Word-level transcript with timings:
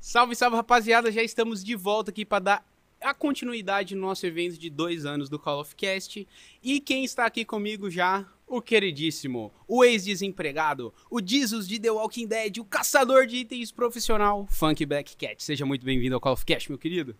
Salve, 0.00 0.36
salve, 0.36 0.56
rapaziada! 0.56 1.10
Já 1.10 1.22
estamos 1.22 1.62
de 1.62 1.74
volta 1.74 2.10
aqui 2.10 2.24
para 2.24 2.38
dar 2.38 2.64
a 3.00 3.12
continuidade 3.12 3.94
no 3.94 4.02
nosso 4.02 4.24
evento 4.26 4.56
de 4.56 4.70
dois 4.70 5.04
anos 5.04 5.28
do 5.28 5.38
Call 5.38 5.60
of 5.60 5.74
Cast. 5.74 6.26
E 6.62 6.80
quem 6.80 7.04
está 7.04 7.26
aqui 7.26 7.44
comigo 7.44 7.90
já, 7.90 8.24
o 8.46 8.62
queridíssimo, 8.62 9.52
o 9.66 9.84
ex-desempregado, 9.84 10.94
o 11.10 11.20
Jesus 11.20 11.66
de 11.66 11.80
The 11.80 11.90
Walking 11.90 12.28
Dead, 12.28 12.58
o 12.58 12.64
caçador 12.64 13.26
de 13.26 13.38
itens 13.38 13.72
profissional, 13.72 14.46
Funk 14.48 14.86
Black 14.86 15.16
Cat. 15.16 15.42
Seja 15.42 15.66
muito 15.66 15.84
bem-vindo 15.84 16.14
ao 16.14 16.20
Call 16.20 16.34
of 16.34 16.44
Cast, 16.44 16.70
meu 16.70 16.78
querido. 16.78 17.16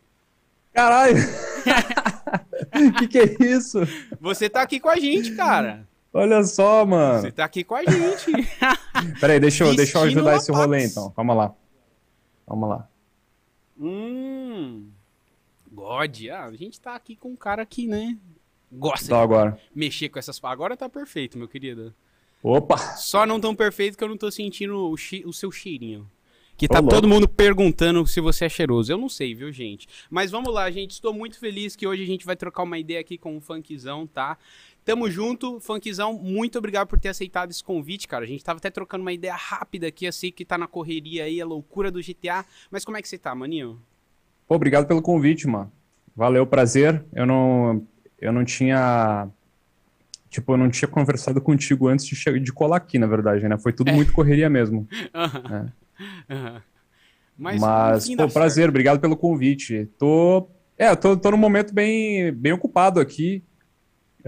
Caralho! 0.73 1.17
que 3.01 3.09
que 3.09 3.19
é 3.19 3.45
isso? 3.45 3.81
Você 4.21 4.49
tá 4.49 4.63
aqui 4.63 4.79
com 4.79 4.89
a 4.89 4.97
gente, 4.97 5.35
cara. 5.35 5.87
Olha 6.13 6.45
só, 6.45 6.87
mano. 6.87 7.23
Você 7.23 7.33
tá 7.33 7.45
aqui 7.45 7.65
com 7.65 7.75
a 7.75 7.83
gente. 7.83 8.33
Peraí, 9.21 9.41
deixa 9.41 9.65
eu, 9.65 9.75
deixa 9.75 9.99
eu 9.99 10.03
ajudar 10.03 10.37
esse 10.37 10.53
rolê 10.53 10.85
então. 10.87 11.13
Vamos 11.17 11.37
lá. 11.37 11.55
Vamos 12.49 12.69
lá. 12.69 12.89
Hum. 13.79 14.89
God. 15.71 16.17
Ah, 16.33 16.47
a 16.47 16.57
gente 16.57 16.81
tá 16.81 16.95
aqui 16.95 17.15
com 17.15 17.31
um 17.31 17.37
cara 17.37 17.65
que, 17.65 17.87
né? 17.87 18.17
Gosta 18.73 19.07
de 19.07 19.15
agora. 19.15 19.59
mexer 19.75 20.09
com 20.09 20.19
essas. 20.19 20.41
Agora 20.43 20.77
tá 20.77 20.89
perfeito, 20.89 21.39
meu 21.39 21.49
querido. 21.49 21.95
Opa! 22.43 22.77
Só 22.97 23.27
não 23.27 23.41
tão 23.41 23.55
perfeito 23.55 23.97
que 23.97 24.05
eu 24.05 24.09
não 24.09 24.17
tô 24.17 24.31
sentindo 24.31 24.91
o, 24.91 24.97
chi- 24.97 25.25
o 25.27 25.33
seu 25.33 25.51
cheirinho. 25.51 26.09
Que 26.57 26.67
tá 26.67 26.81
louco. 26.81 26.93
todo 26.95 27.07
mundo 27.07 27.29
perguntando 27.29 28.05
se 28.07 28.21
você 28.21 28.47
é 28.47 28.49
cheiroso. 28.49 28.91
Eu 28.93 28.99
não 28.99 29.09
sei, 29.09 29.33
viu, 29.33 29.53
gente? 29.53 29.87
Mas 30.11 30.31
vamos 30.33 30.53
lá, 30.53 30.69
gente. 30.73 30.91
Estou 30.93 31.15
muito 31.15 31.39
feliz 31.39 31.77
que 31.77 31.87
hoje 31.87 32.03
a 32.03 32.07
gente 32.07 32.27
vai 32.27 32.35
trocar 32.35 32.65
uma 32.65 32.77
ideia 32.79 32.99
aqui 33.01 33.17
com 33.17 33.37
o 33.37 33.41
Funkzão, 33.41 34.07
tá? 34.09 34.37
Tamo 34.89 35.11
junto, 35.11 35.61
Funkzão. 35.61 36.15
Muito 36.15 36.57
obrigado 36.57 36.89
por 36.89 36.99
ter 36.99 37.11
aceitado 37.11 37.51
esse 37.51 37.63
convite, 37.63 38.09
cara. 38.09 38.25
A 38.25 38.27
gente 38.27 38.43
tava 38.43 38.57
até 38.57 38.71
trocando 38.71 39.03
uma 39.03 39.13
ideia 39.13 39.35
rápida 39.37 39.87
aqui. 39.89 40.07
Eu 40.07 40.13
sei 40.15 40.33
que 40.33 40.47
tá 40.47 40.57
na 40.57 40.67
correria 40.67 41.25
aí, 41.25 41.43
a 41.43 41.45
loucura 41.45 41.91
do 41.91 42.01
GTA. 42.01 42.43
Mas 42.71 42.87
como 42.87 42.97
é 42.97 43.03
que 43.03 43.07
você 43.07 43.19
tá, 43.19 43.35
maninho? 43.35 43.79
Pô, 44.47 44.55
obrigado 44.55 44.87
pelo 44.87 45.03
convite, 45.03 45.47
mano. 45.47 45.71
Valeu, 46.17 46.47
prazer. 46.47 47.05
Eu 47.13 47.27
não, 47.27 47.87
eu 48.19 48.33
não 48.33 48.47
tinha. 48.47 49.29
Tipo, 50.31 50.55
eu 50.55 50.57
não 50.57 50.71
tinha 50.71 50.89
conversado 50.89 51.39
contigo 51.39 51.87
antes 51.87 52.07
de, 52.07 52.17
che- 52.17 52.41
de 52.41 52.51
colar 52.51 52.79
aqui, 52.79 52.99
na 52.99 53.07
verdade, 53.07 53.47
né? 53.47 53.59
Foi 53.59 53.75
tudo 53.75 53.93
muito 53.93 54.15
correria 54.15 54.49
mesmo. 54.49 54.89
Aham. 55.15 55.71
Aham. 56.31 56.63
Mas, 57.37 57.61
Mas, 57.61 58.07
enfim, 58.07 58.17
pô, 58.17 58.27
prazer, 58.29 58.71
obrigado 58.71 59.01
pelo 59.01 59.19
convite. 59.19 59.85
Tô. 59.99 60.49
É, 60.79 60.97
tô, 60.97 61.15
tô 61.15 61.31
num 61.31 61.37
momento 61.37 61.75
bem, 61.75 62.33
bem 62.33 62.53
ocupado 62.55 63.01
aqui. 63.01 63.45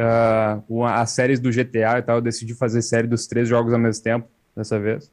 A- 0.01 1.01
as 1.01 1.11
séries 1.11 1.41
do 1.41 1.51
GTA 1.53 1.99
e 1.99 2.03
tal, 2.03 2.17
eu 2.17 2.23
decidi 2.23 2.55
fazer 2.55 2.83
série 2.83 3.07
dos 3.09 3.27
três 3.27 3.49
jogos 3.49 3.73
ao 3.73 3.79
mesmo 3.79 4.03
tempo, 4.03 4.29
dessa 4.57 4.79
vez. 4.79 5.11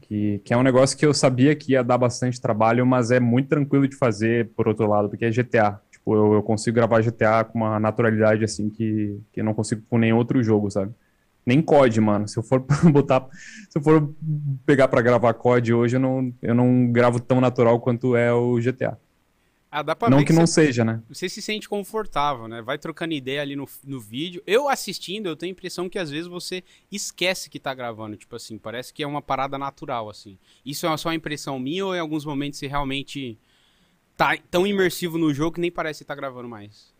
Que, 0.00 0.38
que 0.40 0.54
é 0.54 0.56
um 0.56 0.62
negócio 0.62 0.96
que 0.96 1.04
eu 1.04 1.12
sabia 1.12 1.54
que 1.54 1.72
ia 1.72 1.84
dar 1.84 1.98
bastante 1.98 2.40
trabalho, 2.40 2.86
mas 2.86 3.10
é 3.10 3.20
muito 3.20 3.48
tranquilo 3.48 3.86
de 3.86 3.96
fazer, 3.96 4.50
por 4.56 4.66
outro 4.68 4.86
lado, 4.86 5.08
porque 5.10 5.24
é 5.26 5.32
GTA. 5.32 5.78
Tipo, 5.90 6.14
eu, 6.16 6.32
eu 6.34 6.42
consigo 6.42 6.74
gravar 6.76 7.02
GTA 7.02 7.44
com 7.44 7.58
uma 7.58 7.78
naturalidade, 7.78 8.42
assim, 8.44 8.70
que, 8.70 9.20
que 9.32 9.40
eu 9.40 9.44
não 9.44 9.54
consigo 9.54 9.82
com 9.90 9.98
nenhum 9.98 10.16
outro 10.16 10.42
jogo, 10.42 10.70
sabe? 10.70 10.92
Nem 11.44 11.60
COD, 11.60 12.00
mano. 12.00 12.26
Se 12.28 12.38
eu 12.38 12.42
for 12.42 12.60
botar, 12.90 13.28
se 13.70 13.78
eu 13.78 13.82
for 13.82 14.14
pegar 14.64 14.88
pra 14.88 15.02
gravar 15.02 15.34
COD 15.34 15.74
hoje, 15.74 15.96
eu 15.96 16.00
não, 16.00 16.32
eu 16.42 16.54
não 16.54 16.90
gravo 16.90 17.20
tão 17.20 17.40
natural 17.40 17.78
quanto 17.80 18.16
é 18.16 18.32
o 18.32 18.58
GTA. 18.60 18.98
Ah, 19.74 19.82
dá 19.82 19.96
pra 19.96 20.10
Não 20.10 20.18
ver 20.18 20.26
que 20.26 20.34
não 20.34 20.46
você, 20.46 20.66
seja, 20.66 20.84
né? 20.84 21.02
você 21.08 21.30
se 21.30 21.40
sente 21.40 21.66
confortável, 21.66 22.46
né? 22.46 22.60
Vai 22.60 22.76
trocando 22.76 23.14
ideia 23.14 23.40
ali 23.40 23.56
no, 23.56 23.66
no 23.86 23.98
vídeo. 23.98 24.42
Eu 24.46 24.68
assistindo, 24.68 25.28
eu 25.30 25.34
tenho 25.34 25.50
a 25.50 25.54
impressão 25.56 25.88
que 25.88 25.98
às 25.98 26.10
vezes 26.10 26.26
você 26.26 26.62
esquece 26.90 27.48
que 27.48 27.58
tá 27.58 27.72
gravando. 27.72 28.14
Tipo 28.14 28.36
assim, 28.36 28.58
parece 28.58 28.92
que 28.92 29.02
é 29.02 29.06
uma 29.06 29.22
parada 29.22 29.56
natural, 29.56 30.10
assim. 30.10 30.36
Isso 30.62 30.86
é 30.86 30.94
só 30.98 31.08
uma 31.08 31.14
impressão 31.14 31.58
minha 31.58 31.86
ou 31.86 31.96
em 31.96 31.98
alguns 31.98 32.26
momentos 32.26 32.58
você 32.58 32.66
realmente 32.66 33.38
tá 34.14 34.36
tão 34.50 34.66
imersivo 34.66 35.16
no 35.16 35.32
jogo 35.32 35.52
que 35.54 35.60
nem 35.62 35.70
parece 35.72 36.00
que 36.00 36.08
tá 36.08 36.14
gravando 36.14 36.50
mais? 36.50 36.92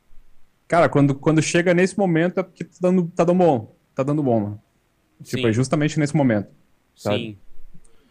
Cara, 0.67 0.89
quando, 0.89 1.15
quando 1.15 1.43
chega 1.43 1.75
nesse 1.75 1.99
momento 1.99 2.41
é 2.41 2.43
porque 2.43 2.65
tá 2.65 2.79
dando, 2.81 3.07
tá 3.15 3.23
dando 3.23 3.39
bom. 3.39 3.77
Tá 3.95 4.03
dando 4.03 4.23
bom, 4.23 4.41
mano. 4.41 4.63
Tipo, 5.23 5.43
Sim. 5.43 5.49
é 5.49 5.53
justamente 5.53 5.99
nesse 6.01 6.17
momento. 6.17 6.49
sabe? 6.97 7.19
Sim. 7.19 7.39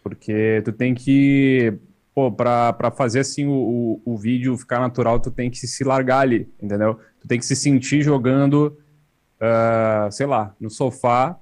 Porque 0.04 0.62
tu 0.64 0.72
tem 0.72 0.94
que. 0.94 1.74
Pô, 2.14 2.30
pra, 2.30 2.72
pra 2.74 2.90
fazer 2.90 3.20
assim 3.20 3.46
o, 3.46 4.00
o, 4.04 4.12
o 4.14 4.16
vídeo 4.18 4.56
ficar 4.56 4.80
natural, 4.80 5.18
tu 5.18 5.30
tem 5.30 5.50
que 5.50 5.66
se 5.66 5.82
largar 5.84 6.20
ali, 6.20 6.48
entendeu? 6.60 6.98
Tu 7.20 7.26
tem 7.26 7.38
que 7.38 7.46
se 7.46 7.56
sentir 7.56 8.02
jogando, 8.02 8.76
ah, 9.40 10.08
sei 10.10 10.26
lá, 10.26 10.54
no 10.60 10.68
sofá 10.68 11.38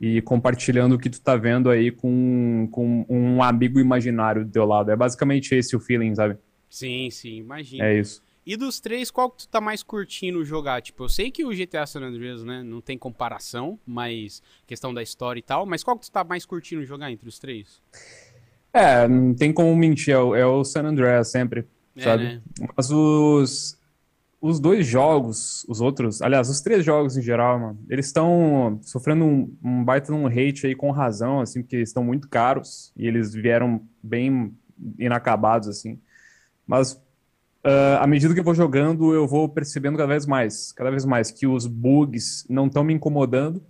e 0.00 0.22
compartilhando 0.22 0.94
o 0.94 0.98
que 0.98 1.10
tu 1.10 1.20
tá 1.20 1.34
vendo 1.36 1.68
aí 1.68 1.90
com, 1.90 2.68
com 2.70 3.04
um 3.08 3.42
amigo 3.42 3.80
imaginário 3.80 4.44
do 4.44 4.50
teu 4.52 4.64
lado. 4.64 4.90
É 4.90 4.96
basicamente 4.96 5.54
esse 5.54 5.74
o 5.74 5.80
feeling, 5.80 6.14
sabe? 6.14 6.38
Sim, 6.70 7.10
sim, 7.10 7.36
imagina. 7.38 7.84
É 7.84 7.98
isso. 7.98 8.22
E 8.46 8.56
dos 8.56 8.80
três, 8.80 9.10
qual 9.10 9.30
que 9.30 9.38
tu 9.38 9.48
tá 9.48 9.60
mais 9.60 9.82
curtindo 9.82 10.42
jogar? 10.42 10.80
Tipo, 10.80 11.04
eu 11.04 11.08
sei 11.08 11.30
que 11.30 11.44
o 11.44 11.50
GTA 11.50 11.86
San 11.86 12.00
Andreas, 12.00 12.42
né, 12.44 12.62
não 12.62 12.80
tem 12.80 12.96
comparação, 12.96 13.78
mas 13.84 14.42
questão 14.66 14.94
da 14.94 15.02
história 15.02 15.38
e 15.38 15.42
tal, 15.42 15.66
mas 15.66 15.84
qual 15.84 15.98
que 15.98 16.06
tu 16.06 16.10
tá 16.10 16.24
mais 16.24 16.46
curtindo 16.46 16.82
jogar 16.82 17.12
entre 17.12 17.28
os 17.28 17.38
três? 17.38 17.82
É, 18.72 19.08
não 19.08 19.34
tem 19.34 19.52
como 19.52 19.74
mentir, 19.76 20.14
é 20.14 20.18
o, 20.18 20.34
é 20.34 20.46
o 20.46 20.64
San 20.64 20.84
Andreas 20.84 21.30
sempre, 21.30 21.66
É, 21.96 22.00
sabe? 22.02 22.24
né? 22.24 22.42
Mas 22.76 22.90
os, 22.90 23.78
os 24.40 24.60
dois 24.60 24.86
jogos, 24.86 25.64
os 25.68 25.80
outros, 25.80 26.22
aliás, 26.22 26.48
os 26.48 26.60
três 26.60 26.84
jogos 26.84 27.16
em 27.16 27.22
geral, 27.22 27.58
mano, 27.58 27.78
eles 27.88 28.06
estão 28.06 28.78
sofrendo 28.82 29.24
um, 29.24 29.56
um 29.62 29.84
baita 29.84 30.12
um 30.12 30.26
hate 30.26 30.66
aí 30.66 30.74
com 30.74 30.90
razão, 30.90 31.40
assim, 31.40 31.62
porque 31.62 31.76
eles 31.76 31.88
estão 31.90 32.04
muito 32.04 32.28
caros 32.28 32.92
e 32.96 33.06
eles 33.06 33.34
vieram 33.34 33.82
bem 34.02 34.54
inacabados, 34.98 35.68
assim. 35.68 36.00
Mas 36.66 37.00
ah, 37.64 38.02
à 38.04 38.06
medida 38.06 38.32
que 38.34 38.40
eu 38.40 38.44
vou 38.44 38.54
jogando, 38.54 39.12
eu 39.12 39.26
vou 39.26 39.48
percebendo 39.48 39.96
cada 39.98 40.08
vez 40.08 40.26
mais, 40.26 40.72
cada 40.72 40.90
vez 40.90 41.04
mais 41.04 41.30
que 41.30 41.46
os 41.46 41.66
bugs 41.66 42.46
não 42.48 42.66
estão 42.66 42.84
me 42.84 42.94
incomodando, 42.94 43.62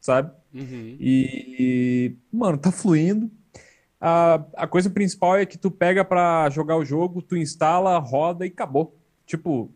sabe? 0.00 0.32
Uhum. 0.52 0.96
E, 1.00 2.16
mano, 2.32 2.58
tá 2.58 2.72
fluindo. 2.72 3.30
A, 4.00 4.44
a 4.56 4.66
coisa 4.66 4.88
principal 4.88 5.36
é 5.36 5.44
que 5.44 5.58
tu 5.58 5.70
pega 5.70 6.04
pra 6.04 6.48
jogar 6.50 6.76
o 6.76 6.84
jogo, 6.84 7.20
tu 7.20 7.36
instala, 7.36 7.98
roda 7.98 8.46
e 8.46 8.48
acabou. 8.48 8.96
Tipo, 9.26 9.70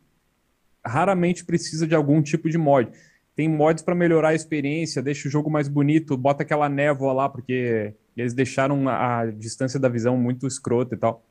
raramente 0.84 1.44
precisa 1.44 1.86
de 1.86 1.94
algum 1.94 2.22
tipo 2.22 2.48
de 2.48 2.58
mod. 2.58 2.90
Tem 3.36 3.48
mods 3.48 3.82
pra 3.82 3.94
melhorar 3.94 4.28
a 4.28 4.34
experiência, 4.34 5.02
deixa 5.02 5.28
o 5.28 5.30
jogo 5.30 5.50
mais 5.50 5.68
bonito, 5.68 6.16
bota 6.16 6.42
aquela 6.42 6.68
névoa 6.68 7.12
lá, 7.12 7.28
porque 7.28 7.92
eles 8.16 8.32
deixaram 8.32 8.88
a, 8.88 9.20
a 9.20 9.26
distância 9.30 9.78
da 9.78 9.88
visão 9.88 10.16
muito 10.16 10.46
escrota 10.46 10.94
e 10.94 10.98
tal. 10.98 11.24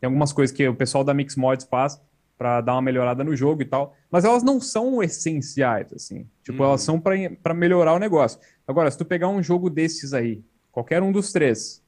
Tem 0.00 0.06
algumas 0.06 0.32
coisas 0.32 0.54
que 0.56 0.66
o 0.68 0.74
pessoal 0.76 1.02
da 1.02 1.12
Mix 1.12 1.34
Mods 1.34 1.66
faz 1.68 2.00
pra 2.38 2.60
dar 2.60 2.74
uma 2.74 2.82
melhorada 2.82 3.24
no 3.24 3.34
jogo 3.34 3.62
e 3.62 3.64
tal, 3.64 3.96
mas 4.12 4.24
elas 4.24 4.44
não 4.44 4.60
são 4.60 5.02
essenciais, 5.02 5.92
assim. 5.92 6.24
Tipo, 6.44 6.62
Uhum. 6.62 6.68
elas 6.68 6.82
são 6.82 7.00
pra 7.00 7.52
melhorar 7.52 7.94
o 7.94 7.98
negócio. 7.98 8.38
Agora, 8.64 8.88
se 8.88 8.96
tu 8.96 9.04
pegar 9.04 9.28
um 9.28 9.42
jogo 9.42 9.68
desses 9.68 10.14
aí, 10.14 10.40
qualquer 10.70 11.02
um 11.02 11.10
dos 11.10 11.32
três, 11.32 11.82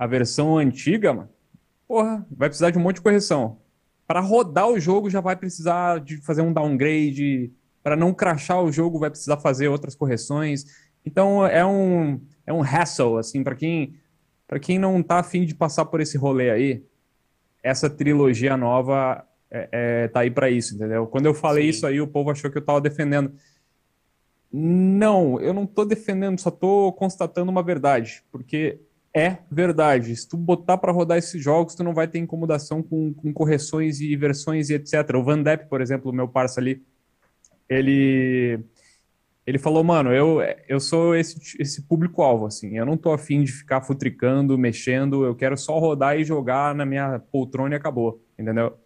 a 0.00 0.06
versão 0.06 0.56
antiga, 0.56 1.12
mano, 1.12 1.28
porra, 1.86 2.26
vai 2.30 2.48
precisar 2.48 2.70
de 2.70 2.78
um 2.78 2.80
monte 2.80 2.96
de 2.96 3.02
correção. 3.02 3.58
Para 4.06 4.20
rodar 4.20 4.66
o 4.66 4.80
jogo 4.80 5.10
já 5.10 5.20
vai 5.20 5.36
precisar 5.36 6.00
de 6.00 6.16
fazer 6.22 6.40
um 6.40 6.54
downgrade, 6.54 7.52
para 7.82 7.94
não 7.94 8.14
crashar 8.14 8.62
o 8.62 8.72
jogo 8.72 8.98
vai 8.98 9.10
precisar 9.10 9.36
fazer 9.36 9.68
outras 9.68 9.94
correções. 9.94 10.64
Então 11.04 11.46
é 11.46 11.66
um 11.66 12.18
é 12.46 12.52
um 12.52 12.62
hassle 12.62 13.18
assim 13.18 13.44
para 13.44 13.54
quem 13.54 13.94
para 14.48 14.58
quem 14.58 14.78
não 14.78 15.02
tá 15.02 15.18
afim 15.18 15.44
de 15.44 15.54
passar 15.54 15.84
por 15.84 16.00
esse 16.00 16.16
rolê 16.16 16.50
aí, 16.50 16.82
essa 17.62 17.90
trilogia 17.90 18.56
nova 18.56 19.22
é, 19.50 19.68
é, 19.70 20.08
tá 20.08 20.20
aí 20.20 20.30
para 20.30 20.48
isso, 20.48 20.76
entendeu? 20.76 21.06
Quando 21.06 21.26
eu 21.26 21.34
falei 21.34 21.64
Sim. 21.64 21.68
isso 21.68 21.86
aí, 21.86 22.00
o 22.00 22.08
povo 22.08 22.30
achou 22.30 22.50
que 22.50 22.56
eu 22.56 22.64
tava 22.64 22.80
defendendo. 22.80 23.34
Não, 24.50 25.38
eu 25.40 25.52
não 25.52 25.66
tô 25.66 25.84
defendendo, 25.84 26.40
só 26.40 26.50
tô 26.50 26.90
constatando 26.94 27.50
uma 27.50 27.62
verdade, 27.62 28.24
porque 28.32 28.80
é 29.14 29.38
verdade. 29.50 30.14
Se 30.16 30.28
tu 30.28 30.36
botar 30.36 30.78
para 30.78 30.92
rodar 30.92 31.18
esses 31.18 31.42
jogos, 31.42 31.74
tu 31.74 31.82
não 31.82 31.94
vai 31.94 32.06
ter 32.08 32.18
incomodação 32.18 32.82
com, 32.82 33.12
com 33.14 33.32
correções 33.32 34.00
e 34.00 34.14
versões 34.16 34.70
e 34.70 34.74
etc. 34.74 35.16
O 35.18 35.24
Van 35.24 35.42
Depp, 35.42 35.68
por 35.68 35.80
exemplo, 35.80 36.12
meu 36.12 36.28
parça 36.28 36.60
ali, 36.60 36.82
ele 37.68 38.60
ele 39.46 39.58
falou, 39.58 39.82
mano, 39.84 40.12
eu, 40.12 40.38
eu 40.68 40.78
sou 40.80 41.16
esse, 41.16 41.38
esse 41.60 41.82
público-alvo, 41.82 42.46
assim, 42.46 42.78
eu 42.78 42.86
não 42.86 42.96
tô 42.96 43.12
afim 43.12 43.42
de 43.42 43.52
ficar 43.52 43.82
futricando, 43.82 44.56
mexendo, 44.58 45.24
eu 45.24 45.34
quero 45.34 45.56
só 45.56 45.78
rodar 45.78 46.18
e 46.18 46.24
jogar 46.24 46.74
na 46.74 46.86
minha 46.86 47.18
poltrona 47.32 47.74
e 47.74 47.78
acabou, 47.78 48.22
entendeu? 48.38 48.78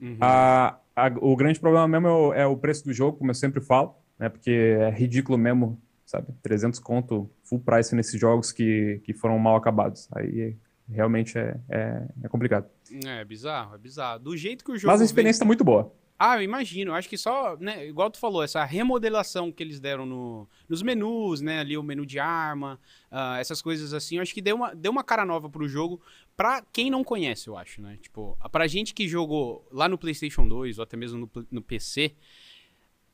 Uhum. 0.00 0.18
A, 0.20 0.78
a- 0.94 1.12
o 1.20 1.36
grande 1.36 1.58
problema 1.60 1.88
mesmo 1.88 2.06
é 2.08 2.12
o, 2.12 2.34
é 2.34 2.46
o 2.46 2.56
preço 2.56 2.84
do 2.84 2.92
jogo, 2.92 3.18
como 3.18 3.30
eu 3.30 3.34
sempre 3.34 3.60
falo, 3.60 3.94
né? 4.18 4.28
Porque 4.28 4.50
é 4.50 4.90
ridículo 4.90 5.36
mesmo, 5.38 5.80
sabe? 6.12 6.28
300 6.42 6.78
conto 6.78 7.30
full 7.42 7.60
price 7.60 7.94
nesses 7.94 8.20
jogos 8.20 8.52
que, 8.52 9.00
que 9.04 9.14
foram 9.14 9.38
mal 9.38 9.56
acabados. 9.56 10.08
Aí 10.12 10.56
realmente 10.88 11.38
é, 11.38 11.58
é, 11.70 12.06
é 12.24 12.28
complicado. 12.28 12.68
É 13.06 13.24
bizarro, 13.24 13.74
é 13.74 13.78
bizarro. 13.78 14.18
Do 14.20 14.36
jeito 14.36 14.62
que 14.62 14.72
o 14.72 14.76
jogo 14.76 14.92
Mas 14.92 15.00
a 15.00 15.04
experiência 15.04 15.40
tá 15.40 15.46
muito 15.46 15.64
boa. 15.64 15.92
Ah, 16.18 16.36
eu 16.36 16.42
imagino. 16.42 16.92
Acho 16.92 17.08
que 17.08 17.16
só, 17.16 17.56
né, 17.56 17.86
igual 17.86 18.10
tu 18.10 18.18
falou, 18.18 18.44
essa 18.44 18.62
remodelação 18.62 19.50
que 19.50 19.62
eles 19.62 19.80
deram 19.80 20.04
no, 20.04 20.46
nos 20.68 20.82
menus, 20.82 21.40
né, 21.40 21.60
ali 21.60 21.76
o 21.76 21.82
menu 21.82 22.04
de 22.04 22.18
arma, 22.18 22.78
uh, 23.10 23.38
essas 23.40 23.62
coisas 23.62 23.94
assim, 23.94 24.16
eu 24.16 24.22
acho 24.22 24.34
que 24.34 24.42
deu 24.42 24.54
uma, 24.54 24.74
deu 24.74 24.92
uma 24.92 25.02
cara 25.02 25.24
nova 25.24 25.48
pro 25.48 25.66
jogo 25.66 26.00
pra 26.36 26.62
quem 26.72 26.90
não 26.90 27.02
conhece, 27.02 27.48
eu 27.48 27.56
acho, 27.56 27.80
né? 27.80 27.98
Tipo, 28.00 28.38
pra 28.52 28.66
gente 28.66 28.94
que 28.94 29.08
jogou 29.08 29.66
lá 29.72 29.88
no 29.88 29.98
PlayStation 29.98 30.46
2 30.46 30.78
ou 30.78 30.84
até 30.84 30.96
mesmo 30.96 31.18
no, 31.18 31.46
no 31.50 31.62
PC, 31.62 32.14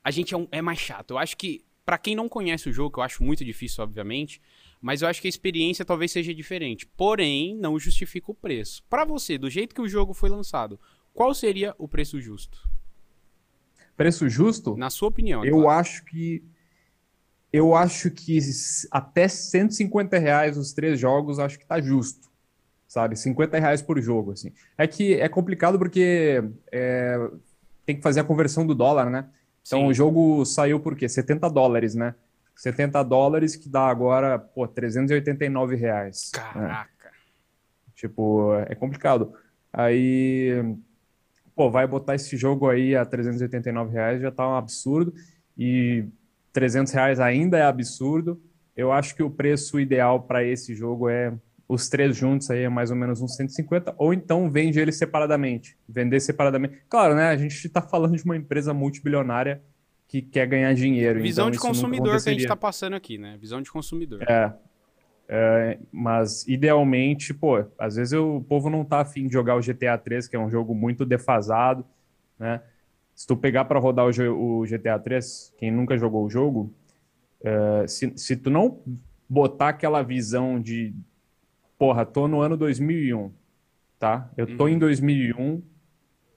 a 0.04 0.10
gente 0.10 0.34
é, 0.34 0.36
um, 0.36 0.48
é 0.50 0.60
mais 0.60 0.78
chato. 0.78 1.12
Eu 1.12 1.18
acho 1.18 1.36
que 1.36 1.64
para 1.88 1.96
quem 1.96 2.14
não 2.14 2.28
conhece 2.28 2.68
o 2.68 2.72
jogo, 2.72 2.92
que 2.92 2.98
eu 2.98 3.02
acho 3.02 3.24
muito 3.24 3.42
difícil, 3.42 3.82
obviamente, 3.82 4.42
mas 4.78 5.00
eu 5.00 5.08
acho 5.08 5.22
que 5.22 5.26
a 5.26 5.30
experiência 5.30 5.86
talvez 5.86 6.12
seja 6.12 6.34
diferente. 6.34 6.86
Porém, 6.86 7.56
não 7.56 7.78
justifica 7.78 8.30
o 8.30 8.34
preço. 8.34 8.84
Para 8.90 9.06
você, 9.06 9.38
do 9.38 9.48
jeito 9.48 9.74
que 9.74 9.80
o 9.80 9.88
jogo 9.88 10.12
foi 10.12 10.28
lançado, 10.28 10.78
qual 11.14 11.32
seria 11.32 11.74
o 11.78 11.88
preço 11.88 12.20
justo? 12.20 12.68
Preço 13.96 14.28
justo? 14.28 14.76
Na 14.76 14.90
sua 14.90 15.08
opinião. 15.08 15.42
Eu 15.46 15.62
claro. 15.62 15.80
acho 15.80 16.04
que. 16.04 16.44
Eu 17.50 17.74
acho 17.74 18.10
que 18.10 18.38
até 18.90 19.26
150 19.26 20.18
reais 20.18 20.58
os 20.58 20.74
três 20.74 21.00
jogos, 21.00 21.38
acho 21.38 21.58
que 21.58 21.64
tá 21.64 21.80
justo. 21.80 22.28
Sabe? 22.86 23.16
50 23.16 23.58
reais 23.58 23.80
por 23.80 23.98
jogo, 23.98 24.32
assim. 24.32 24.52
É 24.76 24.86
que 24.86 25.14
é 25.14 25.26
complicado 25.26 25.78
porque 25.78 26.44
é, 26.70 27.16
tem 27.86 27.96
que 27.96 28.02
fazer 28.02 28.20
a 28.20 28.24
conversão 28.24 28.66
do 28.66 28.74
dólar, 28.74 29.08
né? 29.08 29.30
Então 29.62 29.80
Sim. 29.80 29.86
o 29.86 29.94
jogo 29.94 30.44
saiu 30.44 30.80
por 30.80 30.96
quê? 30.96 31.08
70 31.08 31.48
dólares, 31.48 31.94
né? 31.94 32.14
70 32.56 33.02
dólares 33.02 33.54
que 33.54 33.68
dá 33.68 33.86
agora, 33.86 34.38
pô, 34.38 34.66
389 34.66 35.76
reais. 35.76 36.32
Né? 36.34 36.40
Caraca. 36.42 37.04
Né? 37.04 37.10
Tipo, 37.94 38.54
é 38.66 38.74
complicado. 38.74 39.32
Aí 39.72 40.64
pô, 41.58 41.68
vai 41.68 41.88
botar 41.88 42.14
esse 42.14 42.36
jogo 42.36 42.68
aí 42.70 42.94
a 42.94 43.04
389 43.04 43.92
reais, 43.92 44.22
já 44.22 44.30
tá 44.30 44.48
um 44.48 44.54
absurdo, 44.54 45.12
e 45.56 46.04
300 46.52 46.92
reais 46.92 47.18
ainda 47.18 47.58
é 47.58 47.62
absurdo. 47.62 48.40
Eu 48.76 48.92
acho 48.92 49.12
que 49.16 49.24
o 49.24 49.30
preço 49.30 49.80
ideal 49.80 50.22
para 50.22 50.44
esse 50.44 50.72
jogo 50.72 51.08
é 51.08 51.32
os 51.68 51.88
três 51.88 52.16
juntos 52.16 52.50
aí 52.50 52.62
é 52.62 52.68
mais 52.68 52.90
ou 52.90 52.96
menos 52.96 53.20
uns 53.20 53.36
150, 53.36 53.94
ou 53.98 54.14
então 54.14 54.50
vende 54.50 54.80
ele 54.80 54.90
separadamente, 54.90 55.76
vender 55.86 56.18
separadamente. 56.18 56.78
Claro, 56.88 57.14
né, 57.14 57.28
a 57.28 57.36
gente 57.36 57.54
está 57.54 57.82
falando 57.82 58.16
de 58.16 58.24
uma 58.24 58.36
empresa 58.36 58.72
multibilionária 58.72 59.60
que 60.08 60.22
quer 60.22 60.46
ganhar 60.46 60.72
dinheiro. 60.72 61.20
Visão 61.20 61.48
então 61.48 61.50
de 61.50 61.58
consumidor 61.58 62.22
que 62.22 62.28
a 62.28 62.32
gente 62.32 62.40
está 62.40 62.56
passando 62.56 62.96
aqui, 62.96 63.18
né? 63.18 63.36
Visão 63.38 63.60
de 63.60 63.70
consumidor. 63.70 64.22
É, 64.22 64.54
é, 65.28 65.78
mas 65.92 66.48
idealmente, 66.48 67.34
pô, 67.34 67.62
às 67.78 67.96
vezes 67.96 68.14
eu, 68.14 68.36
o 68.36 68.42
povo 68.42 68.70
não 68.70 68.82
tá 68.82 69.00
afim 69.00 69.26
de 69.26 69.34
jogar 69.34 69.54
o 69.56 69.60
GTA 69.60 69.98
3, 69.98 70.26
que 70.26 70.34
é 70.34 70.38
um 70.38 70.50
jogo 70.50 70.74
muito 70.74 71.04
defasado, 71.04 71.84
né? 72.38 72.62
Se 73.14 73.26
tu 73.26 73.36
pegar 73.36 73.66
para 73.66 73.78
rodar 73.78 74.06
o, 74.06 74.60
o, 74.60 74.64
GTA 74.64 74.98
3, 74.98 75.52
quem 75.58 75.70
nunca 75.70 75.98
jogou 75.98 76.24
o 76.24 76.30
jogo, 76.30 76.72
é, 77.42 77.86
se, 77.86 78.12
se 78.16 78.36
tu 78.36 78.48
não 78.48 78.80
botar 79.28 79.70
aquela 79.70 80.02
visão 80.02 80.58
de, 80.58 80.94
porra, 81.78 82.04
tô 82.04 82.26
no 82.26 82.40
ano 82.40 82.56
2001, 82.56 83.32
tá? 83.98 84.30
Eu 84.36 84.56
tô 84.56 84.64
uhum. 84.64 84.70
em 84.70 84.78
2001, 84.78 85.62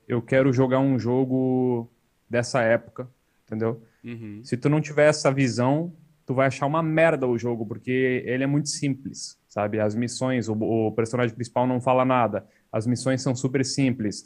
eu 0.07 0.21
quero 0.21 0.53
jogar 0.53 0.79
um 0.79 0.99
jogo 0.99 1.89
dessa 2.29 2.61
época, 2.61 3.09
entendeu? 3.45 3.81
Uhum. 4.03 4.41
Se 4.43 4.55
tu 4.55 4.69
não 4.69 4.79
tiver 4.79 5.09
essa 5.09 5.31
visão, 5.31 5.93
tu 6.25 6.33
vai 6.33 6.47
achar 6.47 6.65
uma 6.65 6.83
merda 6.83 7.27
o 7.27 7.37
jogo, 7.37 7.65
porque 7.65 8.23
ele 8.25 8.43
é 8.43 8.47
muito 8.47 8.69
simples, 8.69 9.37
sabe? 9.49 9.79
As 9.79 9.95
missões, 9.95 10.47
o, 10.47 10.53
o 10.53 10.91
personagem 10.91 11.35
principal 11.35 11.65
não 11.65 11.81
fala 11.81 12.05
nada, 12.05 12.45
as 12.71 12.85
missões 12.85 13.21
são 13.21 13.35
super 13.35 13.65
simples. 13.65 14.23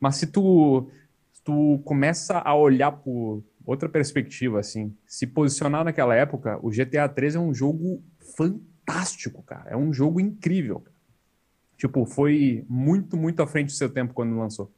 Mas 0.00 0.16
se 0.16 0.26
tu, 0.26 0.90
tu 1.44 1.80
começa 1.84 2.38
a 2.38 2.54
olhar 2.54 2.92
por 2.92 3.42
outra 3.64 3.88
perspectiva, 3.88 4.60
assim, 4.60 4.94
se 5.06 5.26
posicionar 5.26 5.84
naquela 5.84 6.14
época, 6.14 6.58
o 6.62 6.70
GTA 6.70 7.08
3 7.08 7.36
é 7.36 7.40
um 7.40 7.54
jogo 7.54 8.02
fantástico, 8.36 8.75
cara. 9.42 9.70
É 9.70 9.76
um 9.76 9.92
jogo 9.92 10.20
incrível. 10.20 10.84
Tipo, 11.76 12.06
foi 12.06 12.64
muito, 12.68 13.16
muito 13.16 13.42
à 13.42 13.46
frente 13.46 13.66
do 13.66 13.72
seu 13.72 13.90
tempo 13.90 14.14
quando 14.14 14.36
lançou. 14.38 14.72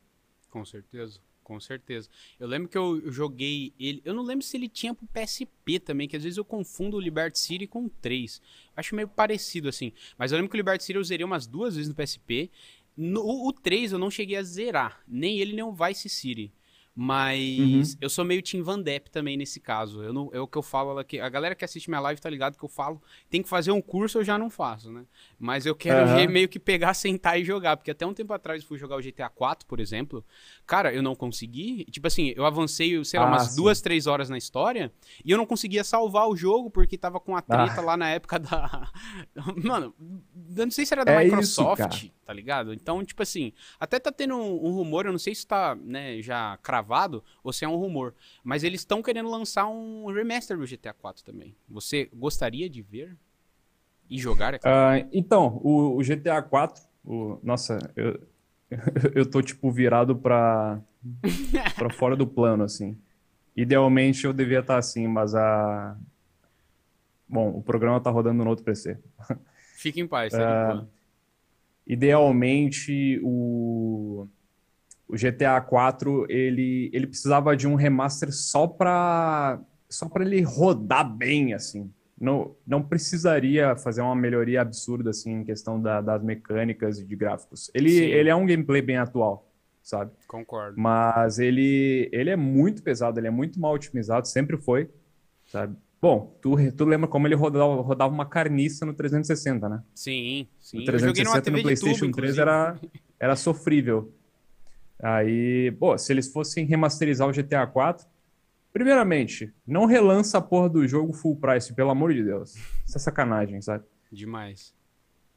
Com 0.50 0.64
certeza 0.64 1.20
com 1.49 1.58
certeza. 1.58 2.10
Eu 2.38 2.46
lembro 2.46 2.69
que 2.69 2.76
eu 2.76 3.10
joguei 3.10 3.72
ele. 3.81 4.02
Eu 4.05 4.12
não 4.12 4.22
lembro 4.22 4.44
se 4.44 4.55
ele 4.55 4.69
tinha 4.69 4.93
pro 4.93 5.06
PSP 5.06 5.81
também, 5.81 6.06
que 6.06 6.14
às 6.14 6.22
vezes 6.22 6.37
eu 6.37 6.44
confundo 6.44 6.99
o 6.99 7.00
Liberty 7.00 7.38
City 7.38 7.66
com 7.66 7.87
o 7.87 7.88
3. 7.88 8.43
Acho 8.76 8.94
meio 8.94 9.08
parecido 9.08 9.66
assim. 9.66 9.90
Mas 10.19 10.31
eu 10.31 10.37
lembro 10.37 10.50
que 10.50 10.56
o 10.56 10.61
Liberty 10.61 10.84
City 10.84 10.99
eu 10.99 11.02
zerei 11.02 11.25
umas 11.25 11.46
duas 11.46 11.75
vezes 11.75 11.88
no 11.88 11.94
PSP. 11.94 12.50
No, 12.94 13.22
o 13.49 13.50
3 13.50 13.93
eu 13.93 13.99
não 13.99 14.11
cheguei 14.11 14.37
a 14.37 14.43
zerar. 14.43 15.00
Nem 15.08 15.38
ele, 15.38 15.54
nem 15.54 15.64
o 15.64 15.72
Vice 15.72 16.11
City. 16.11 16.52
Mas 17.00 17.92
uhum. 17.92 17.98
eu 18.00 18.10
sou 18.10 18.24
meio 18.24 18.42
Team 18.42 18.64
Van 18.64 18.80
Depp 18.80 19.08
também 19.08 19.36
nesse 19.36 19.60
caso. 19.60 20.02
Eu 20.02 20.12
não, 20.12 20.30
é 20.32 20.40
o 20.40 20.48
que 20.48 20.58
eu 20.58 20.62
falo 20.62 20.98
aqui. 20.98 21.20
A 21.20 21.28
galera 21.28 21.54
que 21.54 21.64
assiste 21.64 21.88
minha 21.88 22.00
live 22.00 22.20
tá 22.20 22.28
ligado 22.28 22.58
que 22.58 22.64
eu 22.64 22.68
falo, 22.68 23.00
tem 23.30 23.40
que 23.40 23.48
fazer 23.48 23.70
um 23.70 23.80
curso, 23.80 24.18
eu 24.18 24.24
já 24.24 24.36
não 24.36 24.50
faço, 24.50 24.90
né? 24.90 25.04
Mas 25.38 25.64
eu 25.64 25.76
quero 25.76 26.10
uhum. 26.10 26.28
meio 26.28 26.48
que 26.48 26.58
pegar, 26.58 26.92
sentar 26.98 27.40
e 27.40 27.44
jogar. 27.44 27.76
Porque 27.76 27.92
até 27.92 28.04
um 28.04 28.12
tempo 28.12 28.32
atrás 28.32 28.62
eu 28.62 28.66
fui 28.66 28.76
jogar 28.78 28.96
o 28.96 29.00
GTA 29.00 29.28
4, 29.28 29.64
por 29.64 29.78
exemplo. 29.78 30.24
Cara, 30.66 30.92
eu 30.92 31.00
não 31.00 31.14
consegui. 31.14 31.84
Tipo 31.84 32.08
assim, 32.08 32.32
eu 32.34 32.44
avancei, 32.44 33.04
sei 33.04 33.20
lá, 33.20 33.26
ah, 33.26 33.28
umas 33.28 33.50
sim. 33.50 33.56
duas, 33.62 33.80
três 33.80 34.08
horas 34.08 34.28
na 34.28 34.36
história. 34.36 34.92
E 35.24 35.30
eu 35.30 35.38
não 35.38 35.46
conseguia 35.46 35.84
salvar 35.84 36.28
o 36.28 36.34
jogo 36.34 36.68
porque 36.68 36.98
tava 36.98 37.20
com 37.20 37.36
a 37.36 37.40
treta 37.40 37.80
ah. 37.80 37.84
lá 37.84 37.96
na 37.96 38.08
época 38.08 38.40
da. 38.40 38.90
Mano, 39.62 39.94
eu 40.56 40.66
não 40.66 40.72
sei 40.72 40.84
se 40.84 40.94
era 40.94 41.04
da 41.04 41.12
é 41.12 41.26
Microsoft, 41.26 42.02
isso, 42.02 42.12
tá 42.26 42.32
ligado? 42.32 42.74
Então, 42.74 43.04
tipo 43.04 43.22
assim, 43.22 43.52
até 43.78 44.00
tá 44.00 44.10
tendo 44.10 44.34
um, 44.34 44.66
um 44.66 44.72
rumor, 44.72 45.06
eu 45.06 45.12
não 45.12 45.18
sei 45.18 45.32
se 45.32 45.46
tá, 45.46 45.76
né, 45.76 46.20
já 46.20 46.58
cravado 46.60 46.88
gravado 46.88 47.23
ou 47.44 47.52
se 47.52 47.64
é 47.64 47.69
um 47.69 47.76
rumor. 47.76 48.14
Mas 48.43 48.64
eles 48.64 48.81
estão 48.81 49.02
querendo 49.02 49.29
lançar 49.29 49.69
um 49.69 50.06
remaster 50.06 50.56
do 50.56 50.67
GTA 50.67 50.94
4 50.94 51.23
também. 51.23 51.55
Você 51.69 52.08
gostaria 52.14 52.69
de 52.69 52.81
ver 52.81 53.14
e 54.08 54.19
jogar? 54.19 54.55
É 54.55 54.58
claro? 54.58 55.05
uh, 55.05 55.08
então, 55.12 55.61
o, 55.62 55.99
o, 55.99 56.02
GTA 56.02 56.40
4, 56.40 56.82
o, 57.05 57.38
nossa, 57.43 57.79
eu, 57.94 58.19
eu 59.14 59.26
tô 59.31 59.43
tipo 59.43 59.70
virado 59.70 60.17
pra, 60.17 60.81
pra 61.76 61.90
fora 61.93 62.17
do 62.17 62.26
plano, 62.26 62.64
assim. 62.64 62.96
Idealmente 63.55 64.25
eu 64.25 64.32
devia 64.32 64.61
estar 64.61 64.75
tá 64.75 64.79
assim, 64.79 65.06
mas 65.06 65.35
a. 65.35 65.96
Bom, 67.29 67.50
o 67.50 67.62
programa 67.62 68.00
tá 68.00 68.08
rodando 68.08 68.43
no 68.43 68.49
outro 68.49 68.64
PC. 68.64 68.99
Fique 69.75 70.00
em 70.00 70.06
paz, 70.06 70.32
uh, 70.35 70.87
Idealmente, 71.87 73.20
o 73.23 74.29
o 75.08 75.16
GTA 75.16 75.60
4 75.60 76.26
ele, 76.28 76.90
ele 76.93 77.06
precisava 77.06 77.56
de 77.56 77.66
um 77.66 77.75
remaster 77.75 78.32
só 78.32 78.66
para 78.66 79.58
só 79.88 80.06
para 80.06 80.25
ele 80.25 80.43
rodar 80.43 81.10
bem 81.16 81.55
assim. 81.55 81.90
Não, 82.20 82.55
não 82.66 82.82
precisaria 82.82 83.76
fazer 83.76 84.02
uma 84.02 84.14
melhoria 84.14 84.60
absurda 84.60 85.10
assim 85.10 85.32
em 85.32 85.44
questão 85.44 85.81
da, 85.81 86.00
das 86.00 86.22
mecânicas 86.22 86.99
e 86.99 87.05
de 87.05 87.16
gráficos. 87.16 87.70
Ele, 87.72 87.94
ele 87.96 88.28
é 88.28 88.34
um 88.34 88.44
gameplay 88.44 88.82
bem 88.82 88.96
atual, 88.96 89.49
sabe? 89.82 90.11
Concordo. 90.26 90.78
Mas 90.78 91.38
ele, 91.38 92.09
ele 92.12 92.28
é 92.28 92.37
muito 92.37 92.82
pesado, 92.82 93.18
ele 93.18 93.28
é 93.28 93.30
muito 93.30 93.59
mal 93.59 93.73
otimizado, 93.73 94.26
sempre 94.26 94.56
foi, 94.56 94.90
sabe? 95.47 95.76
Bom, 96.02 96.37
tu, 96.42 96.56
tu 96.73 96.85
lembra 96.85 97.09
como 97.09 97.26
ele 97.26 97.35
rodava, 97.35 97.80
rodava 97.82 98.12
uma 98.12 98.26
carniça 98.26 98.85
no 98.85 98.94
360, 98.94 99.68
né? 99.68 99.82
Sim, 99.94 100.49
sim. 100.59 100.78
No 100.78 100.85
360 100.85 101.50
no 101.50 101.62
PlayStation 101.62 102.06
tubo, 102.06 102.16
3 102.16 102.38
era, 102.38 102.78
era 103.18 103.37
sofrível. 103.37 104.12
Aí, 105.02 105.71
pô, 105.78 105.97
se 105.97 106.12
eles 106.12 106.33
fossem 106.33 106.64
remasterizar 106.64 107.28
o 107.28 107.33
GTA 107.33 107.67
4, 107.67 108.07
primeiramente, 108.73 109.52
não 109.67 109.87
relança 109.87 110.38
a 110.38 110.40
porra 110.40 110.69
do 110.69 110.87
jogo 110.87 111.12
full 111.12 111.37
price, 111.37 111.73
pelo 111.73 111.90
amor 111.90 112.12
de 112.12 112.25
Deus. 112.25 112.55
Isso 112.87 112.97
é 112.97 113.00
sacanagem, 113.00 113.61
sabe? 113.62 113.85
Demais. 114.11 114.75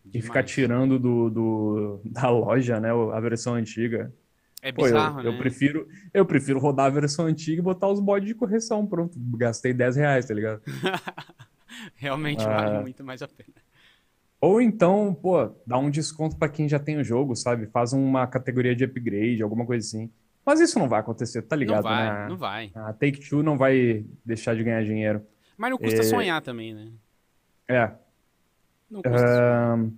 Demais. 0.04 0.16
E 0.16 0.22
ficar 0.22 0.44
tirando 0.44 0.98
do, 0.98 1.30
do, 1.30 2.02
da 2.04 2.30
loja, 2.30 2.80
né, 2.80 2.90
a 2.90 3.20
versão 3.20 3.54
antiga. 3.54 4.12
É 4.64 4.72
bizarro, 4.72 5.16
Pô, 5.16 5.20
eu, 5.22 5.24
né? 5.24 5.30
Eu 5.30 5.38
prefiro, 5.40 5.88
eu 6.14 6.26
prefiro 6.26 6.60
rodar 6.60 6.86
a 6.86 6.90
versão 6.90 7.26
antiga 7.26 7.62
e 7.62 7.64
botar 7.64 7.88
os 7.88 8.00
mods 8.00 8.28
de 8.28 8.36
correção, 8.36 8.86
pronto. 8.86 9.18
Gastei 9.38 9.74
10 9.74 9.96
reais, 9.96 10.26
tá 10.26 10.34
ligado? 10.34 10.62
Realmente 11.96 12.44
ah, 12.44 12.56
vale 12.56 12.82
muito 12.82 13.04
mais 13.04 13.22
a 13.22 13.28
pena. 13.28 13.54
Ou 14.42 14.60
então, 14.60 15.14
pô, 15.14 15.52
dá 15.68 15.78
um 15.78 15.92
desconto 15.92 16.36
para 16.36 16.50
quem 16.50 16.68
já 16.68 16.80
tem 16.80 16.98
o 16.98 17.04
jogo, 17.04 17.36
sabe? 17.36 17.68
Faz 17.68 17.94
uma 17.94 18.26
categoria 18.26 18.76
de 18.76 18.84
upgrade, 18.84 19.44
alguma 19.44 19.68
coisa 19.68 19.86
assim. 19.86 20.10
Mas 20.44 20.60
isso 20.60 20.80
não 20.80 20.90
vai 20.90 21.00
acontecer, 21.00 21.44
tá 21.44 21.56
ligado? 21.56 21.84
Não 21.84 21.84
vai, 21.84 22.14
né? 22.14 22.28
não 22.28 22.38
vai. 22.38 22.72
A 22.74 22.92
Take-Two 22.92 23.44
não 23.44 23.56
vai 23.56 24.04
deixar 24.26 24.56
de 24.56 24.64
ganhar 24.64 24.84
dinheiro. 24.84 25.22
Mas 25.56 25.70
não 25.70 25.78
custa 25.78 26.00
é... 26.00 26.04
sonhar 26.04 26.42
também, 26.42 26.74
né? 26.74 26.92
É. 27.68 27.92
Não 28.90 29.04
custa 29.04 29.20
sonhar. 29.20 29.90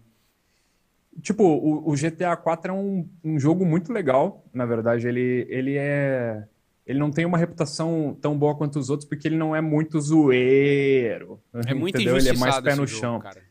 Tipo, 1.22 1.44
o, 1.44 1.92
o, 1.92 1.96
GTA 1.96 2.36
4 2.36 2.72
é 2.72 2.76
um, 2.76 3.08
um 3.24 3.40
jogo 3.40 3.66
muito 3.66 3.94
legal, 3.94 4.44
na 4.54 4.66
verdade. 4.66 5.08
Ele, 5.08 5.48
ele 5.50 5.78
é 5.78 6.44
ele 6.86 7.00
não 7.00 7.12
tem 7.12 7.24
uma 7.24 7.38
reputação 7.38 8.18
tão 8.20 8.38
boa 8.38 8.56
quanto 8.56 8.78
os 8.78 8.90
outros 8.90 9.08
porque 9.08 9.28
ele 9.28 9.38
não 9.38 9.56
é 9.56 9.62
muito 9.62 10.02
zoeiro. 10.02 11.40
É 11.66 11.74
muito 11.74 11.96
entendeu? 11.96 12.18
Ele 12.18 12.30
é 12.30 12.34
mais 12.34 12.60
pé 12.60 12.76
no 12.76 12.86
jogo, 12.86 13.00
chão. 13.00 13.20
Cara. 13.20 13.42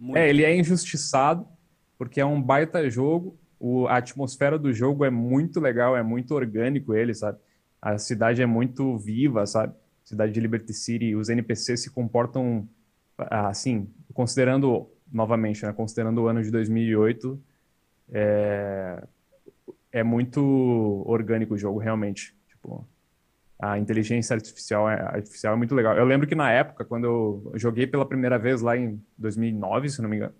Muito 0.00 0.16
é, 0.16 0.28
ele 0.28 0.42
é 0.42 0.56
injustiçado, 0.56 1.46
porque 1.98 2.20
é 2.20 2.24
um 2.24 2.40
baita 2.40 2.88
jogo. 2.88 3.38
O, 3.58 3.86
a 3.86 3.98
atmosfera 3.98 4.58
do 4.58 4.72
jogo 4.72 5.04
é 5.04 5.10
muito 5.10 5.60
legal, 5.60 5.94
é 5.94 6.02
muito 6.02 6.34
orgânico 6.34 6.94
ele, 6.94 7.12
sabe? 7.12 7.38
A 7.80 7.98
cidade 7.98 8.40
é 8.40 8.46
muito 8.46 8.96
viva, 8.96 9.46
sabe? 9.46 9.74
Cidade 10.02 10.32
de 10.32 10.40
Liberty 10.40 10.72
City, 10.72 11.14
os 11.14 11.28
NPCs 11.28 11.82
se 11.82 11.90
comportam 11.90 12.66
assim, 13.28 13.88
considerando 14.14 14.88
novamente, 15.12 15.64
né, 15.64 15.72
considerando 15.72 16.22
o 16.22 16.28
ano 16.28 16.42
de 16.42 16.50
2008, 16.50 17.38
é, 18.12 19.04
é 19.92 20.02
muito 20.02 21.02
orgânico 21.06 21.54
o 21.54 21.58
jogo, 21.58 21.78
realmente. 21.78 22.34
Tipo, 22.48 22.86
a 23.60 23.78
inteligência 23.78 24.34
artificial 24.34 24.88
é, 24.88 25.00
artificial 25.02 25.54
é 25.54 25.56
muito 25.56 25.74
legal. 25.74 25.94
Eu 25.96 26.04
lembro 26.04 26.26
que 26.26 26.34
na 26.34 26.50
época, 26.50 26.84
quando 26.84 27.04
eu 27.04 27.52
joguei 27.56 27.86
pela 27.86 28.06
primeira 28.06 28.38
vez 28.38 28.62
lá 28.62 28.76
em 28.76 29.00
2009, 29.18 29.88
se 29.90 30.00
não 30.00 30.08
me 30.08 30.16
engano, 30.16 30.34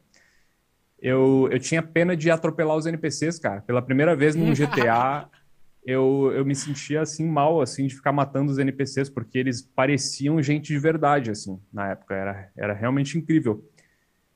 eu, 0.99 1.49
eu 1.51 1.59
tinha 1.59 1.83
pena 1.83 2.17
de 2.17 2.31
atropelar 2.31 2.77
os 2.77 2.87
NPCs, 2.87 3.39
cara. 3.39 3.61
Pela 3.63 3.83
primeira 3.83 4.17
vez 4.17 4.35
num 4.35 4.53
GTA, 4.53 5.29
eu, 5.85 6.33
eu 6.35 6.45
me 6.45 6.55
sentia 6.55 7.03
assim 7.03 7.27
mal, 7.27 7.61
assim, 7.61 7.87
de 7.87 7.95
ficar 7.95 8.13
matando 8.13 8.51
os 8.51 8.59
NPCs, 8.59 9.11
porque 9.11 9.39
eles 9.39 9.63
pareciam 9.63 10.43
gente 10.43 10.69
de 10.69 10.79
verdade, 10.79 11.31
assim, 11.31 11.61
na 11.73 11.91
época. 11.91 12.15
Era, 12.15 12.51
era 12.57 12.73
realmente 12.73 13.19
incrível. 13.19 13.63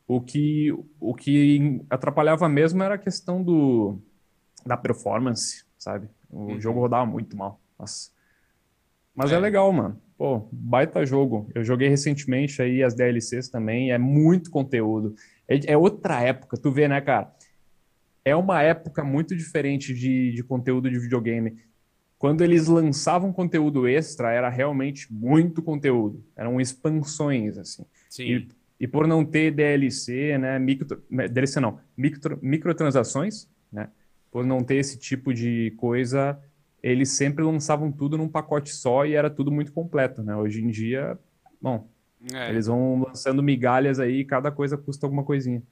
O 0.07 0.21
que, 0.21 0.71
o 1.01 1.15
que 1.15 1.83
atrapalhava 1.89 2.47
mesmo 2.51 2.83
era 2.83 2.97
a 2.97 2.99
questão 2.99 3.43
do, 3.43 3.99
da 4.67 4.77
performance, 4.77 5.65
sabe? 5.79 6.09
O 6.31 6.53
uhum. 6.53 6.61
jogo 6.61 6.81
rodava 6.81 7.07
muito 7.07 7.35
mal. 7.35 7.59
Nossa. 7.79 8.14
Mas 9.15 9.33
é. 9.33 9.35
é. 9.35 9.39
legal, 9.39 9.73
mano. 9.73 10.01
Pô, 10.17 10.49
baita 10.53 11.05
jogo. 11.05 11.51
Eu 11.55 11.65
joguei 11.65 11.89
recentemente 11.89 12.61
aí 12.63 12.83
as 12.83 12.95
DLCs 12.95 13.49
também, 13.49 13.93
é 13.93 13.99
muito 13.99 14.51
conteúdo. 14.51 15.15
É, 15.49 15.73
é 15.73 15.77
outra 15.77 16.21
época, 16.21 16.57
tu 16.57 16.71
vê, 16.71 16.87
né, 16.89 17.01
cara? 17.01 17.33
É 18.25 18.35
uma 18.35 18.63
época 18.63 19.05
muito 19.05 19.37
diferente 19.37 19.93
de, 19.93 20.33
de 20.33 20.43
conteúdo 20.43 20.91
de 20.91 20.99
videogame. 20.99 21.59
Quando 22.19 22.43
eles 22.43 22.69
lançavam 22.69 23.33
conteúdo 23.33 23.87
extra, 23.87 24.33
era 24.33 24.49
realmente 24.49 25.13
muito 25.13 25.63
conteúdo. 25.63 26.25
Eram 26.35 26.61
expansões, 26.61 27.59
assim. 27.59 27.85
Sim. 28.09 28.25
E 28.25 28.49
e 28.79 28.87
por 28.87 29.07
não 29.07 29.25
ter 29.25 29.51
DLC, 29.51 30.37
né, 30.37 30.59
micro, 30.59 31.03
DLC 31.31 31.61
não, 31.61 31.79
micro, 31.97 32.39
microtransações, 32.43 33.49
né, 33.73 33.89
por 34.31 34.45
não 34.45 34.63
ter 34.63 34.77
esse 34.77 34.99
tipo 34.99 35.33
de 35.33 35.73
coisa, 35.77 36.39
eles 36.89 37.11
sempre 37.11 37.43
lançavam 37.43 37.91
tudo 37.91 38.19
num 38.19 38.29
pacote 38.29 38.73
só 38.75 39.07
e 39.07 39.15
era 39.15 39.31
tudo 39.31 39.51
muito 39.51 39.73
completo, 39.73 40.23
né? 40.23 40.37
Hoje 40.37 40.63
em 40.63 40.69
dia, 40.69 41.19
bom, 41.61 41.89
é. 42.33 42.51
eles 42.51 42.67
vão 42.67 43.03
lançando 43.07 43.43
migalhas 43.43 43.99
aí, 43.99 44.25
cada 44.25 44.51
coisa 44.51 44.77
custa 44.77 45.07
alguma 45.07 45.25
coisinha. 45.25 45.63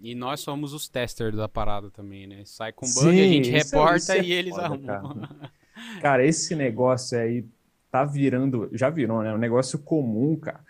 E 0.00 0.14
nós 0.14 0.40
somos 0.40 0.72
os 0.72 0.88
testers 0.88 1.36
da 1.36 1.48
parada 1.48 1.90
também, 1.90 2.26
né? 2.26 2.42
Sai 2.44 2.72
com 2.72 2.86
bug, 2.86 3.00
Sim, 3.00 3.20
a 3.20 3.28
gente 3.28 3.50
reporta 3.50 4.16
é, 4.16 4.22
e 4.22 4.32
eles 4.32 4.54
foda, 4.54 4.66
arrumam. 4.66 4.86
Cara. 4.86 5.52
cara, 6.00 6.26
esse 6.26 6.56
negócio 6.56 7.18
aí 7.18 7.44
tá 7.90 8.04
virando, 8.04 8.68
já 8.72 8.90
virou, 8.90 9.22
né? 9.22 9.32
Um 9.32 9.38
negócio 9.38 9.78
comum, 9.78 10.36
cara 10.36 10.64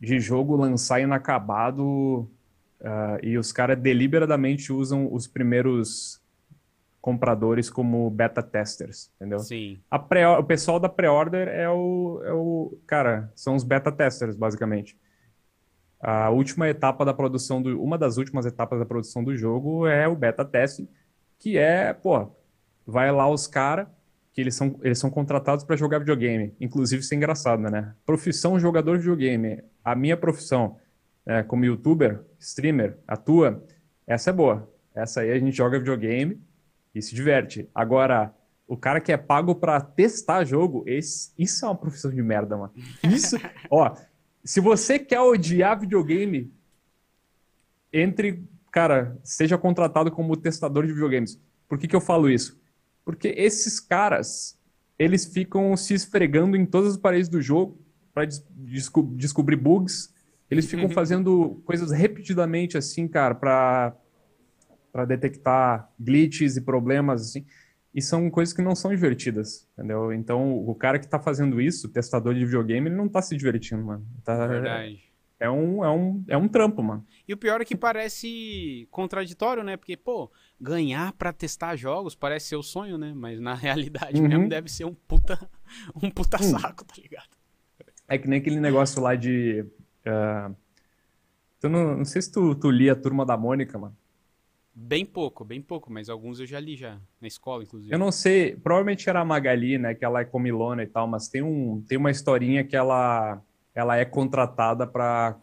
de 0.00 0.20
jogo 0.20 0.56
lançar 0.56 1.00
inacabado 1.00 1.84
uh, 2.80 3.18
e 3.22 3.38
os 3.38 3.52
caras 3.52 3.78
deliberadamente 3.78 4.72
usam 4.72 5.12
os 5.12 5.26
primeiros 5.26 6.20
compradores 7.06 7.70
como 7.70 8.10
beta 8.10 8.42
testers, 8.42 9.12
entendeu? 9.14 9.38
Sim. 9.38 9.78
A 9.88 9.96
pré, 9.96 10.26
o 10.26 10.42
pessoal 10.42 10.80
da 10.80 10.88
pré-order 10.88 11.46
é 11.46 11.70
o, 11.70 12.20
é 12.24 12.32
o. 12.32 12.76
Cara, 12.84 13.30
são 13.36 13.54
os 13.54 13.62
beta 13.62 13.92
testers, 13.92 14.34
basicamente. 14.34 14.98
A 16.00 16.30
última 16.30 16.68
etapa 16.68 17.04
da 17.04 17.14
produção 17.14 17.62
do. 17.62 17.80
Uma 17.80 17.96
das 17.96 18.16
últimas 18.16 18.44
etapas 18.44 18.80
da 18.80 18.84
produção 18.84 19.22
do 19.22 19.36
jogo 19.36 19.86
é 19.86 20.08
o 20.08 20.16
beta 20.16 20.44
testing, 20.44 20.88
que 21.38 21.56
é, 21.56 21.92
pô, 21.92 22.28
vai 22.84 23.12
lá 23.12 23.30
os 23.30 23.46
caras 23.46 23.86
que 24.32 24.40
eles 24.40 24.56
são, 24.56 24.76
eles 24.82 24.98
são 24.98 25.08
contratados 25.08 25.64
para 25.64 25.76
jogar 25.76 26.00
videogame. 26.00 26.56
Inclusive, 26.60 27.02
isso 27.02 27.14
é 27.14 27.16
engraçado, 27.16 27.62
né? 27.70 27.94
Profissão 28.04 28.58
jogador 28.58 28.96
de 28.96 29.04
videogame. 29.04 29.62
A 29.84 29.94
minha 29.94 30.16
profissão 30.16 30.76
é, 31.24 31.44
como 31.44 31.64
youtuber, 31.64 32.24
streamer, 32.40 32.98
atua, 33.06 33.64
essa 34.08 34.30
é 34.30 34.32
boa. 34.32 34.68
Essa 34.92 35.20
aí 35.20 35.30
a 35.30 35.38
gente 35.38 35.56
joga 35.56 35.78
videogame 35.78 36.44
e 36.96 37.02
se 37.02 37.14
diverte. 37.14 37.68
Agora, 37.74 38.34
o 38.66 38.76
cara 38.76 39.00
que 39.00 39.12
é 39.12 39.16
pago 39.16 39.54
para 39.54 39.80
testar 39.80 40.44
jogo, 40.44 40.82
esse, 40.86 41.30
isso 41.38 41.64
é 41.64 41.68
uma 41.68 41.76
profissão 41.76 42.10
de 42.10 42.22
merda, 42.22 42.56
mano. 42.56 42.72
Isso, 43.04 43.36
ó, 43.70 43.94
se 44.42 44.60
você 44.60 44.98
quer 44.98 45.20
odiar 45.20 45.78
videogame, 45.78 46.50
entre, 47.92 48.42
cara, 48.72 49.18
seja 49.22 49.58
contratado 49.58 50.10
como 50.10 50.36
testador 50.36 50.86
de 50.86 50.92
videogames. 50.92 51.40
Por 51.68 51.78
que, 51.78 51.86
que 51.86 51.94
eu 51.94 52.00
falo 52.00 52.30
isso? 52.30 52.58
Porque 53.04 53.28
esses 53.28 53.78
caras, 53.78 54.58
eles 54.98 55.26
ficam 55.26 55.76
se 55.76 55.92
esfregando 55.94 56.56
em 56.56 56.64
todas 56.64 56.92
as 56.92 56.96
paredes 56.96 57.28
do 57.28 57.42
jogo 57.42 57.78
para 58.14 58.24
des 58.24 58.44
desco 58.50 59.02
descobrir 59.14 59.56
bugs. 59.56 60.14
Eles 60.50 60.66
ficam 60.66 60.86
uhum. 60.86 60.92
fazendo 60.92 61.62
coisas 61.66 61.90
repetidamente 61.90 62.78
assim, 62.78 63.06
cara, 63.06 63.34
para 63.34 63.96
para 64.96 65.04
detectar 65.04 65.92
glitches 66.00 66.56
e 66.56 66.62
problemas 66.62 67.20
assim. 67.20 67.44
E 67.94 68.00
são 68.00 68.30
coisas 68.30 68.54
que 68.54 68.62
não 68.62 68.74
são 68.74 68.90
divertidas, 68.90 69.68
entendeu? 69.74 70.10
Então, 70.10 70.56
o 70.56 70.74
cara 70.74 70.98
que 70.98 71.06
tá 71.06 71.18
fazendo 71.18 71.60
isso, 71.60 71.90
testador 71.90 72.34
de 72.34 72.44
videogame, 72.46 72.88
ele 72.88 72.96
não 72.96 73.06
tá 73.06 73.20
se 73.20 73.36
divertindo, 73.36 73.84
mano. 73.84 74.06
Tá, 74.24 74.46
Verdade. 74.46 75.04
É 75.38 75.50
um, 75.50 75.84
é, 75.84 75.90
um, 75.90 76.24
é 76.28 76.36
um 76.36 76.48
trampo, 76.48 76.82
mano. 76.82 77.06
E 77.28 77.34
o 77.34 77.36
pior 77.36 77.60
é 77.60 77.64
que 77.64 77.76
parece 77.76 78.88
contraditório, 78.90 79.62
né? 79.62 79.76
Porque, 79.76 79.98
pô, 79.98 80.32
ganhar 80.58 81.12
para 81.12 81.30
testar 81.30 81.76
jogos 81.76 82.14
parece 82.14 82.48
ser 82.48 82.56
o 82.56 82.62
sonho, 82.62 82.96
né? 82.96 83.12
Mas 83.14 83.38
na 83.38 83.52
realidade 83.54 84.18
uhum. 84.18 84.28
mesmo 84.28 84.48
deve 84.48 84.70
ser 84.70 84.86
um 84.86 84.94
puta, 84.94 85.38
um 86.02 86.10
puta 86.10 86.38
hum. 86.40 86.58
saco, 86.58 86.86
tá 86.86 86.94
ligado? 86.96 87.28
É 88.08 88.16
que 88.16 88.26
nem 88.28 88.38
aquele 88.38 88.60
negócio 88.60 89.02
lá 89.02 89.14
de. 89.14 89.60
Uh... 90.06 90.56
Tu 91.60 91.68
não, 91.68 91.98
não 91.98 92.04
sei 92.04 92.22
se 92.22 92.32
tu, 92.32 92.54
tu 92.54 92.70
lia 92.70 92.92
a 92.92 92.96
Turma 92.96 93.26
da 93.26 93.36
Mônica, 93.36 93.78
mano. 93.78 93.96
Bem 94.78 95.06
pouco, 95.06 95.42
bem 95.42 95.62
pouco, 95.62 95.90
mas 95.90 96.10
alguns 96.10 96.38
eu 96.38 96.46
já 96.46 96.60
li 96.60 96.76
já, 96.76 97.00
na 97.18 97.26
escola, 97.26 97.62
inclusive. 97.62 97.94
Eu 97.94 97.98
não 97.98 98.12
sei, 98.12 98.54
provavelmente 98.54 99.08
era 99.08 99.20
a 99.20 99.24
Magali, 99.24 99.78
né, 99.78 99.94
que 99.94 100.04
ela 100.04 100.20
é 100.20 100.24
comilona 100.26 100.82
e 100.82 100.86
tal, 100.86 101.08
mas 101.08 101.28
tem, 101.28 101.40
um, 101.40 101.82
tem 101.88 101.96
uma 101.96 102.10
historinha 102.10 102.62
que 102.62 102.76
ela, 102.76 103.42
ela 103.74 103.96
é 103.96 104.04
contratada 104.04 104.86
para 104.86 105.38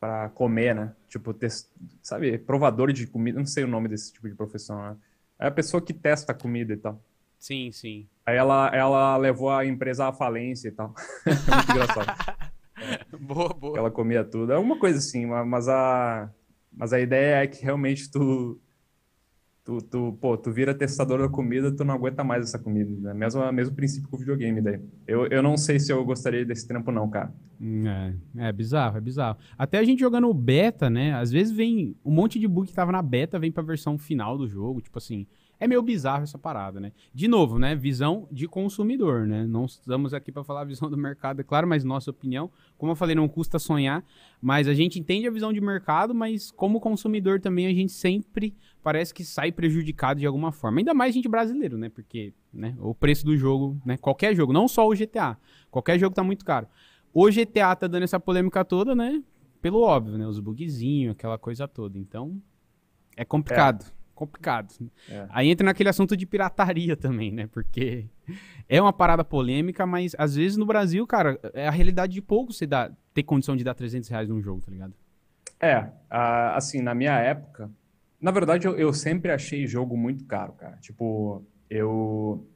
para 0.00 0.28
comer, 0.30 0.74
né? 0.74 0.92
Tipo, 1.08 1.32
test... 1.32 1.70
sabe, 2.02 2.36
provador 2.36 2.92
de 2.92 3.06
comida, 3.06 3.38
não 3.38 3.46
sei 3.46 3.64
o 3.64 3.68
nome 3.68 3.88
desse 3.88 4.12
tipo 4.12 4.28
de 4.28 4.34
profissão, 4.34 4.76
né? 4.76 4.96
É 5.38 5.46
a 5.46 5.50
pessoa 5.50 5.80
que 5.80 5.94
testa 5.94 6.32
a 6.32 6.34
comida 6.34 6.72
e 6.74 6.76
tal. 6.76 7.02
Sim, 7.38 7.70
sim. 7.72 8.06
Aí 8.26 8.36
ela, 8.36 8.70
ela 8.74 9.16
levou 9.16 9.50
a 9.50 9.64
empresa 9.64 10.08
à 10.08 10.12
falência 10.12 10.68
e 10.68 10.72
tal. 10.72 10.94
muito 11.24 11.70
engraçado. 11.70 12.10
É. 12.40 13.16
Boa, 13.16 13.54
boa. 13.54 13.78
Ela 13.78 13.90
comia 13.90 14.24
tudo. 14.24 14.52
É 14.52 14.58
uma 14.58 14.78
coisa 14.78 14.98
assim, 14.98 15.24
mas 15.24 15.68
a, 15.68 16.28
mas 16.70 16.92
a 16.92 17.00
ideia 17.00 17.42
é 17.42 17.46
que 17.46 17.62
realmente 17.62 18.10
tu, 18.10 18.60
tu, 19.64 19.78
tu, 19.78 20.18
pô, 20.20 20.36
tu 20.36 20.52
vira 20.52 20.74
testador 20.74 21.18
da 21.18 21.28
comida, 21.28 21.74
tu 21.74 21.84
não 21.84 21.94
aguenta 21.94 22.22
mais 22.22 22.44
essa 22.44 22.58
comida. 22.58 22.90
Né? 23.00 23.14
Mesmo, 23.14 23.52
mesmo 23.52 23.74
princípio 23.74 24.08
com 24.08 24.16
o 24.16 24.18
videogame 24.18 24.60
daí. 24.60 24.80
Eu, 25.06 25.26
eu 25.28 25.42
não 25.42 25.56
sei 25.56 25.80
se 25.80 25.90
eu 25.90 26.04
gostaria 26.04 26.44
desse 26.44 26.68
trampo 26.68 26.92
não, 26.92 27.08
cara. 27.08 27.34
É, 28.36 28.48
é 28.48 28.52
bizarro, 28.52 28.98
é 28.98 29.00
bizarro. 29.00 29.38
Até 29.56 29.78
a 29.78 29.84
gente 29.84 30.00
jogando 30.00 30.32
beta, 30.34 30.90
né? 30.90 31.14
Às 31.14 31.32
vezes 31.32 31.56
vem 31.56 31.96
um 32.04 32.12
monte 32.12 32.38
de 32.38 32.46
bug 32.46 32.68
que 32.68 32.74
tava 32.74 32.92
na 32.92 33.00
beta, 33.00 33.38
vem 33.38 33.50
pra 33.50 33.62
versão 33.62 33.96
final 33.96 34.36
do 34.36 34.46
jogo, 34.46 34.82
tipo 34.82 34.98
assim... 34.98 35.26
É 35.64 35.66
meio 35.66 35.80
bizarro 35.80 36.24
essa 36.24 36.36
parada, 36.36 36.78
né? 36.78 36.92
De 37.14 37.26
novo, 37.26 37.58
né? 37.58 37.74
Visão 37.74 38.28
de 38.30 38.46
consumidor, 38.46 39.26
né? 39.26 39.46
Não 39.46 39.64
estamos 39.64 40.12
aqui 40.12 40.30
para 40.30 40.44
falar 40.44 40.60
a 40.60 40.64
visão 40.64 40.90
do 40.90 40.98
mercado, 40.98 41.40
é 41.40 41.42
claro, 41.42 41.66
mas 41.66 41.82
nossa 41.82 42.10
opinião. 42.10 42.50
Como 42.76 42.92
eu 42.92 42.96
falei, 42.96 43.16
não 43.16 43.26
custa 43.26 43.58
sonhar, 43.58 44.04
mas 44.42 44.68
a 44.68 44.74
gente 44.74 45.00
entende 45.00 45.26
a 45.26 45.30
visão 45.30 45.54
de 45.54 45.62
mercado, 45.62 46.14
mas 46.14 46.50
como 46.50 46.78
consumidor 46.78 47.40
também 47.40 47.66
a 47.66 47.72
gente 47.72 47.92
sempre 47.92 48.54
parece 48.82 49.14
que 49.14 49.24
sai 49.24 49.50
prejudicado 49.50 50.20
de 50.20 50.26
alguma 50.26 50.52
forma. 50.52 50.80
Ainda 50.80 50.92
mais 50.92 51.14
gente 51.14 51.30
brasileiro, 51.30 51.78
né? 51.78 51.88
Porque 51.88 52.34
né, 52.52 52.76
o 52.78 52.94
preço 52.94 53.24
do 53.24 53.34
jogo, 53.34 53.80
né? 53.86 53.96
Qualquer 53.96 54.36
jogo, 54.36 54.52
não 54.52 54.68
só 54.68 54.86
o 54.86 54.94
GTA. 54.94 55.38
Qualquer 55.70 55.98
jogo 55.98 56.14
tá 56.14 56.22
muito 56.22 56.44
caro. 56.44 56.68
O 57.10 57.30
GTA 57.30 57.74
tá 57.74 57.86
dando 57.86 58.02
essa 58.02 58.20
polêmica 58.20 58.62
toda, 58.66 58.94
né? 58.94 59.22
Pelo 59.62 59.80
óbvio, 59.80 60.18
né? 60.18 60.26
Os 60.26 60.38
bugzinhos, 60.38 61.12
aquela 61.12 61.38
coisa 61.38 61.66
toda. 61.66 61.98
Então, 61.98 62.38
é 63.16 63.24
complicado. 63.24 63.86
É 63.86 64.03
complicado. 64.14 64.72
É. 65.10 65.26
Aí 65.30 65.50
entra 65.50 65.64
naquele 65.64 65.88
assunto 65.88 66.16
de 66.16 66.26
pirataria 66.26 66.96
também, 66.96 67.32
né? 67.32 67.46
Porque 67.46 68.06
é 68.68 68.80
uma 68.80 68.92
parada 68.92 69.24
polêmica, 69.24 69.84
mas 69.86 70.14
às 70.18 70.36
vezes 70.36 70.56
no 70.56 70.66
Brasil, 70.66 71.06
cara, 71.06 71.38
é 71.52 71.66
a 71.66 71.70
realidade 71.70 72.12
de 72.12 72.22
pouco 72.22 72.52
você 72.52 72.66
dá, 72.66 72.90
ter 73.12 73.22
condição 73.22 73.56
de 73.56 73.64
dar 73.64 73.74
300 73.74 74.08
reais 74.08 74.28
num 74.28 74.40
jogo, 74.40 74.60
tá 74.60 74.70
ligado? 74.70 74.94
É, 75.60 75.88
assim, 76.10 76.82
na 76.82 76.94
minha 76.94 77.18
época, 77.18 77.70
na 78.20 78.30
verdade 78.30 78.66
eu, 78.66 78.76
eu 78.76 78.92
sempre 78.92 79.30
achei 79.30 79.66
jogo 79.66 79.96
muito 79.96 80.24
caro, 80.24 80.52
cara. 80.52 80.76
Tipo, 80.76 81.44
eu. 81.68 82.46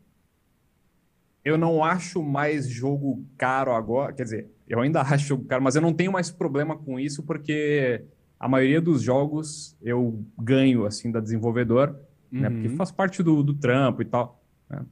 Eu 1.44 1.56
não 1.56 1.82
acho 1.82 2.22
mais 2.22 2.68
jogo 2.68 3.24
caro 3.38 3.72
agora, 3.72 4.12
quer 4.12 4.24
dizer, 4.24 4.50
eu 4.68 4.80
ainda 4.80 5.00
acho 5.02 5.26
jogo 5.26 5.44
caro, 5.44 5.62
mas 5.62 5.76
eu 5.76 5.82
não 5.82 5.94
tenho 5.94 6.12
mais 6.12 6.30
problema 6.30 6.76
com 6.76 7.00
isso 7.00 7.22
porque 7.22 8.04
a 8.38 8.48
maioria 8.48 8.80
dos 8.80 9.02
jogos 9.02 9.76
eu 9.82 10.24
ganho 10.38 10.86
assim 10.86 11.10
da 11.10 11.20
desenvolvedor, 11.20 11.96
uhum. 12.32 12.40
né? 12.40 12.50
Porque 12.50 12.68
uhum. 12.68 12.76
faz 12.76 12.90
parte 12.90 13.22
do, 13.22 13.42
do 13.42 13.54
trampo 13.54 14.02
e 14.02 14.04
tal. 14.04 14.42
Né? 14.70 14.84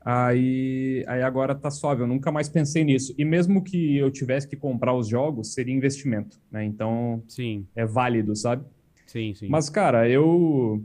Aí, 0.00 1.04
aí 1.06 1.22
agora 1.22 1.54
tá 1.54 1.70
suave, 1.70 2.02
eu 2.02 2.06
nunca 2.06 2.32
mais 2.32 2.48
pensei 2.48 2.82
nisso. 2.82 3.14
E 3.18 3.24
mesmo 3.24 3.62
que 3.62 3.96
eu 3.98 4.10
tivesse 4.10 4.48
que 4.48 4.56
comprar 4.56 4.94
os 4.94 5.06
jogos, 5.06 5.52
seria 5.52 5.74
investimento, 5.74 6.40
né? 6.50 6.64
Então, 6.64 7.22
Sim, 7.28 7.66
é 7.76 7.84
válido, 7.84 8.34
sabe? 8.34 8.64
sim, 9.06 9.34
sim. 9.34 9.48
Mas, 9.48 9.68
cara, 9.68 10.08
eu, 10.08 10.82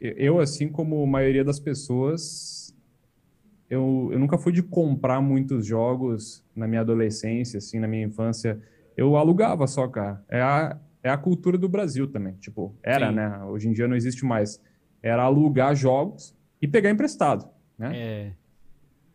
eu 0.00 0.40
assim 0.40 0.68
como 0.68 1.02
a 1.02 1.06
maioria 1.06 1.44
das 1.44 1.60
pessoas, 1.60 2.74
eu, 3.70 4.08
eu 4.12 4.18
nunca 4.18 4.38
fui 4.38 4.52
de 4.52 4.62
comprar 4.62 5.20
muitos 5.20 5.66
jogos 5.66 6.44
na 6.54 6.66
minha 6.66 6.80
adolescência, 6.80 7.58
assim, 7.58 7.78
na 7.78 7.86
minha 7.86 8.06
infância. 8.06 8.60
Eu 8.96 9.16
alugava 9.16 9.66
só, 9.66 9.86
cara. 9.86 10.24
É 10.28 10.40
a, 10.40 10.78
é 11.06 11.10
a 11.10 11.16
cultura 11.16 11.56
do 11.56 11.68
Brasil 11.68 12.06
também. 12.08 12.34
Tipo, 12.34 12.74
era, 12.82 13.08
Sim. 13.10 13.14
né? 13.14 13.44
Hoje 13.44 13.68
em 13.68 13.72
dia 13.72 13.86
não 13.86 13.94
existe 13.96 14.24
mais. 14.24 14.60
Era 15.02 15.22
alugar 15.22 15.74
jogos 15.76 16.34
e 16.60 16.66
pegar 16.66 16.90
emprestado, 16.90 17.48
né? 17.78 17.90
É, 17.94 18.32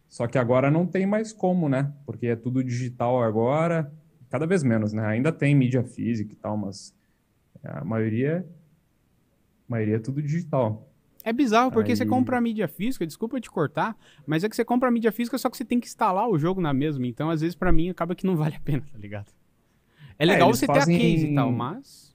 Só 0.07 0.27
que 0.27 0.37
agora 0.37 0.69
não 0.71 0.85
tem 0.85 1.05
mais 1.05 1.33
como, 1.33 1.67
né? 1.69 1.91
Porque 2.05 2.27
é 2.27 2.35
tudo 2.35 2.63
digital 2.63 3.21
agora, 3.23 3.91
cada 4.29 4.45
vez 4.45 4.63
menos, 4.63 4.93
né? 4.93 5.05
Ainda 5.05 5.31
tem 5.31 5.53
mídia 5.55 5.83
física 5.83 6.31
e 6.31 6.35
tal, 6.35 6.55
mas 6.57 6.95
a 7.63 7.83
maioria, 7.83 8.45
a 9.67 9.71
maioria 9.71 9.95
é 9.97 9.99
tudo 9.99 10.21
digital. 10.21 10.87
É 11.23 11.31
bizarro, 11.31 11.71
porque 11.71 11.95
você 11.95 12.03
Aí- 12.03 12.09
compra 12.09 12.37
a 12.37 12.41
mídia 12.41 12.67
física, 12.67 13.05
desculpa 13.05 13.39
te 13.39 13.49
cortar, 13.49 13.95
mas 14.25 14.43
é 14.43 14.49
que 14.49 14.55
você 14.55 14.65
compra 14.65 14.89
a 14.89 14.91
mídia 14.91 15.11
física, 15.11 15.37
só 15.37 15.49
que 15.49 15.57
você 15.57 15.63
tem 15.65 15.79
que 15.79 15.87
instalar 15.87 16.27
o 16.27 16.37
jogo 16.37 16.59
na 16.61 16.73
mesma. 16.73 17.05
Então, 17.05 17.29
às 17.29 17.41
vezes, 17.41 17.55
pra 17.55 17.71
mim, 17.71 17.89
acaba 17.89 18.15
que 18.15 18.25
não 18.25 18.35
vale 18.37 18.55
a 18.55 18.59
pena, 18.59 18.83
tá 18.91 18.97
ligado? 18.97 19.31
É 20.21 20.25
legal 20.25 20.49
eles 20.49 20.59
você 20.59 20.65
fazem- 20.67 20.97
ter 20.99 21.03
a 21.05 21.09
case 21.11 21.25
e 21.27 21.35
tal, 21.35 21.51
mas. 21.51 22.11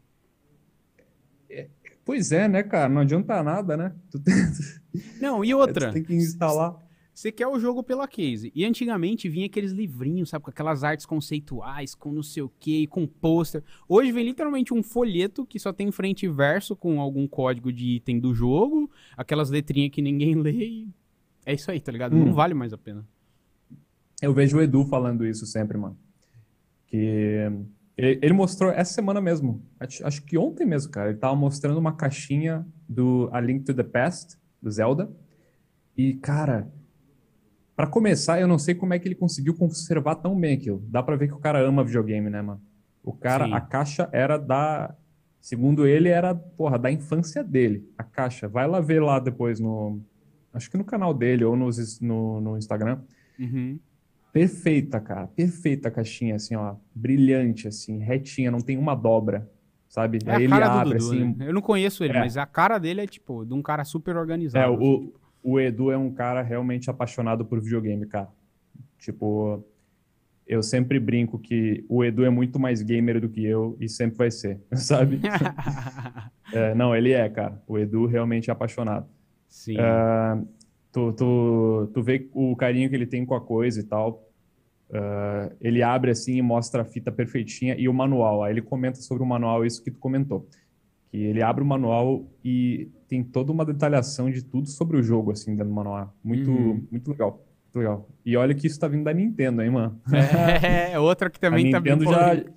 Pois 2.05 2.31
é, 2.31 2.47
né, 2.47 2.63
cara? 2.63 2.89
Não 2.89 3.01
adianta 3.01 3.43
nada, 3.43 3.77
né? 3.77 3.93
Tem, 4.25 5.03
Não, 5.21 5.45
e 5.45 5.53
outra. 5.53 5.89
tu 5.91 5.95
tem 5.95 6.05
que 6.05 6.15
instalar. 6.15 6.77
Você 7.13 7.33
quer 7.33 7.49
o 7.49 7.59
jogo 7.59 7.83
pela 7.83 8.07
case. 8.07 8.53
E 8.55 8.65
antigamente 8.65 9.29
vinha 9.29 9.47
aqueles 9.47 9.73
livrinhos, 9.73 10.29
sabe? 10.29 10.45
Com 10.45 10.51
aquelas 10.51 10.85
artes 10.85 11.05
conceituais, 11.05 11.95
com 11.97 12.13
não 12.13 12.23
sei 12.23 12.43
o 12.45 12.53
que, 12.61 12.87
com 12.87 13.07
pôster. 13.07 13.63
Hoje 13.89 14.13
vem 14.13 14.25
literalmente 14.25 14.73
um 14.73 14.83
folheto 14.83 15.45
que 15.45 15.59
só 15.59 15.73
tem 15.73 15.91
frente 15.91 16.27
e 16.27 16.29
verso 16.29 16.77
com 16.77 17.01
algum 17.01 17.27
código 17.27 17.73
de 17.73 17.97
item 17.97 18.21
do 18.21 18.33
jogo, 18.35 18.89
aquelas 19.17 19.51
letrinhas 19.51 19.91
que 19.91 20.01
ninguém 20.03 20.35
lê 20.37 20.53
e. 20.53 20.89
É 21.45 21.55
isso 21.55 21.71
aí, 21.71 21.81
tá 21.81 21.91
ligado? 21.91 22.15
Hum. 22.15 22.27
Não 22.27 22.35
vale 22.35 22.55
mais 22.55 22.73
a 22.73 22.79
pena. 22.79 23.05
Eu 24.23 24.33
vejo 24.33 24.59
o 24.59 24.63
Edu 24.63 24.85
falando 24.85 25.27
isso 25.27 25.45
sempre, 25.47 25.77
mano. 25.77 25.99
Que 26.87 27.51
ele, 27.97 28.19
ele 28.23 28.33
mostrou 28.35 28.71
essa 28.71 28.93
semana 28.93 29.21
mesmo, 29.21 29.65
acho, 29.81 30.07
acho 30.07 30.23
que 30.23 30.37
ontem 30.37 30.67
mesmo, 30.67 30.93
cara. 30.93 31.11
Ele 31.11 31.19
tava 31.19 31.35
mostrando 31.35 31.79
uma 31.79 31.97
caixinha 31.97 32.67
do 32.89 33.29
A 33.33 33.41
Link 33.41 33.65
to 33.65 33.73
the 33.73 33.83
Past, 33.83 34.37
do 34.61 34.71
Zelda. 34.71 35.11
E, 35.97 36.15
cara, 36.15 36.71
pra 37.75 37.87
começar, 37.87 38.39
eu 38.39 38.47
não 38.47 38.59
sei 38.59 38.75
como 38.75 38.93
é 38.93 38.99
que 38.99 39.09
ele 39.09 39.15
conseguiu 39.15 39.55
conservar 39.55 40.17
tão 40.17 40.39
bem 40.39 40.55
aquilo. 40.55 40.85
Dá 40.89 41.03
pra 41.03 41.17
ver 41.17 41.29
que 41.29 41.35
o 41.35 41.39
cara 41.39 41.59
ama 41.61 41.83
videogame, 41.83 42.29
né, 42.29 42.43
mano? 42.43 42.61
O 43.03 43.13
cara, 43.13 43.47
Sim. 43.47 43.53
a 43.55 43.61
caixa 43.61 44.09
era 44.13 44.37
da. 44.37 44.95
Segundo 45.41 45.87
ele, 45.87 46.09
era, 46.09 46.35
porra, 46.35 46.79
da 46.79 46.91
infância 46.91 47.43
dele. 47.43 47.89
A 47.97 48.03
caixa. 48.03 48.49
Vai 48.49 48.67
lá 48.67 48.81
ver 48.81 49.01
lá 49.01 49.19
depois 49.19 49.59
no. 49.59 50.01
Acho 50.53 50.71
que 50.71 50.77
no 50.77 50.85
canal 50.85 51.15
dele 51.15 51.45
ou 51.45 51.57
nos, 51.57 52.01
no, 52.01 52.41
no 52.41 52.59
Instagram. 52.59 53.01
Uhum. 53.39 53.79
Perfeita, 54.41 55.01
cara. 55.01 55.27
Perfeita 55.29 55.89
a 55.89 55.91
caixinha, 55.91 56.35
assim, 56.37 56.55
ó. 56.57 56.75
Brilhante, 56.95 57.67
assim, 57.69 57.99
retinha, 57.99 58.51
não 58.51 58.61
tem 58.61 58.77
uma 58.77 58.95
dobra, 58.95 59.51
sabe? 59.89 60.19
É 60.27 60.31
Aí 60.31 60.37
a 60.37 60.41
ele 60.41 60.49
cara 60.49 60.67
abre, 60.73 60.95
do 60.95 60.99
Dudu, 60.99 61.13
assim. 61.15 61.35
né? 61.39 61.49
Eu 61.49 61.55
não 61.55 61.63
conheço 61.63 62.05
ele, 62.05 62.17
É. 62.17 62.21
mas 62.21 62.37
a 62.37 62.45
cara 62.45 62.79
dele 62.79 63.01
é, 63.01 63.07
tipo, 63.07 63.45
de 63.45 63.55
um 63.55 63.63
cara 63.63 63.83
super 63.85 64.17
organizado. 64.17 64.65
É, 64.73 64.75
assim. 64.77 65.13
o, 65.43 65.53
o 65.53 65.61
Edu 65.61 65.91
é 65.91 65.97
um 65.97 66.11
cara 66.13 66.43
realmente 66.43 66.91
apaixonado 66.91 67.45
por 67.47 67.61
videogame, 67.61 68.05
cara. 68.07 68.29
Tipo, 68.99 69.65
eu 70.47 70.63
sempre 70.63 71.01
brinco 71.01 71.39
que 71.39 71.85
o 71.89 72.05
Edu 72.05 72.25
é 72.25 72.31
muito 72.31 72.59
mais 72.59 72.83
gamer 72.83 73.21
do 73.21 73.29
que 73.29 73.45
eu 73.45 73.77
e 73.81 73.89
sempre 73.89 74.19
vai 74.19 74.31
ser, 74.31 74.61
sabe? 74.75 75.21
É, 76.53 76.75
não, 76.77 76.95
ele 76.95 77.11
é, 77.11 77.29
cara. 77.29 77.61
O 77.67 77.77
Edu 77.77 78.07
realmente 78.07 78.51
é 78.51 78.53
apaixonado. 78.53 79.05
Sim. 79.49 79.77
Ah, 79.81 80.41
tu, 80.93 81.13
tu, 81.13 81.91
tu 81.93 82.03
vê 82.05 82.31
o 82.33 82.55
carinho 82.55 82.89
que 82.89 82.95
ele 82.95 83.05
tem 83.05 83.27
com 83.27 83.35
a 83.35 83.41
coisa 83.41 83.81
e 83.81 83.83
tal. 83.83 84.26
Ah, 84.93 85.51
ele 85.61 85.83
abre 85.83 86.11
assim 86.11 86.37
e 86.37 86.43
mostra 86.43 86.83
a 86.83 86.85
fita 86.85 87.11
perfeitinha 87.11 87.75
e 87.79 87.89
o 87.89 87.95
manual. 87.95 88.43
Aí 88.45 88.53
ele 88.53 88.63
comenta 88.63 88.99
sobre 89.01 89.23
o 89.23 89.27
manual, 89.27 89.65
isso 89.65 89.83
que 89.83 89.91
tu 89.91 89.99
comentou. 89.99 90.49
Que 91.11 91.17
ele 91.19 91.43
abre 91.43 91.63
o 91.63 91.67
manual 91.67 92.25
e 92.45 92.89
tem 93.09 93.23
toda 93.23 93.53
uma 93.53 93.65
detalhação 93.65 94.31
de 94.31 94.43
tudo 94.45 94.69
sobre 94.69 94.97
o 94.97 95.03
jogo, 95.03 95.31
assim, 95.33 95.53
dentro 95.53 95.69
do 95.69 95.75
manual. 95.75 96.15
Muito, 96.23 96.51
Uhum. 96.51 96.87
muito 96.91 97.11
legal. 97.11 97.45
Muito 97.65 97.79
legal. 97.79 98.09
E 98.25 98.37
olha 98.37 98.55
que 98.55 98.67
isso 98.67 98.79
tá 98.81 98.89
vindo 98.89 99.05
da 99.05 99.13
Nintendo, 99.13 99.63
hein, 99.63 99.71
mano? 99.71 100.01
É, 100.93 100.99
outra 100.99 101.29
que 101.31 101.39
também 101.39 101.69
a 101.69 101.73
tá 101.73 101.81
bem 101.81 101.93
Nintendo 101.95 102.11
já, 102.11 102.29
polêmica. 102.29 102.53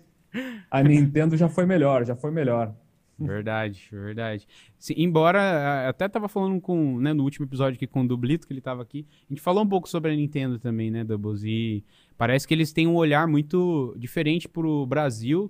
a 0.72 0.84
Nintendo 0.84 1.38
já 1.38 1.50
foi 1.50 1.66
melhor, 1.66 2.06
já 2.06 2.16
foi 2.16 2.32
melhor. 2.32 2.74
Verdade, 3.22 3.90
verdade. 3.92 4.48
Embora, 4.96 5.42
ah, 5.42 5.90
até 5.90 6.08
tava 6.08 6.30
falando 6.30 6.62
com, 6.62 6.98
né, 7.00 7.12
no 7.12 7.24
último 7.24 7.46
episódio 7.46 7.76
aqui 7.76 7.86
com 7.86 8.02
o 8.04 8.08
Dublito, 8.08 8.48
que 8.48 8.54
ele 8.54 8.62
tava 8.62 8.82
aqui, 8.82 9.06
a 9.30 9.34
gente 9.34 9.42
falou 9.42 9.62
um 9.64 9.68
pouco 9.68 9.90
sobre 9.90 10.12
a 10.12 10.16
Nintendo 10.16 10.58
também, 10.58 10.90
né, 10.90 11.04
Doubles, 11.04 11.44
e 11.44 11.84
parece 12.20 12.46
que 12.46 12.54
eles 12.54 12.74
têm 12.74 12.86
um 12.86 12.96
olhar 12.96 13.28
muito 13.28 13.96
diferente 13.98 14.48
pro 14.48 14.86
Brasil, 14.86 15.50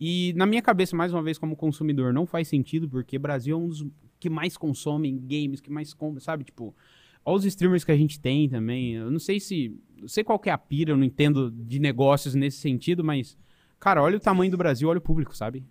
e 0.00 0.32
na 0.36 0.46
minha 0.46 0.62
cabeça, 0.62 0.96
mais 0.96 1.12
uma 1.12 1.22
vez, 1.22 1.36
como 1.36 1.56
consumidor, 1.56 2.12
não 2.12 2.24
faz 2.24 2.46
sentido, 2.46 2.88
porque 2.88 3.18
Brasil 3.18 3.56
é 3.56 3.58
um 3.58 3.68
dos 3.68 3.84
que 4.18 4.30
mais 4.30 4.56
consomem 4.56 5.18
games, 5.18 5.60
que 5.60 5.70
mais 5.70 5.92
compra, 5.92 6.20
sabe, 6.20 6.44
tipo... 6.44 6.74
Olha 7.26 7.38
os 7.38 7.44
streamers 7.46 7.84
que 7.84 7.90
a 7.92 7.96
gente 7.96 8.20
tem 8.20 8.50
também. 8.50 8.96
Eu 8.96 9.10
não 9.10 9.18
sei 9.18 9.40
se. 9.40 9.74
Não 9.98 10.06
sei 10.06 10.22
qual 10.22 10.38
que 10.38 10.50
é 10.50 10.52
a 10.52 10.58
pira, 10.58 10.92
eu 10.92 10.96
não 10.98 11.04
entendo 11.04 11.50
de 11.50 11.78
negócios 11.78 12.34
nesse 12.34 12.58
sentido, 12.58 13.02
mas. 13.02 13.34
Cara, 13.80 14.02
olha 14.02 14.18
o 14.18 14.20
tamanho 14.20 14.50
do 14.50 14.58
Brasil, 14.58 14.90
olha 14.90 14.98
o 14.98 15.00
público, 15.00 15.34
sabe? 15.34 15.64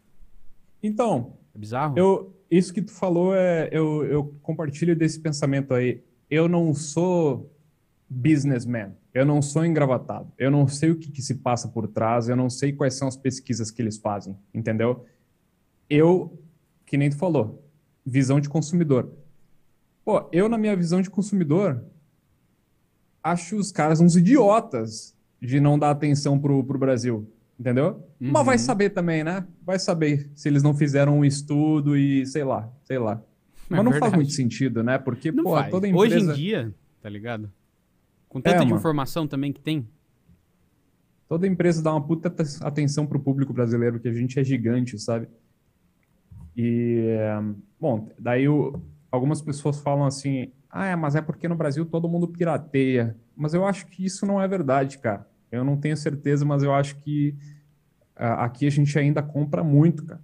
Então, 0.82 1.38
É 1.53 1.60
bizarro. 1.60 1.95
Eu, 1.95 2.36
isso 2.49 2.73
que 2.73 2.82
tu 2.82 2.91
falou, 2.91 3.36
é, 3.36 3.69
eu, 3.71 4.03
eu 4.03 4.36
compartilho 4.41 4.95
desse 4.95 5.19
pensamento 5.19 5.75
aí. 5.75 6.01
Eu 6.27 6.49
não 6.49 6.73
sou 6.73 7.56
businessman, 8.10 8.95
eu 9.13 9.26
não 9.26 9.41
sou 9.41 9.65
engravatado, 9.65 10.32
eu 10.38 10.49
não 10.49 10.67
sei 10.67 10.89
o 10.91 10.95
que, 10.97 11.12
que 11.12 11.21
se 11.21 11.36
passa 11.36 11.67
por 11.67 11.88
trás, 11.88 12.30
eu 12.30 12.36
não 12.36 12.49
sei 12.49 12.73
quais 12.73 12.95
são 12.95 13.08
as 13.08 13.15
pesquisas 13.15 13.69
que 13.69 13.82
eles 13.82 13.97
fazem, 13.97 14.36
entendeu? 14.54 15.06
Eu, 15.89 16.39
que 16.86 16.97
nem 16.97 17.10
tu 17.10 17.17
falou, 17.17 17.63
visão 18.06 18.39
de 18.39 18.49
consumidor. 18.49 19.12
Pô, 20.04 20.28
eu, 20.32 20.49
na 20.49 20.58
minha 20.58 20.76
visão 20.76 21.02
de 21.02 21.10
consumidor, 21.10 21.84
acho 23.23 23.56
os 23.56 23.71
caras 23.71 24.02
uns 24.02 24.15
idiotas 24.15 25.15
de 25.41 25.60
não 25.60 25.78
dar 25.78 25.91
atenção 25.91 26.39
pro, 26.39 26.63
pro 26.63 26.80
Brasil, 26.80 27.30
entendeu? 27.60 28.08
Mas 28.19 28.45
vai 28.45 28.56
Uhum. 28.56 28.60
saber 28.60 28.89
também, 28.89 29.23
né? 29.23 29.45
Vai 29.62 29.78
saber 29.80 30.30
se 30.36 30.47
eles 30.49 30.63
não 30.63 30.73
fizeram 30.73 31.19
um 31.19 31.26
estudo 31.26 31.95
e 31.97 32.26
sei 32.26 32.43
lá, 32.43 32.69
sei 32.84 32.97
lá. 32.97 33.21
É 33.69 33.76
Mas 33.76 33.80
não 33.86 33.91
faz 33.91 34.02
verdade. 34.02 34.15
muito 34.17 34.32
sentido, 34.34 34.84
né? 34.84 34.97
Porque, 34.97 35.32
Não 35.32 35.43
pô, 35.43 35.52
faz. 35.52 35.69
toda 35.71 35.88
Hoje 35.88 36.15
empresa, 36.15 36.32
em 36.34 36.36
dia, 36.36 36.76
tá 37.02 37.10
ligado? 37.10 37.52
Com 38.34 38.41
tanta 38.41 38.60
de 38.60 38.65
mano. 38.65 38.76
informação 38.78 39.26
também 39.28 39.54
que 39.54 39.62
tem. 39.62 39.88
toda 41.30 41.48
empresa 41.48 41.82
dá 41.82 41.91
uma 41.91 42.06
puta 42.06 42.30
te- 42.30 42.43
atenção 42.62 43.08
pro 43.08 43.19
público 43.19 43.52
brasileiro, 43.54 44.00
que 44.00 44.08
a 44.08 44.13
gente 44.13 44.39
é 44.39 44.43
gigante, 44.43 45.00
sabe? 45.00 45.28
E, 46.56 47.06
é, 47.17 47.41
bom, 47.80 48.10
daí 48.19 48.48
o- 48.48 48.80
algumas 49.12 49.41
pessoas 49.41 49.80
falam 49.80 50.06
assim, 50.06 50.52
ah, 50.69 50.86
é, 50.86 50.96
mas 50.96 51.15
é 51.15 51.22
porque 51.22 51.48
no 51.48 51.56
Brasil 51.56 51.86
todo 51.86 52.08
mundo 52.10 52.28
pirateia. 52.28 53.15
Mas 53.36 53.54
eu 53.54 53.65
acho 53.65 53.88
que 53.88 54.06
isso 54.06 54.26
não 54.26 54.39
é 54.41 54.48
verdade, 54.48 55.00
cara. 55.00 55.28
Eu 55.52 55.63
não 55.63 55.78
tenho 55.78 55.98
certeza, 55.98 56.46
mas 56.46 56.62
eu 56.63 56.74
acho 56.74 56.98
que 56.98 57.36
aqui 58.15 58.67
a 58.67 58.69
gente 58.69 58.98
ainda 59.00 59.24
compra 59.24 59.63
muito, 59.63 60.04
cara. 60.06 60.22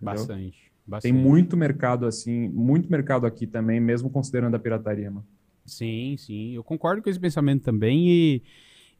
Entendeu? 0.00 0.14
Bastante. 0.26 0.58
Tem 0.60 0.72
bastante. 0.86 1.12
muito 1.14 1.56
mercado 1.56 2.06
assim, 2.06 2.48
muito 2.48 2.88
mercado 2.90 3.26
aqui 3.26 3.46
também, 3.46 3.80
mesmo 3.80 4.08
considerando 4.10 4.54
a 4.54 4.58
pirataria, 4.58 5.10
mano. 5.10 5.26
Sim, 5.66 6.16
sim. 6.16 6.52
Eu 6.54 6.62
concordo 6.64 7.02
com 7.02 7.10
esse 7.10 7.18
pensamento 7.18 7.62
também 7.62 8.08
e, 8.08 8.42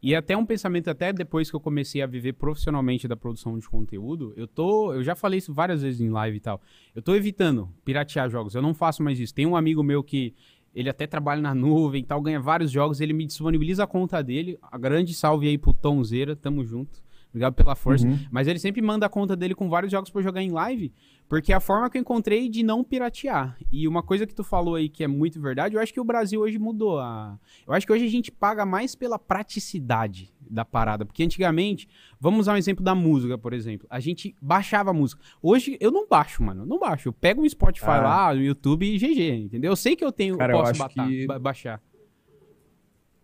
e 0.03 0.15
até 0.15 0.37
um 0.37 0.45
pensamento 0.45 0.89
até 0.89 1.13
depois 1.13 1.49
que 1.49 1.57
eu 1.57 1.61
comecei 1.61 2.03
a 2.03 2.07
viver 2.07 2.35
profissionalmente 2.35 3.07
da 3.07 3.17
produção 3.17 3.59
de 3.59 3.69
conteúdo, 3.69 4.33
eu 4.37 4.47
tô, 4.47 4.93
eu 4.93 5.03
já 5.03 5.15
falei 5.15 5.39
isso 5.39 5.55
várias 5.55 5.83
vezes 5.83 6.01
em 6.01 6.11
live 6.11 6.37
e 6.37 6.41
tal. 6.41 6.61
Eu 6.95 7.03
tô 7.03 7.15
evitando 7.15 7.69
piratear 7.85 8.29
jogos. 8.29 8.55
Eu 8.55 8.63
não 8.63 8.75
faço 8.75 9.03
mais 9.03 9.19
isso. 9.21 9.35
Tem 9.35 9.47
um 9.47 9.57
amigo 9.57 9.83
meu 9.83 10.03
que 10.03 10.35
ele 10.75 10.91
até 10.91 11.07
trabalha 11.07 11.41
na 11.41 11.55
nuvem 11.55 12.03
e 12.03 12.05
tal, 12.05 12.21
ganha 12.21 12.39
vários 12.39 12.71
jogos, 12.71 13.01
ele 13.01 13.15
me 13.15 13.25
disponibiliza 13.25 13.85
a 13.85 13.87
conta 13.87 14.23
dele. 14.23 14.59
A 14.61 14.77
grande 14.77 15.15
salve 15.15 15.49
aí 15.49 15.57
pro 15.57 15.73
Tomzeira, 15.73 16.37
tamo 16.37 16.63
junto. 16.67 17.03
Obrigado 17.37 17.53
pela 17.55 17.75
força. 17.75 18.07
Uhum. 18.09 18.19
Mas 18.31 18.49
ele 18.49 18.59
sempre 18.59 18.81
manda 18.81 19.05
a 19.05 19.09
conta 19.11 19.37
dele 19.37 19.55
com 19.55 19.69
vários 19.69 19.93
jogos 19.93 20.09
pra 20.09 20.21
eu 20.21 20.25
jogar 20.25 20.41
em 20.41 20.51
live, 20.51 20.91
porque 21.29 21.53
é 21.53 21.57
a 21.57 21.61
forma 21.61 21.91
que 21.91 21.99
eu 21.99 22.01
encontrei 22.01 22.49
de 22.49 22.63
não 22.63 22.83
piratear. 22.83 23.59
E 23.71 23.87
uma 23.87 24.03
coisa 24.03 24.27
que 24.27 24.35
tu 24.35 24.43
falou 24.43 24.75
aí 24.77 24.89
que 24.89 25.05
é 25.05 25.07
muito 25.07 25.39
verdade, 25.39 25.75
eu 25.77 25.81
acho 25.83 25.93
que 25.93 26.01
o 26.01 26.05
Brasil 26.05 26.41
hoje 26.41 26.59
mudou 26.59 26.99
a. 26.99 27.39
Eu 27.67 27.75
acho 27.75 27.87
que 27.87 27.93
hoje 27.93 28.07
a 28.07 28.09
gente 28.09 28.33
paga 28.33 28.65
mais 28.65 28.95
pela 28.95 29.19
praticidade 29.19 30.33
da 30.49 30.65
parada, 30.65 31.05
porque 31.05 31.23
antigamente, 31.23 31.87
vamos 32.19 32.41
usar 32.41 32.55
um 32.55 32.57
exemplo 32.57 32.83
da 32.83 32.95
música, 32.95 33.37
por 33.37 33.53
exemplo. 33.53 33.87
A 33.91 34.01
gente 34.01 34.35
baixava 34.41 34.91
a 34.91 34.95
música. 34.95 35.21
Hoje 35.43 35.77
eu 35.79 35.91
não 35.91 36.09
baixo, 36.09 36.43
mano, 36.43 36.63
eu 36.63 36.67
não 36.67 36.79
baixo. 36.79 37.09
Eu 37.09 37.13
pego 37.13 37.43
um 37.43 37.49
Spotify 37.49 37.87
Ah. 37.91 38.01
lá, 38.29 38.35
no 38.35 38.41
YouTube 38.41 38.87
e 38.87 38.97
GG, 38.97 39.43
entendeu? 39.45 39.73
Eu 39.73 39.77
sei 39.77 39.95
que 39.95 40.05
eu 40.05 40.11
tenho, 40.13 40.39
Cara, 40.39 40.55
eu 40.55 40.59
posso 40.59 40.71
acho 40.71 40.79
batar- 40.79 41.07
que- 41.09 41.27
ba- 41.27 41.39
baixar. 41.39 41.83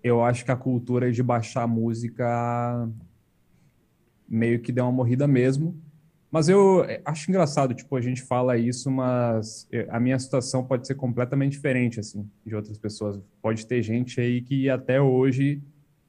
eu 0.03 0.22
acho 0.22 0.44
que 0.44 0.51
a 0.51 0.57
cultura 0.57 1.11
de 1.12 1.22
baixar 1.22 1.66
música 1.68 2.88
meio 4.33 4.61
que 4.61 4.73
deu 4.73 4.85
uma 4.85 4.92
morrida 4.92 5.29
mesmo. 5.29 5.79
Mas 6.31 6.49
eu 6.49 6.83
é, 6.85 7.03
acho 7.05 7.31
engraçado, 7.31 7.75
tipo, 7.75 7.95
a 7.95 8.01
gente 8.01 8.23
fala 8.23 8.57
isso, 8.57 8.90
mas 8.90 9.68
é, 9.71 9.87
a 9.90 10.01
minha 10.01 10.18
situação 10.18 10.64
pode 10.64 10.87
ser 10.87 10.95
completamente 10.95 11.53
diferente, 11.53 12.01
assim, 12.01 12.27
de 12.45 12.55
outras 12.55 12.79
pessoas. 12.79 13.21
Pode 13.42 13.66
ter 13.66 13.83
gente 13.83 14.18
aí 14.18 14.40
que 14.40 14.71
até 14.71 14.99
hoje 15.01 15.61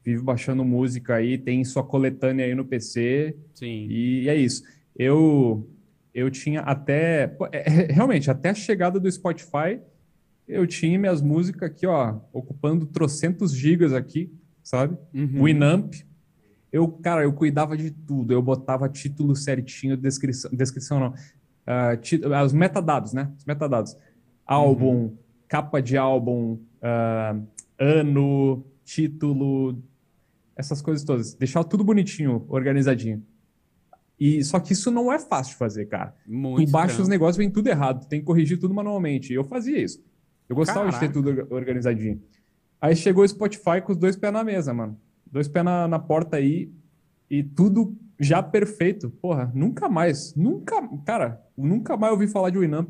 vive 0.01 0.21
baixando 0.21 0.63
música 0.63 1.15
aí, 1.15 1.37
tem 1.37 1.63
sua 1.65 1.83
coletânea 1.83 2.45
aí 2.45 2.55
no 2.55 2.63
PC. 2.63 3.35
Sim. 3.53 3.87
E 3.89 4.29
é 4.29 4.35
isso. 4.35 4.63
Eu, 4.97 5.69
eu 6.13 6.31
tinha 6.31 6.61
até, 6.61 7.35
é, 7.51 7.91
realmente, 7.91 8.31
até 8.31 8.51
a 8.51 8.55
chegada 8.55 9.01
do 9.01 9.11
Spotify, 9.11 9.81
eu 10.47 10.65
tinha 10.65 10.97
minhas 10.97 11.21
músicas 11.21 11.69
aqui, 11.69 11.85
ó, 11.85 12.19
ocupando 12.31 12.85
trocentos 12.85 13.53
gigas 13.53 13.91
aqui, 13.91 14.31
sabe? 14.63 14.97
Uhum. 15.13 15.43
Winamp, 15.43 15.95
eu, 16.73 16.87
cara, 16.87 17.21
eu 17.21 17.31
cuidava 17.31 17.77
de 17.77 17.91
tudo. 17.91 18.33
Eu 18.33 18.41
botava 18.41 18.89
título 18.89 19.35
certinho, 19.35 19.95
descrição, 19.95 20.49
descrição 20.51 20.99
não. 20.99 21.09
Uh, 21.11 22.43
os 22.43 22.51
metadados, 22.51 23.13
né? 23.13 23.31
Os 23.37 23.45
metadados. 23.45 23.95
Álbum, 24.43 24.95
uhum. 24.95 25.17
capa 25.47 25.79
de 25.79 25.95
álbum, 25.95 26.57
uh, 26.81 27.47
ano, 27.77 28.65
título, 28.83 29.77
essas 30.55 30.81
coisas 30.81 31.05
todas. 31.05 31.35
Deixar 31.35 31.63
tudo 31.63 31.83
bonitinho, 31.83 32.43
organizadinho. 32.49 33.23
E 34.19 34.43
só 34.43 34.59
que 34.59 34.73
isso 34.73 34.89
não 34.89 35.13
é 35.13 35.19
fácil 35.19 35.51
de 35.51 35.59
fazer, 35.59 35.85
cara. 35.85 36.15
Muito 36.25 36.69
tu 36.69 36.71
baixa 36.71 36.99
os 36.99 37.07
negócios, 37.07 37.37
vem 37.37 37.51
tudo 37.51 37.67
errado. 37.67 38.07
Tem 38.07 38.19
que 38.19 38.25
corrigir 38.25 38.59
tudo 38.59 38.73
manualmente. 38.73 39.31
Eu 39.31 39.43
fazia 39.43 39.79
isso. 39.79 40.03
Eu 40.49 40.55
gostava 40.55 40.85
Caraca. 40.85 41.07
de 41.07 41.13
ter 41.13 41.13
tudo 41.13 41.53
organizadinho. 41.53 42.19
Aí 42.81 42.95
chegou 42.95 43.23
o 43.23 43.27
Spotify 43.27 43.79
com 43.83 43.91
os 43.91 43.97
dois 43.97 44.15
pés 44.15 44.33
na 44.33 44.43
mesa, 44.43 44.73
mano 44.73 44.99
dois 45.33 45.47
pés 45.47 45.65
na, 45.65 45.87
na 45.87 45.99
porta 45.99 46.37
aí 46.37 46.71
e 47.29 47.43
tudo 47.43 47.97
já 48.19 48.41
perfeito. 48.41 49.09
Porra, 49.09 49.51
nunca 49.53 49.89
mais, 49.89 50.35
nunca, 50.35 50.75
cara, 51.03 51.41
nunca 51.57 51.97
mais 51.97 52.13
ouvi 52.13 52.27
falar 52.27 52.51
de 52.51 52.59
Winamp. 52.59 52.87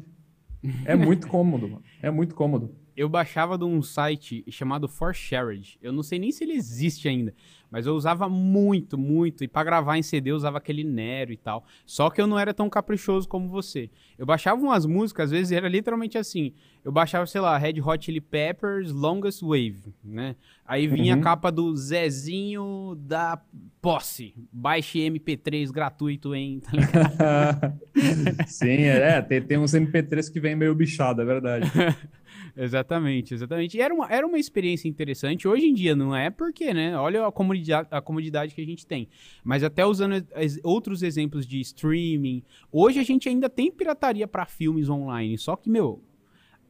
É 0.86 0.96
muito 0.96 1.28
cômodo, 1.30 1.70
mano. 1.70 1.84
É 2.02 2.12
muito 2.12 2.36
cômodo 2.36 2.83
eu 2.96 3.10
baixava 3.10 3.58
de 3.58 3.66
um 3.66 3.82
site 3.82 4.44
chamado 4.50 4.88
ForShared. 4.88 5.78
Eu 5.82 5.92
não 5.92 6.04
sei 6.04 6.20
nem 6.20 6.32
se 6.32 6.44
ele 6.44 6.54
existe 6.54 7.08
ainda, 7.08 7.34
mas 7.72 7.88
eu 7.88 7.96
usava 7.96 8.30
muito, 8.30 8.98
muito. 8.98 9.44
E 9.44 9.48
para 9.48 9.64
gravar 9.64 9.98
em 9.98 10.04
CD 10.04 10.32
eu 10.32 10.36
usava 10.36 10.60
aquele 10.60 10.84
Nero 10.84 11.32
e 11.32 11.38
tal. 11.38 11.66
Só 11.86 12.10
que 12.10 12.22
eu 12.22 12.28
não 12.28 12.38
era 12.38 12.54
tão 12.54 12.70
caprichoso 12.70 13.28
como 13.28 13.50
você. 13.50 13.90
Eu 14.18 14.26
baixava 14.26 14.62
umas 14.62 14.86
músicas, 14.86 15.26
às 15.26 15.32
vezes 15.32 15.52
era 15.52 15.68
literalmente 15.68 16.18
assim. 16.18 16.54
Eu 16.86 16.92
baixava, 16.92 17.26
sei 17.26 17.42
lá, 17.42 17.58
Red 17.58 17.82
Hot 17.82 18.06
Chili 18.06 18.22
Peppers, 18.22 18.92
Longest 18.92 19.42
Wave, 19.42 19.94
né? 20.04 20.36
Aí 20.66 20.88
vinha 20.88 21.16
uhum. 21.16 21.20
a 21.22 21.24
capa 21.24 21.52
do 21.52 21.76
Zezinho 21.76 22.96
da 23.00 23.42
Posse. 23.82 24.34
Baixe 24.52 25.00
MP3 25.00 25.72
gratuito 25.72 26.36
em. 26.36 26.62
Tá 27.18 27.74
Sim, 28.48 28.84
é, 28.84 29.22
tem, 29.22 29.42
tem 29.42 29.58
uns 29.58 29.72
MP3 29.72 30.32
que 30.32 30.40
vem 30.40 30.56
meio 30.56 30.76
bichado, 30.76 31.22
é 31.22 31.26
verdade. 31.26 31.72
exatamente, 32.56 33.34
exatamente. 33.34 33.78
E 33.78 33.82
era 33.82 33.94
uma, 33.94 34.08
era 34.12 34.26
uma 34.26 34.38
experiência 34.38 34.88
interessante. 34.88 35.48
Hoje 35.48 35.66
em 35.66 35.74
dia 35.74 35.96
não 35.96 36.16
é 36.16 36.30
porque, 36.30 36.74
né? 36.74 36.98
Olha 36.98 37.26
a 37.26 37.32
comodidade, 37.32 37.88
a 37.92 38.02
comodidade 38.02 38.54
que 38.54 38.62
a 38.62 38.66
gente 38.66 38.86
tem. 38.86 39.08
Mas 39.44 39.64
até 39.64 39.86
usando 39.86 40.26
outros 40.64 41.04
exemplos 41.04 41.46
de 41.46 41.60
streaming, 41.62 42.44
hoje 42.72 43.00
a 43.00 43.04
gente 43.04 43.28
ainda 43.28 43.50
tem 43.50 43.72
pirataria 43.72 44.28
para 44.28 44.46
filmes 44.46 44.90
online. 44.90 45.38
Só 45.38 45.56
que, 45.56 45.70
meu, 45.70 46.02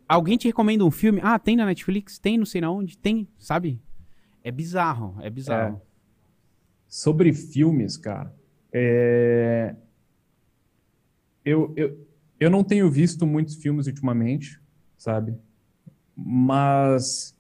alguém 0.08 0.38
te 0.38 0.48
recomenda 0.48 0.86
um 0.86 0.92
filme? 0.92 1.20
Ah, 1.24 1.38
tem 1.38 1.56
na 1.56 1.66
Netflix? 1.66 2.20
Tem 2.20 2.38
não 2.38 2.46
sei 2.46 2.62
na 2.62 2.72
onde? 2.72 2.98
Tem, 2.98 3.28
sabe? 3.38 3.80
É 4.44 4.52
bizarro, 4.52 5.16
é 5.22 5.30
bizarro. 5.30 5.78
É. 5.78 5.94
Sobre 6.88 7.34
filmes, 7.34 7.98
cara, 7.98 8.36
é... 8.72 9.76
eu, 11.44 11.74
eu, 11.76 12.08
eu 12.40 12.50
não 12.52 12.64
tenho 12.64 12.92
visto 12.92 13.26
muitos 13.26 13.56
filmes 13.56 13.88
ultimamente, 13.88 14.62
sabe? 14.98 15.36
Mas 16.16 17.36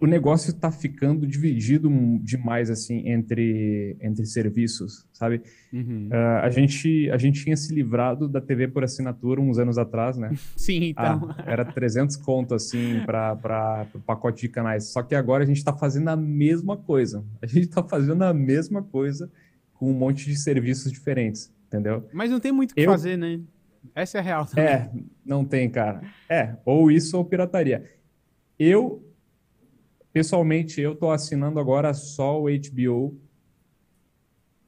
o 0.00 0.06
negócio 0.06 0.50
está 0.50 0.72
ficando 0.72 1.26
dividido 1.26 1.90
demais 2.22 2.70
assim 2.70 3.06
entre 3.06 3.96
entre 4.00 4.24
serviços, 4.24 5.06
sabe? 5.12 5.42
Uhum. 5.70 6.08
Uh, 6.10 6.42
a 6.42 6.48
gente 6.48 7.10
a 7.10 7.18
gente 7.18 7.44
tinha 7.44 7.56
se 7.56 7.72
livrado 7.74 8.26
da 8.26 8.40
TV 8.40 8.66
por 8.66 8.82
assinatura 8.82 9.40
uns 9.40 9.58
anos 9.58 9.76
atrás, 9.76 10.16
né? 10.16 10.30
Sim, 10.56 10.84
então. 10.84 11.34
Ah, 11.36 11.44
era 11.46 11.64
300 11.66 12.16
conto 12.16 12.54
assim 12.54 13.02
para 13.04 13.86
o 13.94 14.00
pacote 14.00 14.40
de 14.40 14.48
canais. 14.48 14.90
Só 14.90 15.02
que 15.02 15.14
agora 15.14 15.44
a 15.44 15.46
gente 15.46 15.58
está 15.58 15.76
fazendo 15.76 16.08
a 16.08 16.16
mesma 16.16 16.78
coisa. 16.78 17.22
A 17.42 17.46
gente 17.46 17.64
está 17.64 17.82
fazendo 17.82 18.22
a 18.22 18.32
mesma 18.32 18.82
coisa 18.82 19.30
com 19.74 19.90
um 19.90 19.94
monte 19.94 20.24
de 20.24 20.36
serviços 20.36 20.90
diferentes, 20.90 21.52
entendeu? 21.66 22.08
Mas 22.12 22.30
não 22.30 22.40
tem 22.40 22.52
muito 22.52 22.72
o 22.72 22.74
que 22.74 22.80
Eu... 22.80 22.90
fazer, 22.90 23.18
né? 23.18 23.38
Essa 23.94 24.18
é 24.18 24.20
a 24.20 24.24
real. 24.24 24.46
Também. 24.46 24.64
É, 24.64 24.90
não 25.24 25.44
tem, 25.44 25.68
cara. 25.70 26.02
É, 26.28 26.56
ou 26.64 26.90
isso 26.90 27.16
ou 27.16 27.24
pirataria. 27.24 27.84
Eu, 28.58 29.02
pessoalmente, 30.12 30.80
eu 30.80 30.94
tô 30.94 31.10
assinando 31.10 31.58
agora 31.58 31.92
só 31.94 32.40
o 32.40 32.46
HBO. 32.46 33.18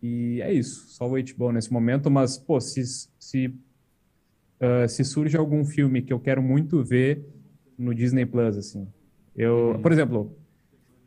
E 0.03 0.41
é 0.43 0.53
isso, 0.53 0.89
só 0.89 1.09
o 1.09 1.13
HBO 1.13 1.53
nesse 1.53 1.73
momento. 1.73 2.11
Mas, 2.11 2.37
pô, 2.37 2.61
se, 2.61 2.83
se, 3.19 3.47
uh, 3.47 4.89
se 4.89 5.05
surge 5.05 5.37
algum 5.37 5.65
filme 5.65 6.03
que 6.03 6.13
eu 6.13 6.19
quero 6.19 6.43
muito 6.43 6.83
ver 6.83 7.25
no 7.79 7.95
Disney 7.95 8.27
Plus, 8.27 8.57
assim. 8.57 8.89
Eu, 9.37 9.77
hum. 9.77 9.83
Por 9.83 9.93
exemplo, 9.93 10.37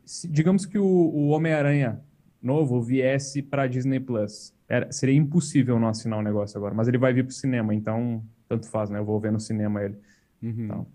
se, 0.04 0.28
digamos 0.28 0.64
que 0.64 0.78
o, 0.78 0.84
o 0.84 1.28
Homem-Aranha 1.28 2.00
novo 2.42 2.80
viesse 2.80 3.42
para 3.42 3.66
Disney 3.66 4.00
Plus. 4.00 4.54
Era, 4.68 4.90
seria 4.90 5.14
impossível 5.14 5.78
não 5.78 5.88
assinar 5.88 6.18
o 6.18 6.22
um 6.22 6.24
negócio 6.24 6.56
agora, 6.56 6.74
mas 6.74 6.88
ele 6.88 6.98
vai 6.98 7.12
vir 7.12 7.24
para 7.24 7.30
o 7.30 7.34
cinema, 7.34 7.74
então 7.74 8.22
tanto 8.48 8.68
faz, 8.68 8.90
né? 8.90 8.98
Eu 8.98 9.04
vou 9.04 9.18
ver 9.20 9.32
no 9.32 9.40
cinema 9.40 9.82
ele. 9.82 9.96
Uhum. 10.42 10.64
Então, 10.64 10.86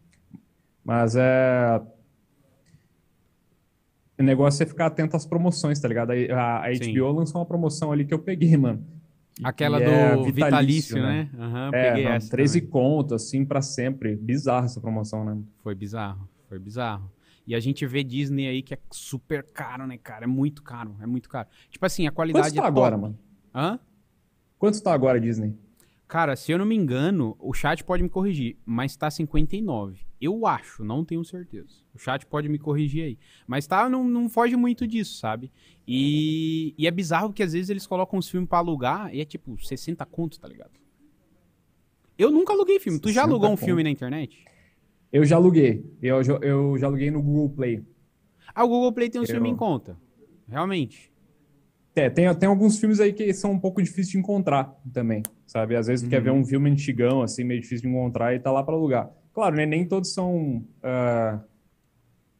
mas 0.83 1.15
é. 1.15 1.81
O 4.19 4.23
negócio 4.23 4.61
é 4.61 4.65
ficar 4.65 4.87
atento 4.87 5.15
às 5.15 5.25
promoções, 5.25 5.79
tá 5.79 5.87
ligado? 5.87 6.11
A, 6.11 6.65
a 6.65 6.69
HBO 6.69 7.11
lançou 7.11 7.41
uma 7.41 7.45
promoção 7.45 7.91
ali 7.91 8.05
que 8.05 8.13
eu 8.13 8.19
peguei, 8.19 8.55
mano. 8.55 8.85
Aquela 9.43 9.79
do 9.79 9.85
é 9.85 10.15
vitalício, 10.31 10.33
vitalício, 10.33 11.01
né? 11.01 11.29
né? 11.33 11.45
Uhum, 11.45 11.67
é, 11.73 11.89
peguei 11.89 12.03
não, 12.03 12.11
essa 12.11 12.29
13 12.29 12.61
contos, 12.61 13.13
assim, 13.13 13.43
para 13.43 13.61
sempre. 13.61 14.15
Bizarro 14.15 14.65
essa 14.65 14.79
promoção, 14.79 15.25
né? 15.25 15.37
Foi 15.63 15.73
bizarro, 15.73 16.29
foi 16.47 16.59
bizarro. 16.59 17.09
E 17.51 17.55
a 17.55 17.59
gente 17.59 17.85
vê 17.85 18.01
Disney 18.01 18.47
aí 18.47 18.61
que 18.61 18.73
é 18.73 18.77
super 18.89 19.43
caro, 19.43 19.85
né, 19.85 19.97
cara? 19.97 20.23
É 20.23 20.27
muito 20.27 20.63
caro, 20.63 20.95
é 21.01 21.05
muito 21.05 21.27
caro. 21.27 21.49
Tipo 21.69 21.85
assim, 21.85 22.07
a 22.07 22.11
qualidade 22.11 22.47
Quanto 22.47 22.55
tá 22.55 22.63
é 22.63 22.65
agora, 22.65 22.97
mano? 22.97 23.19
Hã? 23.53 23.77
Quanto 24.57 24.81
tá 24.81 24.93
agora 24.93 25.19
Disney? 25.19 25.53
Cara, 26.07 26.37
se 26.37 26.49
eu 26.49 26.57
não 26.57 26.65
me 26.65 26.77
engano, 26.77 27.35
o 27.37 27.53
chat 27.53 27.83
pode 27.83 28.01
me 28.03 28.07
corrigir, 28.07 28.55
mas 28.65 28.95
tá 28.95 29.11
59. 29.11 29.99
Eu 30.21 30.47
acho, 30.47 30.81
não 30.85 31.03
tenho 31.03 31.25
certeza. 31.25 31.73
O 31.93 31.99
chat 31.99 32.25
pode 32.25 32.47
me 32.47 32.57
corrigir 32.57 33.03
aí. 33.03 33.19
Mas 33.45 33.67
tá, 33.67 33.89
não, 33.89 34.05
não 34.05 34.29
foge 34.29 34.55
muito 34.55 34.87
disso, 34.87 35.19
sabe? 35.19 35.51
E, 35.85 36.73
e 36.77 36.87
é 36.87 36.91
bizarro 36.91 37.27
porque 37.27 37.43
às 37.43 37.51
vezes 37.51 37.69
eles 37.69 37.85
colocam 37.85 38.17
os 38.17 38.29
filmes 38.29 38.47
para 38.47 38.59
alugar 38.59 39.13
e 39.13 39.19
é 39.19 39.25
tipo 39.25 39.61
60 39.61 40.05
contos, 40.05 40.37
tá 40.37 40.47
ligado? 40.47 40.71
Eu 42.17 42.31
nunca 42.31 42.53
aluguei 42.53 42.79
filme. 42.79 42.97
Tu 42.97 43.11
já 43.11 43.23
alugou 43.23 43.49
um 43.49 43.57
conto. 43.57 43.65
filme 43.65 43.83
na 43.83 43.89
internet? 43.89 44.45
Eu 45.11 45.25
já 45.25 45.35
aluguei. 45.35 45.85
Eu, 46.01 46.21
eu 46.41 46.77
já 46.77 46.87
aluguei 46.87 47.11
no 47.11 47.21
Google 47.21 47.49
Play. 47.49 47.85
Ah, 48.53 48.63
o 48.63 48.67
Google 48.67 48.93
Play 48.93 49.09
tem 49.09 49.19
um 49.19 49.23
eu... 49.23 49.27
filme 49.27 49.49
em 49.49 49.55
conta. 49.55 49.97
Realmente. 50.47 51.11
É, 51.95 52.09
tem, 52.09 52.33
tem 52.35 52.47
alguns 52.47 52.79
filmes 52.79 52.99
aí 53.01 53.11
que 53.11 53.33
são 53.33 53.51
um 53.51 53.59
pouco 53.59 53.81
difíceis 53.81 54.09
de 54.09 54.17
encontrar 54.17 54.73
também, 54.93 55.23
sabe? 55.45 55.75
Às 55.75 55.87
vezes 55.87 56.07
tu 56.07 56.09
quer 56.09 56.21
ver 56.21 56.29
uhum. 56.29 56.39
um 56.39 56.45
filme 56.45 56.69
antigão, 56.69 57.21
assim, 57.21 57.43
meio 57.43 57.59
difícil 57.59 57.89
de 57.89 57.95
encontrar 57.95 58.33
e 58.33 58.39
tá 58.39 58.49
lá 58.49 58.63
para 58.63 58.73
alugar. 58.73 59.11
Claro, 59.33 59.55
né? 59.55 59.65
Nem 59.65 59.85
todos 59.85 60.13
são... 60.13 60.63
Uh... 60.83 61.39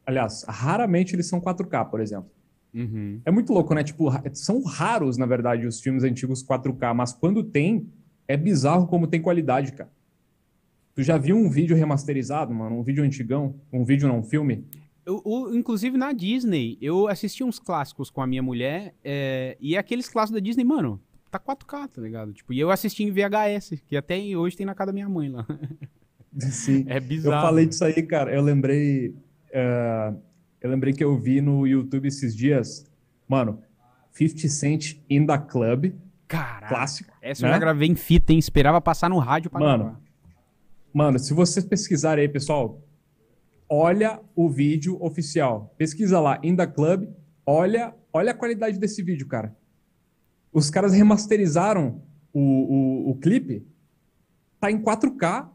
Aliás, 0.05 0.45
raramente 0.47 1.15
eles 1.15 1.27
são 1.27 1.39
4K, 1.41 1.89
por 1.89 1.99
exemplo. 1.99 2.29
Uhum. 2.73 3.21
É 3.25 3.31
muito 3.31 3.51
louco, 3.51 3.73
né? 3.73 3.83
Tipo, 3.83 4.09
são 4.33 4.63
raros, 4.63 5.17
na 5.17 5.25
verdade, 5.25 5.67
os 5.67 5.81
filmes 5.81 6.03
antigos 6.03 6.43
4K, 6.43 6.93
mas 6.93 7.13
quando 7.13 7.43
tem, 7.43 7.89
é 8.27 8.37
bizarro 8.37 8.87
como 8.87 9.07
tem 9.07 9.21
qualidade, 9.21 9.73
cara. 9.73 9.91
Tu 10.93 11.03
já 11.03 11.17
viu 11.17 11.37
um 11.37 11.49
vídeo 11.49 11.75
remasterizado, 11.75 12.53
mano? 12.53 12.79
Um 12.79 12.83
vídeo 12.83 13.03
antigão? 13.03 13.55
Um 13.71 13.83
vídeo 13.83 14.07
não, 14.07 14.19
um 14.19 14.23
filme? 14.23 14.65
Eu, 15.05 15.21
eu, 15.25 15.55
inclusive 15.55 15.97
na 15.97 16.11
Disney, 16.11 16.77
eu 16.81 17.07
assisti 17.07 17.43
uns 17.43 17.59
clássicos 17.59 18.09
com 18.09 18.21
a 18.21 18.27
minha 18.27 18.43
mulher, 18.43 18.93
é, 19.03 19.57
e 19.59 19.75
aqueles 19.75 20.07
clássicos 20.07 20.39
da 20.39 20.45
Disney, 20.45 20.63
mano, 20.63 21.01
tá 21.31 21.39
4K, 21.39 21.87
tá 21.87 22.01
ligado? 22.01 22.33
Tipo, 22.33 22.53
e 22.53 22.59
eu 22.59 22.69
assisti 22.69 23.03
em 23.03 23.11
VHS, 23.11 23.81
que 23.87 23.95
até 23.95 24.19
hoje 24.35 24.57
tem 24.57 24.65
na 24.65 24.75
casa 24.75 24.87
da 24.87 24.93
minha 24.93 25.09
mãe 25.09 25.29
lá. 25.29 25.45
Sim. 26.39 26.85
É 26.87 26.99
bizarro. 26.99 27.35
Eu 27.35 27.41
falei 27.41 27.65
disso 27.65 27.83
aí, 27.83 28.01
cara. 28.03 28.33
Eu 28.33 28.41
lembrei. 28.41 29.09
Uh, 29.49 30.17
eu 30.61 30.69
lembrei 30.69 30.93
que 30.93 31.03
eu 31.03 31.17
vi 31.17 31.41
no 31.41 31.67
YouTube 31.67 32.07
esses 32.07 32.35
dias. 32.35 32.89
Mano, 33.27 33.59
50 34.11 34.47
Cent 34.47 34.97
in 35.09 35.25
the 35.25 35.37
Club. 35.37 35.93
Caraca. 36.27 36.67
Clássico. 36.67 37.13
Essa 37.21 37.43
né? 37.43 37.49
eu 37.49 37.53
já 37.53 37.59
gravei 37.59 37.89
em 37.89 37.95
fita, 37.95 38.31
hein? 38.31 38.39
Esperava 38.39 38.79
passar 38.79 39.09
no 39.09 39.17
rádio 39.17 39.49
pra 39.49 39.59
Mano, 39.59 39.83
gravar. 39.83 40.00
Mano, 40.93 41.17
se 41.17 41.33
vocês 41.33 41.65
pesquisarem 41.65 42.23
aí, 42.23 42.29
pessoal, 42.29 42.81
olha 43.69 44.19
o 44.35 44.49
vídeo 44.49 45.01
oficial. 45.01 45.73
Pesquisa 45.77 46.19
lá, 46.19 46.39
In 46.43 46.55
The 46.55 46.67
Club, 46.67 47.09
olha, 47.45 47.95
olha 48.11 48.31
a 48.31 48.35
qualidade 48.35 48.77
desse 48.77 49.01
vídeo, 49.01 49.27
cara. 49.27 49.55
Os 50.51 50.69
caras 50.69 50.93
remasterizaram 50.93 52.01
o, 52.33 52.39
o, 52.39 53.11
o 53.11 53.15
clipe, 53.15 53.65
tá 54.59 54.69
em 54.69 54.81
4K, 54.81 55.49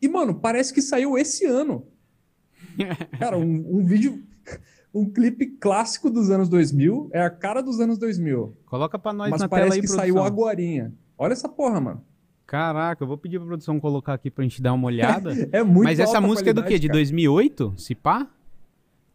e, 0.00 0.08
mano, 0.08 0.34
parece 0.34 0.74
que 0.74 0.82
saiu 0.82 1.16
esse 1.16 1.46
ano. 1.46 1.86
Cara, 3.18 3.38
um, 3.38 3.78
um 3.78 3.84
vídeo 3.84 4.22
um 4.92 5.08
clipe 5.08 5.46
clássico 5.46 6.10
dos 6.10 6.30
anos 6.30 6.48
2000, 6.48 7.10
é 7.12 7.22
a 7.22 7.30
cara 7.30 7.62
dos 7.62 7.80
anos 7.80 7.98
2000. 7.98 8.56
Coloca 8.66 8.98
pra 8.98 9.12
nós 9.12 9.30
mas 9.30 9.40
na 9.40 9.48
parece 9.48 9.68
tela 9.68 9.74
aí, 9.74 9.80
que 9.80 9.86
produção. 9.86 10.14
saiu 10.14 10.22
agorinha. 10.22 10.92
Olha 11.16 11.32
essa 11.32 11.48
porra, 11.48 11.80
mano. 11.80 12.04
Caraca, 12.52 13.02
eu 13.02 13.08
vou 13.08 13.16
pedir 13.16 13.38
pra 13.38 13.46
produção 13.46 13.80
colocar 13.80 14.12
aqui 14.12 14.30
pra 14.30 14.44
gente 14.44 14.60
dar 14.60 14.74
uma 14.74 14.86
olhada. 14.86 15.32
É 15.50 15.62
muito 15.62 15.84
Mas 15.84 15.98
essa 15.98 16.20
música 16.20 16.50
é 16.50 16.52
do 16.52 16.62
quê? 16.62 16.78
De 16.78 16.86
cara. 16.86 16.98
2008? 16.98 17.72
Se 17.78 17.94
pá? 17.94 18.28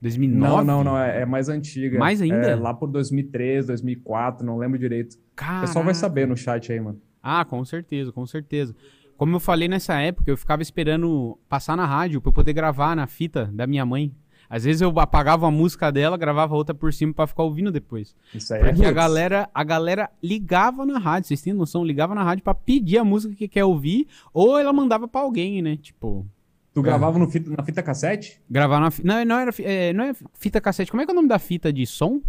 2009? 0.02 0.56
Não, 0.56 0.64
não, 0.64 0.84
não, 0.84 0.98
é, 0.98 1.22
é 1.22 1.26
mais 1.26 1.48
antiga. 1.48 2.00
Mais 2.00 2.20
ainda? 2.20 2.36
É 2.36 2.56
lá 2.56 2.74
por 2.74 2.88
2003, 2.88 3.68
2004, 3.68 4.44
não 4.44 4.58
lembro 4.58 4.80
direito. 4.80 5.14
O 5.14 5.20
Caraca. 5.36 5.68
pessoal 5.68 5.86
vai 5.86 5.94
saber 5.94 6.28
no 6.28 6.36
chat 6.36 6.72
aí, 6.72 6.80
mano. 6.80 7.00
Ah, 7.22 7.46
com 7.46 7.64
certeza, 7.64 8.12
com 8.12 8.26
certeza. 8.26 8.76
Como 9.16 9.36
eu 9.36 9.40
falei 9.40 9.68
nessa 9.68 10.00
época, 10.00 10.32
eu 10.32 10.38
ficava 10.38 10.64
esperando 10.64 11.38
passar 11.48 11.78
na 11.78 11.86
rádio 11.86 12.20
pra 12.20 12.30
eu 12.30 12.34
poder 12.34 12.54
gravar 12.54 12.96
na 12.96 13.06
fita 13.06 13.52
da 13.54 13.68
minha 13.68 13.86
mãe. 13.86 14.12
Às 14.50 14.64
vezes 14.64 14.82
eu 14.82 14.98
apagava 15.00 15.46
a 15.48 15.52
música 15.52 15.92
dela, 15.92 16.16
gravava 16.18 16.56
outra 16.56 16.74
por 16.74 16.94
cima 16.94 17.14
pra 17.14 17.28
ficar 17.28 17.44
ouvindo 17.44 17.72
depois. 17.72 18.16
Isso 18.34 18.54
aí 18.54 18.62
Porque 18.64 18.84
é 18.86 18.88
a 18.88 18.92
galera, 18.94 19.50
a 19.54 19.64
galera 19.64 20.10
ligava 20.24 20.86
na 20.86 20.98
rádio, 20.98 21.28
vocês 21.28 21.42
têm 21.42 21.54
noção? 21.54 21.84
Ligava 21.84 22.16
na 22.16 22.24
rádio 22.24 22.44
pra 22.44 22.54
pedir 22.56 22.98
a 22.98 23.04
música 23.04 23.36
que 23.36 23.48
quer 23.48 23.66
ouvir, 23.66 24.08
ou 24.34 24.58
ela 24.58 24.72
mandava 24.72 25.08
pra 25.08 25.22
alguém, 25.22 25.62
né? 25.62 25.76
Tipo, 25.78 26.26
Tu 26.74 26.82
gravava 26.82 27.18
no 27.20 27.30
fita- 27.30 27.50
na 27.50 27.64
fita 27.64 27.82
cassete? 27.84 28.40
gravar 28.50 28.80
na 28.80 28.90
fita. 28.92 29.08
Não, 29.08 29.26
não 29.26 29.36
era, 29.40 29.52
é, 29.60 29.92
não 29.94 30.04
é 30.06 30.14
fita 30.34 30.62
cassete. 30.62 30.92
Como 30.92 31.02
é 31.02 31.06
que 31.06 31.12
é 31.12 31.14
o 31.14 31.16
nome 31.16 31.28
da 31.28 31.40
fita 31.40 31.74
de 31.74 31.86
som? 31.86 32.22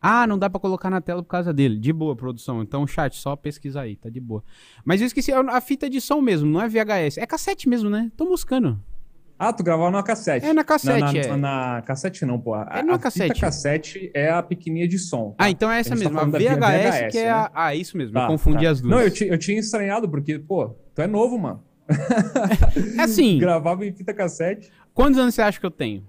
Ah, 0.00 0.26
não 0.26 0.36
dá 0.38 0.50
pra 0.50 0.58
colocar 0.60 0.90
na 0.90 1.00
tela 1.00 1.22
por 1.22 1.28
causa 1.28 1.52
dele. 1.52 1.78
De 1.78 1.92
boa, 1.92 2.16
produção. 2.16 2.60
Então, 2.60 2.84
chat, 2.86 3.14
só 3.16 3.36
pesquisar 3.36 3.82
aí, 3.82 3.94
tá 3.96 4.08
de 4.10 4.18
boa. 4.20 4.42
Mas 4.84 5.00
eu 5.00 5.06
esqueci, 5.06 5.32
a 5.32 5.40
a 5.40 5.60
fita 5.60 5.88
de 5.88 6.00
som 6.00 6.20
mesmo, 6.20 6.50
não 6.50 6.60
é 6.60 6.68
VHS. 6.68 7.18
É 7.18 7.26
cassete 7.26 7.68
mesmo, 7.68 7.88
né? 7.88 8.10
Tô 8.16 8.24
buscando. 8.26 8.80
Ah, 9.44 9.52
tu 9.52 9.64
gravava 9.64 9.90
na 9.90 10.04
cassete. 10.04 10.46
É 10.46 10.52
na 10.52 10.62
cassete, 10.62 11.00
na, 11.00 11.12
na, 11.12 11.18
é. 11.18 11.36
na 11.36 11.82
cassete 11.82 12.24
não, 12.24 12.38
pô. 12.40 12.54
A, 12.54 12.68
É 12.74 12.82
na 12.84 12.94
a 12.94 12.98
cassete. 12.98 13.34
fita 13.34 13.40
cassete 13.46 14.10
é 14.14 14.30
a 14.30 14.40
pequenininha 14.40 14.86
de 14.86 15.00
som. 15.00 15.34
Ah, 15.36 15.50
então 15.50 15.68
é 15.68 15.80
essa 15.80 15.94
A 15.94 15.96
tá 15.96 15.98
mesmo. 15.98 16.16
A 16.16 16.20
falando 16.20 16.32
da 16.32 16.38
VHS, 16.38 16.94
VHS, 17.00 17.12
que 17.12 17.18
é 17.18 17.24
né? 17.24 17.30
a. 17.30 17.50
Ah, 17.52 17.74
isso 17.74 17.96
mesmo. 17.96 18.12
Tá, 18.14 18.22
eu 18.22 18.28
confundi 18.28 18.64
tá. 18.64 18.70
as 18.70 18.80
duas. 18.80 18.94
Não, 18.94 19.00
eu, 19.02 19.10
ti- 19.10 19.26
eu 19.26 19.36
tinha 19.36 19.58
estranhado, 19.58 20.08
porque, 20.08 20.38
pô, 20.38 20.68
tu 20.94 21.02
é 21.02 21.08
novo, 21.08 21.36
mano. 21.38 21.60
É 22.96 23.02
assim, 23.02 23.36
Gravava 23.38 23.84
em 23.84 23.92
fita 23.92 24.14
cassete. 24.14 24.70
quantos 24.94 25.18
anos 25.18 25.34
você 25.34 25.42
acha 25.42 25.58
que 25.58 25.66
eu 25.66 25.70
tenho? 25.72 26.06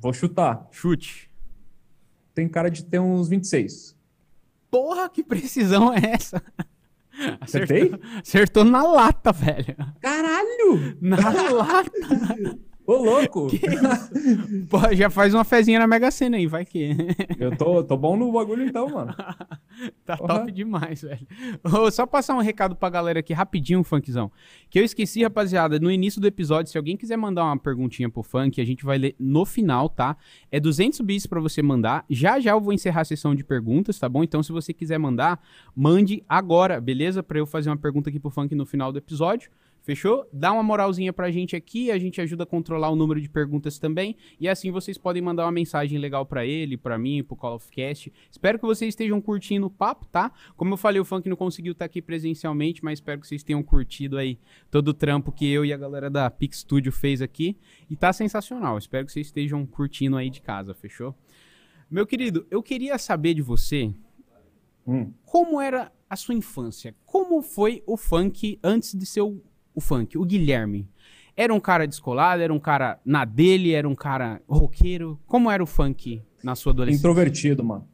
Vou 0.00 0.12
chutar. 0.12 0.66
Chute. 0.72 1.30
Tem 2.34 2.48
cara 2.48 2.68
de 2.70 2.84
ter 2.84 2.98
uns 2.98 3.28
26. 3.28 3.96
Porra, 4.70 5.08
que 5.08 5.22
precisão 5.22 5.92
é 5.94 6.00
essa? 6.14 6.42
Acertei? 7.40 7.92
Acertou 8.20 8.64
na 8.64 8.82
lata, 8.82 9.32
velho. 9.32 9.76
Caralho! 10.00 10.96
Na 11.00 11.16
lata. 11.52 11.90
Ô, 12.86 12.94
louco! 12.94 13.48
Pô, 14.70 14.94
já 14.94 15.10
faz 15.10 15.34
uma 15.34 15.44
fezinha 15.44 15.80
na 15.80 15.86
Mega 15.88 16.08
Sena 16.10 16.36
aí, 16.36 16.46
vai 16.46 16.64
que. 16.64 16.90
Eu 17.38 17.56
tô, 17.56 17.82
tô 17.82 17.96
bom 17.96 18.16
no 18.16 18.30
bagulho 18.30 18.64
então, 18.64 18.88
mano. 18.88 19.12
tá 20.06 20.16
Porra. 20.16 20.38
top 20.38 20.52
demais, 20.52 21.02
velho. 21.02 21.26
Ô, 21.64 21.90
só 21.90 22.06
passar 22.06 22.34
um 22.36 22.40
recado 22.40 22.76
pra 22.76 22.88
galera 22.88 23.18
aqui 23.18 23.32
rapidinho, 23.32 23.82
funkzão. 23.82 24.30
Que 24.70 24.78
eu 24.78 24.84
esqueci, 24.84 25.24
rapaziada, 25.24 25.80
no 25.80 25.90
início 25.90 26.20
do 26.20 26.28
episódio, 26.28 26.70
se 26.70 26.78
alguém 26.78 26.96
quiser 26.96 27.16
mandar 27.16 27.44
uma 27.44 27.58
perguntinha 27.58 28.08
pro 28.08 28.22
funk, 28.22 28.60
a 28.60 28.64
gente 28.64 28.84
vai 28.84 28.98
ler 28.98 29.16
no 29.18 29.44
final, 29.44 29.88
tá? 29.88 30.16
É 30.50 30.60
200 30.60 31.00
bits 31.00 31.26
pra 31.26 31.40
você 31.40 31.60
mandar. 31.62 32.04
Já 32.08 32.38
já 32.38 32.52
eu 32.52 32.60
vou 32.60 32.72
encerrar 32.72 33.00
a 33.00 33.04
sessão 33.04 33.34
de 33.34 33.42
perguntas, 33.42 33.98
tá 33.98 34.08
bom? 34.08 34.22
Então 34.22 34.42
se 34.44 34.52
você 34.52 34.72
quiser 34.72 34.98
mandar, 34.98 35.40
mande 35.74 36.22
agora, 36.28 36.80
beleza? 36.80 37.20
Pra 37.22 37.38
eu 37.38 37.46
fazer 37.46 37.68
uma 37.68 37.76
pergunta 37.76 38.10
aqui 38.10 38.20
pro 38.20 38.30
funk 38.30 38.54
no 38.54 38.64
final 38.64 38.92
do 38.92 38.98
episódio. 38.98 39.50
Fechou? 39.86 40.28
Dá 40.32 40.52
uma 40.52 40.64
moralzinha 40.64 41.12
pra 41.12 41.30
gente 41.30 41.54
aqui, 41.54 41.92
a 41.92 41.98
gente 41.98 42.20
ajuda 42.20 42.42
a 42.42 42.46
controlar 42.46 42.90
o 42.90 42.96
número 42.96 43.20
de 43.20 43.28
perguntas 43.28 43.78
também, 43.78 44.16
e 44.40 44.48
assim 44.48 44.72
vocês 44.72 44.98
podem 44.98 45.22
mandar 45.22 45.44
uma 45.44 45.52
mensagem 45.52 45.96
legal 45.96 46.26
pra 46.26 46.44
ele, 46.44 46.76
pra 46.76 46.98
mim, 46.98 47.22
pro 47.22 47.36
Call 47.36 47.54
of 47.54 47.70
Cast. 47.70 48.12
Espero 48.28 48.58
que 48.58 48.66
vocês 48.66 48.88
estejam 48.88 49.20
curtindo 49.20 49.66
o 49.68 49.70
papo, 49.70 50.04
tá? 50.08 50.32
Como 50.56 50.74
eu 50.74 50.76
falei, 50.76 51.00
o 51.00 51.04
Funk 51.04 51.28
não 51.28 51.36
conseguiu 51.36 51.70
estar 51.70 51.84
aqui 51.84 52.02
presencialmente, 52.02 52.84
mas 52.84 52.98
espero 52.98 53.20
que 53.20 53.28
vocês 53.28 53.44
tenham 53.44 53.62
curtido 53.62 54.18
aí 54.18 54.40
todo 54.72 54.88
o 54.88 54.92
trampo 54.92 55.30
que 55.30 55.48
eu 55.48 55.64
e 55.64 55.72
a 55.72 55.76
galera 55.76 56.10
da 56.10 56.28
Pix 56.28 56.58
Studio 56.58 56.90
fez 56.90 57.22
aqui, 57.22 57.56
e 57.88 57.94
tá 57.94 58.12
sensacional. 58.12 58.76
Espero 58.78 59.06
que 59.06 59.12
vocês 59.12 59.28
estejam 59.28 59.64
curtindo 59.64 60.16
aí 60.16 60.28
de 60.30 60.40
casa, 60.40 60.74
fechou? 60.74 61.14
Meu 61.88 62.04
querido, 62.04 62.44
eu 62.50 62.60
queria 62.60 62.98
saber 62.98 63.34
de 63.34 63.42
você 63.42 63.94
Hum. 64.84 65.12
como 65.24 65.60
era 65.60 65.92
a 66.10 66.16
sua 66.16 66.34
infância? 66.34 66.92
Como 67.04 67.40
foi 67.40 67.84
o 67.86 67.96
funk 67.96 68.58
antes 68.64 68.92
de 68.92 69.06
ser 69.06 69.20
o, 69.20 69.40
o 69.76 69.80
funk, 69.80 70.16
o 70.16 70.24
Guilherme? 70.24 70.88
Era 71.36 71.52
um 71.52 71.60
cara 71.60 71.86
descolado? 71.86 72.42
Era 72.42 72.52
um 72.52 72.58
cara 72.58 72.98
na 73.04 73.24
dele? 73.26 73.72
Era 73.72 73.86
um 73.86 73.94
cara 73.94 74.40
roqueiro? 74.48 75.20
Como 75.26 75.50
era 75.50 75.62
o 75.62 75.66
funk 75.66 76.22
na 76.42 76.54
sua 76.54 76.72
adolescência? 76.72 77.00
Introvertido, 77.00 77.62
mano. 77.62 77.86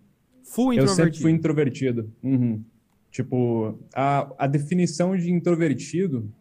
Full 0.44 0.74
Eu 0.74 0.86
sempre 0.86 0.92
introvertido. 0.92 1.22
fui 1.22 1.30
introvertido. 1.32 2.12
Uhum. 2.22 2.64
Tipo, 3.10 3.78
a, 3.94 4.32
a 4.38 4.46
definição 4.46 5.16
de 5.16 5.30
introvertido, 5.30 6.32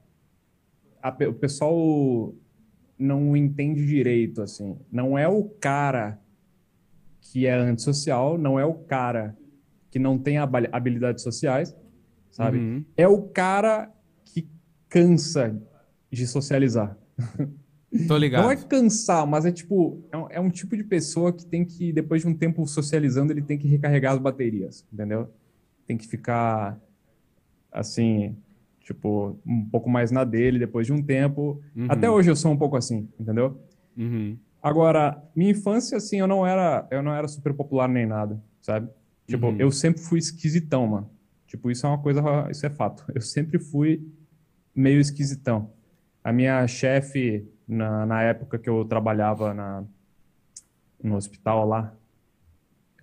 a 1.01 1.09
o 1.27 1.33
pessoal 1.33 2.33
não 2.97 3.35
entende 3.35 3.85
direito, 3.85 4.41
assim. 4.43 4.77
Não 4.91 5.17
é 5.17 5.27
o 5.27 5.43
cara 5.43 6.21
que 7.19 7.47
é 7.47 7.53
antissocial, 7.53 8.37
não 8.37 8.59
é 8.59 8.65
o 8.65 8.75
cara 8.75 9.35
que 9.89 9.97
não 9.97 10.17
tem 10.17 10.37
habilidades 10.37 11.23
sociais, 11.23 11.75
sabe? 12.29 12.59
Uhum. 12.59 12.85
É 12.95 13.07
o 13.07 13.23
cara 13.23 13.91
que 14.23 14.47
cansa 14.91 15.57
de 16.11 16.27
socializar. 16.27 16.97
Tô 18.07 18.17
ligado. 18.17 18.43
Não 18.43 18.51
é 18.51 18.55
cansar, 18.57 19.25
mas 19.25 19.45
é 19.45 19.51
tipo, 19.51 20.03
é 20.11 20.17
um, 20.17 20.27
é 20.29 20.39
um 20.39 20.49
tipo 20.49 20.75
de 20.77 20.83
pessoa 20.83 21.31
que 21.33 21.45
tem 21.45 21.65
que, 21.65 21.91
depois 21.91 22.21
de 22.21 22.27
um 22.27 22.33
tempo 22.33 22.65
socializando, 22.67 23.31
ele 23.33 23.41
tem 23.41 23.57
que 23.57 23.67
recarregar 23.67 24.13
as 24.13 24.19
baterias, 24.19 24.85
entendeu? 24.91 25.29
Tem 25.87 25.97
que 25.97 26.07
ficar, 26.07 26.79
assim, 27.71 28.35
tipo, 28.81 29.39
um 29.45 29.65
pouco 29.65 29.89
mais 29.89 30.11
na 30.11 30.23
dele 30.23 30.59
depois 30.59 30.85
de 30.85 30.93
um 30.93 31.01
tempo. 31.01 31.61
Uhum. 31.75 31.87
Até 31.89 32.09
hoje 32.09 32.29
eu 32.29 32.35
sou 32.35 32.51
um 32.51 32.57
pouco 32.57 32.75
assim, 32.75 33.07
entendeu? 33.19 33.59
Uhum. 33.97 34.37
Agora, 34.61 35.21
minha 35.35 35.51
infância, 35.51 35.97
assim, 35.97 36.17
eu 36.19 36.27
não 36.27 36.45
era, 36.45 36.87
eu 36.91 37.01
não 37.01 37.13
era 37.13 37.27
super 37.27 37.53
popular 37.53 37.87
nem 37.89 38.05
nada, 38.05 38.41
sabe? 38.61 38.89
Tipo, 39.27 39.47
Uhum. 39.47 39.57
eu 39.57 39.71
sempre 39.71 40.01
fui 40.01 40.19
esquisitão, 40.19 40.85
mano. 40.87 41.09
Tipo, 41.47 41.71
isso 41.71 41.85
é 41.85 41.89
uma 41.89 41.97
coisa, 41.97 42.21
isso 42.49 42.65
é 42.65 42.69
fato. 42.69 43.03
Eu 43.13 43.21
sempre 43.21 43.59
fui 43.59 44.01
meio 44.81 44.99
esquisitão. 44.99 45.71
A 46.23 46.33
minha 46.33 46.67
chefe, 46.67 47.47
na, 47.67 48.05
na 48.05 48.21
época 48.23 48.59
que 48.59 48.69
eu 48.69 48.83
trabalhava 48.85 49.53
na, 49.53 49.83
no 51.01 51.15
hospital 51.15 51.67
lá, 51.67 51.93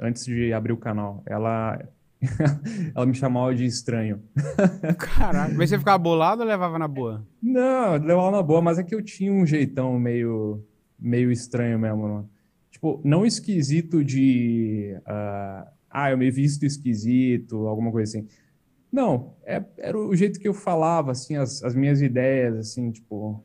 antes 0.00 0.24
de 0.24 0.52
abrir 0.52 0.72
o 0.72 0.76
canal, 0.76 1.22
ela, 1.26 1.78
ela 2.94 3.06
me 3.06 3.14
chamava 3.14 3.54
de 3.54 3.64
estranho. 3.64 4.22
Caralho. 4.98 5.56
Mas 5.56 5.70
você 5.70 5.78
ficava 5.78 5.98
bolado 5.98 6.42
ou 6.42 6.48
levava 6.48 6.78
na 6.78 6.88
boa? 6.88 7.26
Não, 7.42 7.92
levava 7.92 8.30
na 8.30 8.42
boa, 8.42 8.60
mas 8.60 8.78
é 8.78 8.82
que 8.82 8.94
eu 8.94 9.02
tinha 9.02 9.32
um 9.32 9.46
jeitão 9.46 9.98
meio, 9.98 10.64
meio 10.98 11.32
estranho 11.32 11.78
mesmo, 11.78 12.02
mano. 12.02 12.30
Tipo, 12.70 13.00
não 13.02 13.24
esquisito 13.24 14.04
de. 14.04 14.96
ah, 15.06 15.66
ah, 15.90 16.10
eu 16.10 16.18
me 16.18 16.30
visto 16.30 16.64
esquisito, 16.64 17.66
alguma 17.66 17.90
coisa 17.90 18.18
assim. 18.18 18.28
Não, 18.90 19.34
é- 19.44 19.62
era 19.76 19.98
o 19.98 20.14
jeito 20.16 20.40
que 20.40 20.48
eu 20.48 20.54
falava, 20.54 21.12
assim, 21.12 21.36
as, 21.36 21.62
as 21.62 21.74
minhas 21.74 22.00
ideias, 22.00 22.56
assim, 22.56 22.90
tipo. 22.90 23.42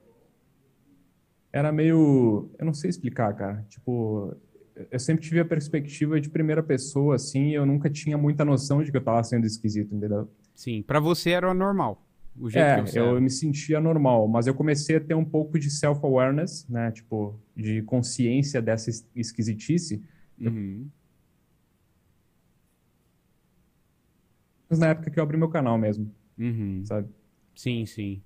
Era 1.51 1.71
meio. 1.71 2.49
Eu 2.57 2.65
não 2.65 2.73
sei 2.73 2.89
explicar, 2.89 3.33
cara. 3.35 3.65
Tipo, 3.69 4.35
eu 4.89 4.99
sempre 4.99 5.23
tive 5.23 5.39
a 5.39 5.45
perspectiva 5.45 6.19
de 6.19 6.29
primeira 6.29 6.63
pessoa, 6.63 7.15
assim, 7.15 7.49
e 7.49 7.53
eu 7.53 7.65
nunca 7.65 7.89
tinha 7.89 8.17
muita 8.17 8.43
noção 8.43 8.81
de 8.83 8.89
que 8.91 8.97
eu 8.97 9.03
tava 9.03 9.23
sendo 9.23 9.45
esquisito, 9.45 9.93
entendeu? 9.93 10.27
Sim. 10.55 10.81
Pra 10.81 10.99
você 10.99 11.31
era 11.31 11.49
o 11.49 11.53
normal. 11.53 12.01
O 12.39 12.49
jeito 12.49 12.65
É, 12.65 12.81
que 12.81 12.89
você 12.89 12.99
eu 12.99 13.09
era. 13.11 13.21
me 13.21 13.29
sentia 13.29 13.79
normal, 13.79 14.27
mas 14.27 14.47
eu 14.47 14.55
comecei 14.55 14.95
a 14.95 14.99
ter 14.99 15.13
um 15.13 15.23
pouco 15.25 15.59
de 15.59 15.69
self-awareness, 15.69 16.67
né? 16.67 16.89
Tipo, 16.91 17.35
de 17.55 17.83
consciência 17.83 18.59
dessa 18.59 18.89
es- 18.89 19.07
esquisitice, 19.15 20.01
Uhum. 20.41 20.87
mas 20.87 20.91
na 24.79 24.87
época 24.87 25.09
que 25.11 25.19
eu 25.19 25.23
abri 25.23 25.37
meu 25.37 25.49
canal 25.49 25.77
mesmo, 25.77 26.09
Uhum. 26.37 26.81
sabe? 26.85 27.07
Sim, 27.55 27.85
sim. 27.85 28.21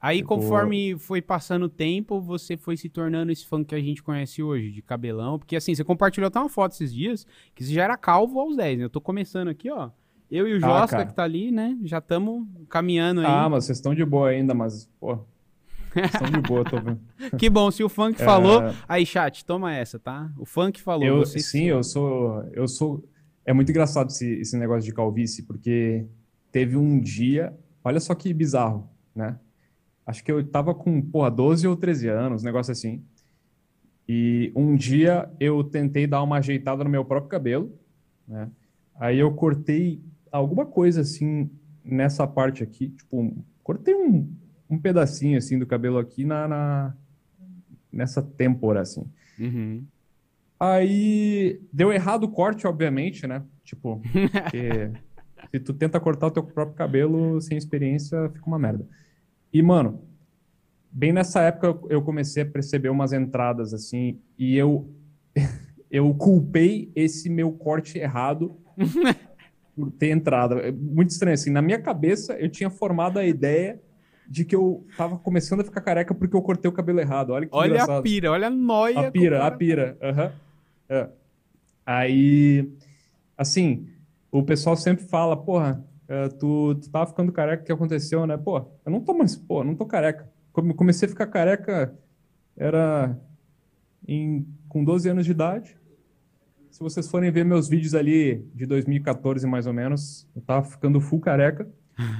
Aí, 0.00 0.18
Tipo- 0.18 0.28
conforme 0.30 0.96
foi 0.98 1.20
passando 1.20 1.64
o 1.64 1.68
tempo, 1.68 2.20
você 2.20 2.56
foi 2.56 2.74
se 2.76 2.88
tornando 2.88 3.30
esse 3.30 3.46
funk 3.46 3.66
que 3.66 3.74
a 3.74 3.80
gente 3.80 4.02
conhece 4.02 4.42
hoje, 4.42 4.70
de 4.70 4.80
cabelão. 4.80 5.38
Porque, 5.38 5.54
assim, 5.54 5.74
você 5.74 5.84
compartilhou 5.84 6.28
até 6.28 6.38
uma 6.40 6.48
foto 6.48 6.72
esses 6.72 6.92
dias, 6.94 7.26
que 7.54 7.62
você 7.62 7.74
já 7.74 7.84
era 7.84 7.96
calvo 7.98 8.40
aos 8.40 8.56
10, 8.56 8.78
né? 8.78 8.84
Eu 8.84 8.90
tô 8.90 9.00
começando 9.00 9.48
aqui, 9.48 9.70
ó. 9.70 9.90
Eu 10.30 10.48
e 10.48 10.54
o 10.54 10.56
Ah, 10.56 10.60
Josca, 10.60 10.96
cara. 10.96 11.06
que 11.06 11.12
tá 11.14 11.22
ali, 11.24 11.50
né? 11.50 11.76
Já 11.84 11.98
estamos 11.98 12.46
caminhando 12.70 13.20
aí. 13.20 13.26
Ah, 13.26 13.48
mas 13.50 13.64
vocês 13.66 13.76
estão 13.76 13.94
de 13.94 14.04
boa 14.04 14.30
ainda, 14.30 14.54
mas, 14.54 14.88
pô, 14.98 15.18
Estão 15.94 16.30
de 16.30 16.40
boa, 16.40 16.64
tô 16.64 16.80
vendo. 16.80 17.00
Que 17.36 17.50
bom, 17.50 17.68
se 17.70 17.82
o 17.82 17.88
funk 17.88 18.16
falou. 18.22 18.62
Aí, 18.88 19.04
chat, 19.04 19.44
toma 19.44 19.74
essa, 19.74 19.98
tá? 19.98 20.30
O 20.38 20.46
funk 20.46 20.80
falou. 20.80 21.04
Eu, 21.04 21.26
sim, 21.26 21.64
eu 21.64 21.82
sou, 21.82 22.42
eu 22.52 22.68
sou. 22.68 23.04
É 23.50 23.52
muito 23.52 23.68
engraçado 23.70 24.10
esse, 24.10 24.34
esse 24.34 24.56
negócio 24.56 24.84
de 24.84 24.94
calvície, 24.94 25.42
porque 25.42 26.06
teve 26.52 26.76
um 26.76 27.00
dia, 27.00 27.52
olha 27.82 27.98
só 27.98 28.14
que 28.14 28.32
bizarro, 28.32 28.88
né? 29.12 29.40
Acho 30.06 30.22
que 30.22 30.30
eu 30.30 30.46
tava 30.46 30.72
com, 30.72 31.02
porra, 31.02 31.32
12 31.32 31.66
ou 31.66 31.76
13 31.76 32.06
anos, 32.06 32.42
um 32.42 32.44
negócio 32.44 32.70
assim. 32.70 33.02
E 34.08 34.52
um 34.54 34.76
dia 34.76 35.28
eu 35.40 35.64
tentei 35.64 36.06
dar 36.06 36.22
uma 36.22 36.38
ajeitada 36.38 36.84
no 36.84 36.90
meu 36.90 37.04
próprio 37.04 37.28
cabelo, 37.28 37.76
né? 38.24 38.48
Aí 38.94 39.18
eu 39.18 39.34
cortei 39.34 40.00
alguma 40.30 40.64
coisa 40.64 41.00
assim 41.00 41.50
nessa 41.84 42.28
parte 42.28 42.62
aqui, 42.62 42.90
tipo, 42.90 43.36
cortei 43.64 43.96
um, 43.96 44.32
um 44.70 44.78
pedacinho 44.78 45.36
assim 45.36 45.58
do 45.58 45.66
cabelo 45.66 45.98
aqui 45.98 46.24
na, 46.24 46.46
na 46.46 46.96
nessa 47.92 48.22
têmpora 48.22 48.82
assim. 48.82 49.10
Uhum. 49.36 49.84
Aí 50.60 51.58
deu 51.72 51.90
errado 51.90 52.24
o 52.24 52.28
corte, 52.28 52.66
obviamente, 52.66 53.26
né? 53.26 53.42
Tipo, 53.64 54.02
porque 54.30 54.90
se 55.50 55.58
tu 55.60 55.72
tenta 55.72 55.98
cortar 55.98 56.26
o 56.26 56.30
teu 56.30 56.42
próprio 56.42 56.76
cabelo 56.76 57.40
sem 57.40 57.56
experiência, 57.56 58.28
fica 58.28 58.46
uma 58.46 58.58
merda. 58.58 58.86
E, 59.50 59.62
mano, 59.62 60.02
bem 60.92 61.12
nessa 61.14 61.40
época 61.40 61.78
eu- 61.88 62.02
comecei 62.02 62.42
a 62.42 62.46
perceber 62.46 62.90
umas 62.90 63.12
entradas 63.14 63.72
assim, 63.72 64.20
e 64.38 64.54
eu 64.56 64.88
eu 65.90 66.12
culpei 66.14 66.92
esse 66.94 67.30
meu 67.30 67.50
corte 67.52 67.98
errado 67.98 68.56
por 69.74 69.90
ter 69.92 70.10
entrado. 70.10 70.58
É 70.58 70.70
muito 70.70 71.10
estranho 71.10 71.34
assim, 71.34 71.50
na 71.50 71.62
minha 71.62 71.80
cabeça 71.80 72.34
eu 72.34 72.50
tinha 72.50 72.68
formado 72.68 73.18
a 73.18 73.24
ideia 73.24 73.80
de 74.28 74.44
que 74.44 74.54
eu 74.54 74.86
tava 74.96 75.18
começando 75.18 75.60
a 75.60 75.64
ficar 75.64 75.80
careca 75.80 76.14
porque 76.14 76.36
eu 76.36 76.42
cortei 76.42 76.68
o 76.68 76.72
cabelo 76.74 77.00
errado. 77.00 77.30
Olha 77.30 77.46
que 77.46 77.56
Olha 77.56 77.64
a 77.64 77.74
engraçado. 77.74 78.02
pira, 78.02 78.30
olha 78.30 78.46
a 78.46 78.50
noia. 78.50 79.08
A 79.08 79.10
pira, 79.10 79.44
a 79.46 79.50
pira. 79.50 79.96
aham. 80.02 80.32
É. 80.90 81.08
Aí, 81.86 82.70
assim, 83.38 83.88
o 84.30 84.42
pessoal 84.42 84.76
sempre 84.76 85.04
fala, 85.04 85.36
porra, 85.36 85.84
é, 86.08 86.28
tu, 86.28 86.74
tu 86.74 86.90
tava 86.90 87.06
ficando 87.06 87.32
careca, 87.32 87.62
o 87.62 87.66
que 87.66 87.72
aconteceu, 87.72 88.26
né? 88.26 88.36
Pô, 88.36 88.58
eu 88.84 88.90
não 88.92 89.00
tô 89.00 89.14
mais, 89.14 89.36
pô, 89.36 89.60
eu 89.60 89.64
não 89.64 89.74
tô 89.74 89.86
careca. 89.86 90.28
Come- 90.52 90.74
Comecei 90.74 91.06
a 91.06 91.10
ficar 91.10 91.26
careca, 91.28 91.94
era 92.56 93.16
em, 94.06 94.46
com 94.68 94.84
12 94.84 95.08
anos 95.08 95.24
de 95.24 95.30
idade. 95.30 95.76
Se 96.70 96.80
vocês 96.80 97.08
forem 97.08 97.30
ver 97.30 97.44
meus 97.44 97.68
vídeos 97.68 97.94
ali 97.94 98.44
de 98.54 98.66
2014, 98.66 99.46
mais 99.46 99.66
ou 99.66 99.72
menos, 99.72 100.28
eu 100.34 100.42
tava 100.42 100.64
ficando 100.66 101.00
full 101.00 101.20
careca. 101.20 101.68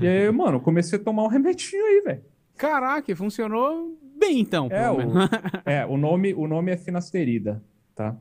E 0.00 0.06
aí, 0.06 0.30
mano, 0.32 0.60
comecei 0.60 0.98
a 0.98 1.02
tomar 1.02 1.24
um 1.24 1.28
remedinho 1.28 1.84
aí, 1.84 2.02
velho. 2.04 2.22
Caraca, 2.56 3.14
funcionou 3.16 3.98
bem 4.18 4.40
então. 4.40 4.68
É, 4.70 4.90
o, 4.90 4.98
é, 5.64 5.86
o 5.86 5.96
nome, 5.96 6.34
o 6.34 6.46
nome 6.46 6.70
é 6.72 6.76
finasterida, 6.76 7.62
tá? 7.94 8.16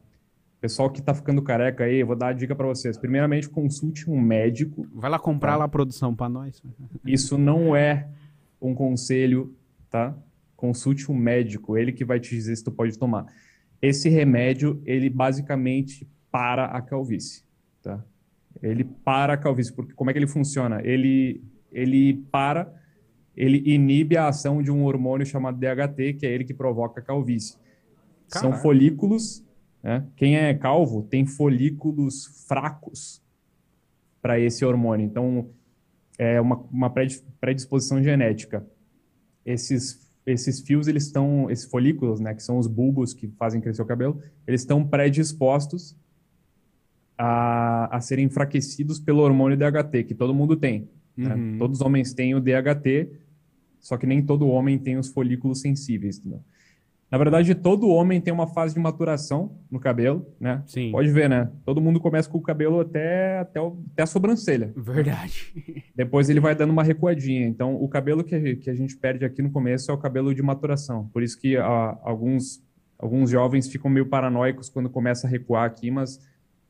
Pessoal 0.62 0.90
que 0.90 1.02
tá 1.02 1.14
ficando 1.14 1.42
careca 1.42 1.86
aí, 1.86 1.98
eu 2.00 2.08
vou 2.08 2.16
dar 2.18 2.28
a 2.28 2.34
dica 2.34 2.54
pra 2.54 2.68
vocês. 2.68 2.98
Primeiramente, 2.98 3.48
consulte 3.48 4.10
um 4.10 4.20
médico. 4.20 4.86
Vai 4.94 5.10
lá 5.10 5.18
comprar 5.18 5.52
Tá. 5.54 5.58
lá 5.58 5.66
a 5.66 5.70
produção 5.70 6.14
pra 6.14 6.28
nós. 6.28 6.62
Isso 7.06 7.38
não 7.38 7.74
é 7.76 8.08
um 8.62 8.74
conselho, 8.76 9.56
tá? 9.90 10.14
Consulte 10.58 11.10
um 11.10 11.16
médico, 11.16 11.78
ele 11.78 11.94
que 11.94 12.04
vai 12.04 12.20
te 12.20 12.32
dizer 12.36 12.54
se 12.58 12.64
tu 12.64 12.72
pode 12.72 12.98
tomar. 13.00 13.26
Esse 13.82 14.10
remédio, 14.10 14.82
ele 14.86 15.10
basicamente 15.10 16.06
para 16.30 16.66
a 16.66 16.82
calvície, 16.82 17.44
tá? 17.82 18.04
Ele 18.62 18.84
para 18.84 19.34
a 19.34 19.38
calvície, 19.38 19.72
porque 19.72 19.94
como 19.94 20.10
é 20.10 20.14
que 20.14 20.20
ele 20.20 20.28
funciona? 20.28 20.82
Ele, 20.84 21.42
ele 21.72 22.16
para, 22.30 22.70
ele 23.38 23.64
inibe 23.74 24.18
a 24.18 24.28
ação 24.28 24.62
de 24.62 24.70
um 24.70 24.84
hormônio 24.84 25.26
chamado 25.26 25.58
DHT, 25.58 26.16
que 26.20 26.26
é 26.26 26.30
ele 26.34 26.44
que 26.44 26.54
provoca 26.54 27.00
a 27.00 27.04
calvície. 27.04 27.56
São 28.28 28.42
Caraca. 28.50 28.62
folículos, 28.62 29.42
né? 29.84 30.06
Quem 30.16 30.36
é 30.38 30.54
calvo 30.54 31.04
tem 31.04 31.26
folículos 31.26 32.46
fracos 32.48 33.22
para 34.22 34.40
esse 34.40 34.66
hormônio. 34.66 35.06
Então, 35.06 35.50
é 36.18 36.40
uma, 36.42 36.58
uma 36.72 36.90
predis- 36.90 37.24
predisposição 37.40 38.04
genética. 38.04 38.66
Esses, 39.46 40.06
esses 40.26 40.60
fios, 40.60 40.88
eles 40.88 41.06
estão, 41.06 41.50
esses 41.50 41.66
folículos, 41.66 42.20
né, 42.20 42.34
que 42.34 42.44
são 42.44 42.58
os 42.58 42.68
bulbos 42.68 43.14
que 43.14 43.28
fazem 43.30 43.62
crescer 43.62 43.82
o 43.82 43.86
cabelo, 43.86 44.22
eles 44.46 44.62
estão 44.62 44.86
predispostos 44.86 45.96
a, 47.18 47.96
a 47.96 48.02
serem 48.02 48.26
enfraquecidos 48.26 49.00
pelo 49.00 49.22
hormônio 49.22 49.58
DHT, 49.58 50.04
que 50.06 50.14
todo 50.14 50.34
mundo 50.34 50.56
tem. 50.56 50.90
né? 51.16 51.36
Uhum. 51.36 51.58
Todos 51.58 51.80
os 51.80 51.86
homens 51.86 52.14
têm 52.14 52.36
o 52.36 52.42
DHT, 52.42 53.10
só 53.80 53.98
que 53.98 54.06
nem 54.06 54.22
todo 54.26 54.48
homem 54.48 54.78
tem 54.78 54.98
os 54.98 55.08
folículos 55.10 55.62
sensíveis. 55.62 56.18
entendeu? 56.20 56.42
Na 57.12 57.18
verdade, 57.18 57.56
todo 57.56 57.90
homem 57.90 58.22
tem 58.22 58.32
uma 58.32 58.46
fase 58.46 58.76
de 58.76 58.80
maturação 58.80 59.58
no 59.72 59.80
cabelo, 59.80 60.28
né? 60.40 60.62
Sim. 60.68 60.92
Pode 60.92 61.10
ver, 61.12 61.28
né? 61.28 61.52
Todo 61.66 61.82
mundo 61.82 62.00
começa 62.00 62.30
com 62.30 62.38
o 62.38 62.42
cabelo 62.42 62.80
até, 62.82 63.40
até, 63.40 63.60
o- 63.60 63.82
até 63.94 64.04
a 64.04 64.06
sobrancelha. 64.06 64.72
Verdade. 64.78 65.52
Depois 65.96 66.30
ele 66.30 66.40
vai 66.40 66.54
dando 66.54 66.70
uma 66.70 66.84
recuadinha. 66.84 67.48
Então, 67.48 67.76
o 67.76 67.88
cabelo 67.90 68.24
que, 68.24 68.36
a- 68.36 68.56
que 68.56 68.70
a 68.70 68.76
gente 68.76 68.96
perde 68.96 69.26
aqui 69.26 69.42
no 69.42 69.50
começo 69.50 69.90
é 69.90 69.94
o 69.94 69.98
cabelo 69.98 70.36
de 70.36 70.44
maturação. 70.44 71.08
Por 71.12 71.24
isso 71.24 71.40
que 71.40 71.58
ah, 71.58 71.98
alguns, 72.04 72.64
alguns 72.98 73.32
jovens 73.32 73.68
ficam 73.68 73.90
meio 73.90 74.06
paranoicos 74.06 74.70
quando 74.70 74.88
começa 74.90 75.26
a 75.26 75.30
recuar 75.30 75.66
aqui, 75.66 75.90
mas 75.90 76.20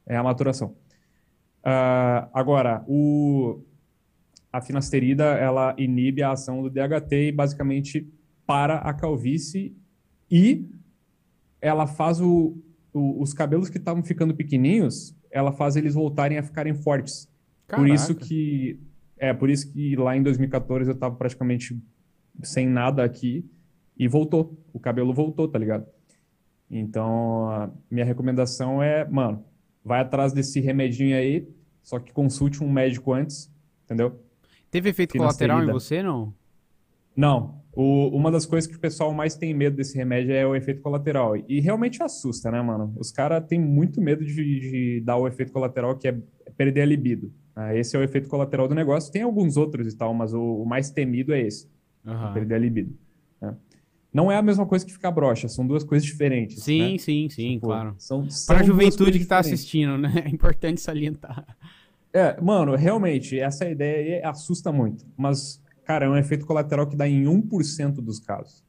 é 0.08 0.16
a 0.16 0.24
maturação. 0.24 0.74
Ah, 1.62 2.30
agora, 2.34 2.84
o, 2.88 3.62
a 4.54 4.62
finasterida, 4.62 5.26
ela 5.36 5.76
inibe 5.78 6.24
a 6.24 6.32
ação 6.32 6.62
do 6.64 6.70
DHT 6.70 7.28
e 7.28 7.32
basicamente 7.34 8.08
para 8.48 8.78
a 8.78 8.94
calvície 8.94 9.76
e 10.32 10.70
ela 11.62 11.86
faz 11.88 12.20
o, 12.22 12.58
o- 12.94 13.22
os 13.22 13.34
cabelos 13.34 13.70
que 13.70 13.78
estavam 13.78 14.04
ficando 14.04 14.34
pequenininhos, 14.36 15.16
ela 15.32 15.52
faz 15.52 15.76
eles 15.76 15.94
voltarem 15.94 16.38
a 16.38 16.44
ficarem 16.44 16.74
fortes. 16.74 17.28
Por 17.68 17.88
isso 17.88 18.14
Caraca. 18.16 18.26
que 18.26 18.80
é 19.18 19.34
por 19.34 19.50
isso 19.50 19.72
que 19.72 19.96
lá 19.96 20.16
em 20.16 20.24
2014 20.24 20.90
eu 20.90 20.96
tava 20.98 21.16
praticamente 21.16 21.78
sem 22.42 22.68
nada 22.68 23.04
aqui 23.04 23.46
e 23.98 24.08
voltou. 24.08 24.58
O 24.74 24.80
cabelo 24.80 25.14
voltou, 25.14 25.48
tá 25.48 25.60
ligado? 25.60 25.86
Então, 26.72 27.74
minha 27.90 28.06
recomendação 28.06 28.82
é, 28.82 29.08
mano, 29.08 29.44
vai 29.84 30.00
atrás 30.02 30.32
desse 30.34 30.60
remedinho 30.60 31.16
aí, 31.18 31.48
só 31.82 32.00
que 32.00 32.14
consulte 32.14 32.64
um 32.64 32.72
médico 32.72 33.12
antes, 33.14 33.52
entendeu? 33.86 34.20
Teve 34.70 34.90
efeito 34.90 35.14
Finasterida. 35.14 35.54
colateral 35.56 35.70
em 35.70 35.80
você, 35.80 36.04
não? 36.04 36.34
Não. 37.20 37.60
O- 37.74 38.08
uma 38.16 38.32
das 38.32 38.46
coisas 38.46 38.70
que 38.70 38.76
o 38.76 38.80
pessoal 38.80 39.14
mais 39.14 39.36
tem 39.36 39.54
medo 39.54 39.76
desse 39.76 39.98
remédio 39.98 40.34
é 40.34 40.46
o 40.46 40.56
efeito 40.56 40.82
colateral. 40.82 41.36
E 41.48 41.60
realmente 41.60 42.02
assusta, 42.02 42.50
né, 42.50 42.62
mano? 42.62 42.94
Os 42.98 43.12
caras 43.12 43.46
têm 43.48 43.60
muito 43.60 44.02
medo 44.02 44.24
de, 44.26 44.34
de 44.34 45.02
dar 45.06 45.18
o 45.18 45.28
efeito 45.28 45.52
colateral, 45.52 45.96
que 45.98 46.08
é 46.08 46.18
perder 46.58 46.82
a 46.82 46.86
libido. 46.86 47.32
né? 47.56 47.78
esse 47.78 47.96
é 47.96 48.00
o 48.00 48.04
efeito 48.04 48.28
colateral 48.30 48.68
do 48.68 48.74
negócio. 48.76 49.12
Tem 49.12 49.22
alguns 49.22 49.56
outros 49.58 49.94
e 49.94 49.98
tal, 49.98 50.14
mas 50.14 50.34
o, 50.34 50.42
o 50.42 50.66
mais 50.66 50.90
temido 50.92 51.34
é 51.34 51.42
esse, 51.42 51.70
Aham. 52.06 52.34
perder 52.34 52.56
a 52.56 52.58
libido. 52.58 52.96
né? 53.42 53.54
Não 54.12 54.32
é 54.32 54.36
a 54.38 54.42
mesma 54.42 54.66
coisa 54.66 54.84
que 54.86 54.92
ficar 54.92 55.12
broxa, 55.12 55.48
são 55.48 55.68
duas 55.68 55.84
coisas 55.84 56.06
diferentes. 56.06 56.64
Sim, 56.64 56.94
né? 56.94 56.98
sim, 56.98 57.30
sim, 57.30 57.54
Tipo, 57.56 57.68
claro. 57.68 57.94
São, 58.00 58.28
são 58.30 58.56
Pra 58.56 58.64
duas 58.66 58.68
juventude 58.68 59.20
que 59.20 59.26
tá 59.26 59.40
diferentes. 59.40 59.60
assistindo, 59.62 59.98
né? 60.00 60.12
É 60.26 60.30
importante 60.30 60.82
salientar. 60.82 61.46
É, 62.12 62.42
mano, 62.42 62.76
realmente, 62.76 63.40
essa 63.40 63.70
ideia 63.70 64.18
aí 64.18 64.24
assusta 64.24 64.72
muito. 64.72 65.06
Mas, 65.16 65.62
cara, 65.90 66.06
é 66.06 66.10
um 66.10 66.16
efeito 66.16 66.46
colateral 66.46 66.86
que 66.86 66.96
dá 66.96 67.08
em 67.08 67.24
1% 67.26 67.96
dos 67.96 68.20
casos. 68.20 68.64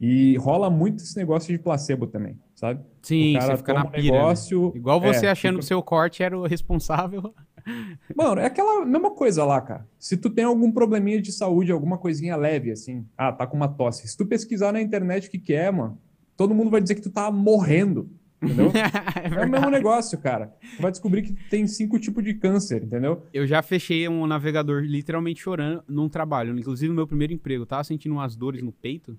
E 0.00 0.36
rola 0.36 0.70
muito 0.70 1.02
esse 1.02 1.16
negócio 1.16 1.52
de 1.52 1.58
placebo 1.60 2.06
também, 2.06 2.38
sabe? 2.54 2.80
Sim, 3.02 3.34
o 3.36 3.40
cara 3.40 3.52
você 3.52 3.56
fica 3.56 3.74
na 3.74 3.80
um 3.84 3.90
pira. 3.90 4.02
né? 4.02 4.10
negócio. 4.12 4.72
Igual 4.76 5.00
você 5.00 5.26
é, 5.26 5.30
achando 5.30 5.54
que 5.58 5.62
fica- 5.62 5.64
o 5.64 5.66
seu 5.66 5.82
corte 5.82 6.22
era 6.22 6.38
o 6.38 6.46
responsável. 6.46 7.34
Mano, 8.16 8.40
é 8.40 8.46
aquela 8.46 8.84
mesma 8.84 9.10
coisa 9.10 9.44
lá, 9.44 9.60
cara. 9.60 9.84
Se 9.98 10.16
tu 10.16 10.30
tem 10.30 10.44
algum 10.44 10.70
probleminha 10.70 11.20
de 11.20 11.32
saúde, 11.32 11.72
alguma 11.72 11.98
coisinha 11.98 12.36
leve, 12.36 12.70
assim, 12.70 13.04
ah, 13.18 13.32
tá 13.32 13.48
com 13.48 13.56
uma 13.56 13.66
tosse. 13.68 14.06
Se 14.06 14.16
tu 14.16 14.24
pesquisar 14.24 14.70
na 14.70 14.80
internet 14.80 15.26
o 15.26 15.30
que 15.32 15.38
que 15.40 15.54
é, 15.54 15.72
mano, 15.72 15.98
todo 16.36 16.54
mundo 16.54 16.70
vai 16.70 16.80
dizer 16.80 16.94
que 16.94 17.02
tu 17.02 17.10
tá 17.10 17.32
morrendo, 17.32 18.08
entendeu? 18.42 18.70
é 18.74 19.42
É 19.42 19.44
o 19.44 19.50
mesmo 19.50 19.70
negócio, 19.70 20.18
cara. 20.18 20.54
Tu 20.76 20.82
vai 20.82 20.90
descobrir 20.90 21.22
que 21.22 21.32
tem 21.48 21.66
cinco 21.66 21.98
tipos 21.98 22.22
de 22.24 22.34
câncer, 22.34 22.82
entendeu? 22.82 23.22
Eu 23.32 23.46
já 23.46 23.62
fechei 23.62 24.08
um 24.08 24.26
navegador 24.26 24.82
literalmente 24.82 25.40
chorando 25.40 25.82
num 25.88 26.08
trabalho. 26.08 26.58
Inclusive, 26.58 26.88
no 26.88 26.94
meu 26.94 27.06
primeiro 27.06 27.32
emprego. 27.32 27.62
Eu 27.62 27.66
tava 27.66 27.84
sentindo 27.84 28.12
umas 28.12 28.36
dores 28.36 28.62
no 28.62 28.72
peito. 28.72 29.18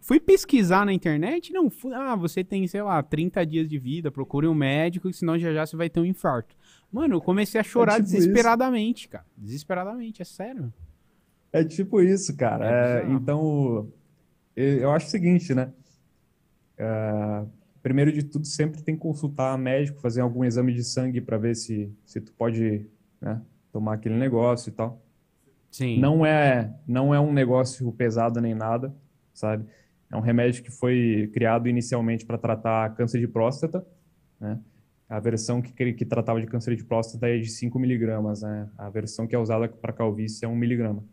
Fui 0.00 0.18
pesquisar 0.18 0.84
na 0.84 0.92
internet. 0.92 1.52
Não, 1.52 1.70
fui, 1.70 1.94
ah, 1.94 2.16
você 2.16 2.42
tem, 2.42 2.66
sei 2.66 2.82
lá, 2.82 3.00
30 3.02 3.46
dias 3.46 3.68
de 3.68 3.78
vida. 3.78 4.10
Procure 4.10 4.48
um 4.48 4.54
médico, 4.54 5.12
senão 5.12 5.38
já 5.38 5.52
já 5.52 5.64
você 5.64 5.76
vai 5.76 5.88
ter 5.88 6.00
um 6.00 6.04
infarto. 6.04 6.56
Mano, 6.90 7.14
eu 7.14 7.20
comecei 7.20 7.60
a 7.60 7.64
chorar 7.64 7.94
tipo 7.94 8.06
isso. 8.06 8.16
desesperadamente, 8.16 9.08
cara. 9.08 9.24
Desesperadamente, 9.36 10.20
é 10.20 10.24
sério. 10.24 10.72
É 11.52 11.62
tipo 11.62 12.00
isso, 12.00 12.36
cara. 12.36 12.66
É 12.66 13.02
É, 13.02 13.12
então, 13.12 13.88
eu 14.56 14.90
acho 14.90 15.06
o 15.06 15.10
seguinte, 15.10 15.54
né? 15.54 15.72
É, 16.76 17.44
primeiro 17.82 18.12
de 18.12 18.22
tudo, 18.22 18.46
sempre 18.46 18.82
tem 18.82 18.94
que 18.94 19.00
consultar 19.00 19.56
médico, 19.58 20.00
fazer 20.00 20.20
algum 20.20 20.44
exame 20.44 20.72
de 20.72 20.84
sangue 20.84 21.20
para 21.20 21.36
ver 21.36 21.56
se, 21.56 21.92
se 22.04 22.20
tu 22.20 22.32
pode, 22.32 22.86
né, 23.20 23.40
tomar 23.72 23.94
aquele 23.94 24.16
negócio 24.16 24.70
e 24.70 24.72
tal. 24.72 25.02
Sim. 25.70 25.98
Não 25.98 26.24
é, 26.24 26.74
não 26.86 27.14
é 27.14 27.20
um 27.20 27.32
negócio 27.32 27.90
pesado 27.92 28.40
nem 28.40 28.54
nada. 28.54 28.94
sabe? 29.32 29.64
É 30.10 30.16
um 30.16 30.20
remédio 30.20 30.62
que 30.62 30.70
foi 30.70 31.30
criado 31.32 31.68
inicialmente 31.68 32.26
para 32.26 32.36
tratar 32.36 32.94
câncer 32.94 33.18
de 33.18 33.26
próstata, 33.26 33.84
né? 34.38 34.58
A 35.08 35.20
versão 35.20 35.60
que, 35.60 35.92
que 35.92 36.04
tratava 36.06 36.40
de 36.40 36.46
câncer 36.46 36.74
de 36.74 36.84
próstata 36.84 37.28
é 37.28 37.36
de 37.38 37.50
5 37.50 37.78
miligramas, 37.78 38.42
né? 38.42 38.68
A 38.78 38.88
versão 38.88 39.26
que 39.26 39.34
é 39.34 39.38
usada 39.38 39.68
para 39.68 39.92
calvície 39.92 40.44
é 40.44 40.48
1 40.48 40.54
miligrama. 40.54 41.04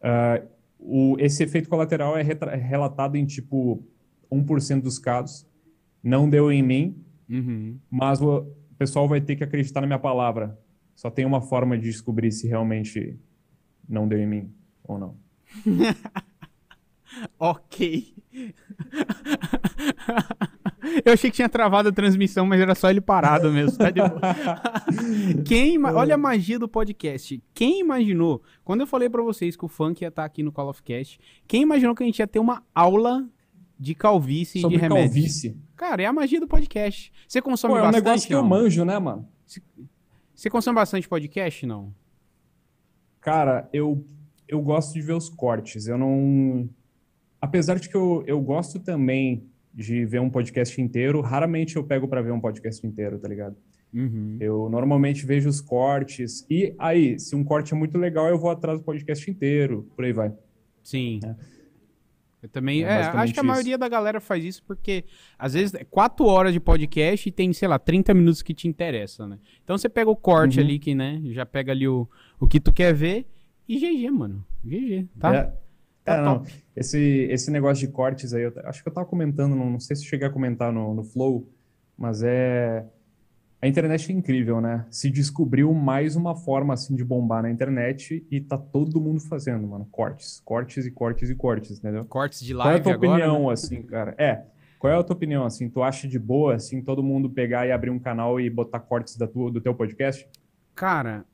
Uh, 0.00 0.46
o, 0.78 1.16
esse 1.18 1.42
efeito 1.42 1.68
colateral 1.68 2.16
é, 2.16 2.20
é 2.22 2.56
relatado 2.56 3.16
em 3.16 3.24
tipo 3.24 3.82
1% 4.30 4.82
dos 4.82 4.98
casos. 4.98 5.46
Não 6.04 6.28
deu 6.28 6.52
em 6.52 6.62
mim, 6.62 7.02
uhum. 7.30 7.78
mas 7.90 8.20
o, 8.20 8.46
pessoal 8.76 9.08
vai 9.08 9.20
ter 9.20 9.36
que 9.36 9.44
acreditar 9.44 9.80
na 9.80 9.86
minha 9.86 9.98
palavra. 9.98 10.58
Só 10.94 11.10
tem 11.10 11.24
uma 11.24 11.40
forma 11.40 11.78
de 11.78 11.84
descobrir 11.84 12.30
se 12.30 12.46
realmente 12.46 13.18
não 13.88 14.06
deu 14.06 14.18
em 14.18 14.26
mim 14.26 14.52
ou 14.84 14.98
não. 14.98 15.16
ok. 17.38 18.14
Eu 21.04 21.14
achei 21.14 21.30
que 21.30 21.36
tinha 21.36 21.48
travado 21.48 21.88
a 21.88 21.92
transmissão, 21.92 22.46
mas 22.46 22.60
era 22.60 22.74
só 22.74 22.90
ele 22.90 23.00
parado 23.00 23.50
mesmo. 23.50 23.78
Tá 23.78 23.90
Quem, 25.46 25.82
olha 25.82 26.14
a 26.14 26.18
magia 26.18 26.58
do 26.58 26.68
podcast. 26.68 27.42
Quem 27.54 27.80
imaginou, 27.80 28.42
quando 28.62 28.82
eu 28.82 28.86
falei 28.86 29.08
para 29.08 29.22
vocês 29.22 29.56
que 29.56 29.64
o 29.64 29.68
funk 29.68 30.02
ia 30.02 30.08
estar 30.08 30.22
tá 30.22 30.26
aqui 30.26 30.42
no 30.42 30.52
Call 30.52 30.68
of 30.68 30.82
Cast, 30.82 31.18
quem 31.48 31.62
imaginou 31.62 31.94
que 31.94 32.02
a 32.02 32.06
gente 32.06 32.18
ia 32.18 32.26
ter 32.26 32.38
uma 32.38 32.62
aula 32.74 33.26
de 33.78 33.94
calvície 33.94 34.60
Sobre 34.60 34.76
e 34.76 34.78
de 34.78 34.82
remédio? 34.82 35.06
calvície. 35.06 35.56
Cara, 35.76 36.02
é 36.02 36.06
a 36.06 36.12
magia 36.12 36.40
do 36.40 36.46
podcast. 36.46 37.12
Você 37.26 37.42
consome 37.42 37.74
Pô, 37.74 37.80
bastante? 37.80 37.96
É 37.96 37.98
um 37.98 38.04
negócio 38.04 38.26
que 38.28 38.32
não? 38.34 38.40
eu 38.40 38.46
manjo, 38.46 38.84
né, 38.84 38.98
mano? 38.98 39.28
Você 40.34 40.50
consome 40.50 40.74
bastante 40.76 41.08
podcast, 41.08 41.66
não? 41.66 41.94
Cara, 43.20 43.68
eu, 43.72 44.04
eu 44.48 44.60
gosto 44.60 44.92
de 44.92 45.00
ver 45.00 45.14
os 45.14 45.28
cortes. 45.28 45.86
Eu 45.86 45.96
não. 45.96 46.68
Apesar 47.40 47.78
de 47.78 47.88
que 47.88 47.94
eu, 47.94 48.22
eu 48.26 48.40
gosto 48.40 48.78
também 48.78 49.48
de 49.72 50.04
ver 50.04 50.20
um 50.20 50.30
podcast 50.30 50.80
inteiro, 50.80 51.20
raramente 51.20 51.76
eu 51.76 51.84
pego 51.84 52.06
para 52.06 52.22
ver 52.22 52.32
um 52.32 52.40
podcast 52.40 52.86
inteiro, 52.86 53.18
tá 53.18 53.28
ligado? 53.28 53.56
Uhum. 53.92 54.36
Eu 54.40 54.68
normalmente 54.68 55.24
vejo 55.24 55.48
os 55.48 55.60
cortes. 55.60 56.46
E 56.50 56.74
aí, 56.78 57.18
se 57.18 57.34
um 57.34 57.44
corte 57.44 57.72
é 57.72 57.76
muito 57.76 57.96
legal, 57.96 58.28
eu 58.28 58.38
vou 58.38 58.50
atrás 58.50 58.78
do 58.78 58.84
podcast 58.84 59.30
inteiro, 59.30 59.88
por 59.94 60.04
aí 60.04 60.12
vai. 60.12 60.32
Sim. 60.82 61.20
É. 61.24 61.34
Eu 62.44 62.48
também. 62.50 62.84
É, 62.84 62.88
é 62.88 63.02
acho 63.06 63.32
que 63.32 63.40
a 63.40 63.42
maioria 63.42 63.78
da 63.78 63.88
galera 63.88 64.20
faz 64.20 64.44
isso 64.44 64.62
porque, 64.64 65.06
às 65.38 65.54
vezes, 65.54 65.72
é 65.72 65.82
quatro 65.82 66.26
horas 66.26 66.52
de 66.52 66.60
podcast 66.60 67.26
e 67.26 67.32
tem, 67.32 67.50
sei 67.54 67.66
lá, 67.66 67.78
30 67.78 68.12
minutos 68.12 68.42
que 68.42 68.52
te 68.52 68.68
interessa, 68.68 69.26
né? 69.26 69.38
Então 69.64 69.78
você 69.78 69.88
pega 69.88 70.10
o 70.10 70.16
corte 70.16 70.58
uhum. 70.58 70.64
ali 70.66 70.78
que, 70.78 70.94
né? 70.94 71.22
Já 71.28 71.46
pega 71.46 71.72
ali 71.72 71.88
o, 71.88 72.06
o 72.38 72.46
que 72.46 72.60
tu 72.60 72.70
quer 72.70 72.92
ver 72.92 73.26
e 73.66 73.78
GG, 73.78 74.10
mano. 74.10 74.44
GG, 74.62 75.08
tá? 75.18 75.34
É. 75.34 75.52
Tá 76.04 76.16
é, 76.16 76.20
não. 76.20 76.44
Esse, 76.76 76.98
esse 77.30 77.50
negócio 77.50 77.86
de 77.86 77.90
cortes 77.90 78.34
aí, 78.34 78.42
eu, 78.42 78.52
acho 78.64 78.82
que 78.82 78.88
eu 78.90 78.92
tava 78.92 79.06
comentando, 79.06 79.56
não, 79.56 79.70
não 79.70 79.80
sei 79.80 79.96
se 79.96 80.04
cheguei 80.04 80.28
a 80.28 80.30
comentar 80.30 80.70
no, 80.70 80.92
no 80.92 81.02
Flow, 81.02 81.48
mas 81.96 82.22
é. 82.22 82.84
A 83.64 83.66
internet 83.66 84.12
é 84.12 84.14
incrível, 84.14 84.60
né? 84.60 84.84
Se 84.90 85.08
descobriu 85.08 85.72
mais 85.72 86.16
uma 86.16 86.36
forma 86.36 86.74
assim 86.74 86.94
de 86.94 87.02
bombar 87.02 87.42
na 87.42 87.50
internet 87.50 88.22
e 88.30 88.38
tá 88.38 88.58
todo 88.58 89.00
mundo 89.00 89.20
fazendo, 89.20 89.66
mano. 89.66 89.88
Cortes, 89.90 90.42
cortes 90.44 90.84
e 90.84 90.90
cortes 90.90 91.30
e 91.30 91.34
cortes, 91.34 91.78
entendeu? 91.78 92.04
Cortes 92.04 92.42
de 92.42 92.52
live 92.52 92.68
Qual 92.68 92.76
é 92.76 92.78
a 92.78 92.82
tua 92.82 92.92
agora, 92.92 93.24
opinião, 93.24 93.46
né? 93.46 93.52
assim, 93.54 93.82
cara? 93.84 94.14
É. 94.18 94.44
Qual 94.78 94.92
é 94.92 94.98
a 94.98 95.02
tua 95.02 95.16
opinião, 95.16 95.46
assim? 95.46 95.70
Tu 95.70 95.82
acha 95.82 96.06
de 96.06 96.18
boa, 96.18 96.56
assim, 96.56 96.82
todo 96.82 97.02
mundo 97.02 97.30
pegar 97.30 97.66
e 97.66 97.72
abrir 97.72 97.88
um 97.88 97.98
canal 97.98 98.38
e 98.38 98.50
botar 98.50 98.80
cortes 98.80 99.16
da 99.16 99.26
tua, 99.26 99.50
do 99.50 99.62
teu 99.62 99.74
podcast? 99.74 100.28
Cara, 100.74 101.24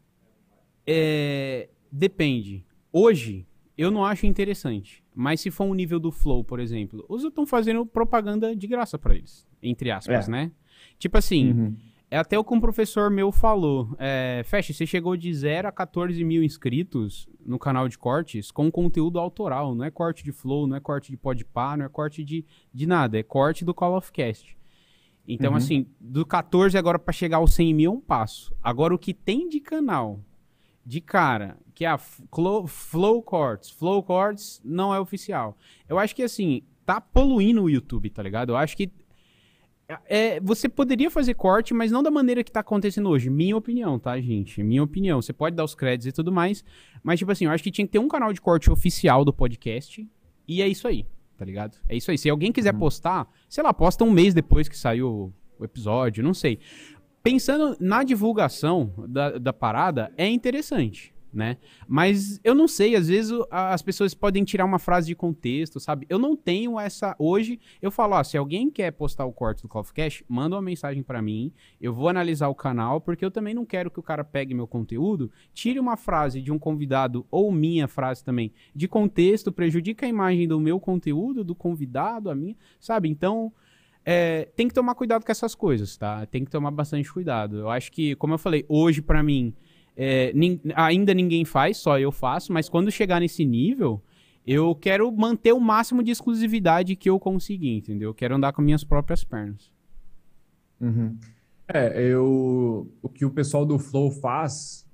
é... 0.87 1.69
depende. 1.91 2.65
Hoje, 2.93 3.45
eu 3.77 3.91
não 3.91 4.05
acho 4.05 4.25
interessante. 4.25 5.03
Mas 5.13 5.41
se 5.41 5.51
for 5.51 5.65
um 5.65 5.75
nível 5.75 5.99
do 5.99 6.13
Flow, 6.13 6.45
por 6.45 6.61
exemplo, 6.61 7.05
os 7.09 7.25
estão 7.25 7.45
fazendo 7.45 7.85
propaganda 7.85 8.55
de 8.55 8.69
graça 8.69 8.97
para 8.97 9.17
eles, 9.17 9.45
entre 9.61 9.91
aspas, 9.91 10.29
é. 10.29 10.31
né? 10.31 10.53
Tipo 10.97 11.19
assim, 11.19 11.53
uhum. 11.53 11.77
É 12.11 12.19
até 12.19 12.37
o 12.37 12.43
que 12.43 12.53
um 12.53 12.61
professor 12.61 13.09
meu 13.09 13.31
falou. 13.31 13.95
É, 13.99 14.43
Fecha, 14.45 14.73
você 14.73 14.85
chegou 14.85 15.17
de 15.17 15.33
0 15.33 15.69
a 15.69 15.73
14 15.73 16.23
mil 16.25 16.43
inscritos 16.43 17.29
no 17.47 17.59
canal 17.59 17.89
de 17.89 17.97
cortes 17.97 18.51
com 18.51 18.71
conteúdo 18.71 19.19
autoral. 19.19 19.75
Não 19.77 19.85
é 19.85 19.91
corte 19.91 20.25
de 20.25 20.33
Flow, 20.33 20.67
não 20.67 20.77
é 20.77 20.81
corte 20.81 21.11
de 21.11 21.17
Podpah, 21.17 21.77
não 21.77 21.85
é 21.85 21.89
corte 21.89 22.25
de, 22.25 22.45
de 22.75 22.87
nada. 22.87 23.17
É 23.17 23.23
corte 23.23 23.65
do 23.65 23.73
Call 23.73 23.97
of 23.97 24.11
Cast. 24.11 24.59
Então, 25.29 25.53
uhum. 25.53 25.57
assim, 25.57 25.87
do 26.01 26.27
14 26.27 26.77
agora 26.77 26.99
para 26.99 27.13
chegar 27.13 27.37
aos 27.37 27.55
100 27.55 27.75
mil 27.75 27.93
é 27.93 27.95
um 27.95 28.01
passo. 28.01 28.53
Agora, 28.61 28.93
o 28.93 28.99
que 28.99 29.15
tem 29.15 29.49
de 29.49 29.61
canal 29.61 30.19
de 30.85 31.01
cara, 31.01 31.57
que 31.73 31.85
a 31.85 31.97
Flow 31.97 33.25
Chords, 33.29 33.71
Flow 33.71 34.05
Chords 34.05 34.61
não 34.65 34.93
é 34.93 34.99
oficial. 34.99 35.57
Eu 35.89 35.99
acho 35.99 36.17
que 36.17 36.25
assim, 36.25 36.63
tá 36.85 37.01
poluindo 37.01 37.63
o 37.63 37.71
YouTube, 37.71 38.11
tá 38.11 38.21
ligado? 38.21 38.51
Eu 38.51 38.57
acho 38.57 38.77
que 38.77 38.91
é, 40.07 40.41
você 40.41 40.69
poderia 40.69 41.11
fazer 41.11 41.35
corte, 41.35 41.73
mas 41.75 41.91
não 41.91 42.03
da 42.03 42.11
maneira 42.11 42.45
que 42.45 42.51
tá 42.51 42.61
acontecendo 42.61 43.09
hoje. 43.09 43.31
Minha 43.31 43.57
opinião, 43.57 43.99
tá, 43.99 44.21
gente? 44.21 44.63
Minha 44.63 44.83
opinião. 44.83 45.21
Você 45.21 45.33
pode 45.33 45.57
dar 45.57 45.65
os 45.65 45.75
créditos 45.75 46.07
e 46.07 46.13
tudo 46.13 46.31
mais, 46.33 46.65
mas, 47.03 47.19
tipo 47.19 47.31
assim, 47.33 47.47
eu 47.47 47.51
acho 47.51 47.63
que 47.63 47.71
tinha 47.71 47.87
que 47.87 47.93
ter 47.93 47.99
um 47.99 48.09
canal 48.09 48.33
de 48.33 48.41
corte 48.41 48.71
oficial 48.71 49.25
do 49.25 49.33
podcast, 49.33 50.07
e 50.47 50.63
é 50.63 50.69
isso 50.69 50.87
aí, 50.87 51.07
tá 51.37 51.45
ligado? 51.45 51.77
É 51.89 51.97
isso 51.97 52.11
aí. 52.11 52.19
Se 52.19 52.29
alguém 52.29 52.53
quiser 52.53 52.75
uhum. 52.75 52.81
postar, 52.81 53.29
sei 53.49 53.63
lá, 53.63 53.73
posta 53.73 54.05
um 54.05 54.11
mês 54.11 54.35
depois 54.35 54.69
que 54.69 54.77
saiu 54.77 55.33
o 55.59 55.65
episódio, 55.65 56.23
não 56.23 56.35
sei 56.35 56.59
pensando 57.23 57.77
na 57.79 58.03
divulgação 58.03 58.93
da, 59.09 59.39
da 59.39 59.53
parada, 59.53 60.13
é 60.17 60.27
interessante, 60.27 61.15
né? 61.33 61.57
Mas 61.87 62.41
eu 62.43 62.55
não 62.55 62.67
sei, 62.67 62.97
às 62.97 63.09
vezes 63.09 63.33
as 63.51 63.83
pessoas 63.83 64.15
podem 64.15 64.45
tirar 64.45 64.65
uma 64.65 64.79
frase 64.79 65.07
de 65.07 65.15
contexto, 65.15 65.79
sabe? 65.79 66.07
Eu 66.09 66.19
não 66.19 66.37
tenho 66.37 66.79
essa. 66.79 67.15
Hoje, 67.19 67.61
eu 67.81 67.91
falo, 67.91 68.15
ó, 68.15 68.25
se 68.25 68.37
alguém 68.37 68.71
quer 68.71 68.91
postar 68.93 69.25
o 69.25 69.33
corte 69.33 69.63
do 69.63 69.69
Call 69.69 69.83
of 69.83 69.93
Cash, 69.93 70.23
manda 70.29 70.57
uma 70.57 70.63
mensagem 70.63 71.03
para 71.03 71.23
mim, 71.23 71.53
eu 71.81 71.93
vou 71.93 72.09
analisar 72.09 72.49
o 72.49 72.55
canal, 72.55 73.01
porque 73.01 73.25
eu 73.25 73.31
também 73.31 73.55
não 73.55 73.65
quero 73.65 73.91
que 73.91 74.01
o 74.01 74.03
cara 74.03 74.25
pegue 74.25 74.55
meu 74.55 74.67
conteúdo, 74.67 75.31
tire 75.55 75.79
uma 75.79 75.97
frase 75.97 76.41
de 76.41 76.51
um 76.51 76.59
convidado, 76.59 77.27
ou 77.31 77.53
minha 77.53 77.87
frase 77.87 78.25
também, 78.25 78.53
de 78.75 78.89
contexto, 78.89 79.53
prejudica 79.53 80.07
a 80.07 80.09
imagem 80.09 80.49
do 80.49 80.59
meu 80.59 80.81
conteúdo, 80.81 81.45
do 81.45 81.55
convidado, 81.55 82.31
a 82.31 82.35
minha, 82.35 82.57
sabe? 82.79 83.09
Então. 83.09 83.53
É, 84.03 84.49
tem 84.57 84.67
que 84.67 84.73
tomar 84.73 84.95
cuidado 84.95 85.27
com 85.27 85.31
essas 85.31 85.55
coisas, 85.55 85.95
tá? 85.95 86.25
Tem 86.25 86.43
que 86.43 86.51
tomar 86.51 86.71
bastante 86.71 87.13
cuidado. 87.13 87.59
Eu 87.59 87.69
acho 87.69 87.93
que, 87.93 88.15
como 88.15 88.33
eu 88.33 88.39
falei, 88.39 88.65
hoje 88.67 89.03
para 89.03 89.23
mim 89.23 89.55
é, 90.03 90.33
nin 90.33 90.59
ainda 90.75 91.13
ninguém 91.13 91.45
faz, 91.45 91.77
só 91.77 91.99
eu 91.99 92.11
faço, 92.11 92.55
mas 92.55 92.71
quando 92.71 92.91
chegar 92.91 93.21
nesse 93.21 93.45
nível, 93.45 94.03
eu 94.47 94.75
quero 94.75 95.13
manter 95.13 95.53
o 95.53 95.61
máximo 95.61 96.03
de 96.03 96.11
exclusividade 96.11 96.97
que 96.97 97.11
eu 97.11 97.21
conseguir, 97.21 97.77
entendeu? 97.77 98.09
Eu 98.09 98.15
quero 98.15 98.35
andar 98.35 98.55
com 98.55 98.63
minhas 98.63 98.83
próprias 98.83 99.23
pernas. 99.23 99.71
Uhum. 100.81 101.19
É, 101.69 102.03
eu, 102.03 102.91
o 103.03 103.09
que 103.11 103.27
o 103.27 103.31
pessoal 103.31 103.67
do 103.67 103.79
Flow 103.79 104.11
faz, 104.11 104.87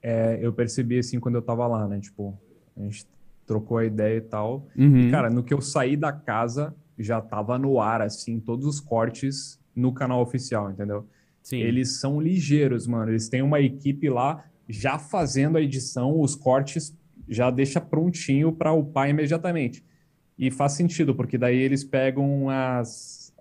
é, 0.00 0.38
eu 0.40 0.50
percebi 0.50 0.98
assim 0.98 1.20
quando 1.20 1.34
eu 1.34 1.42
tava 1.42 1.66
lá, 1.66 1.86
né? 1.86 2.00
Tipo, 2.00 2.34
a 2.74 2.80
gente 2.80 3.06
trocou 3.46 3.76
a 3.76 3.84
ideia 3.84 4.16
e 4.16 4.22
tal. 4.22 4.66
Uhum. 4.74 5.08
E, 5.08 5.10
cara, 5.10 5.28
no 5.28 5.44
que 5.44 5.52
eu 5.52 5.60
saí 5.60 5.94
da 5.94 6.10
casa, 6.10 6.74
já 6.98 7.20
tava 7.20 7.58
no 7.58 7.78
ar, 7.82 8.00
assim, 8.00 8.40
todos 8.40 8.64
os 8.64 8.80
cortes 8.80 9.60
no 9.76 9.92
canal 9.92 10.22
oficial, 10.22 10.70
entendeu? 10.70 11.06
Sim. 11.48 11.60
Eles 11.60 11.98
são 11.98 12.20
ligeiros, 12.20 12.86
mano. 12.86 13.10
Eles 13.10 13.28
têm 13.30 13.40
uma 13.40 13.58
equipe 13.58 14.10
lá 14.10 14.44
já 14.68 14.98
fazendo 14.98 15.56
a 15.56 15.62
edição, 15.62 16.20
os 16.20 16.36
cortes 16.36 16.94
já 17.26 17.50
deixa 17.50 17.80
prontinho 17.80 18.52
para 18.52 18.70
upar 18.72 19.08
imediatamente. 19.08 19.82
E 20.38 20.50
faz 20.50 20.72
sentido, 20.72 21.14
porque 21.14 21.38
daí 21.38 21.56
eles 21.56 21.82
pegam 21.82 22.50
as 22.50 23.32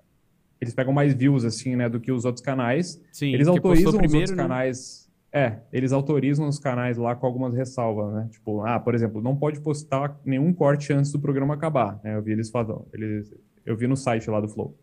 eles 0.61 0.73
pegam 0.73 0.93
mais 0.93 1.13
views 1.13 1.43
assim, 1.43 1.75
né, 1.75 1.89
do 1.89 1.99
que 1.99 2.09
os 2.09 2.23
outros 2.23 2.43
canais. 2.43 2.99
Sim, 3.11 3.33
eles 3.33 3.47
autorizam 3.47 3.91
primeiro, 3.91 4.07
os 4.07 4.13
outros 4.13 4.31
né? 4.31 4.43
canais 4.43 5.07
é, 5.33 5.59
eles 5.73 5.91
autorizam 5.91 6.47
os 6.47 6.57
canais 6.57 6.97
lá 6.97 7.13
com 7.13 7.27
algumas 7.27 7.53
ressalvas, 7.53 8.13
né? 8.13 8.29
Tipo, 8.31 8.61
ah, 8.61 8.79
por 8.79 8.95
exemplo, 8.95 9.21
não 9.21 9.35
pode 9.35 9.59
postar 9.59 10.17
nenhum 10.25 10.53
corte 10.53 10.93
antes 10.93 11.11
do 11.11 11.19
programa 11.19 11.55
acabar. 11.55 11.99
Né? 12.01 12.15
Eu 12.15 12.21
vi 12.21 12.31
eles 12.31 12.49
falando, 12.49 12.87
eles, 12.93 13.33
eu 13.65 13.75
vi 13.75 13.85
no 13.85 13.97
site 13.97 14.29
lá 14.29 14.39
do 14.39 14.47
Flow. 14.47 14.73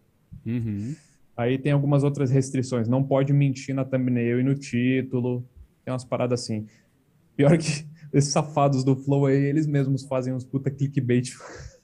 Uhum. 0.44 0.94
Aí 1.37 1.59
tem 1.59 1.72
algumas 1.72 2.05
outras 2.05 2.30
restrições. 2.30 2.89
Não 2.89 3.03
pode 3.03 3.32
mentir 3.32 3.74
na 3.74 3.85
thumbnail 3.85 4.41
e 4.41 4.43
no 4.43 4.55
título. 4.55 5.45
Tem 5.85 5.93
umas 5.93 6.05
paradas 6.05 6.43
assim. 6.43 6.66
Pior 7.37 7.57
que 7.59 7.87
esses 8.12 8.32
safados 8.32 8.85
do 8.85 8.97
Flow 8.97 9.26
aí, 9.26 9.37
eles 9.37 9.66
mesmos 9.66 10.05
fazem 10.05 10.32
uns 10.32 10.45
puta 10.45 10.70
clickbait. 10.70 11.30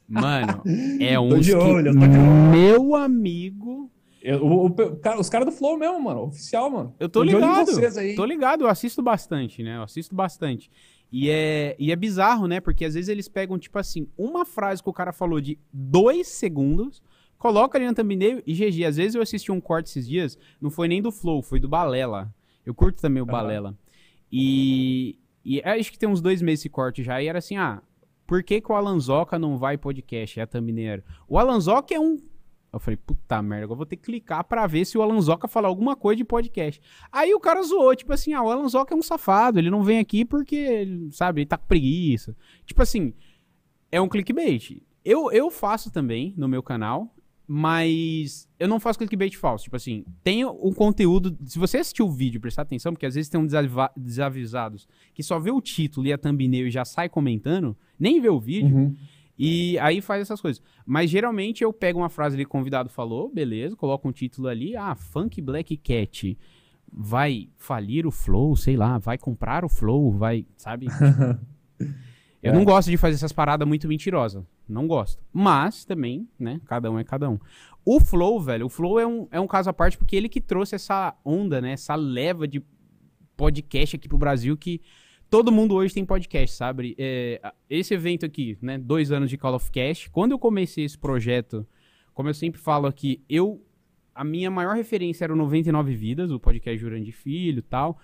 Mano, 0.09 0.63
é 1.01 1.19
um. 1.19 1.31
Tô 1.31 1.39
de 1.39 1.55
olho, 1.55 1.93
que... 1.93 1.99
tô 1.99 2.07
de 2.07 2.19
olho. 2.19 2.51
Meu 2.51 2.95
amigo 2.95 3.91
eu, 4.23 4.45
o, 4.45 4.67
o, 4.67 4.97
cara, 4.97 5.19
os 5.19 5.31
caras 5.31 5.47
do 5.47 5.53
Flow 5.53 5.79
mesmo, 5.79 6.01
mano. 6.01 6.25
Oficial, 6.25 6.71
mano. 6.71 6.95
Eu 7.01 7.09
tô, 7.09 7.21
tô 7.21 7.25
ligado. 7.25 7.71
Tô 8.15 8.25
ligado, 8.25 8.65
eu 8.65 8.69
assisto 8.69 9.03
bastante, 9.03 9.63
né? 9.63 9.77
Eu 9.77 9.83
assisto 9.83 10.15
bastante. 10.15 10.71
E 11.11 11.31
é, 11.31 11.75
e 11.79 11.91
é 11.91 11.97
bizarro, 11.97 12.47
né? 12.47 12.61
Porque 12.61 12.85
às 12.85 12.95
vezes 12.95 13.09
eles 13.09 13.29
pegam, 13.29 13.59
tipo 13.59 13.79
assim, 13.79 14.07
uma 14.17 14.45
frase 14.45 14.83
que 14.83 14.91
o 14.91 14.93
cara 14.93 15.13
falou 15.13 15.41
de 15.41 15.59
dois 15.73 16.29
segundos, 16.29 17.03
coloca 17.41 17.79
ali 17.79 17.87
na 17.87 17.95
thumbnail 17.95 18.43
e 18.47 18.53
GG. 18.53 18.85
Às 18.85 18.97
vezes 18.99 19.15
eu 19.15 19.23
assisti 19.23 19.51
um 19.51 19.61
corte 19.61 19.89
esses 19.89 20.07
dias, 20.07 20.39
não 20.61 20.71
foi 20.71 20.87
nem 20.87 21.03
do 21.03 21.11
Flow, 21.11 21.43
foi 21.43 21.59
do 21.59 21.69
Balela. 21.69 22.33
Eu 22.65 22.75
curto 22.75 23.01
também 23.01 23.23
o 23.23 23.25
uhum. 23.25 23.33
Balela. 23.33 23.77
E, 24.31 25.19
e 25.45 25.61
acho 25.63 25.91
que 25.91 25.99
tem 25.99 26.09
uns 26.09 26.21
dois 26.21 26.43
meses 26.43 26.61
esse 26.61 26.69
corte 26.69 27.03
já, 27.03 27.21
e 27.21 27.27
era 27.27 27.39
assim, 27.39 27.57
ah, 27.57 27.83
Por 28.27 28.45
que, 28.45 28.61
que 28.61 28.71
o 28.71 28.75
Alanzoca 28.75 29.39
não 29.39 29.57
vai 29.57 29.79
podcast? 29.79 30.39
É 30.39 30.43
a 30.43 30.47
thumbnail. 30.47 31.03
O 31.27 31.39
Alanzoca 31.39 31.95
é 31.95 31.99
um. 31.99 32.19
Eu 32.73 32.79
falei, 32.79 32.97
puta 32.99 33.43
merda, 33.43 33.65
agora 33.65 33.79
vou 33.79 33.87
ter 33.87 33.97
que 33.97 34.05
clicar 34.05 34.45
pra 34.45 34.67
ver 34.67 34.85
se 34.85 34.97
o 34.97 35.03
Alanzoca 35.03 35.49
falar 35.49 35.67
alguma 35.67 35.97
coisa 35.97 36.19
de 36.19 36.25
podcast. 36.25 36.81
Aí 37.11 37.35
o 37.35 37.41
cara 37.41 37.63
zoou, 37.63 37.97
tipo 37.97 38.13
assim, 38.13 38.35
ah, 38.35 38.43
o 38.43 38.51
Alanzoca 38.51 38.95
é 38.95 38.97
um 38.97 39.03
safado, 39.03 39.59
ele 39.59 39.71
não 39.71 39.83
vem 39.83 39.99
aqui 39.99 40.25
porque, 40.25 41.09
sabe, 41.11 41.41
ele 41.41 41.49
tá 41.49 41.57
com 41.57 41.67
preguiça. 41.67 42.37
Tipo 42.65 42.83
assim, 42.83 43.15
é 43.91 44.01
um 44.01 44.09
clickbait. 44.09 44.83
Eu, 45.05 45.33
eu 45.33 45.51
faço 45.51 45.91
também 45.91 46.33
no 46.37 46.47
meu 46.47 46.63
canal, 46.63 47.13
mas 47.53 48.49
eu 48.61 48.69
não 48.69 48.79
faço 48.79 48.97
clickbait 48.97 49.37
falso. 49.37 49.65
Tipo 49.65 49.75
assim, 49.75 50.05
tem 50.23 50.45
o 50.45 50.73
conteúdo. 50.73 51.37
Se 51.45 51.59
você 51.59 51.79
assistiu 51.79 52.07
o 52.07 52.13
vídeo, 52.13 52.41
prestar 52.41 52.63
atenção, 52.63 52.93
porque 52.93 53.05
às 53.05 53.17
vezes 53.17 53.29
tem 53.29 53.41
um 53.41 53.47
desavisados 53.97 54.87
que 55.13 55.21
só 55.21 55.37
vê 55.37 55.51
o 55.51 55.61
título 55.61 56.07
e 56.07 56.13
a 56.13 56.17
thumbnail 56.17 56.69
e 56.69 56.71
já 56.71 56.85
sai 56.85 57.09
comentando, 57.09 57.77
nem 57.99 58.21
vê 58.21 58.29
o 58.29 58.39
vídeo. 58.39 58.77
Uhum. 58.77 58.97
E 59.37 59.77
aí 59.81 60.01
faz 60.01 60.23
essas 60.23 60.41
coisas. 60.41 60.63
Mas 60.87 61.11
geralmente 61.11 61.65
eu 61.65 61.73
pego 61.73 61.99
uma 61.99 62.09
frase 62.09 62.37
ali, 62.37 62.45
convidado 62.45 62.89
falou, 62.89 63.29
beleza, 63.29 63.75
coloco 63.75 64.09
um 64.09 64.13
título 64.13 64.47
ali, 64.47 64.77
ah, 64.77 64.95
Funk 64.95 65.43
Black 65.43 65.77
Cat 65.77 66.39
vai 66.93 67.49
falir 67.57 68.07
o 68.07 68.13
Flow, 68.13 68.55
sei 68.55 68.77
lá, 68.77 68.97
vai 68.99 69.19
comprar 69.19 69.65
o 69.65 69.69
Flow, 69.69 70.13
vai, 70.13 70.47
sabe? 70.57 70.87
eu 72.43 72.53
é. 72.53 72.55
não 72.55 72.65
gosto 72.65 72.91
de 72.91 72.97
fazer 72.97 73.17
essas 73.17 73.33
paradas 73.33 73.67
muito 73.67 73.87
mentirosas. 73.87 74.43
Não 74.69 74.87
gosto. 74.87 75.23
Mas 75.33 75.85
também, 75.85 76.29
né? 76.39 76.61
Cada 76.67 76.91
um 76.91 76.99
é 76.99 77.05
cada 77.05 77.29
um. 77.29 77.39
O 77.85 78.01
Flow, 78.01 78.41
velho, 78.41 78.67
o 78.67 78.69
Flow 78.69 78.99
é 78.99 79.07
um, 79.07 79.29
é 79.31 79.41
um 79.41 79.47
caso 79.47 79.69
à 79.69 79.73
parte 79.73 79.99
porque 79.99 80.17
ele 80.17 80.29
que 80.29 80.41
trouxe 80.41 80.75
essa 80.75 81.15
onda, 81.25 81.61
né? 81.61 81.73
Essa 81.73 81.95
leva 81.95 82.49
de 82.49 82.63
podcast 83.37 83.97
aqui 83.97 84.09
pro 84.09 84.19
Brasil 84.19 84.57
que 84.57 84.81
todo 85.31 85.53
mundo 85.53 85.75
hoje 85.75 85.95
tem 85.95 86.05
podcast, 86.05 86.57
sabe? 86.57 86.95
É, 86.99 87.41
esse 87.69 87.95
evento 87.95 88.27
aqui, 88.27 88.59
né? 88.61 88.79
Dois 88.79 89.13
anos 89.13 89.31
de 89.31 89.37
Call 89.37 89.55
of 89.55 89.71
Cast. 89.71 90.11
Quando 90.11 90.33
eu 90.33 90.39
comecei 90.39 90.85
esse 90.85 90.99
projeto, 90.99 91.67
como 92.13 92.29
eu 92.29 92.35
sempre 92.35 92.61
falo 92.61 92.87
aqui, 92.87 93.23
eu. 93.29 93.65
A 94.13 94.25
minha 94.25 94.51
maior 94.51 94.75
referência 94.75 95.25
era 95.25 95.33
o 95.33 95.37
99 95.37 95.95
Vidas, 95.95 96.31
o 96.31 96.39
podcast 96.39 96.79
Jurandir 96.79 97.15
Filho 97.15 97.61
e 97.61 97.63
tal. 97.63 97.99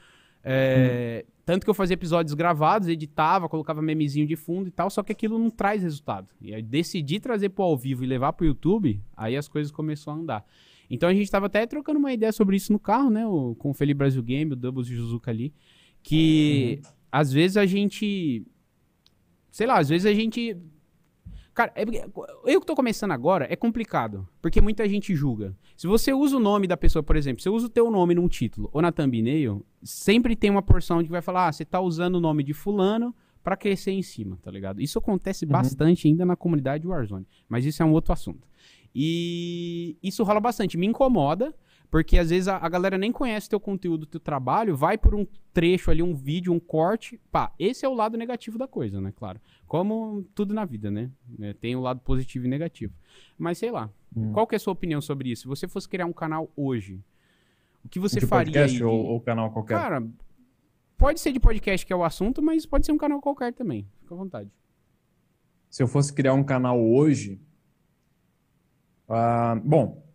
É, 0.49 1.25
hum. 1.27 1.33
Tanto 1.45 1.65
que 1.65 1.71
eu 1.71 1.75
fazia 1.75 1.95
episódios 1.95 2.35
gravados, 2.35 2.87
editava, 2.89 3.49
colocava 3.49 3.83
memezinho 3.83 4.27
de 4.27 4.37
fundo 4.37 4.69
e 4.69 4.71
tal, 4.71 4.89
só 4.89 5.03
que 5.03 5.11
aquilo 5.11 5.39
não 5.39 5.51
traz 5.51 5.83
resultado. 5.83 6.29
E 6.41 6.55
aí 6.55 6.63
decidi 6.63 7.19
trazer 7.19 7.49
pro 7.49 7.65
ao 7.65 7.77
vivo 7.77 8.05
e 8.05 8.07
levar 8.07 8.33
pro 8.33 8.47
YouTube, 8.47 9.01
aí 9.17 9.37
as 9.37 9.49
coisas 9.49 9.73
começaram 9.73 10.19
a 10.19 10.21
andar. 10.23 10.47
Então 10.89 11.09
a 11.09 11.15
gente 11.15 11.31
tava 11.31 11.47
até 11.47 11.67
trocando 11.67 11.99
uma 11.99 12.13
ideia 12.13 12.33
sobre 12.33 12.57
isso 12.57 12.73
no 12.73 12.79
carro, 12.79 13.11
né? 13.11 13.27
O, 13.27 13.57
com 13.57 13.71
o 13.71 13.75
Felipe 13.75 13.99
Brasil 13.99 14.23
Game, 14.23 14.53
o 14.53 14.57
Doubles 14.57 14.87
Juzuka 14.87 15.33
ali. 15.33 15.53
Que 16.01 16.81
uhum. 16.85 16.91
às 17.11 17.33
vezes 17.33 17.57
a 17.57 17.67
gente. 17.67 18.47
Sei 19.51 19.67
lá, 19.67 19.79
às 19.79 19.89
vezes 19.89 20.07
a 20.07 20.15
gente 20.15 20.57
Cara, 21.57 21.73
é, 21.75 21.85
eu 22.45 22.61
que 22.61 22.67
tô 22.67 22.77
começando 22.77 23.13
agora 23.13 23.47
é 23.51 23.57
complicado, 23.57 24.29
porque 24.43 24.61
muita 24.61 24.87
gente 24.87 25.17
julga. 25.17 25.57
Se 25.75 25.87
você 25.87 26.13
usa 26.13 26.37
o 26.37 26.39
nome 26.39 26.67
da 26.67 26.77
pessoa, 26.77 27.03
por 27.03 27.17
exemplo, 27.17 27.43
você 27.43 27.49
usa 27.49 27.65
o 27.65 27.71
teu 27.71 27.91
nome 27.91 28.15
num 28.15 28.29
título 28.29 28.69
ou 28.75 28.83
na 28.83 28.93
thumbnail, 28.93 29.65
sempre 29.83 30.37
tem 30.37 30.51
uma 30.51 30.61
porção 30.61 30.99
de 30.99 31.07
que 31.07 31.11
vai 31.11 31.23
falar, 31.23 31.49
ah, 31.49 31.53
você 31.53 31.65
tá 31.65 31.81
usando 31.81 32.17
o 32.17 32.21
nome 32.21 32.45
de 32.45 32.53
fulano 32.53 33.17
para 33.43 33.57
crescer 33.57 33.93
em 33.93 34.03
cima, 34.03 34.39
tá 34.43 34.51
ligado? 34.51 34.83
Isso 34.83 34.99
acontece 34.99 35.47
uhum. 35.47 35.53
bastante 35.53 36.07
ainda 36.07 36.27
na 36.27 36.37
comunidade 36.37 36.87
Warzone, 36.87 37.27
mas 37.49 37.65
isso 37.65 37.83
é 37.83 37.87
um 37.87 37.93
outro 37.93 38.13
assunto. 38.13 38.47
E 38.95 39.97
isso 40.03 40.23
rola 40.25 40.41
bastante, 40.41 40.77
me 40.77 40.87
incomoda, 40.87 41.55
porque 41.91 42.19
às 42.19 42.31
vezes 42.31 42.49
a, 42.49 42.57
a, 42.57 42.69
galera 42.69 42.99
nem 42.99 43.13
conhece 43.13 43.49
teu 43.49 43.61
conteúdo, 43.61 44.07
teu 44.07 44.21
trabalho, 44.21 44.77
vai 44.77 44.99
por 44.99 45.15
um 45.15 45.27
trecho 45.53 45.91
ali, 45.91 46.03
um 46.03 46.15
vídeo, 46.15 46.53
um 46.53 46.59
corte. 46.59 47.21
Pá, 47.31 47.53
esse 47.59 47.85
é 47.85 47.89
o 47.89 47.95
lado 47.95 48.17
negativo 48.17 48.59
da 48.59 48.67
coisa, 48.67 49.01
né? 49.01 49.13
Claro. 49.15 49.41
Como 49.67 50.25
tudo 50.35 50.53
na 50.53 50.65
vida, 50.65 50.91
né? 50.91 51.11
É, 51.41 51.53
tem 51.53 51.77
o 51.77 51.81
lado 51.81 52.01
positivo 52.01 52.47
e 52.47 52.49
negativo. 52.49 52.93
Mas 53.39 53.59
sei 53.59 53.71
lá. 53.71 53.91
Hum. 54.15 54.33
Qual 54.33 54.47
que 54.47 54.55
é 54.55 54.57
a 54.57 54.61
sua 54.61 54.73
opinião 54.73 55.01
sobre 55.01 55.31
isso? 55.31 55.43
Se 55.43 55.49
você 55.49 55.69
fosse 55.69 55.89
criar 55.89 56.07
um 56.07 56.13
canal 56.13 56.51
hoje, 56.57 57.01
o 57.85 57.89
que 57.89 58.01
você 58.01 58.21
de 58.21 58.27
faria? 58.27 58.53
Podcast 58.53 58.77
aí? 58.77 58.83
Ou, 58.83 59.05
ou 59.05 59.21
canal 59.21 59.51
qualquer? 59.53 59.75
Cara, 59.75 60.07
pode 60.99 61.21
ser 61.21 61.33
de 61.33 61.41
podcast 61.41 61.87
que 61.87 61.93
é 61.93 61.97
o 61.97 62.05
assunto, 62.05 62.43
mas 62.43 62.67
pode 62.67 62.85
ser 62.85 62.93
um 62.93 62.99
canal 62.99 63.21
qualquer 63.21 63.53
também. 63.53 63.89
Fica 64.01 64.15
à 64.15 64.19
vontade. 64.19 64.51
Se 65.71 65.83
eu 65.83 65.89
fosse 65.89 66.13
criar 66.13 66.33
um 66.33 66.45
canal 66.45 66.81
hoje. 66.81 67.41
Uh, 69.09 69.61
bom, 69.63 70.06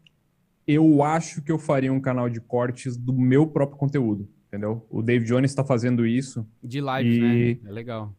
eu 0.74 1.04
acho 1.04 1.42
que 1.42 1.52
eu 1.52 1.58
faria 1.58 1.92
um 1.92 2.00
canal 2.00 2.30
de 2.30 2.40
cortes 2.40 2.98
do 2.98 3.14
meu 3.14 3.48
próprio 3.48 3.78
conteúdo, 3.78 4.30
entendeu? 4.48 4.86
O 4.90 5.02
Dave 5.02 5.26
Jones 5.26 5.52
está 5.52 5.64
fazendo 5.64 6.06
isso. 6.06 6.48
De 6.64 6.80
lives, 6.80 7.18
e... 7.18 7.22
né? 7.22 7.70
É 7.70 7.72
legal. 7.72 8.16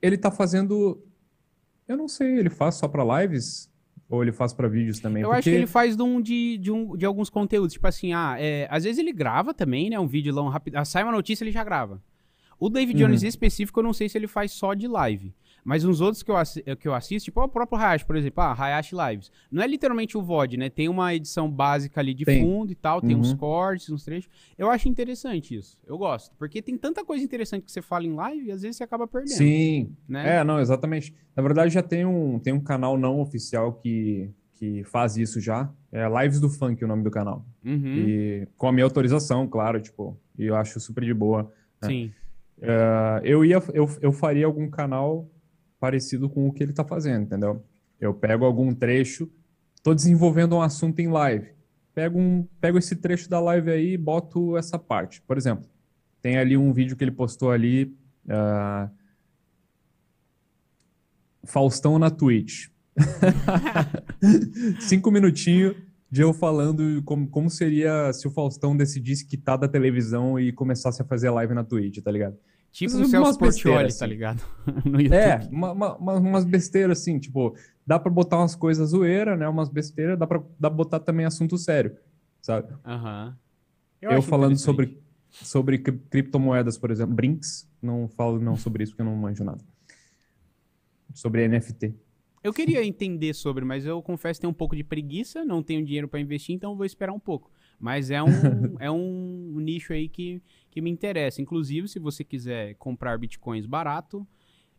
Ele 0.00 0.16
está 0.16 0.30
fazendo. 0.30 1.02
Eu 1.86 1.96
não 1.96 2.08
sei, 2.08 2.38
ele 2.38 2.50
faz 2.50 2.76
só 2.76 2.86
para 2.88 3.22
lives? 3.22 3.68
Ou 4.08 4.22
ele 4.22 4.32
faz 4.32 4.54
para 4.54 4.68
vídeos 4.68 5.00
também? 5.00 5.22
Eu 5.22 5.28
Porque... 5.28 5.38
acho 5.38 5.50
que 5.50 5.54
ele 5.54 5.66
faz 5.66 5.94
de, 5.94 6.02
um, 6.02 6.20
de, 6.20 6.56
de, 6.56 6.72
um, 6.72 6.96
de 6.96 7.04
alguns 7.04 7.28
conteúdos. 7.28 7.74
Tipo 7.74 7.86
assim, 7.86 8.14
ah, 8.14 8.36
é, 8.38 8.66
às 8.70 8.84
vezes 8.84 8.98
ele 8.98 9.12
grava 9.12 9.52
também, 9.52 9.90
né? 9.90 9.98
Um 10.00 10.06
vídeo 10.06 10.34
lá, 10.34 10.42
um 10.42 10.48
rápido. 10.48 10.76
Ah, 10.76 10.84
sai 10.84 11.02
uma 11.02 11.12
notícia, 11.12 11.44
ele 11.44 11.50
já 11.50 11.62
grava. 11.62 12.02
O 12.58 12.70
David 12.70 12.98
Jones 12.98 13.22
uhum. 13.22 13.28
específico, 13.28 13.78
eu 13.80 13.84
não 13.84 13.92
sei 13.92 14.08
se 14.08 14.16
ele 14.16 14.26
faz 14.26 14.52
só 14.52 14.72
de 14.74 14.88
live. 14.88 15.34
Mas 15.68 15.84
uns 15.84 16.00
outros 16.00 16.22
que 16.22 16.30
eu, 16.30 16.36
que 16.78 16.88
eu 16.88 16.94
assisto, 16.94 17.26
tipo 17.26 17.42
o 17.42 17.46
próprio 17.46 17.78
Hayashi, 17.78 18.06
por 18.06 18.16
exemplo, 18.16 18.42
ah, 18.42 18.56
Hayashi 18.58 18.96
Lives. 18.96 19.30
Não 19.52 19.62
é 19.62 19.66
literalmente 19.66 20.16
o 20.16 20.22
VOD, 20.22 20.56
né? 20.56 20.70
Tem 20.70 20.88
uma 20.88 21.14
edição 21.14 21.50
básica 21.50 22.00
ali 22.00 22.14
de 22.14 22.24
tem. 22.24 22.40
fundo 22.40 22.72
e 22.72 22.74
tal, 22.74 23.02
tem 23.02 23.14
uhum. 23.14 23.20
uns 23.20 23.34
cortes, 23.34 23.90
uns 23.90 24.02
trechos. 24.02 24.30
Eu 24.56 24.70
acho 24.70 24.88
interessante 24.88 25.54
isso. 25.54 25.78
Eu 25.86 25.98
gosto. 25.98 26.34
Porque 26.38 26.62
tem 26.62 26.78
tanta 26.78 27.04
coisa 27.04 27.22
interessante 27.22 27.66
que 27.66 27.70
você 27.70 27.82
fala 27.82 28.06
em 28.06 28.14
live 28.14 28.46
e 28.46 28.50
às 28.50 28.62
vezes 28.62 28.78
você 28.78 28.84
acaba 28.84 29.06
perdendo. 29.06 29.36
Sim. 29.36 29.94
Né? 30.08 30.38
É, 30.38 30.42
não, 30.42 30.58
exatamente. 30.58 31.14
Na 31.36 31.42
verdade, 31.42 31.74
já 31.74 31.82
tem 31.82 32.06
um, 32.06 32.38
tem 32.38 32.54
um 32.54 32.60
canal 32.60 32.96
não 32.96 33.20
oficial 33.20 33.74
que, 33.74 34.30
que 34.54 34.82
faz 34.84 35.18
isso 35.18 35.38
já. 35.38 35.70
É 35.92 36.08
Lives 36.22 36.40
do 36.40 36.48
Funk, 36.48 36.82
o 36.82 36.88
nome 36.88 37.02
do 37.02 37.10
canal. 37.10 37.44
Uhum. 37.62 37.94
E 37.94 38.48
com 38.56 38.68
a 38.68 38.72
minha 38.72 38.84
autorização, 38.84 39.46
claro, 39.46 39.78
tipo, 39.82 40.18
e 40.38 40.46
eu 40.46 40.56
acho 40.56 40.80
super 40.80 41.04
de 41.04 41.12
boa. 41.12 41.52
Né? 41.82 41.88
Sim. 41.88 42.12
Uh, 42.56 43.20
eu 43.22 43.44
ia, 43.44 43.62
eu, 43.74 43.86
eu 44.00 44.12
faria 44.12 44.46
algum 44.46 44.70
canal 44.70 45.28
parecido 45.78 46.28
com 46.28 46.48
o 46.48 46.52
que 46.52 46.62
ele 46.62 46.72
está 46.72 46.84
fazendo, 46.84 47.22
entendeu? 47.22 47.64
Eu 48.00 48.14
pego 48.14 48.44
algum 48.44 48.74
trecho, 48.74 49.30
estou 49.74 49.94
desenvolvendo 49.94 50.56
um 50.56 50.62
assunto 50.62 51.00
em 51.00 51.08
live, 51.08 51.48
pego, 51.94 52.18
um, 52.18 52.46
pego 52.60 52.78
esse 52.78 52.96
trecho 52.96 53.28
da 53.28 53.40
live 53.40 53.70
aí 53.70 53.92
e 53.92 53.98
boto 53.98 54.56
essa 54.56 54.78
parte. 54.78 55.20
Por 55.22 55.36
exemplo, 55.36 55.68
tem 56.20 56.38
ali 56.38 56.56
um 56.56 56.72
vídeo 56.72 56.96
que 56.96 57.04
ele 57.04 57.10
postou 57.10 57.50
ali, 57.50 57.96
uh, 58.26 58.90
Faustão 61.44 61.98
na 61.98 62.10
Twitch. 62.10 62.68
Cinco 64.80 65.10
minutinhos 65.10 65.76
de 66.10 66.22
eu 66.22 66.32
falando 66.32 67.02
como, 67.04 67.28
como 67.28 67.50
seria 67.50 68.12
se 68.12 68.26
o 68.26 68.30
Faustão 68.30 68.76
decidisse 68.76 69.26
quitar 69.26 69.58
da 69.58 69.68
televisão 69.68 70.38
e 70.38 70.52
começasse 70.52 71.00
a 71.02 71.04
fazer 71.04 71.30
live 71.30 71.54
na 71.54 71.62
Twitch, 71.62 72.02
tá 72.02 72.10
ligado? 72.10 72.36
Tipo 72.78 72.96
o 72.96 73.04
Celso 73.06 73.36
Portioli, 73.36 73.80
tá 73.80 73.86
assim. 73.86 74.06
ligado? 74.06 74.40
é, 75.12 75.48
uma, 75.50 75.72
uma, 75.72 76.14
umas 76.14 76.44
besteiras 76.44 77.00
assim, 77.00 77.18
tipo, 77.18 77.56
dá 77.84 77.98
pra 77.98 78.08
botar 78.08 78.38
umas 78.38 78.54
coisas 78.54 78.90
zoeira, 78.90 79.36
né? 79.36 79.48
Umas 79.48 79.68
besteiras, 79.68 80.16
dá 80.16 80.28
pra, 80.28 80.38
dá 80.60 80.70
pra 80.70 80.76
botar 80.76 81.00
também 81.00 81.26
assunto 81.26 81.58
sério, 81.58 81.96
sabe? 82.40 82.72
Aham. 82.86 83.36
Eu, 84.00 84.12
eu 84.12 84.22
falando 84.22 84.56
sobre, 84.56 84.96
sobre 85.28 85.78
criptomoedas, 85.78 86.78
por 86.78 86.92
exemplo, 86.92 87.16
Brinks, 87.16 87.68
não 87.82 88.06
falo 88.06 88.38
não 88.38 88.54
sobre 88.54 88.84
isso 88.84 88.92
porque 88.92 89.02
eu 89.02 89.06
não 89.06 89.16
manjo 89.16 89.42
nada. 89.42 89.64
Sobre 91.12 91.48
NFT. 91.48 91.96
Eu 92.44 92.52
queria 92.52 92.84
entender 92.84 93.34
sobre, 93.34 93.64
mas 93.64 93.84
eu 93.84 94.00
confesso 94.00 94.38
que 94.38 94.42
tenho 94.42 94.52
um 94.52 94.54
pouco 94.54 94.76
de 94.76 94.84
preguiça, 94.84 95.44
não 95.44 95.64
tenho 95.64 95.84
dinheiro 95.84 96.06
para 96.06 96.20
investir, 96.20 96.54
então 96.54 96.76
vou 96.76 96.86
esperar 96.86 97.12
um 97.12 97.18
pouco. 97.18 97.50
Mas 97.78 98.08
é 98.10 98.22
um, 98.22 98.28
é 98.78 98.90
um 98.90 99.58
nicho 99.60 99.92
aí 99.92 100.08
que, 100.08 100.40
que 100.78 100.82
me 100.82 100.90
interessa. 100.90 101.42
Inclusive, 101.42 101.88
se 101.88 101.98
você 101.98 102.22
quiser 102.22 102.74
comprar 102.76 103.18
bitcoins 103.18 103.66
barato, 103.66 104.26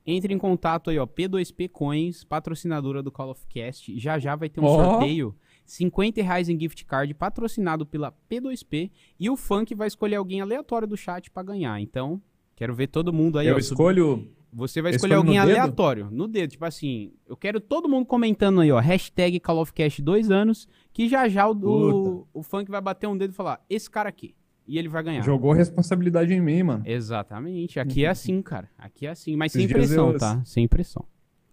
entre 0.05 0.33
em 0.33 0.37
contato 0.37 0.89
aí, 0.89 0.97
ó, 0.97 1.05
P2P 1.05 1.69
Coins, 1.69 2.23
patrocinadora 2.23 3.03
do 3.03 3.11
Call 3.11 3.31
of 3.31 3.45
Cast. 3.47 3.99
Já 3.99 4.17
já 4.17 4.35
vai 4.35 4.49
ter 4.49 4.61
um 4.61 4.65
oh. 4.65 4.75
sorteio. 4.75 5.35
50 5.65 6.23
reais 6.23 6.49
em 6.49 6.59
gift 6.59 6.83
card 6.85 7.13
patrocinado 7.13 7.85
pela 7.85 8.11
P2P 8.31 8.89
e 9.19 9.29
o 9.29 9.35
Funk 9.35 9.75
vai 9.75 9.87
escolher 9.87 10.15
alguém 10.15 10.41
aleatório 10.41 10.87
do 10.87 10.97
chat 10.97 11.29
para 11.29 11.43
ganhar. 11.43 11.79
Então, 11.79 12.19
quero 12.55 12.73
ver 12.73 12.87
todo 12.87 13.13
mundo 13.13 13.37
aí. 13.37 13.47
Eu 13.47 13.55
ó, 13.55 13.59
escolho 13.59 14.27
você 14.51 14.81
vai 14.81 14.91
escolher 14.91 15.13
alguém 15.13 15.37
aleatório, 15.37 16.09
no 16.09 16.27
dedo. 16.27 16.51
Tipo 16.51 16.65
assim, 16.65 17.13
eu 17.27 17.37
quero 17.37 17.59
todo 17.59 17.87
mundo 17.87 18.05
comentando 18.05 18.61
aí, 18.61 18.71
ó. 18.71 18.79
Hashtag 18.79 19.39
Call 19.39 19.59
of 19.59 19.73
Cast 19.73 20.01
dois 20.01 20.31
anos. 20.31 20.67
Que 20.91 21.07
já 21.07 21.29
já 21.29 21.47
o, 21.47 21.53
o, 21.53 22.27
o 22.33 22.41
funk 22.41 22.71
vai 22.71 22.81
bater 22.81 23.05
um 23.05 23.15
dedo 23.15 23.31
e 23.31 23.35
falar: 23.35 23.63
esse 23.69 23.89
cara 23.89 24.09
aqui. 24.09 24.33
E 24.69 24.77
ele 24.77 24.87
vai 24.87 25.01
ganhar. 25.01 25.23
Jogou 25.23 25.51
responsabilidade 25.51 26.31
em 26.31 26.39
mim, 26.39 26.61
mano. 26.61 26.83
Exatamente. 26.85 27.79
Aqui 27.79 28.05
é 28.05 28.07
uhum. 28.07 28.11
assim, 28.11 28.41
cara. 28.41 28.69
Aqui 28.77 29.07
é 29.07 29.09
assim. 29.09 29.35
Mas 29.35 29.55
Esses 29.55 29.67
sem 29.67 29.75
pressão, 29.75 30.11
eu... 30.11 30.17
tá? 30.19 30.41
Sem 30.45 30.67
pressão. 30.67 31.03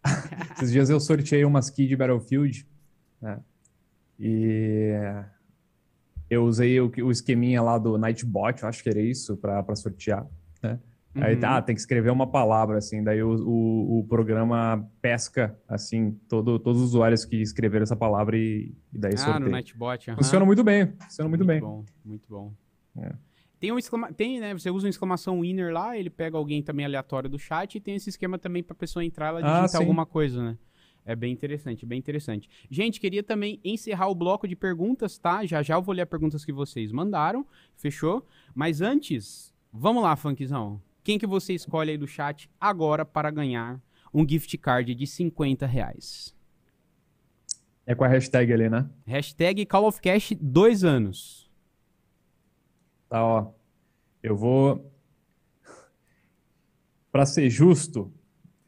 Esses 0.54 0.70
dias 0.70 0.90
eu 0.90 1.00
sorteei 1.00 1.42
umas 1.44 1.70
key 1.70 1.86
de 1.86 1.96
Battlefield. 1.96 2.66
Né? 3.22 3.40
E 4.20 4.92
eu 6.28 6.44
usei 6.44 6.78
o, 6.78 6.92
o 7.04 7.10
esqueminha 7.10 7.62
lá 7.62 7.78
do 7.78 7.96
Nightbot, 7.96 8.66
acho 8.66 8.82
que 8.82 8.90
era 8.90 9.00
isso, 9.00 9.34
pra, 9.38 9.62
pra 9.62 9.74
sortear. 9.74 10.26
Né? 10.62 10.78
Aí 11.14 11.34
Uhum. 11.34 11.40
tá, 11.40 11.56
ah, 11.56 11.62
tem 11.62 11.74
que 11.74 11.80
escrever 11.80 12.10
uma 12.10 12.26
palavra, 12.26 12.76
assim, 12.76 13.02
daí 13.02 13.22
o, 13.22 13.30
o, 13.36 14.00
o 14.00 14.04
programa 14.04 14.86
pesca, 15.00 15.58
assim, 15.66 16.10
todo, 16.28 16.58
todos 16.58 16.82
os 16.82 16.88
usuários 16.88 17.24
que 17.24 17.40
escreveram 17.40 17.84
essa 17.84 17.96
palavra 17.96 18.36
e, 18.36 18.74
e 18.92 18.98
daí 18.98 19.12
Ah, 19.12 19.16
no 19.16 19.18
sorteia. 19.32 19.50
Nightbot. 19.50 20.10
aham. 20.10 20.16
Funciona 20.18 20.44
muito 20.44 20.62
bem, 20.62 20.92
funciona 21.00 21.28
muito, 21.30 21.44
bem. 21.46 21.60
bom, 21.60 21.86
muito 22.04 22.28
bom. 22.28 22.52
É. 22.98 23.12
Tem 23.58 23.72
um 23.72 23.78
exclama... 23.78 24.12
tem, 24.12 24.38
né? 24.38 24.52
Você 24.52 24.70
usa 24.70 24.86
um 24.86 24.90
exclamação 24.90 25.40
winner 25.40 25.72
lá, 25.72 25.96
ele 25.96 26.10
pega 26.10 26.36
alguém 26.36 26.62
também 26.62 26.84
aleatório 26.84 27.28
do 27.28 27.38
chat 27.38 27.74
e 27.74 27.80
tem 27.80 27.94
esse 27.94 28.10
esquema 28.10 28.38
também 28.38 28.62
pra 28.62 28.74
pessoa 28.74 29.04
entrar 29.04 29.28
ela 29.28 29.38
Ah, 29.38 29.60
digitar 29.60 29.68
sim. 29.68 29.76
alguma 29.78 30.04
coisa, 30.04 30.42
né? 30.42 30.58
É 31.04 31.14
bem 31.14 31.32
interessante, 31.32 31.86
bem 31.86 31.98
interessante. 31.98 32.50
Gente, 32.68 33.00
queria 33.00 33.22
também 33.22 33.60
encerrar 33.64 34.08
o 34.08 34.14
bloco 34.14 34.46
de 34.48 34.56
perguntas, 34.56 35.16
tá? 35.16 35.46
Já 35.46 35.62
já 35.62 35.76
eu 35.76 35.82
vou 35.82 35.94
ler 35.94 36.02
as 36.02 36.08
perguntas 36.08 36.44
que 36.44 36.52
vocês 36.52 36.90
mandaram, 36.90 37.46
fechou? 37.76 38.26
Mas 38.54 38.80
antes, 38.80 39.54
vamos 39.72 40.02
lá, 40.02 40.16
funkzão. 40.16 40.82
Quem 41.04 41.16
que 41.16 41.26
você 41.26 41.54
escolhe 41.54 41.92
aí 41.92 41.96
do 41.96 42.08
chat 42.08 42.50
agora 42.60 43.04
para 43.04 43.30
ganhar 43.30 43.80
um 44.12 44.28
gift 44.28 44.58
card 44.58 44.92
de 44.94 45.06
50 45.06 45.64
reais? 45.64 46.34
É 47.86 47.94
com 47.94 48.02
a 48.02 48.08
hashtag 48.08 48.52
ali, 48.52 48.68
né? 48.68 48.90
Hashtag 49.06 49.64
Call 49.64 49.86
of 49.86 50.00
Cash 50.00 50.32
dois 50.40 50.82
anos. 50.82 51.45
Tá, 53.08 53.24
ó. 53.24 53.52
Eu 54.22 54.36
vou. 54.36 54.92
Pra 57.12 57.24
ser 57.24 57.48
justo, 57.48 58.12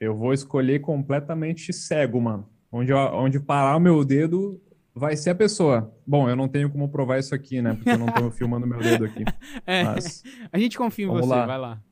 eu 0.01 0.15
vou 0.17 0.33
escolher 0.33 0.81
completamente 0.81 1.73
cego, 1.73 2.21
mano. 2.21 2.49
Onde, 2.73 2.93
eu- 2.93 2.99
onde 2.99 3.39
parar 3.41 3.77
o 3.77 3.81
meu 3.81 4.05
dedo 4.05 4.61
vai 4.95 5.17
ser 5.17 5.31
a 5.31 5.35
pessoa. 5.35 5.95
Bom, 6.07 6.29
eu 6.29 6.37
não 6.37 6.49
tenho 6.49 6.71
como 6.71 6.89
provar 6.89 7.19
isso 7.19 7.35
aqui, 7.35 7.61
né? 7.61 7.75
Porque 7.75 7.91
eu 7.91 7.99
não 7.99 8.07
tô 8.13 8.31
filmando 8.33 8.67
meu 8.67 8.79
dedo 8.81 9.05
aqui. 9.05 9.25
É, 9.67 9.85
Mas 9.85 10.23
a 10.53 10.59
gente 10.59 10.79
confia 10.79 11.05
em 11.05 11.09
Vamos 11.09 11.27
você, 11.27 11.35
lá. 11.35 11.47
vai 11.47 11.59
lá. 11.59 11.83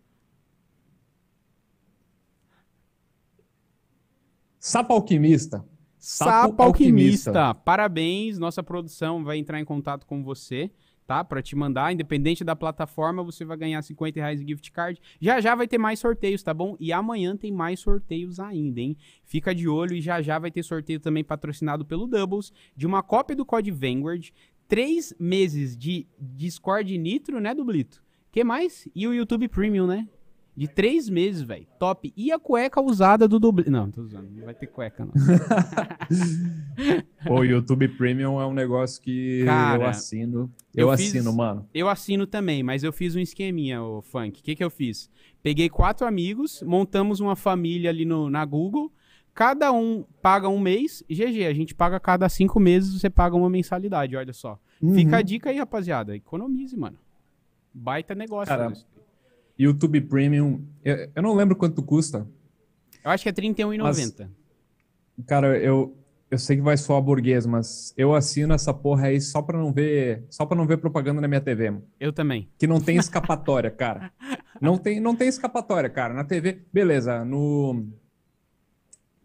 Sapo 4.59 4.93
Alquimista. 4.95 5.65
Sapo, 5.99 6.31
Sapo 6.49 6.63
Alquimista. 6.63 7.31
Alquimista. 7.31 7.55
Parabéns, 7.65 8.39
nossa 8.39 8.63
produção 8.63 9.25
vai 9.25 9.39
entrar 9.39 9.61
em 9.61 9.65
contato 9.65 10.07
com 10.07 10.23
você, 10.23 10.71
tá? 11.07 11.23
Pra 11.25 11.41
te 11.41 11.55
mandar, 11.55 11.93
independente 11.93 12.43
da 12.43 12.57
plataforma, 12.57 13.23
você 13.23 13.45
vai 13.45 13.57
ganhar 13.57 13.81
50 13.81 14.19
reais 14.19 14.41
de 14.41 14.47
gift 14.47 14.71
card. 14.73 15.01
Já 15.21 15.41
já 15.41 15.55
vai 15.55 15.69
ter 15.69 15.79
mais 15.79 15.99
sorteios, 15.99 16.43
tá 16.43 16.53
bom? 16.53 16.77
E 16.81 16.93
amanhã 16.93 17.37
tem 17.37 17.53
mais 17.53 17.81
sorteios 17.81 18.41
ainda, 18.41 18.81
hein? 18.81 18.97
Fica 19.25 19.55
de 19.55 19.69
olho 19.69 19.95
e 19.95 20.01
já 20.01 20.21
já 20.21 20.39
vai 20.39 20.51
ter 20.51 20.63
sorteio 20.63 21.01
também 21.01 21.23
patrocinado 21.23 21.85
pelo 21.85 22.07
Doubles, 22.07 22.53
de 22.77 22.87
uma 22.87 23.03
cópia 23.03 23.37
do 23.37 23.45
Code 23.45 23.71
Vanguard, 23.71 24.31
três 24.67 25.15
meses 25.19 25.77
de 25.77 26.07
Discord 26.19 26.97
Nitro, 26.99 27.41
né, 27.41 27.55
Dublito? 27.55 28.05
que 28.37 28.45
mais? 28.45 28.87
E 28.95 29.09
o 29.09 29.15
YouTube 29.15 29.49
Premium, 29.49 29.87
né? 29.87 30.07
De 30.57 30.67
três 30.67 31.09
meses, 31.11 31.43
velho. 31.43 31.67
Top. 31.79 32.11
E 32.17 32.33
a 32.33 32.39
cueca 32.39 32.81
usada 32.81 33.29
do 33.29 33.39
dublê. 33.39 33.65
Não, 33.69 33.91
tô 33.91 34.01
usando. 34.03 34.31
Não 34.31 34.45
vai 34.47 34.55
ter 34.55 34.67
cueca, 34.69 35.05
não. 35.05 35.13
Pô, 37.27 37.41
o 37.41 37.45
YouTube 37.45 37.89
Premium 37.89 38.41
é 38.41 38.47
um 38.47 38.55
negócio 38.55 39.03
que 39.03 39.45
Cara, 39.45 39.83
eu 39.83 39.87
assino. 39.87 40.51
Eu, 40.75 40.89
eu 40.91 40.97
fiz- 40.97 41.09
assino, 41.09 41.33
mano. 41.35 41.69
Eu 41.75 41.89
assino 41.89 42.27
também, 42.27 42.63
mas 42.63 42.83
eu 42.83 42.93
fiz 42.93 43.15
um 43.15 43.21
esqueminha, 43.21 43.83
o 43.83 44.01
Funk. 44.03 44.41
O 44.41 44.43
que, 44.43 44.55
que 44.55 44.65
eu 44.65 44.71
fiz? 44.71 45.11
Peguei 45.43 45.69
quatro 45.69 46.07
amigos, 46.07 46.63
montamos 46.63 47.21
uma 47.21 47.37
família 47.37 47.91
ali 47.91 48.05
no, 48.05 48.31
na 48.31 48.45
Google. 48.45 48.91
Cada 49.35 49.71
um 49.73 50.05
paga 50.23 50.49
um 50.49 50.59
mês. 50.59 51.05
GG, 51.11 51.45
a 51.47 51.53
gente 51.53 51.75
paga 51.75 52.01
cada 52.01 52.29
cinco 52.31 52.59
meses, 52.59 52.99
você 52.99 53.11
paga 53.11 53.37
uma 53.37 53.51
mensalidade, 53.51 54.17
olha 54.17 54.33
só. 54.33 54.59
Fica 54.95 55.19
a 55.19 55.23
dica 55.23 55.51
aí, 55.51 55.59
rapaziada. 55.59 56.17
Economize, 56.17 56.75
mano. 56.77 56.99
Baita 57.75 58.15
negócio. 58.15 58.49
Cara? 58.49 58.73
YouTube 59.59 60.01
Premium, 60.03 60.65
eu, 60.85 61.11
eu 61.15 61.23
não 61.23 61.35
lembro 61.35 61.57
quanto 61.57 61.83
custa. 61.83 62.27
Eu 63.05 63.11
acho 63.11 63.23
que 63.23 63.29
é 63.29 63.33
R$31,90. 63.33 64.29
Cara, 65.27 65.59
eu, 65.59 65.97
eu 66.31 66.39
sei 66.39 66.57
que 66.57 66.63
vai 66.63 66.77
soar 66.77 67.01
burguês, 67.01 67.47
mas 67.47 67.95
eu 67.97 68.15
assino 68.15 68.53
essa 68.53 68.75
porra 68.75 69.07
aí 69.07 69.21
só 69.21 69.41
pra 69.41 69.59
não 69.59 69.73
ver, 69.73 70.25
só 70.29 70.45
para 70.45 70.57
não 70.57 70.67
ver 70.67 70.79
propaganda 70.79 71.21
na 71.21 71.29
minha 71.29 71.41
TV, 71.41 71.71
mano. 71.71 71.85
Eu 71.99 72.13
também. 72.13 72.49
que 72.59 72.67
não 72.67 72.81
tem 72.81 72.97
escapatória, 72.99 73.71
cara. 73.71 74.13
Não 74.61 74.77
tem, 74.77 75.01
não 75.01 75.15
tem 75.15 75.29
escapatória, 75.29 75.89
cara. 75.89 76.13
Na 76.13 76.25
TV, 76.25 76.63
beleza, 76.73 77.25
no 77.25 77.87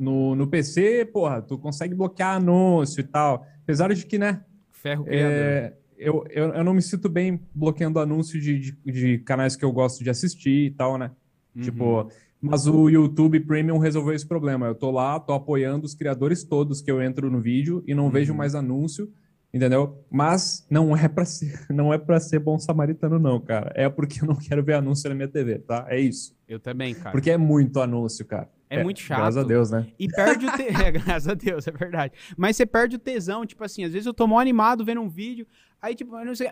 no, 0.01 0.35
no 0.35 0.47
PC, 0.47 1.05
porra, 1.05 1.41
tu 1.43 1.59
consegue 1.59 1.93
bloquear 1.93 2.37
anúncio 2.37 3.01
e 3.01 3.03
tal. 3.03 3.45
Apesar 3.63 3.93
de 3.93 4.03
que, 4.05 4.17
né, 4.17 4.43
Ferro 4.71 5.05
criador. 5.05 5.31
é, 5.31 5.73
eu, 6.01 6.25
eu, 6.29 6.45
eu 6.53 6.63
não 6.63 6.73
me 6.73 6.81
sinto 6.81 7.07
bem 7.07 7.39
bloqueando 7.53 7.99
anúncio 7.99 8.41
de, 8.41 8.59
de, 8.59 8.77
de 8.91 9.17
canais 9.19 9.55
que 9.55 9.63
eu 9.63 9.71
gosto 9.71 10.03
de 10.03 10.09
assistir 10.09 10.65
e 10.65 10.71
tal, 10.71 10.97
né? 10.97 11.11
Uhum. 11.55 11.61
Tipo, 11.61 12.09
mas 12.41 12.65
o 12.65 12.89
YouTube 12.89 13.39
Premium 13.41 13.77
resolveu 13.77 14.15
esse 14.15 14.25
problema. 14.25 14.65
Eu 14.65 14.73
tô 14.75 14.89
lá, 14.89 15.19
tô 15.19 15.33
apoiando 15.33 15.85
os 15.85 15.93
criadores 15.93 16.43
todos 16.43 16.81
que 16.81 16.89
eu 16.89 17.01
entro 17.01 17.29
no 17.29 17.39
vídeo 17.39 17.83
e 17.85 17.93
não 17.93 18.05
Uhum. 18.05 18.09
vejo 18.11 18.33
mais 18.33 18.55
anúncio, 18.55 19.11
entendeu? 19.53 20.03
Mas 20.09 20.65
não 20.69 20.97
é 20.97 21.07
para 21.07 21.23
ser, 21.23 21.65
não 21.69 21.93
é 21.93 21.99
para 21.99 22.19
ser 22.19 22.39
bom 22.39 22.57
samaritano 22.57 23.19
não, 23.19 23.39
cara. 23.39 23.71
É 23.75 23.87
porque 23.87 24.23
eu 24.23 24.27
não 24.27 24.35
quero 24.35 24.63
ver 24.63 24.73
anúncio 24.73 25.07
na 25.07 25.15
minha 25.15 25.27
TV, 25.27 25.59
tá? 25.59 25.85
É 25.87 25.99
isso. 25.99 26.35
Eu 26.47 26.59
também, 26.59 26.95
cara. 26.95 27.11
Porque 27.11 27.29
é 27.29 27.37
muito 27.37 27.79
anúncio, 27.79 28.25
cara. 28.25 28.49
É 28.71 28.81
muito 28.83 29.01
chato. 29.01 29.17
Graças 29.19 29.37
a 29.37 29.43
Deus, 29.43 29.69
né? 29.69 29.85
E 29.99 30.07
perde 30.07 30.45
o 30.45 30.51
te... 30.53 30.63
é, 30.81 30.91
graças 30.93 31.27
a 31.27 31.33
Deus, 31.33 31.67
é 31.67 31.71
verdade. 31.71 32.13
Mas 32.37 32.55
você 32.55 32.65
perde 32.65 32.95
o 32.95 32.99
tesão, 32.99 33.45
tipo 33.45 33.61
assim, 33.65 33.83
às 33.83 33.91
vezes 33.91 34.05
eu 34.05 34.13
tô 34.13 34.25
mó 34.25 34.39
animado 34.39 34.85
vendo 34.85 35.01
um 35.01 35.09
vídeo, 35.09 35.45
aí 35.81 35.95
tipo, 35.95 36.15
eu 36.17 36.25
não 36.25 36.35
sei. 36.35 36.51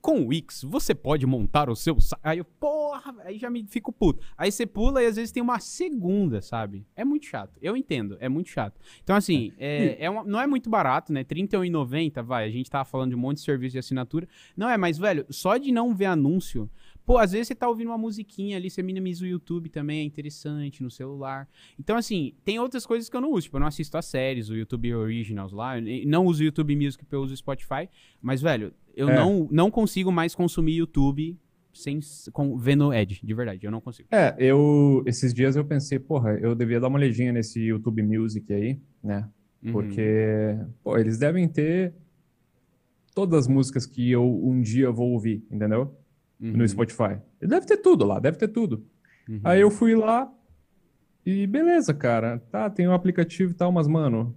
Com 0.00 0.20
o 0.20 0.26
Wix, 0.26 0.62
você 0.64 0.94
pode 0.94 1.24
montar 1.26 1.70
o 1.70 1.74
seu 1.74 1.98
site. 1.98 2.20
Aí 2.22 2.36
eu, 2.36 2.44
porra, 2.44 3.14
aí 3.24 3.38
já 3.38 3.48
me 3.48 3.66
fico 3.66 3.90
puto. 3.90 4.22
Aí 4.36 4.52
você 4.52 4.66
pula 4.66 5.02
e 5.02 5.06
às 5.06 5.16
vezes 5.16 5.32
tem 5.32 5.42
uma 5.42 5.58
segunda, 5.58 6.42
sabe? 6.42 6.86
É 6.94 7.02
muito 7.06 7.24
chato. 7.24 7.58
Eu 7.62 7.74
entendo, 7.74 8.18
é 8.20 8.28
muito 8.28 8.50
chato. 8.50 8.78
Então, 9.02 9.16
assim, 9.16 9.50
é, 9.58 9.96
é 10.04 10.10
uma- 10.10 10.22
não 10.22 10.38
é 10.38 10.46
muito 10.46 10.68
barato, 10.68 11.10
né? 11.10 11.20
R$31,90, 11.20 12.22
vai. 12.22 12.44
A 12.44 12.50
gente 12.50 12.70
tava 12.70 12.84
falando 12.84 13.10
de 13.10 13.16
um 13.16 13.18
monte 13.18 13.38
de 13.38 13.44
serviço 13.44 13.72
de 13.72 13.78
assinatura. 13.78 14.28
Não 14.54 14.68
é, 14.68 14.76
mas, 14.76 14.98
velho, 14.98 15.24
só 15.30 15.56
de 15.56 15.72
não 15.72 15.94
ver 15.94 16.04
anúncio. 16.04 16.68
Pô, 17.06 17.18
às 17.18 17.32
vezes 17.32 17.48
você 17.48 17.54
tá 17.54 17.68
ouvindo 17.68 17.88
uma 17.88 17.98
musiquinha 17.98 18.56
ali, 18.56 18.70
você 18.70 18.82
minimiza 18.82 19.24
o 19.24 19.26
YouTube 19.26 19.68
também, 19.68 20.00
é 20.00 20.04
interessante 20.04 20.82
no 20.82 20.90
celular. 20.90 21.46
Então, 21.78 21.96
assim, 21.96 22.32
tem 22.44 22.58
outras 22.58 22.86
coisas 22.86 23.08
que 23.10 23.16
eu 23.16 23.20
não 23.20 23.30
uso. 23.32 23.42
Tipo, 23.44 23.56
eu 23.56 23.60
não 23.60 23.66
assisto 23.66 23.96
as 23.98 24.06
séries, 24.06 24.48
o 24.48 24.56
YouTube 24.56 24.94
Originals 24.94 25.52
lá. 25.52 25.74
não 26.06 26.24
uso 26.26 26.42
o 26.42 26.46
YouTube 26.46 26.74
Music, 26.74 27.04
porque 27.04 27.14
eu 27.14 27.20
uso 27.22 27.34
o 27.34 27.36
Spotify. 27.36 27.88
Mas, 28.22 28.40
velho, 28.40 28.72
eu 28.96 29.08
É. 29.10 29.14
não, 29.16 29.46
não 29.50 29.70
consigo 29.70 30.10
mais 30.10 30.34
consumir 30.34 30.76
YouTube 30.76 31.36
sem, 31.74 32.00
com, 32.32 32.56
vendo 32.56 32.92
Ed, 32.94 33.20
de 33.22 33.34
verdade. 33.34 33.66
Eu 33.66 33.70
não 33.70 33.80
consigo. 33.80 34.08
É, 34.10 34.34
eu 34.38 35.02
esses 35.06 35.34
dias 35.34 35.56
eu 35.56 35.64
pensei, 35.64 35.98
porra, 35.98 36.38
eu 36.40 36.54
devia 36.54 36.80
dar 36.80 36.88
uma 36.88 36.98
olhadinha 36.98 37.32
nesse 37.32 37.60
YouTube 37.60 38.02
Music 38.02 38.50
aí, 38.52 38.78
né? 39.02 39.28
Uhum. 39.62 39.72
Porque, 39.72 40.56
pô, 40.82 40.96
eles 40.96 41.18
devem 41.18 41.48
ter 41.48 41.92
todas 43.14 43.40
as 43.40 43.48
músicas 43.48 43.84
que 43.86 44.10
eu 44.10 44.24
um 44.24 44.60
dia 44.60 44.90
vou 44.90 45.10
ouvir, 45.10 45.42
entendeu? 45.50 45.94
Uhum. 46.40 46.52
No 46.56 46.68
Spotify. 46.68 47.18
Deve 47.40 47.66
ter 47.66 47.76
tudo 47.78 48.04
lá, 48.04 48.18
deve 48.18 48.36
ter 48.36 48.48
tudo. 48.48 48.84
Uhum. 49.28 49.40
Aí 49.44 49.60
eu 49.60 49.70
fui 49.70 49.94
lá 49.94 50.30
e 51.24 51.46
beleza, 51.46 51.94
cara. 51.94 52.38
Tá, 52.50 52.68
tem 52.68 52.86
um 52.86 52.92
aplicativo 52.92 53.52
e 53.52 53.54
tal, 53.54 53.72
mas, 53.72 53.86
mano, 53.86 54.36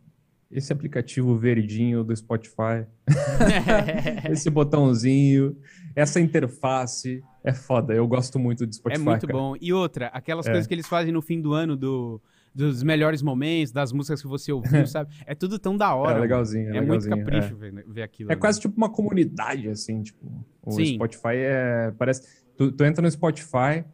esse 0.50 0.72
aplicativo 0.72 1.36
verdinho 1.38 2.04
do 2.04 2.16
Spotify, 2.16 2.86
esse 4.32 4.50
botãozinho, 4.50 5.58
essa 5.96 6.20
interface, 6.20 7.22
é 7.44 7.54
foda. 7.54 7.94
Eu 7.94 8.08
gosto 8.08 8.40
muito 8.40 8.66
do 8.66 8.74
Spotify. 8.74 9.02
É 9.02 9.04
muito 9.04 9.28
cara. 9.28 9.38
bom. 9.40 9.56
E 9.60 9.74
outra, 9.74 10.08
aquelas 10.08 10.46
É. 10.48 10.52
coisas 10.52 10.68
que 10.68 10.74
eles 10.74 10.88
fazem 10.88 11.12
no 11.12 11.22
fim 11.22 11.42
do 11.42 11.54
ano 11.54 11.76
do, 11.76 12.22
dos 12.54 12.84
melhores 12.84 13.22
momentos, 13.22 13.72
das 13.72 13.92
músicas 13.92 14.22
que 14.22 14.28
você 14.28 14.52
ouviu, 14.52 14.86
sabe? 14.88 15.14
É 15.26 15.36
tudo 15.36 15.60
tão 15.60 15.78
da 15.78 15.94
hora. 15.94 16.18
É 16.18 16.22
legalzinho, 16.22 16.74
é 16.74 16.78
É 16.78 16.82
muito 16.82 17.04
legalzinho, 17.04 17.18
capricho 17.18 17.56
ver, 17.56 17.86
ver 17.88 18.02
aquilo. 18.02 18.32
É 18.32 18.36
né? 18.36 18.40
quase 18.40 18.60
tipo 18.60 18.76
uma 18.78 18.90
comunidade, 18.90 19.70
assim, 19.70 20.02
tipo. 20.02 20.46
O 20.66 20.72
Sim. 20.72 20.96
Spotify 20.96 21.36
é. 21.36 21.94
Parece. 21.98 22.46
Tu, 22.58 22.72
tu 22.72 22.84
entra 22.84 23.02
no 23.02 23.12
Spotify, 23.12 23.86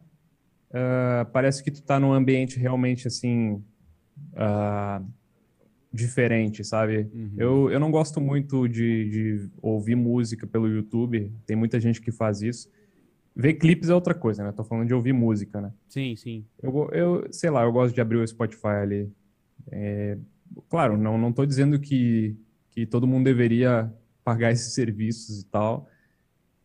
ah, 0.72 1.26
parece 1.32 1.62
que 1.62 1.70
tu 1.70 1.82
tá 1.82 2.00
num 2.00 2.12
ambiente 2.12 2.58
realmente 2.58 3.06
assim. 3.06 3.62
ah, 4.36 5.02
diferente, 5.94 6.64
sabe? 6.64 7.08
Uhum. 7.14 7.30
Eu, 7.36 7.70
eu 7.70 7.78
não 7.78 7.88
gosto 7.88 8.20
muito 8.20 8.66
de, 8.66 9.08
de 9.08 9.50
ouvir 9.62 9.94
música 9.94 10.44
pelo 10.44 10.66
YouTube, 10.66 11.32
tem 11.46 11.56
muita 11.56 11.78
gente 11.78 12.00
que 12.00 12.10
faz 12.10 12.42
isso. 12.42 12.68
Ver 13.36 13.54
clipes 13.54 13.88
é 13.88 13.94
outra 13.94 14.14
coisa, 14.14 14.44
né? 14.44 14.52
Tô 14.52 14.62
falando 14.62 14.86
de 14.86 14.94
ouvir 14.94 15.12
música, 15.12 15.60
né? 15.60 15.72
Sim, 15.88 16.14
sim. 16.14 16.46
Eu, 16.62 16.88
eu 16.92 17.26
sei 17.32 17.50
lá, 17.50 17.62
eu 17.64 17.72
gosto 17.72 17.94
de 17.94 18.00
abrir 18.00 18.18
o 18.18 18.26
Spotify 18.26 18.68
ali. 18.82 19.12
É, 19.70 20.16
claro, 20.68 20.96
não, 20.96 21.18
não 21.18 21.32
tô 21.32 21.44
dizendo 21.44 21.80
que, 21.80 22.36
que 22.70 22.86
todo 22.86 23.06
mundo 23.06 23.24
deveria 23.24 23.92
pagar 24.22 24.52
esses 24.52 24.72
serviços 24.72 25.40
e 25.40 25.46
tal. 25.46 25.88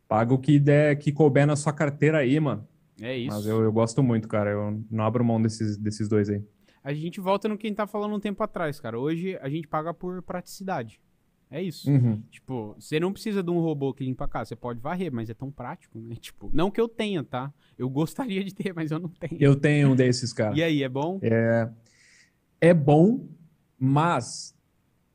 Paga 0.08 0.34
o 0.34 0.40
que 0.40 0.60
der, 0.60 0.96
que 0.98 1.12
couber 1.12 1.48
na 1.48 1.56
sua 1.56 1.74
carteira 1.74 2.20
aí, 2.20 2.40
mano. 2.40 2.68
É 3.02 3.18
isso. 3.18 3.36
Mas 3.36 3.46
eu, 3.46 3.62
eu 3.62 3.72
gosto 3.72 4.04
muito, 4.04 4.28
cara. 4.28 4.52
Eu 4.52 4.84
não 4.92 5.04
abro 5.04 5.24
mão 5.24 5.42
desses, 5.42 5.78
desses 5.78 6.08
dois 6.08 6.30
aí. 6.30 6.44
A 6.84 6.94
gente 6.94 7.20
volta 7.20 7.48
no 7.48 7.58
que 7.58 7.68
a 7.68 7.70
gente 7.70 7.78
tá 7.78 7.88
falando 7.88 8.16
um 8.16 8.20
tempo 8.20 8.42
atrás, 8.44 8.80
cara. 8.80 8.98
Hoje 8.98 9.38
a 9.42 9.50
gente 9.50 9.68
paga 9.68 9.94
por 9.94 10.22
praticidade. 10.22 11.02
É 11.52 11.62
isso. 11.62 11.90
Uhum. 11.90 12.22
Tipo, 12.30 12.76
você 12.80 13.00
não 13.00 13.12
precisa 13.12 13.42
de 13.42 13.50
um 13.50 13.60
robô 13.60 13.92
que 13.94 14.04
limpa 14.04 14.26
a 14.26 14.28
casa. 14.28 14.50
Você 14.50 14.56
pode 14.56 14.80
varrer, 14.80 15.12
mas 15.12 15.30
é 15.30 15.34
tão 15.34 15.50
prático, 15.50 15.98
né? 16.00 16.16
Tipo, 16.22 16.50
não 16.54 16.70
que 16.70 16.80
eu 16.80 16.88
tenha, 16.88 17.24
tá? 17.24 17.52
Eu 17.78 17.90
gostaria 17.90 18.44
de 18.44 18.54
ter, 18.54 18.74
mas 18.76 18.92
eu 18.92 19.00
não 19.00 19.10
tenho. 19.10 19.42
Eu 19.42 19.56
tenho 19.56 19.92
um 19.92 19.96
desses, 19.96 20.32
cara. 20.32 20.56
E 20.56 20.62
aí, 20.62 20.84
é 20.84 20.90
bom? 20.90 21.20
É, 21.24 21.70
é 22.62 22.74
bom, 22.74 23.28
mas 23.80 24.56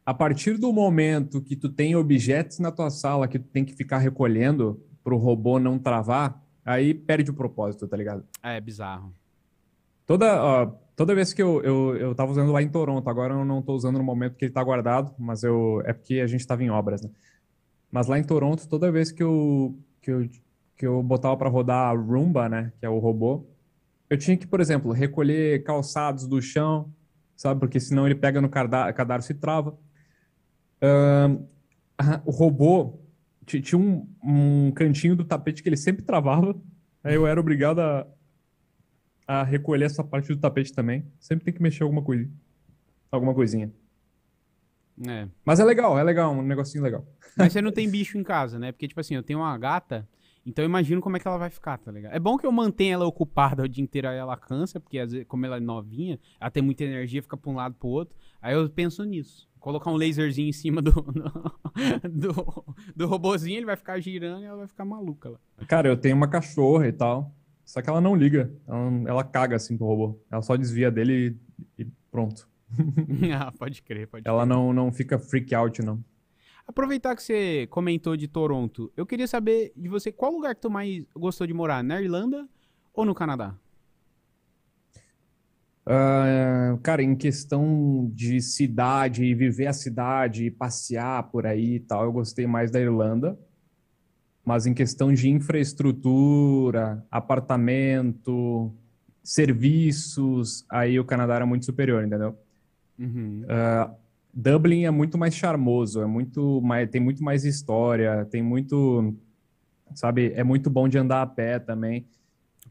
a 0.05 0.13
partir 0.13 0.59
do 0.59 0.73
momento 0.73 1.41
que 1.41 1.55
tu 1.55 1.69
tem 1.69 1.95
objetos 1.95 2.59
na 2.59 2.73
tua 2.73 2.91
sala 2.91 3.29
que 3.29 3.39
tu 3.39 3.49
tem 3.49 3.65
que 3.65 3.73
ficar 3.73 3.99
recolhendo 3.99 4.83
pro 5.05 5.17
robô 5.17 5.59
não 5.59 5.79
travar, 5.79 6.43
aí 6.65 6.93
perde 6.95 7.31
o 7.31 7.35
propósito, 7.35 7.87
tá 7.87 7.97
ligado? 7.97 8.25
É, 8.43 8.61
bizarro. 8.61 9.15
Toda, 10.07 10.43
ó, 10.43 10.73
toda 10.97 11.15
vez 11.15 11.33
que 11.33 11.43
eu, 11.43 11.63
eu, 11.63 11.97
eu 11.97 12.15
tava 12.15 12.31
usando 12.33 12.53
lá 12.53 12.63
em 12.63 12.69
Toronto, 12.69 13.09
agora 13.09 13.35
eu 13.35 13.45
não 13.45 13.63
tô 13.63 13.75
usando 13.75 13.99
no 13.99 14.05
momento 14.05 14.37
que 14.37 14.45
ele 14.47 14.53
tá 14.53 14.63
guardado, 14.63 15.15
mas 15.19 15.43
eu, 15.43 15.83
é 15.85 15.93
porque 15.93 16.21
a 16.21 16.27
gente 16.27 16.47
tava 16.47 16.63
em 16.65 16.71
obras, 16.71 17.03
né? 17.03 17.11
Mas 17.91 18.07
lá 18.09 18.19
em 18.19 18.25
Toronto, 18.25 18.69
toda 18.69 18.91
vez 18.93 19.13
que 19.13 19.23
eu, 19.23 19.79
que 20.03 20.11
eu, 20.11 20.29
que 20.77 20.87
eu 20.87 21.03
botava 21.03 21.37
para 21.37 21.49
rodar 21.49 21.91
a 21.91 21.93
Roomba, 21.99 22.49
né, 22.49 22.73
que 22.81 22.87
é 22.87 22.89
o 22.91 22.99
robô, 22.99 23.47
eu 24.11 24.19
tinha 24.19 24.37
que, 24.37 24.47
por 24.47 24.61
exemplo, 24.61 24.93
recolher 24.93 25.63
calçados 25.65 26.27
do 26.29 26.41
chão, 26.43 26.93
sabe? 27.37 27.61
Porque 27.61 27.81
senão 27.81 28.07
ele 28.07 28.15
pega 28.17 28.41
no 28.41 28.49
cadar- 28.49 28.93
cadarço 28.95 29.33
e 29.33 29.35
trava. 29.35 29.79
A- 31.99 32.21
o 32.25 32.31
robô 32.31 32.99
ti- 33.47 33.61
tinha 33.61 33.79
um, 33.79 34.07
um 34.23 34.73
cantinho 34.73 35.15
do 35.17 35.25
tapete 35.25 35.63
que 35.63 35.69
ele 35.69 35.77
sempre 35.77 36.03
travava. 36.05 36.55
Aí 37.03 37.15
eu 37.15 37.27
era 37.27 37.39
obrigado 37.41 37.81
a, 37.81 38.07
a 39.27 39.43
recolher 39.43 39.87
essa 39.87 40.05
parte 40.05 40.29
do 40.29 40.37
tapete 40.39 40.73
também. 40.73 41.05
Sempre 41.19 41.45
tem 41.45 41.55
que 41.55 41.63
mexer 41.63 41.83
alguma 41.83 42.03
coisinha. 42.03 42.31
Alguma 43.11 43.35
coisinha. 43.35 43.73
É. 45.07 45.27
Mas 45.45 45.61
é 45.61 45.65
legal, 45.65 45.99
é 45.99 46.03
legal, 46.03 46.33
um 46.33 46.43
negocinho 46.43 46.85
legal. 46.85 47.05
Mas 47.37 47.53
você 47.53 47.61
não 47.61 47.73
tem 47.73 47.91
bicho 47.91 48.17
em 48.17 48.23
casa, 48.23 48.59
né? 48.59 48.71
Porque, 48.71 48.87
tipo 48.87 49.01
assim, 49.01 49.15
eu 49.15 49.23
tenho 49.23 49.41
uma 49.41 49.59
gata, 49.59 50.09
então 50.47 50.65
eu 50.65 50.69
imagino 50.69 51.01
como 51.01 51.17
é 51.17 51.21
que 51.21 51.27
ela 51.27 51.39
vai 51.39 51.51
ficar, 51.51 51.79
tá 51.79 51.91
ligado? 51.91 52.15
É 52.15 52.21
bom 52.21 52.37
que 52.37 52.47
eu 52.47 52.53
mantenha 52.53 52.95
ela 52.95 53.07
ocupada 53.07 53.65
o 53.65 53.69
dia 53.69 53.83
inteiro, 53.83 54.09
aí 54.09 54.19
ela 54.19 54.37
cansa, 54.37 54.79
porque 54.79 54.99
às 54.99 55.11
vezes, 55.11 55.27
como 55.27 55.45
ela 55.47 55.57
é 55.57 55.61
novinha, 55.61 56.19
ela 56.41 56.51
tem 56.51 56.63
muita 56.63 56.85
energia, 56.85 57.23
fica 57.23 57.37
pra 57.37 57.51
um 57.51 57.55
lado 57.55 57.75
pro 57.75 57.89
outro. 57.89 58.17
Aí 58.41 58.55
eu 58.55 58.69
penso 58.69 59.03
nisso. 59.05 59.49
Colocar 59.59 59.91
um 59.91 59.97
laserzinho 59.97 60.49
em 60.49 60.53
cima 60.53 60.83
do, 60.83 60.93
do, 62.13 62.65
do 62.95 63.07
robozinho, 63.07 63.57
ele 63.57 63.67
vai 63.67 63.77
ficar 63.77 63.99
girando 63.99 64.43
e 64.43 64.47
ela 64.47 64.59
vai 64.59 64.69
ficar 64.69 64.85
maluca 64.85 65.31
lá. 65.31 65.39
Cara, 65.67 65.89
eu 65.89 65.97
tenho 65.97 66.15
uma 66.15 66.29
cachorra 66.29 66.87
e 66.87 66.93
tal. 66.93 67.35
Só 67.65 67.81
que 67.83 67.89
ela 67.89 68.01
não 68.01 68.15
liga. 68.15 68.53
Ela, 68.67 69.09
ela 69.09 69.25
caga 69.25 69.57
assim 69.57 69.77
pro 69.77 69.87
robô. 69.87 70.21
Ela 70.31 70.43
só 70.43 70.57
desvia 70.57 70.91
dele 70.91 71.37
e, 71.79 71.83
e 71.83 71.87
pronto. 72.11 72.49
ah, 73.39 73.53
pode 73.53 73.83
crer, 73.83 74.09
pode 74.09 74.27
Ela 74.27 74.45
crer. 74.45 74.49
não, 74.49 74.73
não 74.73 74.93
fica 74.93 75.19
freak 75.19 75.55
out, 75.55 75.83
não. 75.83 76.03
Aproveitar 76.67 77.15
que 77.15 77.23
você 77.23 77.67
comentou 77.69 78.17
de 78.17 78.27
Toronto, 78.27 78.91
eu 78.97 79.05
queria 79.05 79.29
saber 79.29 79.73
de 79.77 79.89
você 79.89 80.11
qual 80.11 80.33
lugar 80.33 80.55
que 80.55 80.63
tu 80.63 80.71
mais 80.71 81.05
gostou 81.15 81.47
de 81.47 81.53
morar, 81.53 81.85
na 81.85 82.01
Irlanda 82.01 82.49
ou 82.95 83.05
no 83.05 83.15
Canadá? 83.15 83.55
Ah, 85.87 86.79
cara, 86.83 87.03
em 87.03 87.15
questão 87.15 88.11
de 88.15 88.41
cidade, 88.41 89.35
viver 89.35 89.67
a 89.67 89.73
cidade, 89.73 90.51
passear 90.51 91.25
por 91.31 91.47
aí 91.47 91.75
e 91.77 91.81
tal, 91.81 92.05
eu 92.05 92.13
gostei 92.13 92.47
mais 92.47 92.71
da 92.71 92.81
Irlanda. 92.81 93.39
Mas 94.45 94.67
em 94.67 94.75
questão 94.75 95.13
de 95.13 95.29
infraestrutura, 95.31 97.05
apartamento, 97.11 98.73
serviços, 99.23 100.65
aí 100.71 100.99
o 101.01 101.05
Canadá 101.05 101.37
era 101.37 101.47
muito 101.47 101.65
superior, 101.65 102.05
entendeu? 102.05 102.37
Uhum. 102.99 103.43
Dublin 104.33 104.85
é 104.85 104.91
muito 104.91 105.17
mais 105.17 105.35
charmoso, 105.35 106.03
é 106.03 106.07
muito 106.07 106.61
mais, 106.61 106.91
tem 106.91 107.01
muito 107.01 107.23
mais 107.23 107.45
história, 107.45 108.25
tem 108.27 108.43
muito, 108.43 109.15
sabe, 109.95 110.33
é 110.35 110.43
muito 110.45 110.69
bom 110.69 110.89
de 110.89 110.99
andar 110.99 111.23
a 111.23 111.27
pé 111.27 111.59
também. 111.59 112.07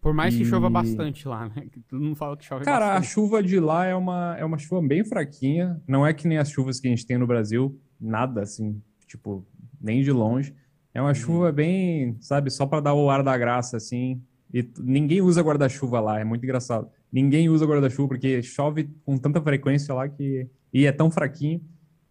Por 0.01 0.13
mais 0.13 0.35
que 0.35 0.43
chova 0.43 0.67
E- 0.67 0.69
bastante 0.69 1.25
lá, 1.27 1.47
né? 1.47 1.67
Todo 1.87 2.01
mundo 2.03 2.15
fala 2.15 2.35
que 2.35 2.43
chove 2.43 2.65
Cara, 2.65 2.85
a 2.85 2.93
bastante. 2.95 3.13
chuva 3.13 3.41
de 3.41 3.59
lá 3.59 3.85
é 3.85 3.95
uma, 3.95 4.35
é 4.37 4.43
uma 4.43 4.57
chuva 4.57 4.85
bem 4.85 5.05
fraquinha, 5.05 5.81
não 5.87 6.05
é 6.05 6.13
que 6.13 6.27
nem 6.27 6.37
as 6.37 6.51
chuvas 6.51 6.79
que 6.79 6.87
a 6.87 6.89
gente 6.89 7.05
tem 7.05 7.17
no 7.17 7.25
Brasil, 7.25 7.79
nada 7.99 8.41
assim, 8.41 8.81
tipo, 9.07 9.45
nem 9.81 10.03
de 10.03 10.11
longe. 10.11 10.53
É 10.93 11.01
uma 11.01 11.13
chuva 11.13 11.51
bem, 11.51 12.15
sabe, 12.19 12.51
só 12.51 12.65
para 12.67 12.79
dar 12.79 12.93
o 12.93 13.09
ar 13.09 13.23
da 13.23 13.37
graça 13.37 13.77
assim. 13.77 14.21
E 14.53 14.67
ninguém 14.79 15.21
usa 15.21 15.41
guarda-chuva 15.41 15.99
lá, 15.99 16.19
é 16.19 16.23
muito 16.23 16.43
engraçado. 16.43 16.87
Ninguém 17.11 17.49
usa 17.49 17.65
guarda-chuva 17.65 18.09
porque 18.09 18.43
chove 18.43 18.89
com 19.03 19.17
tanta 19.17 19.41
frequência 19.41 19.93
lá 19.93 20.07
que 20.07 20.47
e 20.71 20.85
é 20.85 20.91
tão 20.91 21.09
fraquinho 21.09 21.61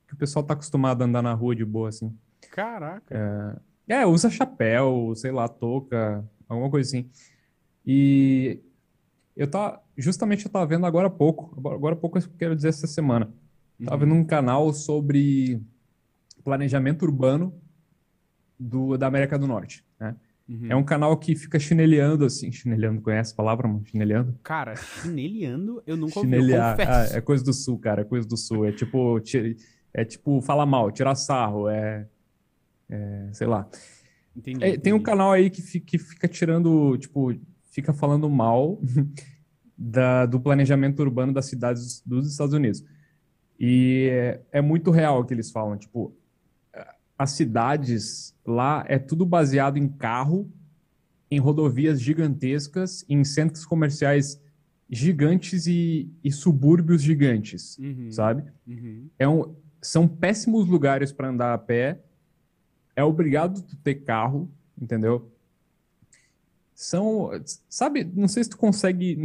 que 0.09 0.15
o 0.15 0.17
pessoal 0.17 0.45
tá 0.45 0.55
acostumado 0.55 1.03
a 1.03 1.05
andar 1.05 1.23
na 1.23 1.33
rua 1.33 1.55
de 1.55 1.65
boa 1.65 1.89
assim. 1.89 2.13
Caraca. 2.51 3.63
É, 3.89 4.05
usa 4.05 4.29
chapéu, 4.29 5.13
sei 5.15 5.31
lá, 5.31 5.49
touca, 5.49 6.29
alguma 6.49 6.71
coisa 6.71 6.89
assim. 6.89 7.09
E 7.87 8.61
eu 9.37 9.49
tava, 9.49 9.81
justamente 9.97 10.45
eu 10.45 10.51
tava 10.51 10.67
vendo 10.67 10.87
agora 10.87 11.07
há 11.07 11.11
pouco, 11.11 11.55
agora 11.71 11.95
há 11.95 11.99
pouco 11.99 12.19
eu 12.19 12.23
quero 12.37 12.57
dizer 12.57 12.69
essa 12.69 12.87
semana. 12.87 13.33
Tava 13.85 14.05
vendo 14.05 14.15
um 14.15 14.25
canal 14.25 14.73
sobre 14.73 15.61
planejamento 16.45 17.05
urbano 17.05 17.62
do, 18.69 18.97
da 18.97 19.07
América 19.07 19.39
do 19.39 19.47
Norte, 19.47 19.85
né? 19.99 20.15
Uhum. 20.49 20.67
É 20.69 20.77
um 20.77 20.83
canal 20.85 21.17
que 21.17 21.35
fica 21.37 21.59
chineleando 21.59 22.25
assim, 22.25 22.51
chineleando, 22.53 23.01
conhece 23.01 23.33
a 23.33 23.37
palavra, 23.37 23.67
mano? 23.69 23.85
Chineleando? 23.87 24.39
Cara, 24.43 24.75
chineleando, 24.77 25.83
eu 25.87 25.97
nunca 25.97 26.19
ouvi, 26.19 26.31
Chinelear, 26.31 26.75
ah, 26.75 26.77
confesso. 26.87 27.17
é 27.17 27.21
coisa 27.21 27.45
do 27.45 27.53
sul, 27.53 27.79
cara, 27.79 28.03
é 28.03 28.05
coisa 28.05 28.27
do 28.27 28.37
sul. 28.37 28.67
É 28.67 28.73
tipo, 28.73 29.19
ti- 29.21 29.57
é 29.95 30.05
tipo, 30.05 30.41
fala 30.43 30.67
mal, 30.67 30.91
tirar 30.91 31.15
sarro, 31.15 31.69
é, 31.69 32.07
é, 32.91 33.29
sei 33.33 33.47
lá. 33.47 33.69
Entendi, 34.37 34.65
É, 34.65 34.77
tem 34.77 34.93
um 34.93 34.97
entendi. 34.97 35.03
canal 35.05 35.31
aí 35.33 35.49
que 35.49 35.63
fica, 35.63 35.87
que 35.87 35.99
fica 35.99 36.27
tirando, 36.29 36.97
tipo, 36.99 37.33
fica 37.71 37.93
falando 37.93 38.29
mal 38.29 38.81
da- 39.79 40.27
do 40.27 40.41
planejamento 40.41 41.01
urbano 41.01 41.33
das 41.33 41.47
cidades 41.47 42.03
dos 42.05 42.31
Estados 42.31 42.53
Unidos. 42.55 42.85
E 43.59 44.09
é, 44.11 44.41
é 44.53 44.61
muito 44.61 44.91
real 44.91 45.21
o 45.21 45.25
que 45.25 45.33
eles 45.33 45.51
falam. 45.53 45.77
Tipo, 45.79 46.15
as 47.23 47.31
cidades 47.33 48.35
lá 48.45 48.85
é 48.89 48.99
tudo 48.99 49.25
baseado 49.25 49.77
em 49.77 49.89
carro, 49.89 50.51
em 51.31 51.39
rodovias 51.39 52.01
gigantescas, 52.01 53.05
em 53.09 53.25
centros 53.25 53.65
comerciais 53.65 54.41
gigantes 54.91 55.67
e, 55.67 56.11
e 56.23 56.31
subúrbios 56.31 57.03
gigantes, 57.03 57.79
Uhum, 57.79 58.11
sabe? 58.11 58.45
uhum. 58.67 59.09
É 59.19 59.27
um, 59.29 59.55
são 59.81 60.07
péssimos 60.07 60.69
lugares 60.69 61.13
para 61.13 61.29
andar 61.29 61.55
a 61.55 61.59
pé. 61.59 62.01
É 62.95 63.03
obrigado 63.03 63.63
tu 63.63 63.77
ter 63.77 63.95
carro, 63.97 64.51
entendeu? 64.81 65.31
São, 66.75 67.31
sabe, 67.69 68.05
não 68.05 68.29
sei 68.29 68.45
se 68.45 68.51
tu 68.51 68.59
consegue. 68.59 69.17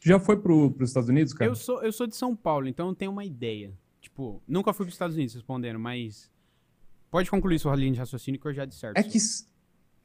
Tu 0.00 0.08
já 0.08 0.18
foi 0.20 0.36
para 0.38 0.52
os 0.52 0.88
Estados 0.90 1.08
Unidos, 1.08 1.32
cara? 1.32 1.50
Eu 1.50 1.54
sou, 1.54 1.82
eu 1.82 1.92
sou 1.92 2.06
de 2.06 2.14
São 2.16 2.36
Paulo, 2.36 2.68
então 2.68 2.88
eu 2.88 2.94
tenho 2.94 3.10
uma 3.10 3.24
ideia. 3.24 3.72
Tipo, 4.00 4.40
nunca 4.46 4.72
fui 4.72 4.84
para 4.86 4.90
os 4.90 4.94
Estados 4.94 5.16
Unidos 5.16 5.34
respondendo, 5.34 5.78
mas. 5.78 6.30
Pode 7.10 7.30
concluir 7.30 7.58
sua 7.58 7.74
linha 7.74 7.92
de 7.92 7.98
raciocínio 7.98 8.40
que 8.40 8.46
eu 8.46 8.54
já 8.54 8.64
disserto. 8.64 8.96
É 8.96 9.02
que 9.02 9.18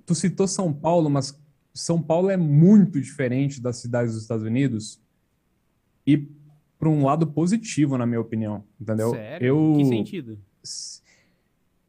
tu 0.06 0.16
citou 0.16 0.48
São 0.48 0.74
Paulo, 0.74 1.10
mas 1.10 1.40
São 1.74 2.02
Paulo 2.02 2.30
é 2.30 2.38
muito 2.38 3.00
diferente 3.00 3.62
das 3.62 3.78
cidades 3.78 4.14
dos 4.14 4.24
Estados 4.24 4.44
Unidos 4.44 5.00
e 6.06 6.28
para 6.78 6.90
um 6.90 7.04
lado 7.06 7.28
positivo, 7.28 7.98
na 7.98 8.06
minha 8.06 8.20
opinião, 8.20 8.64
entendeu? 8.80 9.12
Sério? 9.12 9.48
Eu 9.48 9.74
Que 9.78 9.86
sentido? 9.86 10.40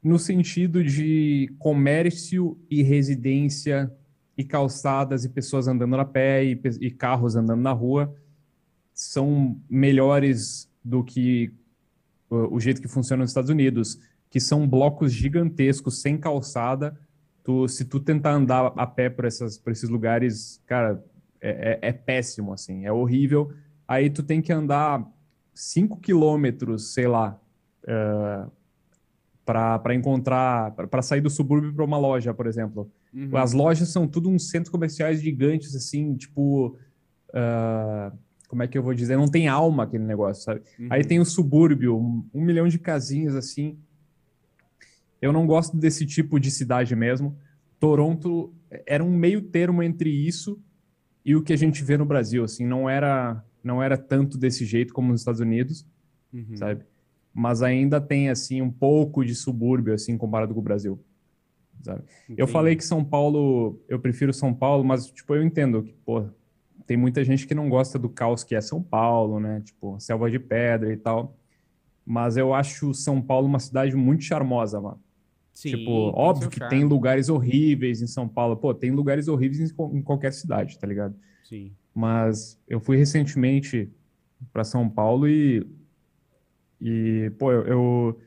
no 0.02 0.18
sentido 0.18 0.84
de 0.84 1.52
comércio 1.58 2.56
e 2.70 2.82
residência 2.82 3.92
e 4.36 4.44
calçadas 4.44 5.24
e 5.24 5.28
pessoas 5.28 5.66
andando 5.66 5.96
a 5.96 6.04
pé 6.04 6.44
e, 6.44 6.60
e 6.80 6.90
carros 6.90 7.34
andando 7.34 7.60
na 7.60 7.72
rua 7.72 8.14
são 8.94 9.60
melhores 9.68 10.70
do 10.84 11.02
que 11.02 11.52
o 12.30 12.58
jeito 12.60 12.80
que 12.80 12.88
funciona 12.88 13.22
nos 13.22 13.30
Estados 13.30 13.50
Unidos, 13.50 13.98
que 14.30 14.40
são 14.40 14.68
blocos 14.68 15.12
gigantescos 15.12 16.00
sem 16.00 16.16
calçada. 16.18 16.98
Tu, 17.44 17.68
se 17.68 17.84
tu 17.84 18.00
tentar 18.00 18.32
andar 18.32 18.72
a 18.76 18.86
pé 18.86 19.08
por, 19.08 19.24
essas, 19.24 19.56
por 19.56 19.72
esses 19.72 19.88
lugares, 19.88 20.60
cara, 20.66 21.02
é, 21.40 21.78
é- 21.82 21.88
é 21.88 21.92
péssimo, 21.92 22.52
assim, 22.52 22.84
é 22.84 22.92
horrível. 22.92 23.52
Aí 23.86 24.10
tu 24.10 24.22
tem 24.22 24.42
que 24.42 24.52
andar 24.52 25.06
5 25.54 25.98
quilômetros, 26.00 26.92
sei 26.92 27.06
lá, 27.06 27.40
para 29.44 29.94
encontrar, 29.94 30.72
para 30.72 31.02
sair 31.02 31.20
do 31.20 31.30
subúrbio 31.30 31.72
para 31.72 31.84
uma 31.84 31.98
loja, 31.98 32.34
por 32.34 32.46
exemplo. 32.46 32.90
Uhum. 33.14 33.36
As 33.36 33.52
lojas 33.52 33.88
são 33.90 34.06
tudo 34.06 34.28
uns 34.28 34.50
centros 34.50 34.70
comerciais 34.70 35.22
gigantes, 35.22 35.74
assim, 35.74 36.14
tipo. 36.16 36.76
ah, 37.32 38.12
como 38.48 38.62
é 38.62 38.68
que 38.68 38.78
eu 38.78 38.82
vou 38.82 38.94
dizer? 38.94 39.16
Não 39.16 39.26
tem 39.28 39.48
alma 39.48 39.82
aquele 39.84 40.04
negócio, 40.04 40.44
sabe? 40.44 40.62
Uhum. 40.78 40.86
Aí 40.90 41.04
tem 41.04 41.18
o 41.18 41.24
subúrbio, 41.24 41.96
um, 41.98 42.24
um 42.32 42.40
milhão 42.40 42.68
de 42.68 42.78
casinhas 42.78 43.34
assim. 43.34 43.76
Eu 45.26 45.32
não 45.32 45.46
gosto 45.46 45.76
desse 45.76 46.06
tipo 46.06 46.38
de 46.38 46.50
cidade 46.50 46.94
mesmo. 46.94 47.36
Toronto 47.80 48.54
era 48.86 49.02
um 49.04 49.10
meio 49.10 49.42
termo 49.42 49.82
entre 49.82 50.08
isso 50.10 50.60
e 51.24 51.34
o 51.34 51.42
que 51.42 51.52
a 51.52 51.56
gente 51.56 51.82
vê 51.82 51.96
no 51.96 52.04
Brasil, 52.06 52.44
assim, 52.44 52.64
não 52.66 52.88
era 52.88 53.42
não 53.62 53.82
era 53.82 53.96
tanto 53.98 54.38
desse 54.38 54.64
jeito 54.64 54.94
como 54.94 55.10
nos 55.10 55.20
Estados 55.22 55.40
Unidos, 55.40 55.84
Uhum. 56.32 56.56
sabe? 56.56 56.84
mas 57.34 57.60
ainda 57.62 58.00
tem 58.00 58.30
assim 58.30 58.62
um 58.62 58.70
pouco 58.70 59.24
de 59.24 59.34
subúrbio 59.34 59.92
assim 59.92 60.16
comparado 60.16 60.54
com 60.54 60.60
o 60.60 60.62
Brasil. 60.62 60.98
Sabe? 61.82 62.02
Eu 62.36 62.46
falei 62.46 62.74
que 62.76 62.84
São 62.84 63.04
Paulo, 63.04 63.78
eu 63.88 63.98
prefiro 63.98 64.32
São 64.32 64.54
Paulo, 64.54 64.82
mas 64.84 65.06
tipo 65.10 65.34
eu 65.34 65.42
entendo 65.42 65.82
que 65.82 65.92
pô, 66.04 66.24
tem 66.86 66.96
muita 66.96 67.22
gente 67.24 67.46
que 67.46 67.54
não 67.54 67.68
gosta 67.68 67.98
do 67.98 68.08
caos 68.08 68.42
que 68.44 68.54
é 68.54 68.60
São 68.60 68.80
Paulo, 68.82 69.38
né? 69.40 69.60
Tipo, 69.64 69.98
selva 70.00 70.30
de 70.30 70.38
pedra 70.38 70.92
e 70.92 70.96
tal. 70.96 71.36
Mas 72.06 72.36
eu 72.36 72.54
acho 72.54 72.94
São 72.94 73.20
Paulo 73.20 73.46
uma 73.48 73.58
cidade 73.58 73.94
muito 73.96 74.22
charmosa, 74.22 74.80
mano. 74.80 75.00
Sim, 75.56 75.70
tipo, 75.70 75.90
óbvio 75.90 76.50
que 76.50 76.60
tem 76.68 76.84
lugares 76.84 77.30
horríveis 77.30 78.02
em 78.02 78.06
São 78.06 78.28
Paulo. 78.28 78.58
Pô, 78.58 78.74
tem 78.74 78.90
lugares 78.90 79.26
horríveis 79.26 79.58
em, 79.70 79.96
em 79.96 80.02
qualquer 80.02 80.30
cidade, 80.30 80.78
tá 80.78 80.86
ligado? 80.86 81.16
Sim. 81.42 81.74
Mas 81.94 82.60
eu 82.68 82.78
fui 82.78 82.98
recentemente 82.98 83.90
para 84.52 84.64
São 84.64 84.86
Paulo 84.86 85.26
e 85.26 85.66
e 86.78 87.32
pô, 87.38 87.50
eu, 87.50 87.66
eu, 87.66 88.20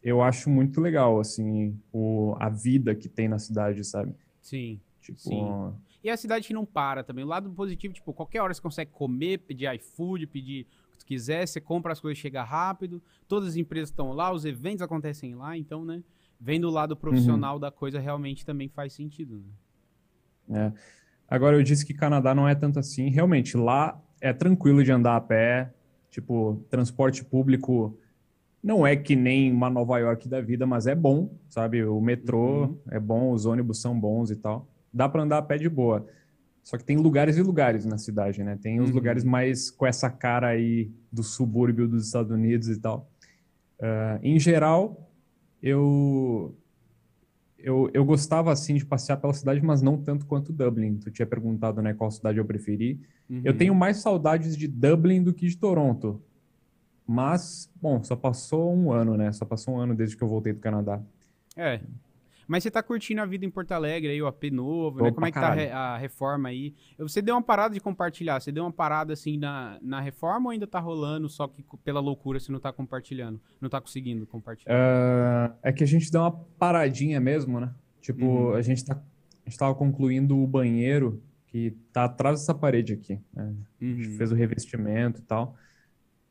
eu 0.00 0.22
acho 0.22 0.48
muito 0.48 0.80
legal 0.80 1.18
assim 1.18 1.76
o, 1.92 2.36
a 2.38 2.48
vida 2.48 2.94
que 2.94 3.08
tem 3.08 3.26
na 3.26 3.40
cidade, 3.40 3.82
sabe? 3.82 4.14
Sim. 4.40 4.80
Tipo, 5.00 5.18
Sim. 5.18 5.74
E 6.04 6.08
a 6.08 6.16
cidade 6.16 6.46
que 6.46 6.54
não 6.54 6.64
para 6.64 7.02
também. 7.02 7.24
O 7.24 7.26
lado 7.26 7.50
positivo, 7.50 7.92
tipo, 7.92 8.12
qualquer 8.12 8.42
hora 8.42 8.54
você 8.54 8.62
consegue 8.62 8.92
comer, 8.92 9.38
pedir 9.38 9.74
iFood, 9.74 10.28
pedir 10.28 10.68
o 10.86 10.92
que 10.92 10.98
tu 10.98 11.04
quiser, 11.04 11.48
você 11.48 11.60
compra 11.60 11.92
as 11.92 11.98
coisas, 11.98 12.16
chega 12.16 12.44
rápido. 12.44 13.02
Todas 13.26 13.48
as 13.48 13.56
empresas 13.56 13.90
estão 13.90 14.12
lá, 14.12 14.32
os 14.32 14.44
eventos 14.44 14.82
acontecem 14.82 15.34
lá, 15.34 15.58
então, 15.58 15.84
né? 15.84 16.00
Vendo 16.40 16.68
o 16.68 16.70
lado 16.70 16.96
profissional 16.96 17.54
uhum. 17.54 17.60
da 17.60 17.70
coisa 17.70 17.98
realmente 17.98 18.44
também 18.44 18.68
faz 18.68 18.92
sentido, 18.92 19.42
né? 20.48 20.72
É. 20.72 20.72
Agora 21.28 21.56
eu 21.56 21.62
disse 21.62 21.84
que 21.84 21.92
Canadá 21.92 22.34
não 22.34 22.48
é 22.48 22.54
tanto 22.54 22.78
assim. 22.78 23.10
Realmente, 23.10 23.56
lá 23.56 24.00
é 24.20 24.32
tranquilo 24.32 24.82
de 24.82 24.90
andar 24.90 25.16
a 25.16 25.20
pé. 25.20 25.72
Tipo, 26.10 26.64
transporte 26.70 27.22
público 27.22 27.98
não 28.62 28.86
é 28.86 28.96
que 28.96 29.14
nem 29.14 29.52
uma 29.52 29.68
Nova 29.68 29.98
York 29.98 30.26
da 30.26 30.40
vida, 30.40 30.66
mas 30.66 30.86
é 30.86 30.94
bom, 30.94 31.30
sabe? 31.48 31.84
O 31.84 32.00
metrô 32.00 32.64
uhum. 32.64 32.78
é 32.90 32.98
bom, 32.98 33.32
os 33.32 33.44
ônibus 33.44 33.80
são 33.80 33.98
bons 33.98 34.30
e 34.30 34.36
tal 34.36 34.66
dá 34.92 35.08
para 35.08 35.22
andar 35.22 35.38
a 35.38 35.42
pé 35.42 35.56
de 35.56 35.68
boa. 35.68 36.06
Só 36.62 36.76
que 36.76 36.84
tem 36.84 36.96
lugares 36.96 37.36
e 37.36 37.42
lugares 37.42 37.86
na 37.86 37.96
cidade, 37.96 38.42
né? 38.42 38.58
Tem 38.60 38.80
os 38.80 38.90
uhum. 38.90 38.96
lugares 38.96 39.24
mais 39.24 39.70
com 39.70 39.86
essa 39.86 40.10
cara 40.10 40.48
aí 40.48 40.90
do 41.10 41.22
subúrbio 41.22 41.88
dos 41.88 42.06
Estados 42.06 42.30
Unidos 42.30 42.68
e 42.68 42.78
tal. 42.78 43.10
Uh, 43.80 44.18
em 44.22 44.38
geral, 44.38 45.07
eu, 45.62 46.54
eu, 47.58 47.90
eu 47.92 48.04
gostava, 48.04 48.52
assim, 48.52 48.74
de 48.74 48.84
passear 48.84 49.16
pela 49.16 49.32
cidade, 49.32 49.60
mas 49.62 49.82
não 49.82 49.96
tanto 49.96 50.26
quanto 50.26 50.52
Dublin. 50.52 50.96
Tu 50.96 51.10
tinha 51.10 51.26
perguntado, 51.26 51.82
né, 51.82 51.94
qual 51.94 52.10
cidade 52.10 52.38
eu 52.38 52.44
preferi. 52.44 53.00
Uhum. 53.28 53.42
Eu 53.44 53.56
tenho 53.56 53.74
mais 53.74 53.98
saudades 53.98 54.56
de 54.56 54.68
Dublin 54.68 55.22
do 55.22 55.34
que 55.34 55.46
de 55.46 55.56
Toronto. 55.56 56.22
Mas, 57.06 57.70
bom, 57.80 58.02
só 58.02 58.14
passou 58.14 58.74
um 58.76 58.92
ano, 58.92 59.16
né? 59.16 59.32
Só 59.32 59.46
passou 59.46 59.74
um 59.74 59.78
ano 59.78 59.94
desde 59.94 60.14
que 60.16 60.22
eu 60.22 60.28
voltei 60.28 60.52
do 60.52 60.60
Canadá. 60.60 61.00
É, 61.56 61.80
mas 62.48 62.62
você 62.62 62.70
tá 62.70 62.82
curtindo 62.82 63.20
a 63.20 63.26
vida 63.26 63.44
em 63.44 63.50
Porto 63.50 63.72
Alegre 63.72 64.10
aí, 64.10 64.22
o 64.22 64.26
AP 64.26 64.44
novo, 64.50 65.02
né? 65.02 65.12
Como 65.12 65.26
é 65.26 65.30
que 65.30 65.38
tá 65.38 65.52
a 65.52 65.98
reforma 65.98 66.48
aí? 66.48 66.74
Você 66.98 67.20
deu 67.20 67.34
uma 67.34 67.42
parada 67.42 67.74
de 67.74 67.80
compartilhar? 67.80 68.40
Você 68.40 68.50
deu 68.50 68.64
uma 68.64 68.72
parada 68.72 69.12
assim 69.12 69.36
na, 69.36 69.78
na 69.82 70.00
reforma 70.00 70.46
ou 70.46 70.50
ainda 70.50 70.66
tá 70.66 70.80
rolando, 70.80 71.28
só 71.28 71.46
que 71.46 71.62
pela 71.84 72.00
loucura 72.00 72.40
você 72.40 72.50
não 72.50 72.58
tá 72.58 72.72
compartilhando? 72.72 73.38
Não 73.60 73.68
tá 73.68 73.82
conseguindo 73.82 74.26
compartilhar? 74.26 74.74
Uh, 74.74 75.54
é 75.62 75.70
que 75.70 75.84
a 75.84 75.86
gente 75.86 76.10
deu 76.10 76.22
uma 76.22 76.32
paradinha 76.32 77.20
mesmo, 77.20 77.60
né? 77.60 77.70
Tipo, 78.00 78.24
uhum. 78.24 78.54
a 78.54 78.62
gente 78.62 78.82
tá. 78.82 78.94
A 78.94 79.50
gente 79.50 79.58
tava 79.58 79.74
concluindo 79.74 80.38
o 80.38 80.46
banheiro 80.46 81.22
que 81.46 81.76
tá 81.92 82.04
atrás 82.04 82.40
dessa 82.40 82.54
parede 82.54 82.94
aqui. 82.94 83.20
Né? 83.32 83.54
A 83.80 83.84
gente 83.84 84.08
uhum. 84.08 84.16
fez 84.16 84.32
o 84.32 84.34
revestimento 84.34 85.20
e 85.20 85.24
tal. 85.24 85.54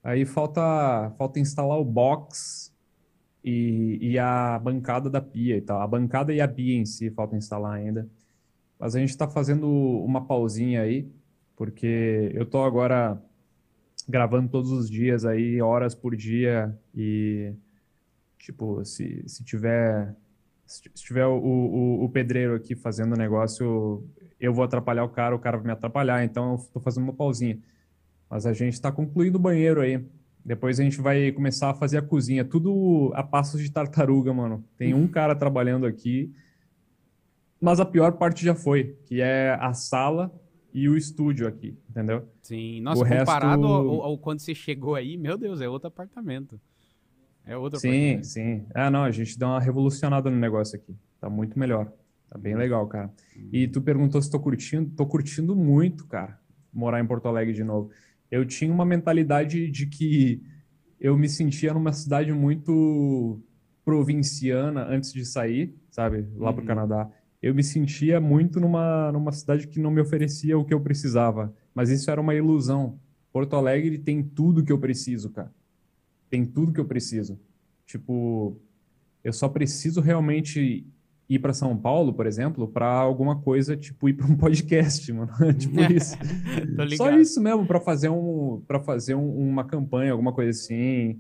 Aí 0.04 0.26
falta, 0.26 1.12
falta 1.18 1.40
instalar 1.40 1.80
o 1.80 1.86
box 1.86 2.74
e, 3.48 3.98
e 4.02 4.20
a 4.20 4.60
bancada 4.60 5.10
da 5.10 5.22
pia 5.22 5.56
e 5.56 5.62
tal. 5.62 5.82
A 5.82 5.88
bancada 5.88 6.34
e 6.34 6.42
a 6.42 6.48
pia 6.48 6.76
em 6.78 6.86
si 6.86 7.10
falta 7.12 7.38
instalar 7.38 7.76
ainda. 7.76 8.10
Mas 8.78 8.96
a 8.96 9.00
gente 9.00 9.10
está 9.10 9.28
fazendo 9.28 9.68
uma 9.70 10.26
pausinha 10.26 10.82
aí, 10.82 11.10
porque 11.56 12.32
eu 12.34 12.46
tô 12.46 12.64
agora 12.64 13.22
gravando 14.08 14.50
todos 14.50 14.72
os 14.72 14.90
dias 14.90 15.26
aí, 15.26 15.62
horas 15.62 15.96
por 15.96 16.16
dia, 16.16 16.78
e 16.96 17.54
tipo, 18.38 18.84
se, 18.86 19.24
se 19.28 19.44
tiver 19.44 20.16
se 20.66 20.82
tiver 20.96 21.26
o, 21.26 21.38
o, 21.38 22.04
o 22.06 22.10
pedreiro 22.10 22.56
aqui 22.56 22.76
fazendo 22.76 23.14
o 23.14 23.18
negócio, 23.18 24.06
eu 24.40 24.54
vou 24.54 24.66
atrapalhar 24.66 25.06
o 25.06 25.10
cara, 25.10 25.36
o 25.36 25.40
cara 25.40 25.58
vai 25.58 25.68
me 25.68 25.72
atrapalhar, 25.72 26.24
então 26.26 26.54
eu 26.54 26.58
tô 26.74 26.80
fazendo 26.82 27.06
uma 27.06 27.14
pausinha. 27.14 27.58
Mas 28.30 28.46
a 28.46 28.52
gente 28.52 28.74
está 28.74 28.92
concluindo 28.92 29.38
o 29.38 29.42
banheiro 29.42 29.82
aí. 29.82 30.06
Depois 30.48 30.80
a 30.80 30.84
gente 30.84 31.02
vai 31.02 31.30
começar 31.34 31.72
a 31.72 31.74
fazer 31.74 31.98
a 31.98 32.02
cozinha, 32.02 32.46
tudo 32.46 33.12
a 33.16 33.22
passos 33.22 33.62
de 33.62 33.70
tartaruga, 33.70 34.34
mano. 34.34 34.64
Tem 34.78 34.94
um 34.94 35.06
cara 35.06 35.36
trabalhando 35.36 35.86
aqui, 35.86 36.34
mas 37.60 37.82
a 37.82 37.86
pior 37.86 38.14
parte 38.14 38.46
já 38.46 38.56
foi, 38.56 38.96
que 39.04 39.20
é 39.20 39.58
a 39.60 39.74
sala 39.74 40.34
e 40.74 40.88
o 40.88 40.96
estúdio 40.96 41.50
aqui, 41.50 41.78
entendeu? 41.90 42.30
Sim, 42.42 42.80
nossa, 42.80 43.04
o 43.04 43.06
comparado 43.06 43.62
resto... 43.62 43.74
ao, 43.74 44.02
ao, 44.04 44.18
quando 44.18 44.40
você 44.40 44.56
chegou 44.56 44.96
aí, 44.96 45.18
meu 45.18 45.38
Deus, 45.38 45.60
é 45.60 45.68
outro 45.68 45.90
apartamento. 45.90 46.58
É 47.46 47.58
outro 47.58 47.78
sim, 47.78 47.90
apartamento. 47.90 48.24
Sim, 48.24 48.60
sim. 48.60 48.66
Ah, 48.74 48.90
não, 48.90 49.04
a 49.04 49.12
gente 49.12 49.38
deu 49.38 49.50
uma 49.50 49.60
revolucionada 49.60 50.32
no 50.32 50.38
negócio 50.38 50.78
aqui. 50.78 50.96
Tá 51.20 51.30
muito 51.30 51.60
melhor. 51.60 51.92
Tá 52.30 52.38
bem 52.38 52.56
legal, 52.56 52.88
cara. 52.88 53.12
E 53.52 53.68
tu 53.68 53.82
perguntou 53.82 54.22
se 54.22 54.32
tô 54.32 54.40
curtindo. 54.40 54.90
Tô 54.96 55.06
curtindo 55.06 55.54
muito, 55.54 56.08
cara, 56.08 56.40
morar 56.72 57.02
em 57.02 57.06
Porto 57.06 57.28
Alegre 57.28 57.54
de 57.54 57.66
novo 57.66 57.92
eu 58.30 58.46
tinha 58.46 58.72
uma 58.72 58.86
mentalidade 58.86 59.70
de 59.70 59.86
que 59.88 60.42
eu 61.00 61.18
me 61.18 61.30
sentia 61.30 61.74
numa 61.74 61.94
cidade 61.94 62.34
muito 62.34 63.42
provinciana 63.86 64.86
antes 64.86 65.14
de 65.14 65.26
sair, 65.26 65.74
sabe, 65.90 66.28
lá 66.36 66.50
uhum. 66.50 66.56
para 66.56 66.64
o 66.64 66.68
Canadá. 66.68 67.10
Eu 67.42 67.54
me 67.54 67.64
sentia 67.64 68.20
muito 68.20 68.60
numa, 68.60 69.12
numa 69.12 69.32
cidade 69.32 69.68
que 69.68 69.80
não 69.80 69.92
me 69.92 70.02
oferecia 70.02 70.58
o 70.58 70.66
que 70.66 70.74
eu 70.74 70.82
precisava, 70.82 71.54
mas 71.74 71.90
isso 71.90 72.10
era 72.10 72.20
uma 72.20 72.36
ilusão. 72.36 73.00
Porto 73.32 73.56
Alegre 73.56 73.98
tem 73.98 74.24
tudo 74.24 74.64
que 74.64 74.72
eu 74.72 74.80
preciso, 74.80 75.30
cara. 75.30 75.54
Tem 76.30 76.46
tudo 76.46 76.74
que 76.74 76.80
eu 76.80 76.86
preciso. 76.86 77.40
Tipo, 77.86 78.60
eu 79.24 79.32
só 79.32 79.48
preciso 79.48 80.02
realmente 80.02 80.86
ir 81.30 81.40
para 81.40 81.54
São 81.54 81.76
Paulo, 81.78 82.14
por 82.14 82.26
exemplo, 82.26 82.68
para 82.68 82.88
alguma 82.88 83.42
coisa, 83.42 83.76
tipo 83.76 84.08
ir 84.08 84.14
para 84.14 84.28
um 84.28 84.36
podcast, 84.38 85.12
mano. 85.12 85.32
tipo 85.58 85.80
isso. 85.92 86.18
Só 86.96 87.12
isso 87.12 87.42
mesmo 87.42 87.66
para 87.66 87.80
fazer 87.80 88.10
um 88.10 88.62
para 88.68 88.80
fazer 88.80 89.16
um, 89.16 89.30
uma 89.30 89.66
campanha, 89.66 90.12
alguma 90.12 90.32
coisa 90.32 90.52
assim, 90.52 91.20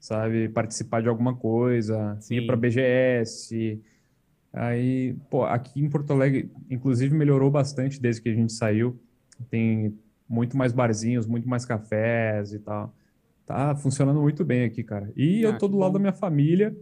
sabe, 0.00 0.48
participar 0.48 1.02
de 1.02 1.08
alguma 1.08 1.34
coisa, 1.34 2.16
Sim. 2.20 2.36
ir 2.36 2.46
para 2.46 2.56
BGS. 2.56 3.80
Aí, 4.52 5.16
pô, 5.30 5.44
aqui 5.44 5.80
em 5.80 5.88
Porto 5.88 6.12
Alegre, 6.12 6.50
inclusive 6.68 7.14
melhorou 7.14 7.50
bastante 7.50 8.00
desde 8.00 8.20
que 8.20 8.28
a 8.28 8.34
gente 8.34 8.52
saiu. 8.52 9.00
Tem 9.48 9.96
muito 10.28 10.56
mais 10.56 10.72
barzinhos, 10.72 11.26
muito 11.26 11.48
mais 11.48 11.64
cafés 11.64 12.52
e 12.52 12.58
tal. 12.58 12.94
Tá 13.46 13.74
funcionando 13.74 14.20
muito 14.20 14.44
bem 14.44 14.64
aqui, 14.64 14.82
cara. 14.82 15.10
E 15.16 15.44
ah, 15.44 15.50
eu 15.50 15.58
tô 15.58 15.68
do 15.68 15.78
lado 15.78 15.92
bom. 15.92 15.94
da 15.94 16.00
minha 16.00 16.12
família 16.12 16.76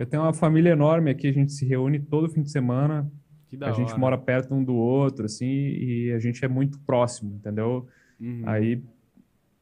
eu 0.00 0.06
tenho 0.06 0.22
uma 0.22 0.32
família 0.32 0.70
enorme 0.70 1.10
aqui, 1.10 1.26
a 1.26 1.32
gente 1.32 1.52
se 1.52 1.66
reúne 1.66 2.00
todo 2.00 2.26
fim 2.30 2.40
de 2.40 2.50
semana. 2.50 3.12
a 3.60 3.64
hora. 3.66 3.74
gente 3.74 3.98
mora 3.98 4.16
perto 4.16 4.54
um 4.54 4.64
do 4.64 4.74
outro, 4.74 5.26
assim, 5.26 5.44
e 5.44 6.10
a 6.16 6.18
gente 6.18 6.42
é 6.42 6.48
muito 6.48 6.78
próximo, 6.80 7.34
entendeu? 7.34 7.86
Uhum. 8.18 8.42
Aí 8.46 8.82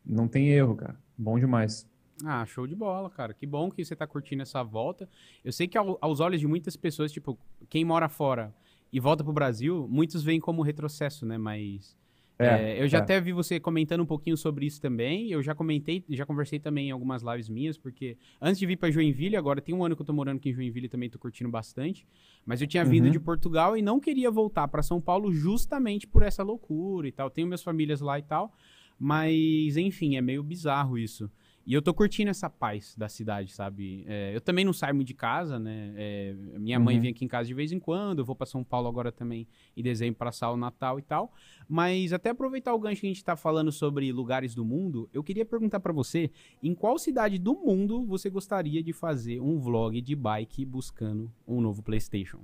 não 0.06 0.28
tem 0.28 0.48
erro, 0.50 0.76
cara. 0.76 0.96
Bom 1.18 1.40
demais. 1.40 1.90
Ah, 2.24 2.46
show 2.46 2.68
de 2.68 2.76
bola, 2.76 3.10
cara. 3.10 3.34
Que 3.34 3.44
bom 3.48 3.68
que 3.68 3.84
você 3.84 3.96
tá 3.96 4.06
curtindo 4.06 4.42
essa 4.42 4.62
volta. 4.62 5.08
Eu 5.44 5.50
sei 5.50 5.66
que 5.66 5.76
ao, 5.76 5.98
aos 6.00 6.20
olhos 6.20 6.38
de 6.38 6.46
muitas 6.46 6.76
pessoas, 6.76 7.10
tipo, 7.10 7.36
quem 7.68 7.84
mora 7.84 8.08
fora 8.08 8.54
e 8.92 9.00
volta 9.00 9.24
pro 9.24 9.32
Brasil, 9.32 9.88
muitos 9.90 10.22
veem 10.22 10.38
como 10.38 10.62
retrocesso, 10.62 11.26
né? 11.26 11.36
Mas 11.36 11.96
é, 12.38 12.78
é, 12.78 12.82
eu 12.82 12.88
já 12.88 12.98
é. 12.98 13.00
até 13.00 13.20
vi 13.20 13.32
você 13.32 13.58
comentando 13.58 14.00
um 14.00 14.06
pouquinho 14.06 14.36
sobre 14.36 14.64
isso 14.64 14.80
também. 14.80 15.30
Eu 15.30 15.42
já 15.42 15.54
comentei, 15.54 16.04
já 16.08 16.24
conversei 16.24 16.60
também 16.60 16.88
em 16.88 16.90
algumas 16.92 17.22
lives 17.22 17.48
minhas, 17.48 17.76
porque 17.76 18.16
antes 18.40 18.58
de 18.58 18.66
vir 18.66 18.76
para 18.76 18.90
Joinville, 18.90 19.36
agora 19.36 19.60
tem 19.60 19.74
um 19.74 19.84
ano 19.84 19.96
que 19.96 20.02
eu 20.02 20.06
tô 20.06 20.12
morando 20.12 20.36
aqui 20.36 20.50
em 20.50 20.52
Joinville 20.52 20.86
e 20.86 20.88
também 20.88 21.10
tô 21.10 21.18
curtindo 21.18 21.50
bastante. 21.50 22.06
Mas 22.46 22.60
eu 22.60 22.68
tinha 22.68 22.84
vindo 22.84 23.06
uhum. 23.06 23.10
de 23.10 23.18
Portugal 23.18 23.76
e 23.76 23.82
não 23.82 23.98
queria 23.98 24.30
voltar 24.30 24.68
para 24.68 24.82
São 24.82 25.00
Paulo 25.00 25.32
justamente 25.32 26.06
por 26.06 26.22
essa 26.22 26.42
loucura 26.42 27.08
e 27.08 27.12
tal. 27.12 27.28
Tenho 27.28 27.48
minhas 27.48 27.62
famílias 27.62 28.00
lá 28.00 28.18
e 28.18 28.22
tal. 28.22 28.52
Mas, 28.98 29.76
enfim, 29.76 30.16
é 30.16 30.20
meio 30.20 30.42
bizarro 30.42 30.98
isso. 30.98 31.30
E 31.68 31.74
eu 31.74 31.82
tô 31.82 31.92
curtindo 31.92 32.30
essa 32.30 32.48
paz 32.48 32.94
da 32.96 33.10
cidade, 33.10 33.52
sabe? 33.52 34.02
É, 34.08 34.34
eu 34.34 34.40
também 34.40 34.64
não 34.64 34.72
saio 34.72 34.94
muito 34.94 35.08
de 35.08 35.12
casa, 35.12 35.58
né? 35.58 35.92
É, 35.96 36.34
minha 36.58 36.78
uhum. 36.78 36.84
mãe 36.86 36.98
vem 36.98 37.10
aqui 37.10 37.26
em 37.26 37.28
casa 37.28 37.46
de 37.46 37.52
vez 37.52 37.72
em 37.72 37.78
quando, 37.78 38.20
eu 38.20 38.24
vou 38.24 38.34
para 38.34 38.46
São 38.46 38.64
Paulo 38.64 38.88
agora 38.88 39.12
também 39.12 39.46
em 39.76 39.82
dezembro 39.82 40.18
passar 40.18 40.50
o 40.50 40.56
Natal 40.56 40.98
e 40.98 41.02
tal. 41.02 41.30
Mas 41.68 42.14
até 42.14 42.30
aproveitar 42.30 42.72
o 42.72 42.78
gancho 42.78 43.02
que 43.02 43.06
a 43.06 43.10
gente 43.10 43.22
tá 43.22 43.36
falando 43.36 43.70
sobre 43.70 44.10
lugares 44.10 44.54
do 44.54 44.64
mundo, 44.64 45.10
eu 45.12 45.22
queria 45.22 45.44
perguntar 45.44 45.78
para 45.78 45.92
você, 45.92 46.30
em 46.62 46.74
qual 46.74 46.98
cidade 46.98 47.38
do 47.38 47.52
mundo 47.52 48.02
você 48.06 48.30
gostaria 48.30 48.82
de 48.82 48.94
fazer 48.94 49.38
um 49.38 49.58
vlog 49.58 50.00
de 50.00 50.16
bike 50.16 50.64
buscando 50.64 51.30
um 51.46 51.60
novo 51.60 51.82
PlayStation? 51.82 52.40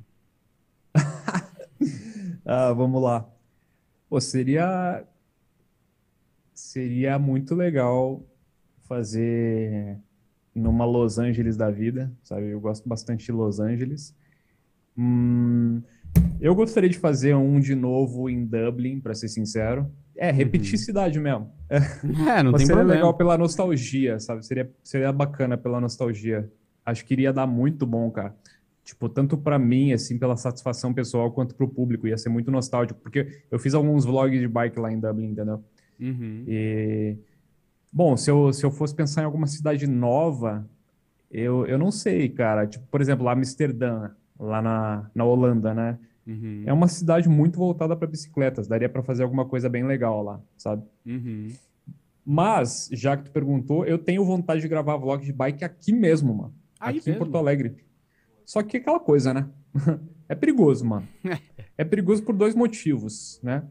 ah, 2.44 2.74
vamos 2.74 3.02
lá. 3.02 3.26
Pô, 4.06 4.20
seria 4.20 5.02
seria 6.52 7.18
muito 7.18 7.54
legal 7.54 8.22
fazer 8.87 9.99
numa 10.55 10.85
Los 10.85 11.18
Angeles 11.18 11.57
da 11.57 11.70
vida, 11.70 12.12
sabe? 12.22 12.51
Eu 12.51 12.61
gosto 12.61 12.89
bastante 12.89 13.26
de 13.26 13.32
Los 13.32 13.59
Angeles. 13.59 14.14
Hum, 14.97 15.82
eu 16.41 16.55
gostaria 16.55 16.89
de 16.89 16.99
fazer 16.99 17.35
um 17.35 17.59
de 17.59 17.74
novo 17.74 18.28
em 18.30 18.45
Dublin, 18.45 19.01
para 19.01 19.14
ser 19.14 19.28
sincero. 19.28 19.91
É, 20.16 20.30
repetir 20.30 20.74
uhum. 20.74 20.85
cidade 20.85 21.18
mesmo. 21.18 21.51
É, 22.30 22.43
não 22.43 22.53
Mas 22.53 22.61
tem 22.61 22.66
seria 22.66 22.76
problema. 22.76 22.95
legal 22.95 23.14
pela 23.14 23.37
nostalgia, 23.37 24.20
sabe? 24.20 24.47
Seria, 24.47 24.70
seria 24.82 25.12
bacana 25.12 25.57
pela 25.57 25.80
nostalgia. 25.80 26.49
Acho 26.87 27.05
que 27.05 27.14
iria 27.14 27.32
dar 27.32 27.47
muito 27.47 27.85
bom, 27.85 28.11
cara. 28.11 28.37
Tipo, 28.85 29.09
tanto 29.09 29.37
para 29.37 29.59
mim, 29.59 29.93
assim, 29.93 30.18
pela 30.18 30.37
satisfação 30.37 30.93
pessoal, 30.93 31.32
quanto 31.32 31.55
pro 31.55 31.66
público. 31.66 32.07
Ia 32.07 32.18
ser 32.18 32.28
muito 32.28 32.51
nostálgico, 32.51 33.01
porque 33.01 33.43
eu 33.51 33.59
fiz 33.59 33.74
alguns 33.74 34.05
vlogs 34.05 34.39
de 34.39 34.47
bike 34.47 34.78
lá 34.78 34.93
em 34.93 35.01
Dublin, 35.01 35.30
entendeu? 35.30 35.64
Uhum. 35.99 36.45
E... 36.47 37.16
Bom, 37.95 38.16
se 38.16 38.28
eu, 38.28 38.53
se 38.53 38.66
eu 38.66 38.72
fosse 38.72 38.92
pensar 38.92 39.22
em 39.22 39.24
alguma 39.24 39.47
cidade 39.47 39.86
nova, 39.86 40.68
eu, 41.30 41.64
eu 41.64 41.78
não 41.78 41.92
sei, 41.92 42.28
cara. 42.28 42.66
Tipo, 42.66 42.84
por 42.88 43.01
exemplo, 43.01 43.28
Amsterdã, 43.28 44.11
lá 44.36 44.61
na, 44.61 45.09
na 45.14 45.24
Holanda, 45.24 45.72
né? 45.72 45.97
Uhum. 46.26 46.64
É 46.66 46.72
uma 46.72 46.88
cidade 46.88 47.28
muito 47.28 47.57
voltada 47.57 47.95
para 47.95 48.09
bicicletas. 48.09 48.66
Daria 48.66 48.88
para 48.88 49.01
fazer 49.05 49.22
alguma 49.22 49.45
coisa 49.45 49.68
bem 49.68 49.84
legal 49.84 50.24
lá, 50.24 50.40
sabe? 50.57 50.82
Uhum. 51.07 51.53
Mas, 52.26 52.88
já 52.90 53.16
que 53.16 53.26
tu 53.26 53.30
perguntou, 53.30 53.86
eu 53.86 53.97
tenho 53.97 54.24
vontade 54.24 54.61
de 54.61 54.66
gravar 54.66 54.97
vlog 54.97 55.24
de 55.24 55.32
bike 55.32 55.64
aqui 55.64 55.92
mesmo, 55.92 56.34
mano. 56.34 56.55
Aí 56.80 56.99
aqui 56.99 57.11
mesmo? 57.11 57.14
em 57.14 57.18
Porto 57.18 57.38
Alegre. 57.38 57.76
Só 58.45 58.61
que 58.61 58.78
aquela 58.78 58.99
coisa, 58.99 59.32
né? 59.32 59.49
é 60.28 60.34
perigoso, 60.34 60.84
mano. 60.84 61.07
é 61.78 61.84
perigoso 61.84 62.24
por 62.24 62.34
dois 62.34 62.57
motivos, 62.57 63.38
né? 63.40 63.62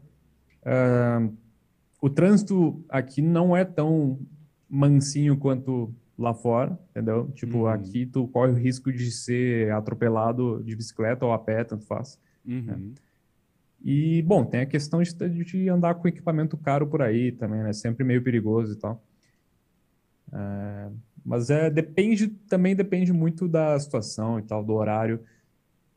Uh, 0.62 1.36
o 2.04 2.10
trânsito 2.10 2.84
aqui 2.86 3.22
não 3.22 3.56
é 3.56 3.64
tão 3.64 4.18
mansinho 4.68 5.38
quanto 5.38 5.90
lá 6.18 6.34
fora, 6.34 6.78
entendeu? 6.90 7.30
Tipo, 7.32 7.60
uhum. 7.60 7.66
aqui 7.66 8.04
tu 8.04 8.28
corre 8.28 8.52
o 8.52 8.56
risco 8.56 8.92
de 8.92 9.10
ser 9.10 9.72
atropelado 9.72 10.62
de 10.62 10.76
bicicleta 10.76 11.24
ou 11.24 11.32
a 11.32 11.38
pé, 11.38 11.64
tanto 11.64 11.86
faz. 11.86 12.20
Uhum. 12.44 12.60
Né? 12.60 12.90
E, 13.82 14.20
bom, 14.20 14.44
tem 14.44 14.60
a 14.60 14.66
questão 14.66 15.00
de, 15.02 15.14
de, 15.14 15.68
andar 15.70 15.94
com 15.94 16.06
equipamento 16.06 16.58
caro 16.58 16.86
por 16.86 17.00
aí 17.00 17.32
também, 17.32 17.62
né? 17.62 17.72
Sempre 17.72 18.04
meio 18.04 18.22
perigoso 18.22 18.74
e 18.74 18.76
tal. 18.76 19.02
É, 20.30 20.90
mas 21.24 21.48
é, 21.48 21.70
depende, 21.70 22.28
também 22.28 22.76
depende 22.76 23.14
muito 23.14 23.48
da 23.48 23.80
situação 23.80 24.38
e 24.38 24.42
tal, 24.42 24.62
do 24.62 24.74
horário. 24.74 25.20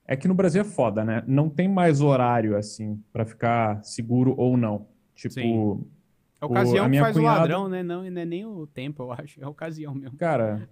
É 0.07 0.15
que 0.15 0.29
no 0.29 0.33
Brasil 0.33 0.61
é 0.61 0.65
foda, 0.65 1.03
né? 1.03 1.21
Não 1.27 1.49
tem 1.49 1.67
mais 1.67 1.99
horário, 1.99 2.55
assim, 2.55 2.97
para 3.11 3.25
ficar 3.25 3.83
seguro 3.83 4.33
ou 4.37 4.55
não. 4.55 4.87
Tipo... 5.13 5.33
Sim. 5.33 5.96
A 6.39 6.45
ocasião 6.45 6.85
o, 6.85 6.87
a 6.87 6.91
que 6.91 6.99
faz 6.99 7.15
cunhada... 7.15 7.37
o 7.37 7.39
ladrão, 7.39 7.69
né? 7.69 7.83
Não, 7.83 8.09
não 8.09 8.21
é 8.21 8.25
nem 8.25 8.45
o 8.45 8.67
tempo, 8.67 9.03
eu 9.03 9.11
acho. 9.11 9.41
É 9.41 9.43
a 9.43 9.49
ocasião 9.49 9.93
mesmo. 9.93 10.17
Cara, 10.17 10.69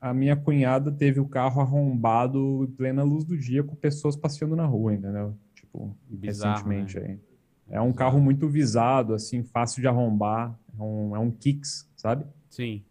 a 0.00 0.14
minha 0.14 0.34
cunhada 0.34 0.90
teve 0.90 1.20
o 1.20 1.28
carro 1.28 1.60
arrombado 1.60 2.64
em 2.64 2.72
plena 2.72 3.02
luz 3.02 3.24
do 3.24 3.36
dia 3.36 3.62
com 3.62 3.74
pessoas 3.76 4.16
passeando 4.16 4.56
na 4.56 4.64
rua, 4.64 4.94
entendeu? 4.94 5.36
Tipo, 5.54 5.94
Bizarro, 6.08 6.54
recentemente 6.54 6.98
né? 6.98 7.06
aí. 7.06 7.18
É 7.76 7.80
um 7.80 7.92
carro 7.92 8.18
muito 8.18 8.48
visado, 8.48 9.14
assim, 9.14 9.44
fácil 9.44 9.80
de 9.80 9.86
arrombar. 9.86 10.58
É 10.76 10.82
um, 10.82 11.16
é 11.16 11.18
um 11.18 11.30
Kicks, 11.30 11.88
sabe? 11.94 12.24
Sim. 12.48 12.82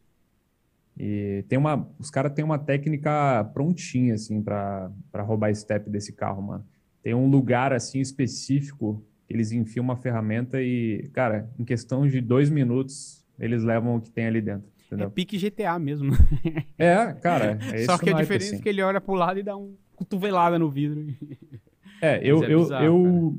E 0.97 1.43
tem 1.49 1.57
uma, 1.57 1.89
os 1.97 2.09
caras 2.09 2.31
têm 2.33 2.45
uma 2.45 2.59
técnica 2.59 3.43
prontinha, 3.53 4.13
assim, 4.13 4.41
para 4.41 4.91
roubar 5.17 5.53
step 5.55 5.89
desse 5.89 6.13
carro, 6.13 6.41
mano. 6.41 6.65
Tem 7.01 7.13
um 7.13 7.29
lugar, 7.29 7.73
assim, 7.73 7.99
específico 7.99 9.03
eles 9.29 9.51
enfiam 9.51 9.83
uma 9.83 9.95
ferramenta 9.95 10.61
e, 10.61 11.09
cara, 11.13 11.49
em 11.57 11.63
questão 11.63 12.07
de 12.07 12.19
dois 12.19 12.49
minutos, 12.49 13.25
eles 13.39 13.63
levam 13.63 13.95
o 13.95 14.01
que 14.01 14.09
tem 14.09 14.25
ali 14.25 14.41
dentro. 14.41 14.67
Entendeu? 14.87 15.07
É 15.07 15.09
pique 15.09 15.37
GTA 15.37 15.77
mesmo. 15.77 16.11
É, 16.77 17.13
cara. 17.13 17.59
É 17.73 17.83
Só 17.83 17.97
que 17.97 18.09
a 18.09 18.13
diferença 18.13 18.47
assim. 18.47 18.57
é 18.57 18.61
que 18.61 18.69
ele 18.69 18.81
olha 18.81 19.01
pro 19.01 19.13
lado 19.13 19.37
e 19.37 19.43
dá 19.43 19.55
um 19.55 19.75
cotovelada 19.95 20.57
no 20.57 20.69
vidro. 20.69 21.05
É, 22.01 22.17
eu, 22.23 22.41
é 22.41 22.53
eu, 22.53 22.59
bizarro, 22.61 22.85
eu 22.85 23.37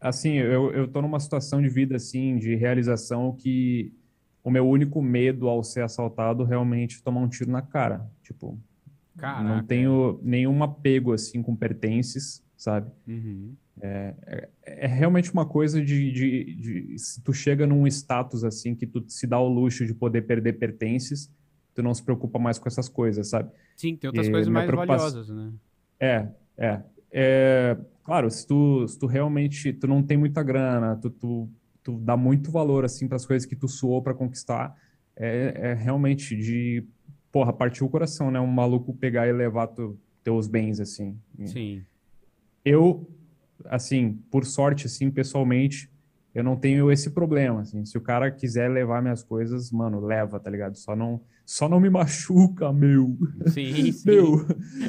assim, 0.00 0.34
eu, 0.34 0.70
eu 0.72 0.86
tô 0.86 1.02
numa 1.02 1.18
situação 1.18 1.60
de 1.60 1.68
vida, 1.68 1.96
assim, 1.96 2.38
de 2.38 2.54
realização 2.54 3.34
que 3.34 3.92
o 4.44 4.50
meu 4.50 4.68
único 4.68 5.00
medo 5.00 5.48
ao 5.48 5.62
ser 5.62 5.82
assaltado 5.82 6.44
realmente 6.44 6.98
é 6.98 7.04
tomar 7.04 7.20
um 7.20 7.28
tiro 7.28 7.50
na 7.50 7.62
cara. 7.62 8.08
Tipo, 8.22 8.58
Caraca. 9.16 9.42
não 9.42 9.64
tenho 9.64 10.20
nenhum 10.22 10.62
apego, 10.62 11.12
assim, 11.12 11.42
com 11.42 11.54
pertences, 11.54 12.44
sabe? 12.62 12.88
Uhum. 13.08 13.56
É, 13.80 14.14
é, 14.24 14.48
é, 14.84 14.86
realmente 14.86 15.32
uma 15.32 15.44
coisa 15.44 15.82
de, 15.82 16.12
de, 16.12 16.54
de, 16.54 16.98
Se 16.98 17.20
tu 17.20 17.32
chega 17.32 17.66
num 17.66 17.86
status 17.88 18.44
assim 18.44 18.72
que 18.72 18.86
tu 18.86 19.04
se 19.08 19.26
dá 19.26 19.40
o 19.40 19.48
luxo 19.48 19.84
de 19.84 19.92
poder 19.92 20.22
perder 20.22 20.52
pertences, 20.52 21.28
tu 21.74 21.82
não 21.82 21.92
se 21.92 22.02
preocupa 22.04 22.38
mais 22.38 22.60
com 22.60 22.68
essas 22.68 22.88
coisas, 22.88 23.30
sabe? 23.30 23.50
Sim, 23.76 23.96
tem 23.96 24.06
outras 24.06 24.28
e 24.28 24.30
coisas 24.30 24.48
mais 24.48 24.70
valiosas, 24.70 25.28
né? 25.28 25.52
É, 25.98 26.28
é, 26.56 26.82
é. 27.10 27.78
Claro, 28.04 28.30
se 28.30 28.46
tu, 28.46 28.86
se 28.86 28.96
tu 28.96 29.06
realmente 29.06 29.72
tu 29.72 29.88
não 29.88 30.00
tem 30.00 30.16
muita 30.16 30.40
grana, 30.42 30.96
tu, 30.96 31.10
tu, 31.10 31.50
tu 31.82 31.98
dá 31.98 32.16
muito 32.16 32.52
valor 32.52 32.84
assim 32.84 33.08
para 33.08 33.16
as 33.16 33.26
coisas 33.26 33.44
que 33.44 33.56
tu 33.56 33.66
suou 33.66 34.00
para 34.00 34.14
conquistar, 34.14 34.76
é, 35.16 35.52
é 35.56 35.74
realmente 35.74 36.36
de 36.36 36.86
porra, 37.32 37.52
partir 37.52 37.82
o 37.82 37.88
coração, 37.88 38.30
né? 38.30 38.38
Um 38.38 38.46
maluco 38.46 38.94
pegar 38.94 39.26
e 39.26 39.32
levar 39.32 39.66
tu, 39.66 39.98
teus 40.22 40.46
bens 40.46 40.78
assim. 40.78 41.18
Sim. 41.44 41.82
Eu 42.64 43.08
assim, 43.66 44.18
por 44.30 44.44
sorte, 44.44 44.86
assim, 44.86 45.10
pessoalmente, 45.10 45.90
eu 46.34 46.42
não 46.42 46.56
tenho 46.56 46.90
esse 46.90 47.10
problema, 47.10 47.60
assim. 47.60 47.84
Se 47.84 47.98
o 47.98 48.00
cara 48.00 48.30
quiser 48.30 48.70
levar 48.70 49.02
minhas 49.02 49.22
coisas, 49.22 49.70
mano, 49.70 50.00
leva, 50.00 50.40
tá 50.40 50.50
ligado? 50.50 50.76
Só 50.76 50.96
não, 50.96 51.20
só 51.44 51.68
não 51.68 51.78
me 51.78 51.90
machuca, 51.90 52.72
meu. 52.72 53.16
Sim, 53.48 53.92
sim. 53.92 54.06
Meu, 54.06 54.46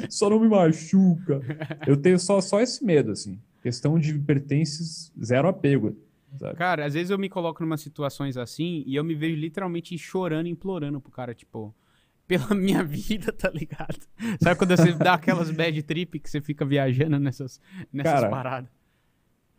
só 0.08 0.30
não 0.30 0.40
me 0.40 0.48
machuca. 0.48 1.40
Eu 1.86 1.96
tenho 1.96 2.18
só, 2.18 2.40
só 2.40 2.60
esse 2.60 2.84
medo, 2.84 3.12
assim. 3.12 3.38
Questão 3.62 3.98
de 3.98 4.18
pertences, 4.18 5.12
zero 5.22 5.48
apego. 5.48 5.96
Sabe? 6.38 6.56
Cara, 6.56 6.86
às 6.86 6.94
vezes 6.94 7.10
eu 7.10 7.18
me 7.18 7.28
coloco 7.28 7.62
em 7.62 7.66
umas 7.66 7.80
situações 7.80 8.36
assim 8.36 8.82
e 8.86 8.96
eu 8.96 9.04
me 9.04 9.14
vejo 9.14 9.36
literalmente 9.36 9.96
chorando, 9.96 10.48
implorando 10.48 11.00
pro 11.00 11.12
cara, 11.12 11.32
tipo, 11.32 11.72
pela 12.26 12.48
minha 12.54 12.82
vida, 12.82 13.32
tá 13.32 13.50
ligado? 13.50 13.98
Sabe 14.42 14.58
quando 14.58 14.76
você 14.76 14.92
dá 14.96 15.14
aquelas 15.14 15.50
bad 15.50 15.82
trip 15.82 16.18
que 16.18 16.30
você 16.30 16.40
fica 16.40 16.64
viajando 16.64 17.18
nessas, 17.18 17.60
nessas 17.92 18.12
Cara, 18.12 18.30
paradas? 18.30 18.70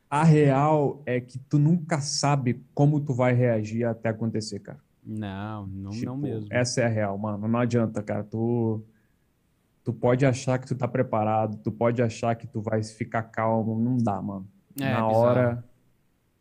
A 0.10 0.24
real 0.24 1.02
é 1.06 1.20
que 1.20 1.40
tu 1.40 1.58
nunca 1.58 2.00
sabe 2.00 2.64
como 2.74 3.00
tu 3.00 3.14
vai 3.14 3.34
reagir 3.34 3.86
até 3.86 4.10
acontecer, 4.10 4.60
cara. 4.60 4.80
Não, 5.06 5.68
não, 5.68 5.92
tipo, 5.92 6.06
não 6.06 6.18
mesmo. 6.18 6.48
Essa 6.50 6.82
é 6.82 6.86
a 6.86 6.90
real, 6.90 7.18
mano. 7.18 7.48
Não 7.48 7.60
adianta, 7.60 8.02
cara. 8.02 8.24
Tu, 8.24 8.84
tu 9.84 9.94
pode 9.94 10.26
achar 10.26 10.58
que 10.58 10.68
tu 10.68 10.76
tá 10.76 10.88
preparado, 10.88 11.58
tu 11.58 11.72
pode 11.72 12.02
achar 12.02 12.36
que 12.36 12.48
tu 12.48 12.62
vai 12.62 12.84
ficar 12.84 13.24
calmo. 13.24 13.80
Não 13.80 13.98
dá, 13.98 14.22
mano. 14.22 14.48
É, 14.80 14.92
na 14.92 15.08
hora. 15.08 15.66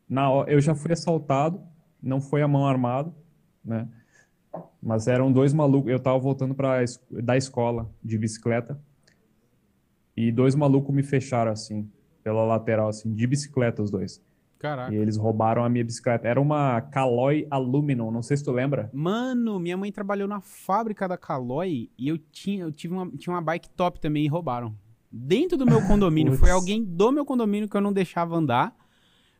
Na 0.09 0.31
hora. 0.31 0.51
Eu 0.51 0.61
já 0.61 0.75
fui 0.75 0.93
assaltado, 0.93 1.61
não 2.03 2.21
foi 2.21 2.43
a 2.43 2.49
mão 2.49 2.67
armada, 2.67 3.13
né? 3.63 3.89
Mas 4.85 5.09
eram 5.09 5.33
dois 5.33 5.55
malucos. 5.55 5.91
Eu 5.91 5.99
tava 5.99 6.19
voltando 6.19 6.55
pra, 6.55 6.85
da 7.11 7.39
escola 7.39 7.91
de 8.03 8.19
bicicleta. 8.19 8.79
E 10.15 10.31
dois 10.31 10.55
malucos 10.55 10.95
me 10.95 11.03
fecharam 11.03 11.51
assim, 11.51 11.91
pela 12.23 12.45
lateral, 12.45 12.89
assim, 12.89 13.13
de 13.13 13.27
bicicleta, 13.27 13.83
os 13.83 13.91
dois. 13.91 14.23
Caraca. 14.59 14.95
E 14.95 14.97
eles 14.97 15.17
roubaram 15.17 15.65
a 15.65 15.69
minha 15.71 15.85
bicicleta. 15.85 16.29
Era 16.29 16.41
uma 16.41 16.83
Caloi 16.83 17.47
Aluminum, 17.51 18.11
não 18.11 18.23
sei 18.23 18.37
se 18.37 18.45
tu 18.45 18.53
lembra. 18.53 18.91
Mano, 18.93 19.59
minha 19.59 19.77
mãe 19.77 19.91
trabalhou 19.91 20.29
na 20.29 20.41
fábrica 20.41 21.09
da 21.09 21.17
Caloi 21.17 21.91
e 21.99 22.09
eu 22.09 22.19
tinha, 22.19 22.65
eu 22.65 22.73
tive 22.73 22.95
uma, 22.95 23.11
tinha 23.11 23.35
uma 23.35 23.43
bike 23.43 23.71
top 23.71 23.99
também 23.99 24.25
e 24.25 24.29
roubaram. 24.29 24.77
Dentro 25.11 25.57
do 25.57 25.65
meu 25.65 25.81
condomínio. 25.89 26.35
Foi 26.35 26.51
alguém 26.51 26.85
do 26.85 27.11
meu 27.11 27.25
condomínio 27.25 27.69
que 27.69 27.77
eu 27.77 27.81
não 27.81 27.93
deixava 27.93 28.37
andar. 28.37 28.77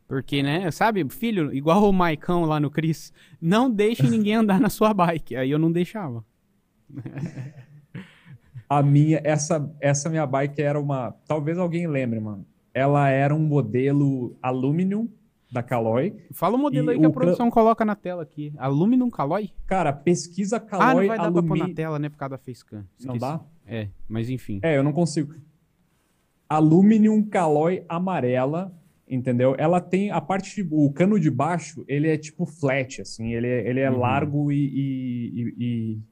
Porque, 0.07 0.43
né, 0.43 0.71
sabe, 0.71 1.09
filho, 1.09 1.53
igual 1.53 1.89
o 1.89 1.93
Maicão 1.93 2.45
lá 2.45 2.61
no 2.61 2.71
Cris, 2.71 3.13
não 3.41 3.71
deixe 3.71 4.09
ninguém 4.09 4.35
andar 4.35 4.61
na 4.61 4.69
sua 4.69 4.93
bike. 4.93 5.37
Aí 5.37 5.51
eu 5.51 5.59
não 5.59 5.73
deixava. 5.73 6.25
A 8.69 8.83
minha, 8.83 9.21
essa, 9.23 9.71
essa 9.79 10.09
minha 10.09 10.27
bike 10.27 10.61
era 10.61 10.81
uma. 10.81 11.15
Talvez 11.27 11.59
alguém 11.59 11.87
lembre, 11.87 12.19
mano. 12.19 12.47
Ela 12.73 13.09
era 13.09 13.35
um 13.35 13.39
modelo 13.39 14.37
alumínio 14.43 15.09
da 15.53 15.63
Caloi. 15.63 16.17
Fala 16.33 16.57
o 16.57 16.59
modelo 16.59 16.91
aí 16.91 16.99
que 16.99 17.07
a 17.07 17.11
produção 17.11 17.51
coloca 17.51 17.85
na 17.85 17.95
tela 17.95 18.23
aqui. 18.23 18.53
Aluminum 18.57 19.09
Caloi? 19.09 19.51
Cara, 19.67 19.93
pesquisa 19.93 20.59
Caloi. 20.59 20.87
Ah, 20.87 20.95
não 20.95 21.07
vai 21.07 21.17
dar 21.17 21.25
alumi... 21.27 21.49
pra 21.49 21.57
pôr 21.57 21.69
na 21.69 21.75
tela, 21.75 21.99
né, 21.99 22.09
por 22.09 22.17
causa 22.17 22.31
da 22.31 22.39
facecam. 22.39 22.85
Não 23.05 23.17
dá? 23.17 23.41
É, 23.65 23.89
mas 24.09 24.29
enfim. 24.29 24.59
É, 24.63 24.77
eu 24.77 24.83
não 24.83 24.93
consigo. 24.93 25.35
Aluminium 26.49 27.23
Caloi 27.23 27.85
amarela 27.89 28.73
entendeu? 29.15 29.55
Ela 29.59 29.81
tem 29.81 30.11
a 30.11 30.21
parte 30.21 30.63
de, 30.63 30.69
o 30.71 30.93
cano 30.93 31.19
de 31.19 31.31
baixo, 31.31 31.85
ele 31.89 32.09
é 32.09 32.17
tipo 32.17 32.45
flat, 32.45 33.01
assim, 33.01 33.33
ele 33.33 33.47
é, 33.47 33.69
ele 33.69 33.81
é 33.81 33.91
uhum. 33.91 33.99
largo 33.99 34.53
e 34.53 34.65
e, 34.65 35.55
e, 35.59 36.03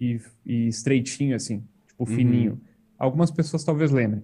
e, 0.00 0.20
e, 0.44 0.68
estreitinho, 0.68 1.34
assim, 1.34 1.64
tipo 1.86 2.08
uhum. 2.08 2.16
fininho. 2.16 2.60
Algumas 2.98 3.30
pessoas 3.30 3.64
talvez 3.64 3.90
lembrem. 3.90 4.22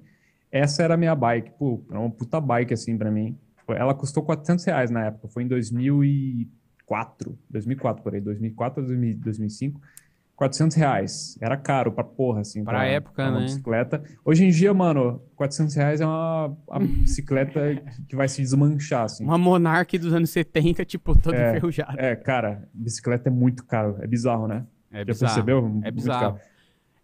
Essa 0.51 0.83
era 0.83 0.95
a 0.95 0.97
minha 0.97 1.15
bike, 1.15 1.53
pô, 1.59 1.83
era 1.89 1.99
uma 1.99 2.11
puta 2.11 2.41
bike, 2.41 2.75
assim, 2.75 2.99
para 2.99 3.11
mim. 3.11 3.39
Ela 3.69 3.95
custou 3.95 4.23
400 4.23 4.65
reais 4.65 4.91
na 4.91 5.07
época, 5.07 5.29
foi 5.29 5.45
em 5.45 5.49
2004, 5.49 7.39
2004 7.49 8.03
por 8.03 8.15
aí, 8.15 8.21
2004 8.21 8.83
ou 8.83 8.89
2005. 8.89 9.81
400 10.37 10.77
reais. 10.77 11.39
Era 11.41 11.57
caro 11.57 11.93
pra 11.93 12.03
porra, 12.03 12.41
assim. 12.41 12.65
Pra 12.65 12.85
época, 12.85 13.23
uma 13.29 13.39
né? 13.41 13.45
bicicleta. 13.47 14.03
Hoje 14.25 14.45
em 14.45 14.51
dia, 14.51 14.73
mano, 14.75 15.23
400 15.37 15.75
reais 15.75 16.01
é 16.01 16.07
uma, 16.07 16.57
bicicleta 16.81 17.61
que 18.09 18.17
vai 18.17 18.29
se 18.29 18.41
desmanchar, 18.43 19.05
assim. 19.05 19.25
Uma 19.25 19.39
Monarch 19.39 19.97
dos 19.99 20.13
anos 20.13 20.31
70, 20.31 20.85
tipo, 20.85 21.17
toda 21.19 21.37
É, 21.37 21.51
enferrujada. 21.51 21.95
É, 22.01 22.17
cara, 22.17 22.69
bicicleta 22.75 23.29
é 23.29 23.33
muito 23.33 23.65
caro. 23.65 23.97
É 24.01 24.07
bizarro, 24.07 24.49
né? 24.49 24.65
É, 24.91 24.99
Já 24.99 25.05
bizarro. 25.05 25.33
percebeu? 25.35 25.81
É 25.85 25.91
bizarro. 25.91 26.39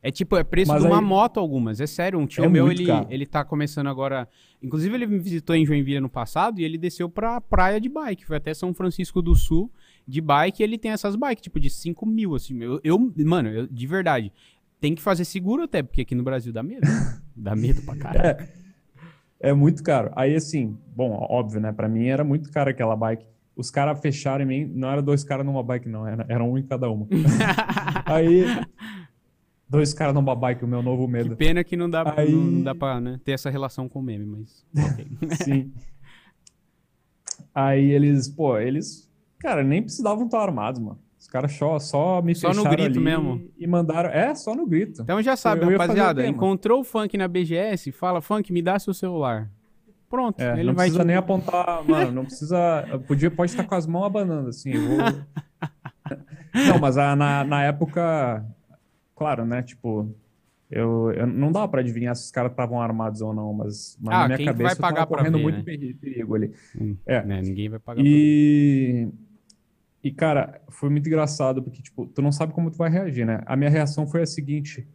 É 0.03 0.11
tipo, 0.11 0.37
é 0.37 0.45
preço 0.45 0.71
Mas 0.73 0.83
de 0.83 0.89
uma 0.89 0.99
aí- 1.01 1.05
moto 1.05 1.39
algumas. 1.41 1.81
É 1.81 1.87
sério, 1.87 2.19
um 2.19 2.27
tio 2.27 2.45
É 2.45 2.49
meu, 2.49 2.71
ele, 2.71 2.87
caro. 2.87 3.07
ele 3.11 3.27
tá 3.27 3.45
começando 3.45 3.89
agora... 3.89 4.29
Inclusive, 4.63 4.95
ele 4.95 5.07
me 5.07 5.19
visitou 5.19 5.55
em 5.55 5.65
Joinville 5.65 6.01
no 6.01 6.09
passado 6.09 6.61
e 6.61 6.65
ele 6.65 6.77
desceu 6.77 7.09
pra 7.09 7.41
praia 7.41 7.81
de 7.81 7.89
bike. 7.89 8.27
Foi 8.27 8.37
até 8.37 8.53
São 8.53 8.75
Francisco 8.75 9.23
do 9.23 9.35
Sul 9.35 9.71
de 10.07 10.21
bike 10.21 10.61
e 10.61 10.65
ele 10.65 10.77
tem 10.79 10.91
essas 10.91 11.15
bikes, 11.15 11.43
tipo, 11.43 11.61
de 11.61 11.71
5 11.71 12.05
mil, 12.05 12.35
assim. 12.35 12.61
Eu, 12.63 12.81
eu- 12.83 13.13
mano, 13.25 13.49
eu- 13.49 13.67
de 13.69 13.87
verdade, 13.87 14.33
tem 14.81 14.95
que 14.95 15.03
fazer 15.03 15.25
seguro 15.25 15.63
até, 15.63 15.83
porque 15.83 16.01
aqui 16.03 16.15
no 16.15 16.25
Brasil 16.25 16.53
dá 16.53 16.63
medo. 16.63 16.83
dá 17.37 17.55
medo 17.55 17.83
pra 17.83 17.97
caralho. 17.97 18.49
É 19.41 19.53
muito 19.53 19.83
caro. 19.85 20.11
Aí, 20.17 20.35
assim, 20.35 20.77
bom, 20.97 21.13
óbvio, 21.31 21.61
né? 21.61 21.71
Pra 21.73 21.89
mim 21.89 22.07
era 22.09 22.25
muito 22.25 22.51
caro 22.51 22.71
aquela 22.71 22.97
bike. 22.97 23.25
Os 23.55 23.71
caras 23.71 24.01
fecharam 24.01 24.45
em 24.45 24.47
mim, 24.47 24.73
não 24.75 24.89
era 24.91 25.01
dois 25.03 25.23
caras 25.25 25.45
numa 25.47 25.63
bike, 25.63 25.89
não, 25.89 26.07
era, 26.07 26.25
era 26.29 26.43
um 26.45 26.57
em 26.59 26.63
cada 26.63 26.91
uma. 26.91 27.07
Aí, 28.07 28.45
dois 29.69 29.93
caras 29.95 30.15
numa 30.15 30.35
bike, 30.35 30.65
o 30.65 30.69
meu 30.69 30.83
novo 30.83 31.07
Que 31.07 31.13
medo. 31.13 31.37
pena 31.37 31.63
que 31.65 31.77
não 31.77 31.89
dá, 31.91 32.15
Aí- 32.17 32.33
não, 32.33 32.63
dá 32.63 32.75
pra 32.75 33.01
né, 33.01 33.21
ter 33.25 33.33
essa 33.33 33.51
relação 33.51 33.89
com 33.89 33.99
o 33.99 34.03
meme, 34.03 34.25
mas... 34.25 34.67
ok. 34.93 35.07
Sim. 35.45 35.73
Aí 37.55 37.91
eles, 37.91 38.29
pô, 38.29 38.59
eles, 38.59 39.11
cara, 39.39 39.63
nem 39.65 39.83
precisavam 39.83 40.27
estar 40.27 40.41
armados, 40.41 40.81
mano. 40.81 40.99
Os 41.19 41.27
caras 41.27 41.53
só, 41.53 41.79
só 41.81 42.23
me 42.23 42.35
Só 42.35 42.53
no 42.55 42.63
grito 42.65 42.97
ali 42.97 43.01
mesmo. 43.01 43.43
e 43.59 43.67
mandaram. 43.67 44.09
É, 44.11 44.35
só 44.35 44.55
no 44.55 44.65
grito. 44.67 45.03
Então 45.03 45.21
já 45.21 45.37
sabe, 45.37 45.63
Eu 45.65 45.71
rapaziada, 45.71 46.23
mano? 46.23 46.33
encontrou 46.33 46.81
o 46.81 46.85
funk 46.85 47.17
na 47.19 47.27
BGS, 47.27 47.91
fala, 47.91 48.21
funk, 48.21 48.53
me 48.53 48.63
dá 48.63 48.79
seu 48.79 48.95
celular. 48.95 49.51
Pronto, 50.09 50.41
É, 50.41 50.53
ele 50.55 50.65
não 50.69 50.75
vai 50.75 50.87
precisa 50.87 51.03
te... 51.05 51.07
nem 51.09 51.17
apontar, 51.17 51.85
mano, 51.87 52.13
não 52.13 52.25
precisa. 52.27 52.85
Podia, 53.07 53.31
pode 53.31 53.51
estar 53.51 53.65
com 53.65 53.75
as 53.75 53.87
mãos 53.87 54.05
abanando, 54.07 54.49
assim. 54.49 54.71
eu 54.73 54.81
vou- 54.89 54.99
Não, 56.55 56.79
mas 56.81 56.97
a- 56.97 57.15
na, 57.15 57.45
na 57.45 57.63
época, 57.65 58.45
claro, 59.19 59.45
né? 59.45 59.63
Tipo, 59.63 60.09
eu, 60.71 61.11
eu 61.13 61.27
não 61.27 61.51
dava 61.51 61.67
pra 61.69 61.81
adivinhar 61.81 62.15
se 62.15 62.25
os 62.25 62.31
caras 62.31 62.53
estavam 62.53 62.81
armados 62.81 63.21
ou 63.21 63.35
não, 63.35 63.53
mas, 63.53 63.99
mas 64.01 64.15
Ah, 64.15 64.29
na 64.29 64.37
minha 64.37 64.47
cabeça 64.53 64.75
vai 64.75 64.77
pagar 64.77 65.03
eu 65.03 65.07
correndo 65.09 65.37
ver, 65.39 65.43
muito 65.43 65.57
né? 65.57 65.63
peri- 65.65 65.95
perigo 65.95 66.35
ali. 66.35 66.53
Hum, 66.81 66.97
É. 67.07 67.25
né, 67.25 67.41
ninguém 67.43 67.69
vai 67.69 67.79
pagar 67.79 68.01
pra- 68.01 68.09
E, 68.11 69.09
e, 70.05 70.13
cara, 70.13 70.61
foi 70.71 70.89
muito 70.91 71.07
engraçado, 71.09 71.63
porque, 71.63 71.83
tipo, 71.83 72.07
tu 72.07 72.23
não 72.23 72.31
sabe 72.33 72.53
como 72.53 72.71
tu 72.71 72.77
vai 72.79 72.89
reagir, 72.91 73.27
né? 73.27 73.41
A 73.47 73.57
minha 73.57 73.71
reação 73.71 74.07
foi 74.07 74.23
a 74.23 74.27
seguinte: 74.27 74.87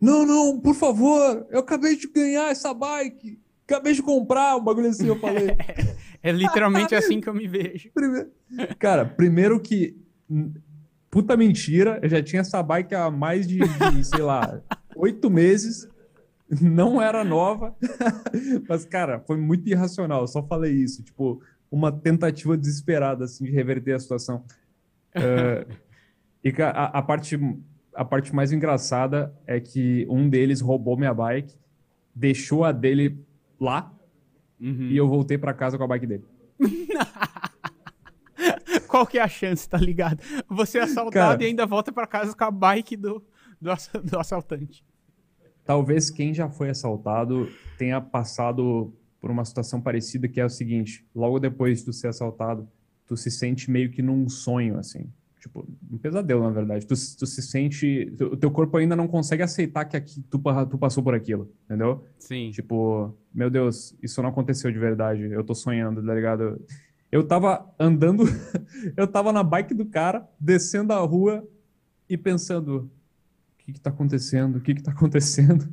Não, 0.00 0.24
não, 0.26 0.60
por 0.60 0.74
favor, 0.74 1.46
eu 1.50 1.60
acabei 1.60 1.96
de 1.96 2.06
ganhar 2.08 2.50
essa 2.50 2.72
bike, 2.74 3.40
acabei 3.66 3.92
de 3.94 4.02
comprar, 4.02 4.56
um 4.56 4.62
bagulho 4.62 4.88
assim, 4.88 5.06
eu 5.08 5.18
falei. 5.18 5.48
É 6.20 6.32
literalmente 6.32 6.96
assim 6.96 7.20
que 7.20 7.28
eu 7.28 7.32
me 7.34 7.46
vejo. 7.46 7.92
Primeiro- 7.94 8.28
Cara, 8.80 9.04
primeiro 9.04 9.60
que. 9.60 9.96
Puta 11.18 11.36
mentira, 11.36 11.98
eu 12.00 12.08
já 12.08 12.22
tinha 12.22 12.42
essa 12.42 12.62
bike 12.62 12.94
há 12.94 13.10
mais 13.10 13.44
de, 13.48 13.58
de, 13.58 14.04
sei 14.04 14.22
lá, 14.22 14.60
oito 14.94 15.28
meses. 15.28 15.88
Não 16.60 17.02
era 17.02 17.24
nova. 17.24 17.74
Mas, 18.68 18.84
cara, 18.84 19.18
foi 19.26 19.36
muito 19.36 19.68
irracional. 19.68 20.20
Eu 20.20 20.28
só 20.28 20.44
falei 20.46 20.72
isso. 20.72 21.02
Tipo, 21.02 21.42
uma 21.72 21.90
tentativa 21.90 22.56
desesperada, 22.56 23.24
assim, 23.24 23.44
de 23.46 23.50
reverter 23.50 23.94
a 23.94 23.98
situação. 23.98 24.44
É, 25.12 25.66
e 26.44 26.62
a, 26.62 26.84
a 26.84 27.02
parte, 27.02 27.36
a 27.92 28.04
parte 28.04 28.32
mais 28.32 28.52
engraçada 28.52 29.34
é 29.44 29.58
que 29.58 30.06
um 30.08 30.28
deles 30.28 30.60
roubou 30.60 30.96
minha 30.96 31.12
bike, 31.12 31.52
deixou 32.14 32.62
a 32.64 32.70
dele 32.70 33.18
lá 33.60 33.92
Uhum. 34.60 34.88
e 34.88 34.96
eu 34.96 35.08
voltei 35.08 35.36
pra 35.36 35.52
casa 35.52 35.76
com 35.76 35.82
a 35.84 35.88
bike 35.88 36.06
dele. 36.06 36.24
Qual 38.88 39.06
que 39.06 39.18
é 39.18 39.22
a 39.22 39.28
chance, 39.28 39.68
tá 39.68 39.78
ligado? 39.78 40.20
Você 40.48 40.78
é 40.78 40.82
assaltado 40.82 41.12
Cara. 41.12 41.42
e 41.42 41.46
ainda 41.46 41.66
volta 41.66 41.92
pra 41.92 42.06
casa 42.06 42.34
com 42.34 42.44
a 42.44 42.50
bike 42.50 42.96
do, 42.96 43.22
do, 43.60 43.70
do 44.04 44.18
assaltante. 44.18 44.84
Talvez 45.64 46.08
quem 46.10 46.32
já 46.32 46.48
foi 46.48 46.70
assaltado 46.70 47.48
tenha 47.76 48.00
passado 48.00 48.92
por 49.20 49.30
uma 49.30 49.44
situação 49.44 49.80
parecida, 49.80 50.28
que 50.28 50.40
é 50.40 50.44
o 50.44 50.48
seguinte: 50.48 51.06
logo 51.14 51.38
depois 51.38 51.80
de 51.80 51.86
tu 51.86 51.92
ser 51.92 52.08
assaltado, 52.08 52.68
tu 53.06 53.16
se 53.16 53.30
sente 53.30 53.70
meio 53.70 53.90
que 53.90 54.02
num 54.02 54.28
sonho, 54.28 54.78
assim. 54.78 55.10
Tipo, 55.40 55.68
um 55.90 55.98
pesadelo, 55.98 56.42
na 56.42 56.50
verdade. 56.50 56.86
Tu, 56.86 56.94
tu 56.94 57.26
se 57.26 57.42
sente. 57.42 58.12
O 58.20 58.36
teu 58.36 58.50
corpo 58.50 58.76
ainda 58.76 58.96
não 58.96 59.06
consegue 59.06 59.42
aceitar 59.42 59.84
que 59.84 59.96
aqui, 59.96 60.20
tu, 60.22 60.40
tu 60.68 60.78
passou 60.78 61.02
por 61.02 61.14
aquilo, 61.14 61.50
entendeu? 61.64 62.04
Sim. 62.18 62.50
Tipo, 62.50 63.16
meu 63.32 63.48
Deus, 63.48 63.96
isso 64.02 64.20
não 64.20 64.30
aconteceu 64.30 64.70
de 64.72 64.78
verdade. 64.78 65.22
Eu 65.30 65.44
tô 65.44 65.54
sonhando, 65.54 66.04
tá 66.04 66.14
ligado? 66.14 66.60
Eu 67.10 67.26
tava 67.26 67.74
andando, 67.78 68.24
eu 68.96 69.06
tava 69.06 69.32
na 69.32 69.42
bike 69.42 69.74
do 69.74 69.86
cara, 69.86 70.28
descendo 70.38 70.92
a 70.92 70.98
rua 70.98 71.46
e 72.08 72.16
pensando: 72.16 72.90
o 73.54 73.58
que 73.58 73.72
que 73.72 73.80
tá 73.80 73.90
acontecendo? 73.90 74.56
O 74.56 74.60
que 74.60 74.74
que 74.74 74.82
tá 74.82 74.92
acontecendo? 74.92 75.66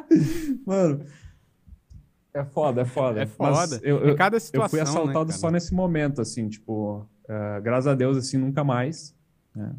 Mano, 0.66 1.04
é 2.34 2.44
foda, 2.44 2.80
é 2.80 2.84
foda. 2.84 3.22
É 3.22 3.26
foda. 3.26 3.80
eu, 3.82 3.98
eu, 3.98 4.16
cada 4.16 4.36
eu 4.36 4.40
situação, 4.40 4.68
fui 4.70 4.80
assaltado 4.80 5.26
né, 5.26 5.32
só 5.34 5.50
nesse 5.50 5.74
momento, 5.74 6.20
assim, 6.20 6.48
tipo, 6.48 7.06
eh, 7.28 7.60
graças 7.62 7.86
a 7.86 7.94
Deus, 7.94 8.16
assim, 8.16 8.38
nunca 8.38 8.64
mais. 8.64 9.14
né? 9.54 9.74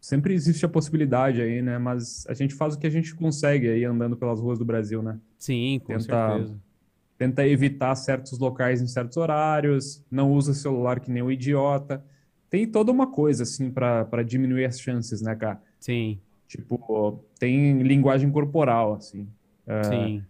Sempre 0.00 0.34
existe 0.34 0.66
a 0.66 0.68
possibilidade 0.68 1.40
aí, 1.40 1.62
né? 1.62 1.78
Mas 1.78 2.26
a 2.26 2.34
gente 2.34 2.54
faz 2.56 2.74
o 2.74 2.78
que 2.78 2.88
a 2.88 2.90
gente 2.90 3.14
consegue 3.14 3.68
aí 3.68 3.84
andando 3.84 4.16
pelas 4.16 4.40
ruas 4.40 4.58
do 4.58 4.64
Brasil, 4.64 5.00
né? 5.00 5.16
Sim, 5.38 5.80
com 5.84 5.96
Tenta- 5.96 6.28
certeza. 6.28 6.58
Tenta 7.22 7.46
evitar 7.46 7.94
certos 7.94 8.36
locais 8.40 8.82
em 8.82 8.88
certos 8.88 9.16
horários, 9.16 10.04
não 10.10 10.32
usa 10.32 10.52
celular 10.52 10.98
que 10.98 11.08
nem 11.08 11.22
um 11.22 11.30
idiota. 11.30 12.04
Tem 12.50 12.66
toda 12.66 12.90
uma 12.90 13.06
coisa, 13.06 13.44
assim, 13.44 13.70
pra 13.70 14.04
pra 14.04 14.24
diminuir 14.24 14.64
as 14.64 14.80
chances, 14.80 15.22
né, 15.22 15.36
cara? 15.36 15.62
Sim, 15.78 16.18
Tipo, 16.48 17.24
tem 17.38 17.80
linguagem 17.80 18.28
corporal, 18.30 18.94
assim. 18.94 19.28
sim. 19.84 20.24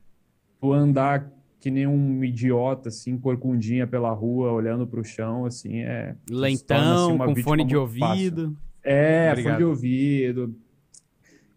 Tu 0.60 0.70
andar 0.70 1.32
que 1.58 1.70
nem 1.70 1.86
um 1.86 2.22
idiota, 2.22 2.90
assim, 2.90 3.16
corcundinha 3.16 3.86
pela 3.86 4.10
rua, 4.10 4.52
olhando 4.52 4.86
pro 4.86 5.02
chão, 5.02 5.46
assim, 5.46 5.78
é... 5.80 6.14
torna, 6.26 6.40
Lentão, 6.42 7.08
assim, 7.08 7.18
com 7.18 7.36
fone 7.36 7.64
de 7.64 7.74
muito 7.74 7.98
fácil. 7.98 8.24
ouvido. 8.24 8.56
É, 8.84 9.30
Obrigado. 9.30 9.44
fone 9.54 9.56
de 9.56 9.64
ouvido. 9.64 10.54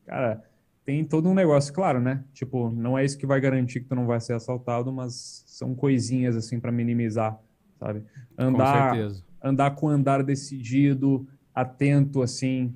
Cara, 0.06 0.42
tem 0.86 1.04
todo 1.04 1.28
um 1.28 1.34
negócio, 1.34 1.74
claro, 1.74 2.00
né? 2.00 2.24
Tipo, 2.34 2.70
não 2.70 2.98
é 2.98 3.04
isso 3.04 3.18
que 3.18 3.26
vai 3.26 3.42
garantir 3.42 3.80
que 3.82 3.88
tu 3.88 3.96
não 3.96 4.06
vai 4.06 4.20
ser 4.22 4.34
assaltado, 4.34 4.92
mas 4.94 5.44
são 5.48 5.74
coisinhas 5.74 6.36
assim 6.36 6.60
pra 6.60 6.72
minimizar, 6.72 7.40
sabe? 7.80 8.02
Com 8.02 8.44
Andar, 8.44 8.92
certeza. 8.92 9.24
andar 9.44 9.72
com 9.72 9.90
andar 9.90 10.24
decidido, 10.24 11.28
atento 11.54 12.22
assim, 12.22 12.76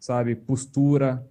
sabe? 0.00 0.34
Postura, 0.34 1.24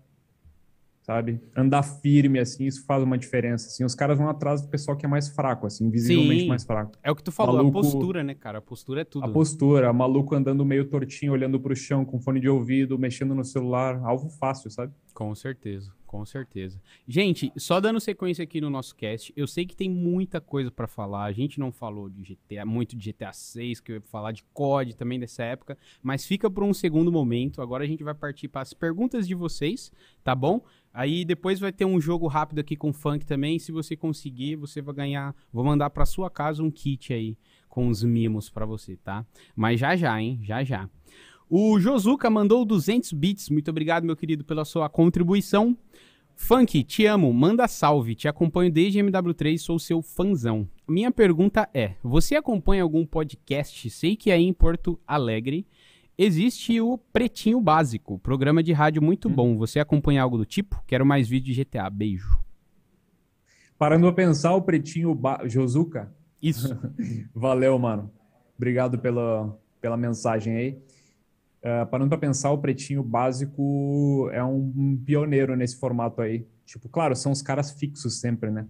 sabe? 1.03 1.39
Andar 1.55 1.83
firme 1.83 2.39
assim, 2.39 2.65
isso 2.65 2.83
faz 2.85 3.03
uma 3.03 3.17
diferença, 3.17 3.67
assim. 3.67 3.83
Os 3.83 3.93
caras 3.93 4.17
vão 4.17 4.27
atrás 4.29 4.61
do 4.61 4.67
pessoal 4.69 4.97
que 4.97 5.05
é 5.05 5.09
mais 5.09 5.27
fraco, 5.29 5.67
assim, 5.67 5.89
visivelmente 5.89 6.43
Sim. 6.43 6.47
mais 6.47 6.63
fraco. 6.63 6.93
É 7.03 7.11
o 7.11 7.15
que 7.15 7.23
tu 7.23 7.31
falou, 7.31 7.57
Maluco- 7.57 7.77
a 7.77 7.81
postura, 7.81 8.23
né, 8.23 8.33
cara? 8.33 8.57
A 8.57 8.61
postura 8.61 9.01
é 9.01 9.03
tudo. 9.03 9.23
A 9.25 9.29
postura, 9.29 9.91
maluco 9.93 10.33
andando 10.33 10.65
meio 10.65 10.85
tortinho, 10.85 11.33
olhando 11.33 11.59
pro 11.59 11.75
chão, 11.75 12.03
com 12.05 12.19
fone 12.19 12.39
de 12.39 12.49
ouvido, 12.49 12.97
mexendo 12.97 13.35
no 13.35 13.43
celular, 13.43 13.99
alvo 14.03 14.29
fácil, 14.29 14.71
sabe? 14.71 14.93
Com 15.13 15.33
certeza, 15.35 15.91
com 16.15 16.25
certeza. 16.25 16.81
Gente, 17.05 17.51
só 17.57 17.81
dando 17.81 17.99
sequência 17.99 18.41
aqui 18.41 18.61
no 18.61 18.69
nosso 18.69 18.95
cast, 18.95 19.33
eu 19.35 19.45
sei 19.45 19.65
que 19.65 19.75
tem 19.75 19.89
muita 19.89 20.39
coisa 20.39 20.71
pra 20.71 20.87
falar. 20.87 21.25
A 21.25 21.31
gente 21.33 21.59
não 21.59 21.73
falou 21.73 22.09
de 22.09 22.21
GTA, 22.21 22.65
muito 22.65 22.95
de 22.95 23.11
GTA 23.11 23.33
6, 23.33 23.81
que 23.81 23.91
eu 23.91 23.95
ia 23.97 24.01
falar 24.01 24.31
de 24.31 24.41
COD 24.53 24.95
também 24.95 25.19
dessa 25.19 25.43
época, 25.43 25.77
mas 26.01 26.25
fica 26.25 26.49
por 26.49 26.63
um 26.63 26.73
segundo 26.73 27.11
momento. 27.11 27.61
Agora 27.61 27.83
a 27.83 27.87
gente 27.87 28.01
vai 28.01 28.13
partir 28.13 28.47
para 28.47 28.61
as 28.61 28.73
perguntas 28.73 29.27
de 29.27 29.35
vocês, 29.35 29.91
tá 30.23 30.33
bom? 30.33 30.61
Aí 30.93 31.25
depois 31.25 31.59
vai 31.59 31.73
ter 31.73 31.83
um 31.83 31.99
jogo 31.99 32.27
rápido 32.27 32.59
aqui 32.59 32.77
com 32.77 32.93
funk 32.93 33.25
também. 33.25 33.59
Se 33.59 33.73
você 33.73 33.97
conseguir, 33.97 34.55
você 34.55 34.81
vai 34.81 34.95
ganhar. 34.95 35.35
Vou 35.51 35.65
mandar 35.65 35.89
pra 35.89 36.05
sua 36.05 36.29
casa 36.29 36.63
um 36.63 36.71
kit 36.71 37.13
aí 37.13 37.37
com 37.67 37.89
os 37.89 38.01
mimos 38.03 38.49
pra 38.49 38.65
você, 38.65 38.95
tá? 38.95 39.25
Mas 39.53 39.81
já 39.81 39.97
já, 39.97 40.21
hein? 40.21 40.39
Já 40.41 40.63
já. 40.63 40.89
O 41.49 41.79
Josuka 41.79 42.27
mandou 42.29 42.65
200 42.65 43.13
bits. 43.13 43.49
Muito 43.49 43.69
obrigado, 43.69 44.03
meu 44.03 44.15
querido, 44.15 44.43
pela 44.43 44.65
sua 44.65 44.89
contribuição. 44.89 45.77
Funk, 46.35 46.83
te 46.83 47.05
amo, 47.05 47.33
manda 47.33 47.67
salve. 47.67 48.13
Te 48.13 48.27
acompanho 48.27 48.71
desde 48.71 48.99
MW3, 48.99 49.57
sou 49.57 49.79
seu 49.79 50.01
fanzão. 50.01 50.67
Minha 50.87 51.09
pergunta 51.09 51.67
é: 51.73 51.95
você 52.03 52.35
acompanha 52.35 52.83
algum 52.83 53.05
podcast? 53.05 53.89
Sei 53.89 54.15
que 54.15 54.31
aí 54.31 54.43
em 54.43 54.53
Porto 54.53 54.99
Alegre 55.07 55.65
existe 56.17 56.79
o 56.79 56.97
Pretinho 56.97 57.59
Básico, 57.59 58.19
programa 58.19 58.61
de 58.61 58.73
rádio 58.73 59.01
muito 59.01 59.29
bom. 59.29 59.57
Você 59.57 59.79
acompanha 59.79 60.21
algo 60.21 60.37
do 60.37 60.45
tipo? 60.45 60.81
Quero 60.85 61.05
mais 61.05 61.27
vídeo 61.27 61.53
de 61.53 61.63
GTA. 61.63 61.89
Beijo. 61.89 62.37
Parando 63.77 64.07
a 64.07 64.13
pensar, 64.13 64.53
o 64.53 64.61
pretinho 64.61 65.13
ba... 65.13 65.41
Josuka, 65.45 66.13
Isso. 66.41 66.77
valeu, 67.35 67.77
mano. 67.77 68.09
Obrigado 68.55 68.99
pela, 68.99 69.57
pela 69.81 69.97
mensagem 69.97 70.55
aí. 70.55 70.77
Uh, 71.65 71.85
parando 71.89 72.09
para 72.09 72.17
pensar, 72.19 72.51
o 72.51 72.59
Pretinho 72.59 73.01
Básico 73.01 74.29
é 74.31 74.43
um 74.43 74.95
pioneiro 75.03 75.55
nesse 75.55 75.77
formato 75.77 76.21
aí. 76.21 76.45
Tipo, 76.65 76.87
claro, 76.87 77.15
são 77.15 77.31
os 77.31 77.41
caras 77.41 77.71
fixos 77.71 78.19
sempre, 78.19 78.51
né? 78.51 78.65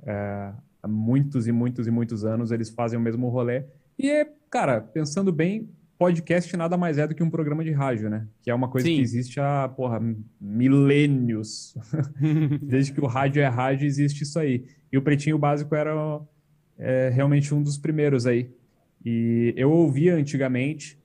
Uh, 0.00 0.56
há 0.82 0.88
muitos 0.88 1.46
e 1.46 1.52
muitos 1.52 1.86
e 1.86 1.90
muitos 1.90 2.24
anos 2.24 2.50
eles 2.50 2.68
fazem 2.70 2.98
o 2.98 3.02
mesmo 3.02 3.28
rolê. 3.28 3.64
E 3.98 4.10
é, 4.10 4.28
cara, 4.50 4.80
pensando 4.80 5.32
bem, 5.32 5.68
podcast 6.02 6.56
nada 6.56 6.76
mais 6.76 6.98
é 6.98 7.06
do 7.06 7.14
que 7.14 7.22
um 7.22 7.30
programa 7.30 7.62
de 7.62 7.70
rádio, 7.70 8.10
né? 8.10 8.26
Que 8.42 8.50
é 8.50 8.54
uma 8.54 8.68
coisa 8.68 8.88
Sim. 8.88 8.96
que 8.96 9.02
existe 9.02 9.38
há, 9.38 9.68
porra, 9.68 10.00
milênios. 10.40 11.76
Desde 12.60 12.92
que 12.92 13.00
o 13.00 13.06
rádio 13.06 13.40
é 13.40 13.46
rádio, 13.46 13.86
existe 13.86 14.24
isso 14.24 14.38
aí. 14.38 14.64
E 14.92 14.98
o 14.98 15.02
Pretinho 15.02 15.38
Básico 15.38 15.74
era 15.74 16.20
é, 16.76 17.08
realmente 17.10 17.54
um 17.54 17.62
dos 17.62 17.78
primeiros 17.78 18.26
aí. 18.26 18.50
E 19.04 19.54
eu 19.56 19.70
ouvia 19.70 20.16
antigamente, 20.16 20.98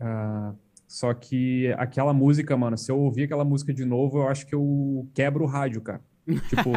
uh, 0.00 0.56
só 0.86 1.12
que 1.12 1.72
aquela 1.76 2.12
música, 2.12 2.56
mano, 2.56 2.76
se 2.76 2.90
eu 2.90 2.98
ouvir 2.98 3.24
aquela 3.24 3.44
música 3.44 3.72
de 3.72 3.84
novo, 3.84 4.18
eu 4.18 4.28
acho 4.28 4.46
que 4.46 4.54
eu 4.54 5.08
quebro 5.14 5.44
o 5.44 5.46
rádio, 5.46 5.80
cara. 5.80 6.00
Tipo, 6.48 6.72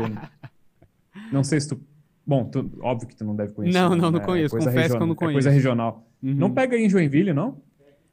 não 1.32 1.44
sei 1.44 1.60
se 1.60 1.70
tu 1.70 1.82
Bom, 2.26 2.46
tu, 2.46 2.72
óbvio 2.82 3.08
que 3.08 3.16
tu 3.16 3.26
não 3.26 3.36
deve 3.36 3.54
conhecer. 3.54 3.78
Não, 3.78 3.90
não, 3.90 4.12
né? 4.12 4.20
não 4.20 4.26
conheço. 4.26 4.56
Confesso 4.56 4.78
regional, 4.78 4.98
que 4.98 5.04
eu 5.04 5.08
não 5.08 5.16
conheço. 5.16 5.32
É 5.32 5.42
coisa 5.42 5.50
regional. 5.50 6.08
Uhum. 6.22 6.36
Não 6.36 6.54
pega 6.54 6.78
em 6.78 6.88
Joinville, 6.88 7.34
não? 7.34 7.62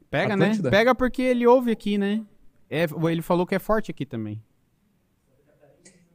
Pega, 0.09 0.35
né? 0.35 0.45
Atlântida. 0.45 0.69
né? 0.69 0.77
Pega 0.77 0.95
porque 0.95 1.21
ele 1.21 1.45
ouve 1.45 1.71
aqui, 1.71 1.97
né? 1.97 2.25
É, 2.69 2.85
ele 3.09 3.21
falou 3.21 3.45
que 3.45 3.55
é 3.55 3.59
forte 3.59 3.91
aqui 3.91 4.05
também. 4.05 4.41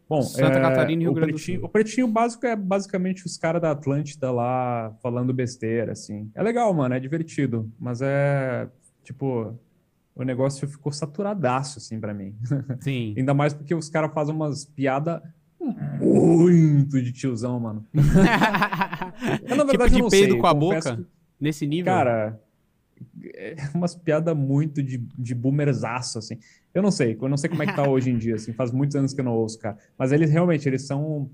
Bom, 0.09 0.21
Santa 0.23 0.59
é, 0.59 0.61
Catarina 0.61 1.03
e 1.03 1.07
Rio 1.07 1.15
Grande 1.15 1.33
do 1.33 1.39
Sul. 1.39 1.61
O 1.63 1.69
pretinho 1.69 2.07
básico 2.07 2.45
é 2.45 2.55
basicamente 2.55 3.25
os 3.25 3.39
caras 3.39 3.63
da 3.63 3.71
Atlântida 3.71 4.31
lá 4.31 4.95
falando 5.03 5.33
besteira, 5.33 5.93
assim. 5.93 6.31
É 6.35 6.43
legal, 6.43 6.75
mano, 6.75 6.95
é 6.95 7.01
divertido. 7.01 7.73
Mas 7.79 8.03
é, 8.03 8.69
tipo, 9.05 9.57
o 10.17 10.23
negócio 10.25 10.67
ficou 10.67 10.91
saturadaço, 10.91 11.79
assim, 11.79 12.01
para 12.01 12.15
mim. 12.15 12.35
Sim. 12.81 13.15
Ainda 13.17 13.35
mais 13.35 13.53
porque 13.53 13.75
os 13.75 13.89
caras 13.89 14.13
fazem 14.13 14.35
umas 14.35 14.65
piadas 14.65 15.21
muito 16.01 17.01
de 17.01 17.13
tiozão, 17.13 17.59
mano. 17.61 17.87
eu, 19.49 19.57
na 19.57 19.65
verdade, 19.65 19.95
tipo 19.95 20.09
de 20.09 20.11
peido 20.11 20.33
sei, 20.33 20.41
com 20.41 20.47
a 20.47 20.55
boca? 20.55 20.97
Que, 20.97 21.07
nesse 21.41 21.67
nível? 21.67 21.93
Cara, 21.93 22.41
é 23.35 23.57
umas 23.75 23.95
piadas 23.95 24.37
muito 24.37 24.83
de, 24.83 24.99
de 25.19 25.35
boomerzaço, 25.35 26.19
assim. 26.19 26.39
Eu 26.73 26.83
não 26.83 26.91
sei, 26.91 27.17
eu 27.21 27.29
não 27.29 27.37
sei 27.37 27.49
como 27.49 27.63
é 27.63 27.67
que 27.67 27.77
tá 27.77 27.87
hoje 27.89 28.11
em 28.11 28.19
dia, 28.19 28.35
assim, 28.35 28.53
faz 28.53 28.73
muitos 28.73 28.97
anos 28.97 29.15
que 29.15 29.21
eu 29.21 29.25
não 29.25 29.33
ouço, 29.33 29.59
cara. 29.59 29.79
Mas 29.99 30.13
eles 30.13 30.31
realmente, 30.31 30.69
eles 30.69 30.87
são, 30.87 31.31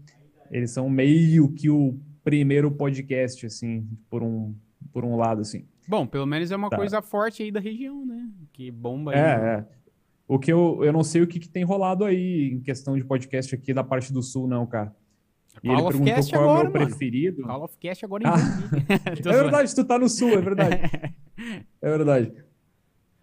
eles 0.50 0.70
são 0.70 0.88
meio 0.88 1.48
que 1.52 1.68
o 1.68 1.98
primeiro 2.22 2.70
podcast, 2.70 3.46
assim, 3.46 3.86
por 4.08 4.22
um, 4.22 4.54
por 4.92 5.04
um 5.04 5.16
lado, 5.16 5.40
assim. 5.40 5.64
Bom, 5.90 6.06
pelo 6.06 6.24
menos 6.24 6.52
é 6.52 6.56
uma 6.56 6.70
tá. 6.70 6.76
coisa 6.76 7.02
forte 7.02 7.42
aí 7.42 7.50
da 7.50 7.58
região, 7.58 8.06
né? 8.06 8.28
Que 8.52 8.70
bomba 8.70 9.10
aí. 9.10 9.18
É, 9.18 9.22
é. 9.22 9.66
O 10.28 10.38
que 10.38 10.52
eu, 10.52 10.84
eu 10.84 10.92
não 10.92 11.02
sei 11.02 11.20
o 11.20 11.26
que, 11.26 11.40
que, 11.40 11.48
tem 11.48 11.64
rolado 11.64 12.04
aí 12.04 12.52
em 12.52 12.60
questão 12.60 12.96
de 12.96 13.02
podcast 13.02 13.52
aqui 13.52 13.74
da 13.74 13.82
parte 13.82 14.12
do 14.12 14.22
sul, 14.22 14.46
não, 14.46 14.64
cara. 14.64 14.94
E 15.64 15.66
Call 15.66 15.78
ele 15.78 15.88
perguntou 15.88 16.14
Cast 16.14 16.32
qual 16.32 16.44
agora, 16.44 16.58
é 16.58 16.60
o 16.60 16.72
meu 16.72 16.80
mano. 16.80 16.86
preferido. 16.86 17.42
Call 17.42 17.64
of 17.64 17.76
Cast 17.76 18.04
agora 18.04 18.22
em 18.22 18.26
ah, 18.28 19.02
É 19.16 19.42
verdade, 19.42 19.74
tu 19.74 19.84
tá 19.84 19.98
no 19.98 20.08
sul, 20.08 20.28
é 20.30 20.40
verdade. 20.40 20.76
é 21.82 21.90
verdade. 21.90 22.32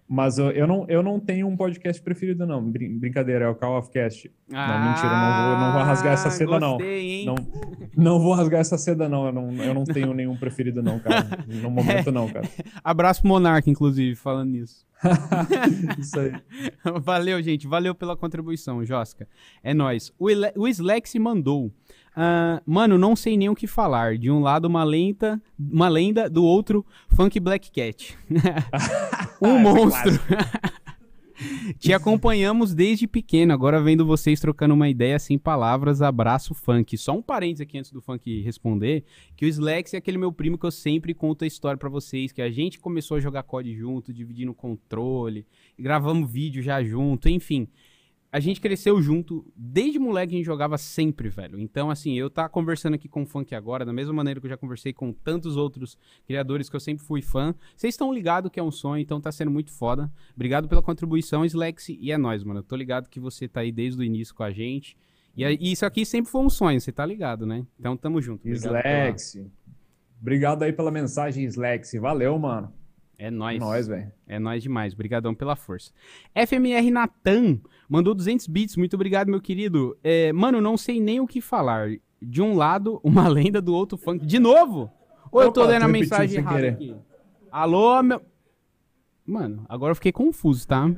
Mas 0.09 0.37
eu, 0.37 0.51
eu, 0.51 0.65
não, 0.65 0.85
eu 0.87 1.03
não 1.03 1.19
tenho 1.19 1.47
um 1.47 1.57
podcast 1.57 2.01
preferido, 2.01 2.45
não. 2.47 2.63
Brincadeira, 2.63 3.45
é 3.45 3.49
o 3.49 3.55
Call 3.55 3.77
of 3.77 3.91
Cast. 3.91 4.31
Ah, 4.53 4.67
não, 4.67 4.89
mentira, 4.89 5.09
não 5.09 5.49
vou, 5.49 5.59
não 5.59 5.73
vou 5.73 5.81
rasgar 5.83 6.13
essa 6.13 6.29
seda, 6.29 6.59
gostei, 6.59 7.25
não. 7.25 7.35
não. 7.35 7.47
Não 7.97 8.19
vou 8.19 8.33
rasgar 8.33 8.61
essa 8.61 8.77
seda, 8.77 9.09
não. 9.09 9.25
Eu, 9.25 9.33
não. 9.33 9.51
eu 9.61 9.73
não 9.73 9.83
tenho 9.83 10.13
nenhum 10.13 10.37
preferido, 10.37 10.81
não, 10.81 10.97
cara. 10.99 11.27
No 11.45 11.69
momento, 11.69 12.09
não, 12.09 12.29
cara. 12.29 12.47
Abraço 12.81 13.21
pro 13.21 13.29
Monark, 13.29 13.69
inclusive, 13.69 14.15
falando 14.15 14.51
nisso. 14.51 14.87
Isso 15.99 16.19
aí. 16.19 16.31
Valeu, 17.01 17.41
gente. 17.41 17.67
Valeu 17.67 17.93
pela 17.93 18.15
contribuição, 18.15 18.85
Josca. 18.85 19.27
É 19.61 19.73
nóis. 19.73 20.13
O, 20.17 20.29
Ile 20.29 20.51
o 20.55 20.67
Slex 20.69 21.13
mandou. 21.15 21.71
Uh, 22.17 22.59
mano, 22.65 22.97
não 22.97 23.15
sei 23.15 23.37
nem 23.37 23.47
o 23.47 23.53
que 23.53 23.67
falar. 23.67 24.17
De 24.17 24.31
um 24.31 24.39
lado, 24.39 24.65
uma 24.65 24.83
lenta, 24.83 25.39
uma 25.57 25.87
lenda, 25.87 26.27
do 26.27 26.43
outro, 26.43 26.83
Funk 27.09 27.39
Black 27.39 27.69
Cat. 27.69 28.17
um 29.39 29.57
é 29.57 29.59
monstro. 29.59 30.13
Te 31.77 31.93
acompanhamos 31.93 32.73
desde 32.73 33.05
pequeno, 33.05 33.53
agora 33.53 33.79
vendo 33.79 34.03
vocês 34.03 34.39
trocando 34.39 34.73
uma 34.73 34.89
ideia 34.89 35.19
sem 35.19 35.37
palavras, 35.37 36.01
abraço 36.01 36.55
funk. 36.55 36.97
Só 36.97 37.13
um 37.13 37.21
parênteses 37.21 37.61
aqui 37.61 37.77
antes 37.77 37.91
do 37.91 38.01
funk 38.01 38.41
responder, 38.41 39.03
que 39.35 39.45
o 39.45 39.47
Slex 39.47 39.93
é 39.93 39.97
aquele 39.97 40.17
meu 40.17 40.31
primo 40.31 40.57
que 40.57 40.65
eu 40.65 40.71
sempre 40.71 41.13
conto 41.13 41.43
a 41.43 41.47
história 41.47 41.77
para 41.77 41.89
vocês, 41.89 42.31
que 42.31 42.41
a 42.41 42.49
gente 42.49 42.79
começou 42.79 43.17
a 43.17 43.19
jogar 43.19 43.43
COD 43.43 43.75
junto, 43.75 44.11
dividindo 44.11 44.51
controle, 44.51 45.45
gravamos 45.77 46.31
vídeo 46.31 46.63
já 46.63 46.83
junto, 46.83 47.29
enfim 47.29 47.67
a 48.37 48.39
gente 48.39 48.61
cresceu 48.61 49.01
junto, 49.01 49.43
desde 49.55 49.97
moleque 49.97 50.35
a 50.35 50.37
gente 50.37 50.45
jogava 50.45 50.77
sempre, 50.77 51.27
velho. 51.27 51.59
Então, 51.59 51.89
assim, 51.89 52.13
eu 52.13 52.29
tá 52.29 52.47
conversando 52.47 52.93
aqui 52.93 53.09
com 53.09 53.23
o 53.23 53.25
Funk 53.25 53.55
agora, 53.55 53.83
da 53.83 53.91
mesma 53.91 54.13
maneira 54.13 54.39
que 54.39 54.45
eu 54.45 54.49
já 54.49 54.55
conversei 54.55 54.93
com 54.93 55.11
tantos 55.11 55.57
outros 55.57 55.97
criadores 56.23 56.69
que 56.69 56.75
eu 56.75 56.79
sempre 56.79 57.03
fui 57.03 57.23
fã. 57.23 57.55
Vocês 57.75 57.95
estão 57.95 58.13
ligados 58.13 58.51
que 58.51 58.59
é 58.59 58.63
um 58.63 58.69
sonho, 58.69 59.01
então 59.01 59.19
tá 59.19 59.31
sendo 59.31 59.49
muito 59.49 59.71
foda. 59.71 60.11
Obrigado 60.35 60.67
pela 60.67 60.83
contribuição, 60.83 61.43
Slex, 61.45 61.89
e 61.89 62.11
é 62.11 62.17
nóis, 62.17 62.43
mano. 62.43 62.59
Eu 62.59 62.63
tô 62.63 62.75
ligado 62.75 63.09
que 63.09 63.19
você 63.19 63.47
tá 63.47 63.61
aí 63.61 63.71
desde 63.71 63.99
o 63.99 64.03
início 64.03 64.35
com 64.35 64.43
a 64.43 64.51
gente. 64.51 64.95
E, 65.35 65.43
e 65.43 65.71
isso 65.71 65.83
aqui 65.83 66.05
sempre 66.05 66.31
foi 66.31 66.41
um 66.41 66.49
sonho, 66.49 66.79
você 66.79 66.91
tá 66.91 67.03
ligado, 67.03 67.43
né? 67.43 67.65
Então 67.79 67.97
tamo 67.97 68.21
junto. 68.21 68.47
Slex. 68.47 69.33
Pela... 69.33 69.47
Obrigado 70.21 70.61
aí 70.61 70.71
pela 70.71 70.91
mensagem, 70.91 71.43
Slex. 71.45 71.93
Valeu, 71.99 72.37
mano. 72.37 72.71
É 73.17 73.31
nóis. 73.31 73.57
É 73.57 73.59
nóis, 73.59 73.87
velho. 73.87 74.11
É 74.27 74.39
nóis 74.39 74.61
demais. 74.61 74.93
Obrigadão 74.93 75.33
pela 75.33 75.55
força. 75.55 75.91
FMR 76.35 76.91
Natan 76.91 77.59
mandou 77.89 78.13
200 78.13 78.47
bits. 78.47 78.75
Muito 78.77 78.93
obrigado, 78.93 79.29
meu 79.29 79.41
querido. 79.41 79.97
É, 80.03 80.31
mano, 80.31 80.61
não 80.61 80.77
sei 80.77 80.99
nem 80.99 81.19
o 81.19 81.27
que 81.27 81.41
falar. 81.41 81.89
De 82.21 82.41
um 82.41 82.55
lado, 82.55 82.99
uma 83.03 83.27
lenda, 83.29 83.61
do 83.61 83.73
outro 83.73 83.97
funk. 83.97 84.25
De 84.25 84.37
novo? 84.37 84.91
Ou 85.31 85.41
Opa, 85.41 85.43
eu 85.43 85.51
tô 85.51 85.65
lendo 85.65 85.83
a 85.83 85.87
mensagem 85.87 86.37
errada 86.37 86.69
aqui? 86.69 86.95
Alô, 87.51 88.01
meu... 88.03 88.21
Mano, 89.25 89.65
agora 89.67 89.91
eu 89.91 89.95
fiquei 89.95 90.11
confuso, 90.11 90.65
tá? 90.67 90.89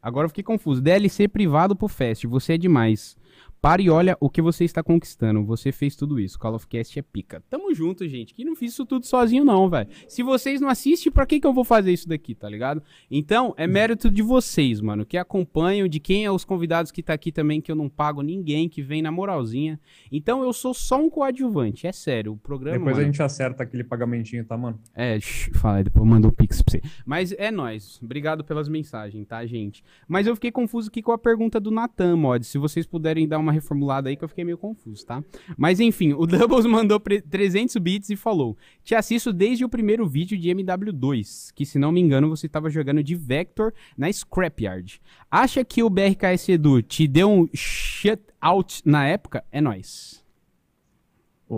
Agora 0.00 0.26
eu 0.26 0.28
fiquei 0.28 0.44
confuso. 0.44 0.80
DLC 0.80 1.26
privado 1.26 1.74
pro 1.74 1.88
Fest. 1.88 2.26
Você 2.26 2.54
é 2.54 2.58
demais. 2.58 3.16
Para 3.62 3.80
e 3.80 3.88
olha 3.88 4.16
o 4.18 4.28
que 4.28 4.42
você 4.42 4.64
está 4.64 4.82
conquistando. 4.82 5.44
Você 5.44 5.70
fez 5.70 5.94
tudo 5.94 6.18
isso. 6.18 6.36
Call 6.36 6.56
of 6.56 6.66
Cast 6.66 6.98
é 6.98 7.02
pica. 7.02 7.44
Tamo 7.48 7.72
junto, 7.72 8.08
gente. 8.08 8.34
Que 8.34 8.44
não 8.44 8.56
fiz 8.56 8.72
isso 8.72 8.84
tudo 8.84 9.06
sozinho, 9.06 9.44
não, 9.44 9.70
velho. 9.70 9.88
Se 10.08 10.20
vocês 10.20 10.60
não 10.60 10.68
assistem, 10.68 11.12
pra 11.12 11.24
que, 11.24 11.38
que 11.38 11.46
eu 11.46 11.52
vou 11.52 11.62
fazer 11.62 11.92
isso 11.92 12.08
daqui, 12.08 12.34
tá 12.34 12.48
ligado? 12.48 12.82
Então, 13.08 13.54
é 13.56 13.64
mérito 13.64 14.10
de 14.10 14.20
vocês, 14.20 14.80
mano, 14.80 15.06
que 15.06 15.16
acompanham, 15.16 15.86
de 15.86 16.00
quem 16.00 16.24
é 16.24 16.30
os 16.32 16.44
convidados 16.44 16.90
que 16.90 17.04
tá 17.04 17.12
aqui 17.12 17.30
também, 17.30 17.60
que 17.60 17.70
eu 17.70 17.76
não 17.76 17.88
pago 17.88 18.20
ninguém, 18.20 18.68
que 18.68 18.82
vem 18.82 19.00
na 19.00 19.12
moralzinha. 19.12 19.78
Então, 20.10 20.42
eu 20.42 20.52
sou 20.52 20.74
só 20.74 21.00
um 21.00 21.08
coadjuvante. 21.08 21.86
É 21.86 21.92
sério, 21.92 22.32
o 22.32 22.36
programa. 22.36 22.78
Depois 22.78 22.96
mano, 22.96 23.04
a 23.04 23.12
gente 23.12 23.22
acerta 23.22 23.62
aquele 23.62 23.84
pagamentinho, 23.84 24.44
tá, 24.44 24.58
mano? 24.58 24.76
É, 24.92 25.20
shh, 25.20 25.52
fala 25.54 25.76
aí, 25.76 25.84
depois 25.84 26.04
manda 26.04 26.26
um 26.26 26.32
pix 26.32 26.60
pra 26.60 26.72
você. 26.72 26.82
Mas 27.06 27.30
é 27.38 27.52
nóis. 27.52 28.00
Obrigado 28.02 28.42
pelas 28.42 28.68
mensagens, 28.68 29.24
tá, 29.24 29.46
gente? 29.46 29.84
Mas 30.08 30.26
eu 30.26 30.34
fiquei 30.34 30.50
confuso 30.50 30.88
aqui 30.88 31.00
com 31.00 31.12
a 31.12 31.18
pergunta 31.18 31.60
do 31.60 31.70
Natan, 31.70 32.16
mod. 32.16 32.44
Se 32.44 32.58
vocês 32.58 32.84
puderem 32.84 33.28
dar 33.28 33.38
uma 33.38 33.51
uma 33.52 33.54
reformulada 33.54 34.08
aí 34.08 34.16
que 34.16 34.24
eu 34.24 34.28
fiquei 34.28 34.44
meio 34.44 34.56
confuso, 34.58 35.04
tá? 35.04 35.22
Mas 35.56 35.78
enfim, 35.78 36.12
o 36.14 36.26
Doubles 36.26 36.66
mandou 36.66 36.98
300 36.98 37.76
bits 37.76 38.10
e 38.10 38.16
falou: 38.16 38.56
Te 38.82 38.94
assisto 38.94 39.32
desde 39.32 39.64
o 39.64 39.68
primeiro 39.68 40.06
vídeo 40.08 40.38
de 40.38 40.48
MW2, 40.48 41.52
que 41.54 41.66
se 41.66 41.78
não 41.78 41.92
me 41.92 42.00
engano 42.00 42.28
você 42.28 42.46
estava 42.46 42.70
jogando 42.70 43.02
de 43.02 43.14
Vector 43.14 43.72
na 43.96 44.10
Scrapyard. 44.12 45.00
Acha 45.30 45.64
que 45.64 45.82
o 45.82 45.90
BRKS 45.90 46.48
Edu 46.48 46.82
te 46.82 47.06
deu 47.06 47.30
um 47.30 47.48
shutout 47.54 48.82
na 48.84 49.06
época? 49.06 49.44
É 49.52 49.60
nóis. 49.60 50.22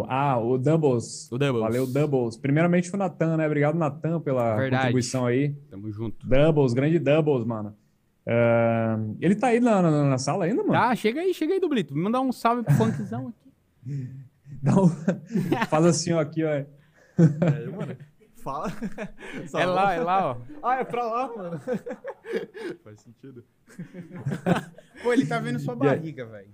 Ah, 0.08 0.36
o 0.40 0.58
Doubles. 0.58 1.30
O 1.30 1.38
Doubles. 1.38 1.62
Valeu, 1.62 1.86
Doubles. 1.86 2.36
Primeiramente 2.36 2.92
o 2.92 2.96
Natan, 2.96 3.36
né? 3.36 3.46
Obrigado, 3.46 3.78
Natan, 3.78 4.20
pela 4.20 4.56
Verdade. 4.56 4.82
contribuição 4.82 5.24
aí. 5.24 5.54
Tamo 5.70 5.88
junto. 5.92 6.26
Doubles, 6.26 6.72
grande 6.72 6.98
Doubles, 6.98 7.46
mano. 7.46 7.76
Uh, 8.26 9.16
ele 9.20 9.34
tá 9.34 9.48
aí 9.48 9.60
na, 9.60 9.82
na, 9.82 10.04
na, 10.04 10.18
sala 10.18 10.46
ainda, 10.46 10.62
mano? 10.62 10.72
Tá, 10.72 10.94
chega 10.96 11.20
aí, 11.20 11.34
chega 11.34 11.52
aí, 11.52 11.60
Dublito. 11.60 11.94
Me 11.94 12.02
mandar 12.02 12.20
um 12.20 12.32
salve 12.32 12.62
pro 12.62 12.74
funkzão 12.74 13.28
aqui. 13.28 13.50
Dá 14.62 14.80
um... 14.80 14.88
Faz 15.68 15.84
assim, 15.84 16.12
ó, 16.12 16.20
aqui, 16.20 16.42
ó. 16.42 16.48
É, 16.48 16.66
mano. 17.70 17.96
Fala. 18.36 18.72
é 19.54 19.66
lá, 19.66 19.94
é 19.94 20.00
lá, 20.00 20.30
ó. 20.30 20.36
Ah, 20.62 20.76
é 20.76 20.84
pra 20.84 21.04
lá, 21.04 21.36
mano. 21.36 21.60
Faz 22.82 23.00
sentido. 23.00 23.44
Pô, 25.02 25.12
ele 25.12 25.26
tá 25.26 25.38
vendo 25.38 25.58
sua 25.58 25.74
barriga, 25.74 26.24
velho. 26.26 26.48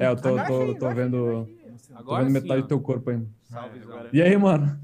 É, 0.00 0.08
eu 0.08 0.16
tô, 0.16 0.36
tô, 0.44 0.74
tô 0.74 0.94
vendo. 0.94 1.48
Agora 1.94 2.24
tô 2.24 2.24
vendo 2.24 2.32
metade 2.32 2.54
sim, 2.54 2.62
do 2.62 2.68
teu 2.68 2.80
corpo 2.80 3.10
ainda. 3.10 3.28
Salve, 3.44 3.80
E 4.12 4.20
aí, 4.20 4.36
mano? 4.36 4.80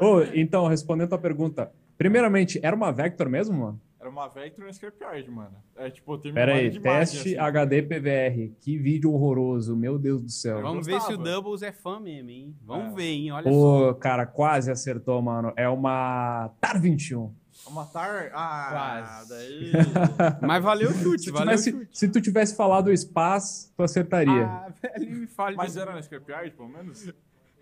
oh, 0.00 0.20
então, 0.34 0.66
respondendo 0.66 1.06
a 1.06 1.10
tua 1.10 1.18
pergunta. 1.18 1.70
Primeiramente, 1.96 2.58
era 2.62 2.74
uma 2.74 2.92
Vector 2.92 3.28
mesmo, 3.28 3.56
mano? 3.56 3.80
Era 4.00 4.08
uma 4.08 4.28
Vectron 4.28 4.64
e 4.64 4.66
uma 4.68 4.72
Scrapyard, 4.72 5.28
mano. 5.28 5.56
É 5.76 5.90
tipo, 5.90 6.16
tem 6.18 6.32
Pera 6.32 6.54
aí, 6.54 6.70
de 6.70 6.78
imagem, 6.78 6.98
teste 7.00 7.18
assim. 7.30 7.38
HD 7.38 7.82
PVR. 7.82 8.52
Que 8.60 8.78
vídeo 8.78 9.12
horroroso, 9.12 9.74
meu 9.76 9.98
Deus 9.98 10.22
do 10.22 10.30
céu. 10.30 10.62
Vamos 10.62 10.86
ver 10.86 11.00
se 11.00 11.14
o. 11.14 11.16
Doubles 11.18 11.62
é 11.62 11.72
fã 11.72 11.98
mesmo, 11.98 12.30
hein? 12.30 12.56
Vamos 12.64 12.92
É. 12.92 12.96
ver, 12.96 13.02
hein? 13.10 13.32
Olha 13.32 13.44
só. 13.44 13.50
Pô, 13.50 13.94
cara, 13.96 14.24
quase 14.24 14.70
acertou, 14.70 15.20
mano. 15.20 15.52
É 15.56 15.68
uma 15.68 16.48
TAR 16.60 16.80
21. 16.80 17.34
A 17.66 17.70
Matar? 17.70 18.30
Ah, 18.32 18.68
Quase. 18.70 19.28
daí... 19.30 19.72
Mas 20.46 20.62
valeu 20.62 20.90
o 20.90 20.94
chute, 20.94 21.24
Se, 21.24 21.30
valeu 21.32 21.46
o 21.54 21.56
tivesse, 21.58 21.72
chute. 21.72 21.98
se 21.98 22.08
tu 22.08 22.20
tivesse 22.20 22.54
falado 22.56 22.96
Spaz, 22.96 23.72
tu 23.76 23.82
acertaria. 23.82 24.46
Ah, 24.46 24.72
velho, 24.80 25.10
me 25.10 25.26
fale. 25.26 25.56
Mas 25.56 25.76
era 25.76 25.92
na 25.92 26.00
Scrapyard, 26.00 26.52
pelo 26.52 26.68
menos? 26.68 27.12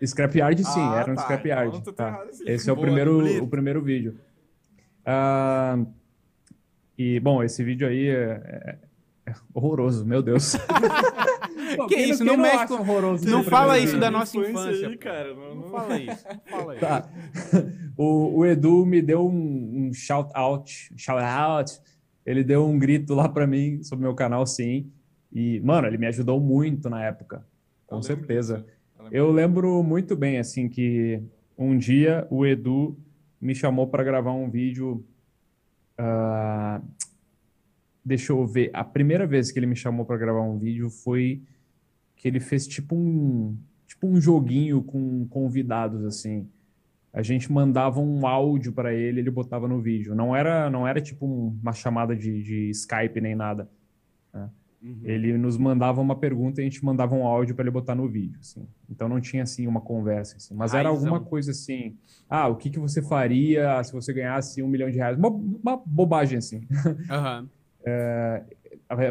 Scrapyard, 0.04 0.62
sim, 0.62 0.80
Ah, 0.80 0.96
era 1.00 1.12
um 1.12 1.14
tá, 1.14 1.22
Scrapyard. 1.22 1.78
então 1.78 1.94
tá. 1.94 2.26
Esse 2.44 2.68
é 2.68 2.72
o 2.72 2.76
Boa, 2.76 2.86
primeiro, 2.86 3.12
dublê. 3.16 3.40
o 3.40 3.48
primeiro 3.48 3.82
vídeo. 3.82 4.20
Ah, 5.04 5.78
e, 6.98 7.20
bom, 7.20 7.42
esse 7.42 7.62
vídeo 7.64 7.86
aí 7.88 8.08
é, 8.08 8.78
é 9.26 9.32
horroroso, 9.54 10.04
meu 10.06 10.22
Deus. 10.22 10.56
Pô, 11.76 11.86
Que 11.86 11.96
isso, 11.96 12.18
quem 12.24 12.26
não 12.36 12.36
mexe 12.42 12.66
com- 12.68 12.74
horroroso 12.74 13.28
não 13.28 13.40
esse 13.40 13.50
fala 13.50 13.76
isso 13.78 13.86
vídeo? 13.88 14.00
da 14.00 14.10
nossa 14.10 14.36
Infância 14.38 14.50
infância, 14.70 14.88
Aí, 14.88 14.96
cara. 14.98 15.34
Não, 15.34 15.48
Não 15.54 15.62
não- 15.62 15.70
fala 15.70 15.98
isso, 15.98 16.24
não 16.28 16.40
fala 16.58 16.74
isso. 16.74 16.80
Tá. 16.80 17.08
O, 17.98 18.40
o 18.40 18.46
Edu 18.46 18.84
me 18.84 19.00
deu 19.00 19.26
um, 19.26 19.86
um 19.88 19.92
shout 19.94 20.30
out, 20.34 20.70
shout 20.98 21.22
out. 21.22 21.80
Ele 22.26 22.44
deu 22.44 22.66
um 22.66 22.78
grito 22.78 23.14
lá 23.14 23.26
pra 23.26 23.46
mim 23.46 23.82
sobre 23.82 24.04
meu 24.04 24.14
canal, 24.14 24.46
sim. 24.46 24.90
E, 25.32 25.60
mano, 25.60 25.86
ele 25.86 25.96
me 25.96 26.06
ajudou 26.06 26.38
muito 26.38 26.90
na 26.90 27.02
época. 27.02 27.46
Com 27.86 27.96
Eu 27.96 28.00
lembro 28.00 28.06
certeza. 28.18 28.56
disso. 28.58 28.68
lembro. 29.02 29.16
Eu 29.16 29.32
lembro 29.32 29.82
muito 29.82 30.14
bem, 30.14 30.36
assim, 30.38 30.68
que 30.68 31.22
um 31.56 31.78
dia 31.78 32.26
o 32.30 32.44
Edu 32.44 32.98
me 33.40 33.54
chamou 33.54 33.86
para 33.86 34.04
gravar 34.04 34.32
um 34.32 34.50
vídeo. 34.50 35.02
Ah, 35.98 36.80
deixa 38.04 38.32
eu 38.32 38.46
ver. 38.46 38.70
A 38.72 38.84
primeira 38.84 39.26
vez 39.26 39.50
que 39.50 39.58
ele 39.58 39.66
me 39.66 39.76
chamou 39.76 40.04
para 40.04 40.16
gravar 40.16 40.42
um 40.42 40.58
vídeo 40.58 40.88
foi 40.90 41.42
que 42.14 42.26
ele 42.28 42.40
fez 42.40 42.66
tipo 42.66 42.94
um, 42.96 43.56
tipo 43.86 44.06
um 44.06 44.20
joguinho 44.20 44.82
com 44.82 45.26
convidados, 45.28 46.04
assim. 46.04 46.48
A 47.12 47.22
gente 47.22 47.50
mandava 47.50 47.98
um 48.00 48.26
áudio 48.26 48.72
para 48.72 48.92
ele, 48.92 49.20
ele 49.20 49.30
botava 49.30 49.66
no 49.66 49.80
vídeo. 49.80 50.14
Não 50.14 50.36
era, 50.36 50.68
não 50.68 50.86
era 50.86 51.00
tipo 51.00 51.26
um- 51.26 51.58
uma 51.62 51.72
chamada 51.72 52.14
de, 52.14 52.42
de 52.42 52.70
Skype 52.70 53.20
nem 53.20 53.34
nada. 53.34 53.68
Uhum. 54.82 55.00
Ele 55.04 55.36
nos 55.38 55.56
mandava 55.56 56.00
uma 56.00 56.14
pergunta 56.14 56.60
e 56.60 56.62
a 56.62 56.64
gente 56.64 56.84
mandava 56.84 57.14
um 57.14 57.26
áudio 57.26 57.54
para 57.54 57.64
ele 57.64 57.70
botar 57.70 57.94
no 57.94 58.08
vídeo, 58.08 58.38
assim. 58.40 58.66
Então 58.88 59.08
não 59.08 59.20
tinha 59.20 59.42
assim 59.42 59.66
uma 59.66 59.80
conversa, 59.80 60.36
assim. 60.36 60.54
Mas 60.54 60.74
era 60.74 60.88
Raizão. 60.88 61.08
alguma 61.08 61.28
coisa 61.28 61.50
assim. 61.50 61.96
Ah, 62.28 62.48
o 62.48 62.56
que 62.56 62.70
que 62.70 62.78
você 62.78 63.02
faria 63.02 63.82
se 63.82 63.92
você 63.92 64.12
ganhasse 64.12 64.62
um 64.62 64.68
milhão 64.68 64.90
de 64.90 64.96
reais? 64.96 65.16
Uma, 65.18 65.28
uma 65.28 65.76
bobagem 65.84 66.38
assim. 66.38 66.66
Aham. 67.10 67.48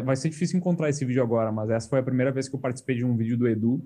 Vai 0.04 0.16
ser 0.16 0.30
difícil 0.30 0.58
encontrar 0.58 0.88
esse 0.88 1.04
vídeo 1.04 1.22
agora, 1.22 1.50
mas 1.50 1.70
essa 1.70 1.88
foi 1.88 1.98
a 1.98 2.02
primeira 2.02 2.30
vez 2.30 2.48
que 2.48 2.54
eu 2.54 2.60
participei 2.60 2.96
de 2.96 3.04
um 3.04 3.16
vídeo 3.16 3.36
do 3.36 3.48
Edu. 3.48 3.82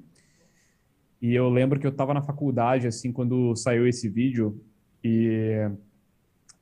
E 1.20 1.34
eu 1.34 1.48
lembro 1.48 1.78
que 1.78 1.86
eu 1.86 1.92
tava 1.92 2.14
na 2.14 2.22
faculdade, 2.22 2.86
assim, 2.86 3.12
quando 3.12 3.54
saiu 3.54 3.86
esse 3.86 4.08
vídeo. 4.08 4.60
E, 5.02 5.70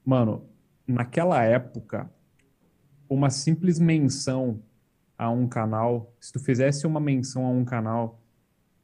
mano, 0.05 0.45
naquela 0.87 1.43
época, 1.45 2.11
uma 3.09 3.31
simples 3.31 3.79
menção 3.79 4.61
a 5.19 5.29
um 5.31 5.49
canal, 5.49 6.13
se 6.21 6.33
tu 6.33 6.39
fizesse 6.39 6.87
uma 6.87 7.01
menção 7.01 7.45
a 7.45 7.51
um 7.51 7.65
canal, 7.65 8.21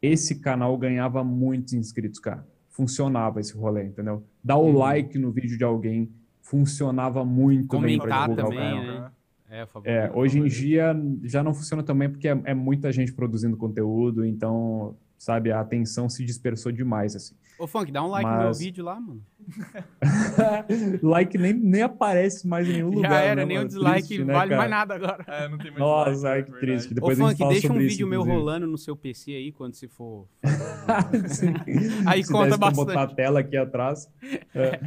esse 0.03 0.41
canal 0.41 0.77
ganhava 0.77 1.23
muitos 1.23 1.73
inscritos, 1.73 2.19
cara. 2.19 2.45
Funcionava 2.69 3.41
esse 3.41 3.55
rolê, 3.57 3.85
entendeu? 3.85 4.25
Dar 4.43 4.57
o 4.57 4.67
Uhum. 4.67 4.79
like 4.79 5.17
no 5.17 5.31
vídeo 5.31 5.57
de 5.57 5.63
alguém 5.65 6.11
funcionava 6.43 7.25
muito 7.25 7.79
bem 7.79 7.99
pra 7.99 8.09
Comentar 8.09 8.23
divulgar 8.29 8.47
o 8.47 8.49
também, 8.51 8.59
canal. 8.81 8.85
né? 9.03 9.11
É, 9.49 9.61
a 9.63 9.67
favor. 9.67 9.89
É, 9.89 10.11
hoje 10.13 10.39
em 10.41 10.45
dia 10.47 10.95
já 11.23 11.43
não 11.43 11.55
funciona 11.55 11.83
também 11.85 12.11
porque 12.11 12.27
é, 12.27 12.39
é 12.45 12.55
muita 12.55 12.91
gente 12.93 13.13
produzindo 13.13 13.57
conteúdo, 13.57 14.25
então, 14.27 14.97
sabe, 15.19 15.51
a 15.53 15.61
atenção 15.61 16.09
se 16.09 16.25
dispersou 16.25 16.71
demais, 16.73 17.15
assim. 17.17 17.35
Ô, 17.59 17.67
Funk, 17.69 17.93
dá 17.93 18.03
um 18.03 18.09
like 18.09 18.29
no 18.29 18.37
meu 18.37 18.47
Mas- 18.49 18.59
vídeo 18.59 18.85
lá, 18.85 19.01
mano. 19.01 19.23
like 21.03 21.39
nem, 21.39 21.53
nem 21.53 21.83
aparece 21.83 22.47
mais 22.49 22.69
em 22.69 22.73
nenhum 22.73 22.91
Já 22.91 22.97
lugar, 22.97 23.23
era, 23.25 23.35
né, 23.37 23.47
nem 23.47 23.59
o 23.59 23.67
dislike 23.67 24.07
Triste, 24.09 24.25
né, 24.25 24.33
vale 24.33 24.51
cara? 24.51 24.61
mais 24.61 24.71
nada 24.71 24.95
agora. 24.95 25.25
É, 25.29 25.49
não 25.49 25.59
tem 25.59 25.71
mais 25.71 25.79
Nossa, 25.81 26.29
like, 26.29 26.51
é 26.51 26.53
que 26.53 26.61
triste. 26.61 26.91
Ô, 26.91 26.95
Depois 26.95 27.19
gente 27.19 27.37
Funk, 27.39 27.49
deixa 27.49 27.73
um 27.73 27.77
vídeo 27.77 27.89
isso, 27.89 28.07
meu 28.09 28.21
inclusive. 28.23 28.37
rolando 28.45 28.67
no 28.67 28.77
seu 28.79 28.97
PC 28.97 29.33
aí, 29.33 29.53
quando 29.53 29.75
você 29.75 29.87
for... 29.87 30.27
Aí 32.07 32.25
Se 32.25 32.33
conta 32.33 32.57
bastante. 32.57 32.87
botar 32.87 33.03
a 33.03 33.07
tela 33.07 33.41
aqui 33.41 33.57
atrás. 33.57 34.11
É. 34.55 34.81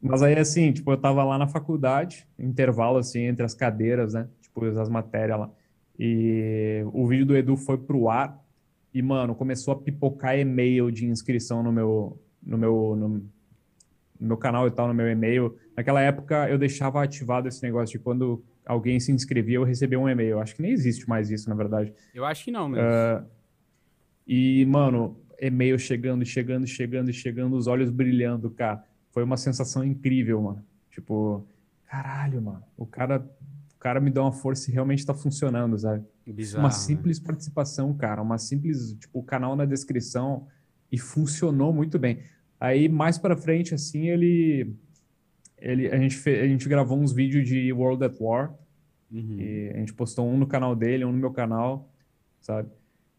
Mas 0.00 0.22
aí, 0.22 0.38
assim, 0.38 0.72
tipo, 0.72 0.92
eu 0.92 0.96
tava 0.96 1.24
lá 1.24 1.36
na 1.36 1.48
faculdade, 1.48 2.26
intervalo, 2.38 2.98
assim, 2.98 3.22
entre 3.22 3.44
as 3.44 3.52
cadeiras, 3.52 4.14
né? 4.14 4.28
Tipo, 4.40 4.64
as 4.64 4.88
matérias 4.88 5.38
lá. 5.40 5.50
E 5.98 6.84
o 6.92 7.06
vídeo 7.08 7.26
do 7.26 7.36
Edu 7.36 7.56
foi 7.56 7.76
pro 7.76 8.08
ar 8.08 8.40
e, 8.92 9.02
mano, 9.02 9.34
começou 9.34 9.72
a 9.72 9.76
pipocar 9.76 10.38
e-mail 10.38 10.90
de 10.90 11.06
inscrição 11.06 11.62
no 11.62 11.70
meu, 11.72 12.20
no 12.42 12.56
meu, 12.56 12.96
no, 12.96 13.08
no 13.08 14.28
meu 14.28 14.36
canal 14.36 14.66
e 14.66 14.70
tal, 14.70 14.88
no 14.88 14.94
meu 14.94 15.10
e-mail. 15.10 15.56
Naquela 15.76 16.00
época, 16.00 16.48
eu 16.48 16.58
deixava 16.58 17.02
ativado 17.02 17.48
esse 17.48 17.62
negócio 17.62 17.98
de 17.98 18.02
quando 18.02 18.42
alguém 18.64 18.98
se 18.98 19.12
inscrevia, 19.12 19.56
eu 19.56 19.64
recebia 19.64 19.98
um 19.98 20.08
e-mail. 20.08 20.40
Acho 20.40 20.54
que 20.54 20.62
nem 20.62 20.72
existe 20.72 21.08
mais 21.08 21.30
isso, 21.30 21.48
na 21.48 21.54
verdade. 21.54 21.92
Eu 22.14 22.24
acho 22.24 22.44
que 22.44 22.50
não, 22.50 22.68
mesmo. 22.68 22.86
E, 24.26 24.66
mano, 24.66 25.16
e-mail 25.40 25.78
chegando, 25.78 26.24
chegando, 26.24 26.66
chegando, 26.66 27.12
chegando, 27.12 27.56
os 27.56 27.66
olhos 27.66 27.90
brilhando, 27.90 28.50
cara. 28.50 28.84
Foi 29.10 29.22
uma 29.22 29.36
sensação 29.36 29.82
incrível, 29.84 30.42
mano. 30.42 30.64
Tipo, 30.90 31.46
caralho, 31.86 32.42
mano. 32.42 32.62
O 32.76 32.84
cara, 32.84 33.26
cara 33.78 34.00
me 34.00 34.10
deu 34.10 34.22
uma 34.22 34.32
força 34.32 34.70
e 34.70 34.74
realmente 34.74 35.06
tá 35.06 35.14
funcionando, 35.14 35.78
sabe? 35.78 36.04
Bizarro, 36.26 36.64
uma 36.64 36.68
né? 36.68 36.74
simples 36.74 37.18
participação, 37.18 37.94
cara. 37.94 38.20
Uma 38.20 38.38
simples, 38.38 38.94
tipo, 38.94 39.22
canal 39.22 39.54
na 39.54 39.64
descrição 39.64 40.46
e 40.90 40.98
funcionou 40.98 41.72
muito 41.72 41.98
bem. 41.98 42.20
Aí, 42.58 42.88
mais 42.88 43.18
pra 43.18 43.36
frente, 43.36 43.74
assim, 43.74 44.08
ele... 44.08 44.74
ele 45.58 45.88
a, 45.88 45.98
gente 45.98 46.28
a 46.28 46.48
gente 46.48 46.68
gravou 46.68 46.98
uns 46.98 47.12
vídeos 47.12 47.48
de 47.48 47.72
World 47.72 48.04
at 48.04 48.16
War. 48.20 48.54
Uhum. 49.10 49.36
E 49.38 49.70
a 49.74 49.78
gente 49.78 49.94
postou 49.94 50.28
um 50.28 50.36
no 50.36 50.46
canal 50.46 50.74
dele, 50.74 51.04
um 51.04 51.12
no 51.12 51.18
meu 51.18 51.30
canal, 51.30 51.90
sabe? 52.40 52.68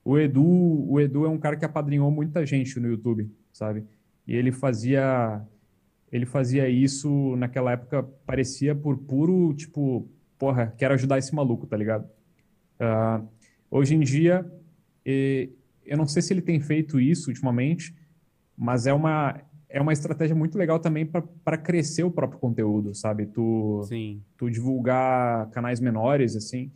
O 0.03 0.17
Edu, 0.17 0.43
o 0.43 0.99
Edu 0.99 1.25
é 1.25 1.29
um 1.29 1.37
cara 1.37 1.55
que 1.55 1.65
apadrinhou 1.65 2.09
muita 2.11 2.45
gente 2.45 2.79
no 2.79 2.87
YouTube, 2.87 3.31
sabe? 3.51 3.83
E 4.27 4.35
ele 4.35 4.51
fazia 4.51 5.41
ele 6.11 6.25
fazia 6.25 6.67
isso 6.67 7.35
naquela 7.35 7.73
época 7.73 8.01
parecia 8.25 8.73
por 8.73 8.97
puro 8.97 9.53
tipo, 9.53 10.09
porra, 10.39 10.73
quero 10.77 10.93
ajudar 10.93 11.17
esse 11.19 11.35
maluco, 11.35 11.67
tá 11.67 11.77
ligado? 11.77 12.09
Ah, 12.79 13.21
hoje 13.69 13.93
em 13.93 13.99
dia, 13.99 14.49
e- 15.05 15.49
eu 15.85 15.97
não 15.97 16.07
sei 16.07 16.21
se 16.21 16.33
ele 16.33 16.41
tem 16.41 16.59
feito 16.61 16.99
isso 16.99 17.29
ultimamente, 17.29 17.93
mas 18.57 18.87
é 18.87 18.93
uma 18.93 19.41
é 19.71 19.79
uma 19.79 19.93
estratégia 19.93 20.35
muito 20.35 20.57
legal 20.57 20.79
também 20.79 21.05
para 21.05 21.55
crescer 21.57 22.03
o 22.03 22.09
próprio 22.09 22.39
conteúdo, 22.39 22.95
sabe? 22.95 23.27
Tu 23.27 23.83
Sim. 23.87 24.23
tu 24.35 24.49
divulgar 24.49 25.47
canais 25.51 25.79
menores, 25.79 26.35
assim, 26.35 26.71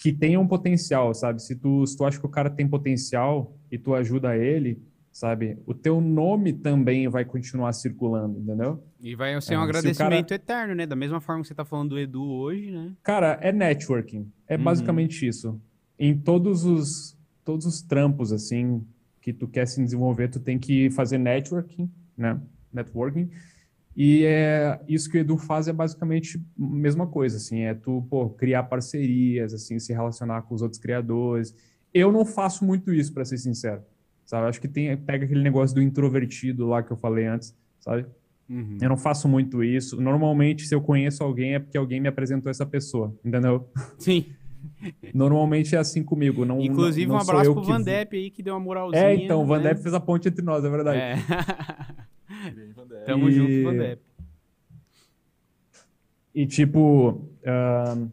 que 0.00 0.10
tenham 0.12 0.46
potencial, 0.46 1.12
sabe? 1.12 1.42
Se 1.42 1.56
tu, 1.56 1.86
se 1.86 1.94
tu 1.94 2.06
acha 2.06 2.18
que 2.18 2.24
o 2.24 2.28
cara 2.30 2.48
tem 2.48 2.66
potencial 2.66 3.54
e 3.70 3.76
tu 3.76 3.94
ajuda 3.94 4.34
ele, 4.34 4.80
sabe? 5.12 5.58
O 5.66 5.74
teu 5.74 6.00
nome 6.00 6.52
também 6.52 7.08
vai 7.08 7.24
continuar 7.24 7.72
circulando, 7.72 8.38
entendeu? 8.38 8.82
E 9.00 9.14
vai 9.14 9.40
ser 9.40 9.54
É, 9.54 9.58
um 9.58 9.60
o 9.60 9.64
agradecimento 9.64 10.32
eterno, 10.32 10.74
né? 10.74 10.86
Da 10.86 10.96
mesma 10.96 11.20
forma 11.20 11.42
que 11.42 11.48
você 11.48 11.54
tá 11.54 11.64
falando 11.64 11.90
do 11.90 11.98
Edu 11.98 12.22
hoje, 12.22 12.70
né? 12.70 12.92
Cara, 13.02 13.38
é 13.40 13.50
networking. 13.52 14.30
É 14.46 14.56
Uhum. 14.56 14.64
basicamente 14.64 15.26
isso. 15.26 15.60
Em 15.98 16.16
todos 16.16 16.64
os, 16.64 17.16
todos 17.44 17.66
os 17.66 17.82
trampos, 17.82 18.32
assim, 18.32 18.84
que 19.20 19.32
tu 19.32 19.48
quer 19.48 19.66
se 19.66 19.82
desenvolver, 19.82 20.28
tu 20.28 20.38
tem 20.40 20.58
que 20.58 20.90
fazer 20.90 21.18
networking, 21.18 21.90
né? 22.16 22.40
Networking. 22.72 23.28
E 23.96 24.24
é, 24.24 24.80
isso 24.86 25.10
que 25.10 25.18
o 25.18 25.20
Edu 25.20 25.36
faz 25.36 25.66
é 25.66 25.72
basicamente 25.72 26.38
a 26.38 26.40
mesma 26.56 27.04
coisa, 27.08 27.36
assim, 27.36 27.62
é 27.62 27.74
tu, 27.74 28.06
pô, 28.08 28.30
criar 28.30 28.62
parcerias, 28.62 29.52
assim, 29.52 29.80
se 29.80 29.92
relacionar 29.92 30.42
com 30.42 30.54
os 30.54 30.62
outros 30.62 30.80
criadores. 30.80 31.52
Eu 31.92 32.12
não 32.12 32.24
faço 32.24 32.64
muito 32.64 32.92
isso, 32.94 33.12
para 33.12 33.24
ser 33.24 33.38
sincero, 33.38 33.82
sabe? 34.28 34.46
Acho 34.46 34.60
que 34.60 34.68
tem, 34.68 34.94
pega 34.94 35.24
aquele 35.24 35.42
negócio 35.42 35.74
do 35.74 35.80
introvertido 35.80 36.66
lá 36.66 36.82
que 36.82 36.90
eu 36.92 36.98
falei 36.98 37.24
antes, 37.26 37.56
sabe? 37.80 38.04
Uhum. 38.46 38.76
Eu 38.80 38.90
não 38.90 38.96
faço 38.96 39.26
muito 39.26 39.64
isso. 39.64 39.98
Normalmente, 40.00 40.66
se 40.66 40.74
eu 40.74 40.82
conheço 40.82 41.24
alguém, 41.24 41.54
é 41.54 41.58
porque 41.58 41.78
alguém 41.78 41.98
me 41.98 42.08
apresentou 42.08 42.50
essa 42.50 42.66
pessoa, 42.66 43.14
entendeu? 43.24 43.70
Sim. 43.98 44.26
Normalmente 45.14 45.74
é 45.74 45.78
assim 45.78 46.02
comigo. 46.04 46.44
Não, 46.44 46.60
Inclusive, 46.60 47.06
não, 47.06 47.14
um 47.14 47.18
não 47.18 47.24
sou 47.24 47.34
abraço 47.34 47.50
eu 47.50 47.54
pro 47.54 47.64
Van 47.64 47.80
Depp 47.80 48.16
aí, 48.16 48.30
que 48.30 48.42
deu 48.42 48.52
uma 48.54 48.60
moralzinha. 48.60 49.02
É, 49.02 49.14
então, 49.14 49.42
o 49.42 49.46
Van 49.46 49.58
né? 49.58 49.70
Depp 49.70 49.82
fez 49.82 49.94
a 49.94 50.00
ponte 50.00 50.28
entre 50.28 50.44
nós, 50.44 50.62
é 50.62 50.68
verdade. 50.68 50.98
É. 50.98 51.14
Van. 52.74 52.86
Tamo 53.06 53.28
E- 53.30 53.32
junto, 53.32 53.64
Van 53.64 53.76
Depp. 53.76 54.02
E 56.34 56.46
tipo, 56.46 57.28
ahn, 57.46 58.08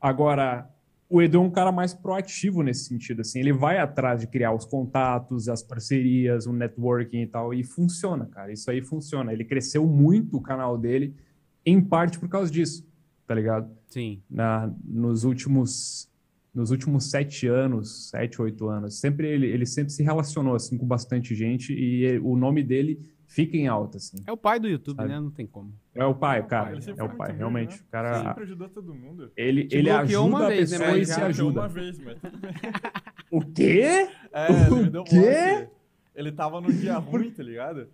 agora 0.00 0.68
o 1.08 1.20
Edu 1.22 1.38
é 1.38 1.40
um 1.40 1.50
cara 1.50 1.70
mais 1.70 1.92
proativo 1.94 2.62
nesse 2.62 2.84
sentido, 2.84 3.20
assim, 3.20 3.38
ele 3.38 3.52
vai 3.52 3.78
atrás 3.78 4.20
de 4.20 4.26
criar 4.26 4.52
os 4.52 4.64
contatos, 4.64 5.48
as 5.48 5.62
parcerias, 5.62 6.46
o 6.46 6.52
networking 6.52 7.22
e 7.22 7.26
tal, 7.26 7.52
e 7.54 7.62
funciona, 7.62 8.26
cara. 8.26 8.52
Isso 8.52 8.70
aí 8.70 8.82
funciona. 8.82 9.32
Ele 9.32 9.44
cresceu 9.44 9.86
muito 9.86 10.36
o 10.36 10.40
canal 10.40 10.76
dele 10.78 11.14
em 11.64 11.80
parte 11.80 12.18
por 12.18 12.28
causa 12.28 12.50
disso, 12.50 12.86
tá 13.26 13.34
ligado? 13.34 13.70
Sim. 13.88 14.22
Na, 14.30 14.72
nos 14.84 15.24
últimos 15.24 16.08
nos 16.54 16.70
últimos 16.70 17.10
sete 17.10 17.48
anos, 17.48 18.10
sete, 18.10 18.40
oito 18.40 18.68
anos, 18.68 19.00
sempre 19.00 19.26
ele, 19.26 19.48
ele 19.48 19.66
sempre 19.66 19.92
se 19.92 20.04
relacionou 20.04 20.54
assim 20.54 20.78
com 20.78 20.86
bastante 20.86 21.34
gente 21.34 21.72
e 21.74 22.04
ele- 22.04 22.20
o 22.20 22.36
nome 22.36 22.62
dele 22.62 23.00
fica 23.26 23.56
em 23.56 23.66
alta, 23.66 23.96
assim. 23.98 24.18
É 24.26 24.32
o 24.32 24.36
pai 24.36 24.58
do 24.60 24.68
YouTube, 24.68 24.96
Sabe? 24.96 25.08
né? 25.08 25.20
Não 25.20 25.30
tem 25.30 25.46
como. 25.46 25.72
É 25.94 26.04
o 26.04 26.14
pai, 26.14 26.44
cara, 26.46 26.72
Ele 26.72 26.82
sempre 26.82 27.00
é 27.00 27.04
o 27.04 27.08
pai, 27.10 27.28
muito 27.28 27.38
realmente. 27.38 27.66
humilde, 27.68 27.82
O 27.82 27.84
né? 27.84 27.88
cara, 27.90 28.22
Sempre 28.24 28.42
ajudou 28.44 28.68
todo 28.68 28.94
mundo. 28.94 29.30
ele, 29.36 29.64
Te 29.64 29.76
ele 29.76 29.90
ajuda 29.90 30.20
uma 30.28 30.44
a 30.44 30.48
vez, 30.48 30.70
né, 30.70 30.78
pessoa 30.78 30.96
mas 30.98 31.08
e 31.08 31.12
se 31.14 31.20
ajuda. 31.20 31.60
uma 31.60 31.68
vez, 31.68 31.98
mas 31.98 32.20
tudo 32.20 32.38
bem. 32.38 32.52
O 33.30 33.40
quê? 33.40 34.08
É, 34.32 34.66
ele 34.66 34.74
me 34.82 34.90
deu 34.90 35.00
O 35.02 35.04
quê? 35.04 35.68
Ele 36.14 36.30
tava 36.32 36.60
num 36.60 36.70
dia 36.70 36.96
ruim, 36.98 37.30
tá 37.30 37.42
ligado? 37.42 37.88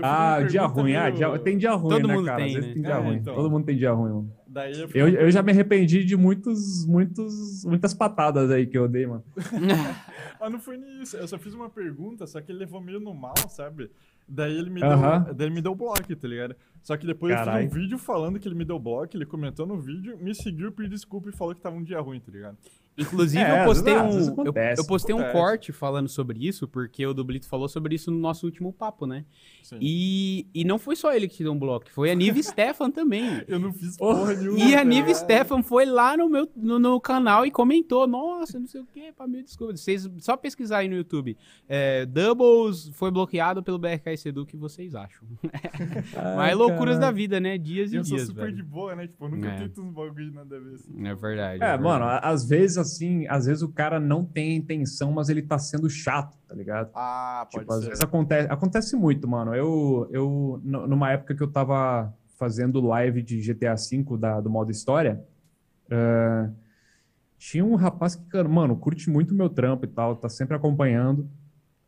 Ah, 0.00 0.40
dia 0.42 0.64
ruim. 0.64 0.94
Ah, 0.94 1.04
meio- 1.10 1.16
dia- 1.16 1.38
tem 1.40 1.58
dia 1.58 1.72
ruim, 1.72 1.90
Todo 1.90 2.06
né, 2.06 2.14
mundo 2.14 2.26
cara? 2.26 2.36
tem, 2.36 2.46
Às 2.46 2.52
vezes 2.52 2.68
né? 2.68 2.74
tem 2.74 2.82
dia 2.84 2.92
É, 2.94 2.98
ruim. 2.98 3.16
então. 3.16 3.34
Todo 3.34 3.50
mundo 3.50 3.64
tem 3.66 3.76
dia 3.76 3.90
ruim, 3.92 4.10
mano. 4.12 4.32
Daí 4.46 4.80
eu, 4.80 4.88
Eu, 4.94 5.08
eu 5.08 5.30
já 5.30 5.42
me 5.42 5.50
arrependi 5.50 6.04
de 6.04 6.16
muitos, 6.16 6.86
muitos, 6.86 7.64
muitas 7.64 7.92
patadas 7.92 8.48
aí 8.52 8.64
que 8.64 8.78
eu 8.78 8.86
dei, 8.86 9.06
mano. 9.06 9.24
Ah, 10.40 10.50
não 10.50 10.58
foi 10.58 10.76
nisso. 10.76 11.16
Eu 11.16 11.26
só 11.28 11.38
fiz 11.38 11.54
uma 11.54 11.70
pergunta, 11.70 12.26
só 12.26 12.40
que 12.40 12.50
ele 12.50 12.58
levou 12.58 12.80
meio 12.80 12.98
no 13.00 13.14
mal, 13.14 13.34
sabe? 13.48 13.90
Daí 14.34 14.56
ele 14.56 14.70
me 14.70 14.80
deu. 14.80 15.34
Daí 15.34 15.46
ele 15.46 15.54
me 15.54 15.60
deu 15.60 15.74
bloco, 15.74 16.16
tá 16.16 16.26
ligado? 16.28 16.56
Só 16.82 16.96
que 16.96 17.06
depois 17.06 17.30
eu 17.32 17.36
Caralho. 17.38 17.68
fiz 17.68 17.76
um 17.76 17.80
vídeo 17.80 17.98
falando 17.98 18.40
que 18.40 18.48
ele 18.48 18.54
me 18.54 18.64
deu 18.64 18.78
bloco, 18.78 19.14
ele 19.14 19.26
comentou 19.26 19.66
no 19.66 19.78
vídeo, 19.78 20.16
me 20.18 20.34
seguiu, 20.34 20.72
pediu 20.72 20.90
desculpa 20.90 21.28
e 21.28 21.32
falou 21.32 21.54
que 21.54 21.60
tava 21.60 21.76
um 21.76 21.82
dia 21.82 22.00
ruim, 22.00 22.18
tá 22.18 22.32
ligado? 22.32 22.56
Inclusive, 22.98 23.42
É, 23.42 23.62
eu 23.62 23.64
postei 23.64 23.94
um. 23.96 24.18
Eu, 24.20 24.32
acontece, 24.32 24.82
eu 24.82 24.86
postei 24.86 25.14
um 25.14 25.32
corte 25.32 25.72
falando 25.72 26.08
sobre 26.08 26.46
isso, 26.46 26.68
porque 26.68 27.06
o 27.06 27.14
Dublito 27.14 27.48
falou 27.48 27.68
sobre 27.68 27.94
isso 27.94 28.10
no 28.10 28.18
nosso 28.18 28.44
último 28.46 28.72
papo, 28.72 29.06
né? 29.06 29.24
Sim. 29.62 29.78
E, 29.80 30.46
e 30.54 30.64
não 30.64 30.78
foi 30.78 30.94
só 30.94 31.12
ele 31.14 31.26
que 31.26 31.36
te 31.36 31.42
deu 31.42 31.52
um 31.52 31.58
bloco, 31.58 31.90
foi 31.90 32.10
a 32.10 32.14
Nive 32.14 32.42
Stefan 32.42 32.90
também. 32.90 33.42
Eu 33.48 33.58
não 33.58 33.72
fiz 33.72 33.96
Oh, 33.98 34.14
porra 34.14 34.34
nenhuma. 34.34 34.58
E 34.58 34.74
a 34.74 34.84
Nive? 34.84 35.14
Stefan 35.14 35.62
foi 35.62 35.86
lá 35.86 36.16
no 36.16 36.28
meu 36.28 36.48
no, 36.54 36.78
no 36.78 37.00
canal 37.00 37.46
e 37.46 37.50
comentou: 37.50 38.06
Nossa, 38.06 38.58
não 38.60 38.66
sei 38.66 38.80
o 38.80 38.86
que, 38.86 39.10
pra 39.12 39.26
mil 39.26 39.42
desculpas. 39.42 39.80
Vocês 39.80 40.08
só 40.18 40.36
pesquisar 40.36 40.78
aí 40.78 40.88
no 40.88 40.96
YouTube. 40.96 41.36
É, 41.68 42.04
Doubles 42.04 42.88
foi 42.94 43.10
bloqueado 43.10 43.62
pelo 43.62 43.78
BRK 43.78 44.16
Sedu, 44.18 44.42
o 44.42 44.46
que 44.46 44.56
vocês 44.56 44.94
acham? 44.94 45.26
Mas 46.36 46.56
loucuras 46.56 46.98
da 46.98 47.10
vida, 47.10 47.40
né? 47.40 47.56
Dias 47.58 47.92
E 47.92 47.94
e 47.94 47.98
eu 47.98 48.04
sou 48.04 48.16
dias, 48.16 48.28
super 48.28 48.44
velho. 48.44 48.56
de 48.56 48.62
boa, 48.62 48.94
né? 48.94 49.06
Tipo, 49.06 49.24
eu 49.24 49.28
nunca 49.30 49.48
É. 49.48 49.58
tento 49.58 49.80
uns 49.82 49.92
bagulho 49.92 50.28
de 50.30 50.34
nada 50.34 50.56
a 50.56 50.60
ver 50.60 50.74
assim. 50.74 51.06
É 51.06 51.14
verdade. 51.14 51.56
É, 51.56 51.58
verdade. 51.76 51.82
mano, 51.82 52.04
às 52.22 52.46
vezes 52.48 52.81
assim, 52.82 53.26
às 53.28 53.46
vezes 53.46 53.62
o 53.62 53.68
cara 53.72 53.98
não 53.98 54.24
tem 54.24 54.56
intenção, 54.56 55.12
mas 55.12 55.28
ele 55.28 55.42
tá 55.42 55.58
sendo 55.58 55.88
chato, 55.88 56.36
tá 56.46 56.54
ligado? 56.54 56.90
Ah, 56.94 57.46
pode 57.50 57.62
Tipo, 57.64 57.72
às 57.74 57.80
ser. 57.80 57.88
vezes 57.88 58.04
acontece, 58.04 58.48
acontece 58.50 58.96
muito, 58.96 59.26
mano. 59.26 59.54
Eu, 59.54 60.08
eu, 60.10 60.60
numa 60.62 61.10
época 61.10 61.34
que 61.34 61.42
eu 61.42 61.50
tava 61.50 62.12
fazendo 62.38 62.80
live 62.80 63.22
de 63.22 63.40
GTA 63.40 63.74
V 63.76 64.16
da, 64.18 64.40
do 64.40 64.50
modo 64.50 64.70
história, 64.70 65.24
eh, 65.90 66.50
tinha 67.38 67.64
um 67.64 67.74
rapaz 67.74 68.14
que, 68.16 68.42
mano, 68.44 68.76
curte 68.76 69.08
muito 69.10 69.32
o 69.32 69.36
meu 69.36 69.48
trampo 69.48 69.84
e 69.84 69.88
tal, 69.88 70.16
tá 70.16 70.28
sempre 70.28 70.56
acompanhando, 70.56 71.28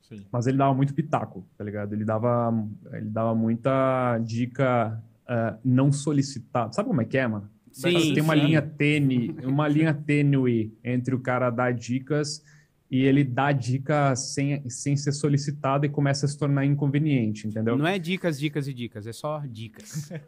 Sim. 0.02 0.24
mas 0.30 0.46
ele 0.46 0.58
dava 0.58 0.74
muito 0.74 0.94
pitaco, 0.94 1.44
tá 1.56 1.64
ligado? 1.64 1.92
Ele 1.92 2.04
dava, 2.04 2.52
ele 2.92 3.08
dava 3.10 3.34
muita 3.34 4.18
dica 4.18 5.02
eh, 5.28 5.54
não 5.64 5.90
solicitada. 5.92 6.72
Sabe 6.72 6.88
como 6.88 7.00
é 7.02 7.04
que 7.04 7.18
é, 7.18 7.26
mano? 7.26 7.48
Sim, 7.74 8.14
tem 8.14 8.22
uma 8.22 8.36
sim. 8.36 8.46
linha 8.46 8.62
tênue, 8.62 9.34
uma 9.42 9.66
linha 9.66 9.92
tênue 9.92 10.72
entre 10.84 11.14
o 11.14 11.20
cara 11.20 11.50
dar 11.50 11.74
dicas 11.74 12.40
e 12.88 13.02
ele 13.02 13.24
dá 13.24 13.50
dica 13.50 14.14
sem, 14.14 14.62
sem 14.70 14.96
ser 14.96 15.10
solicitado 15.10 15.84
e 15.84 15.88
começa 15.88 16.24
a 16.24 16.28
se 16.28 16.38
tornar 16.38 16.64
inconveniente, 16.64 17.48
entendeu? 17.48 17.76
Não 17.76 17.86
é 17.86 17.98
dicas, 17.98 18.38
dicas 18.38 18.68
e 18.68 18.72
dicas, 18.72 19.06
é 19.06 19.12
só 19.12 19.42
dicas. 19.46 20.10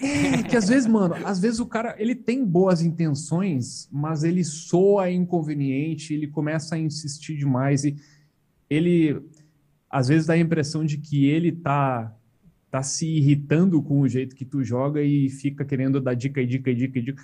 É 0.00 0.44
que 0.44 0.56
às 0.56 0.68
vezes, 0.68 0.86
mano, 0.86 1.16
às 1.26 1.40
vezes 1.40 1.58
o 1.58 1.66
cara, 1.66 1.96
ele 1.98 2.14
tem 2.14 2.44
boas 2.44 2.82
intenções, 2.82 3.88
mas 3.90 4.22
ele 4.22 4.44
soa 4.44 5.10
inconveniente, 5.10 6.14
ele 6.14 6.28
começa 6.28 6.76
a 6.76 6.78
insistir 6.78 7.36
demais 7.36 7.82
e 7.82 7.96
ele, 8.70 9.20
às 9.90 10.06
vezes 10.06 10.28
dá 10.28 10.34
a 10.34 10.38
impressão 10.38 10.84
de 10.84 10.98
que 10.98 11.26
ele 11.26 11.50
tá, 11.50 12.16
tá 12.70 12.82
se 12.82 13.06
irritando 13.06 13.82
com 13.82 14.00
o 14.00 14.08
jeito 14.08 14.34
que 14.36 14.44
tu 14.44 14.62
joga 14.62 15.02
e 15.02 15.28
fica 15.30 15.64
querendo 15.64 16.00
dar 16.00 16.14
dica 16.14 16.40
e 16.40 16.46
dica 16.46 16.70
e 16.70 16.74
dica 16.74 16.98
e 16.98 17.02
dica. 17.02 17.22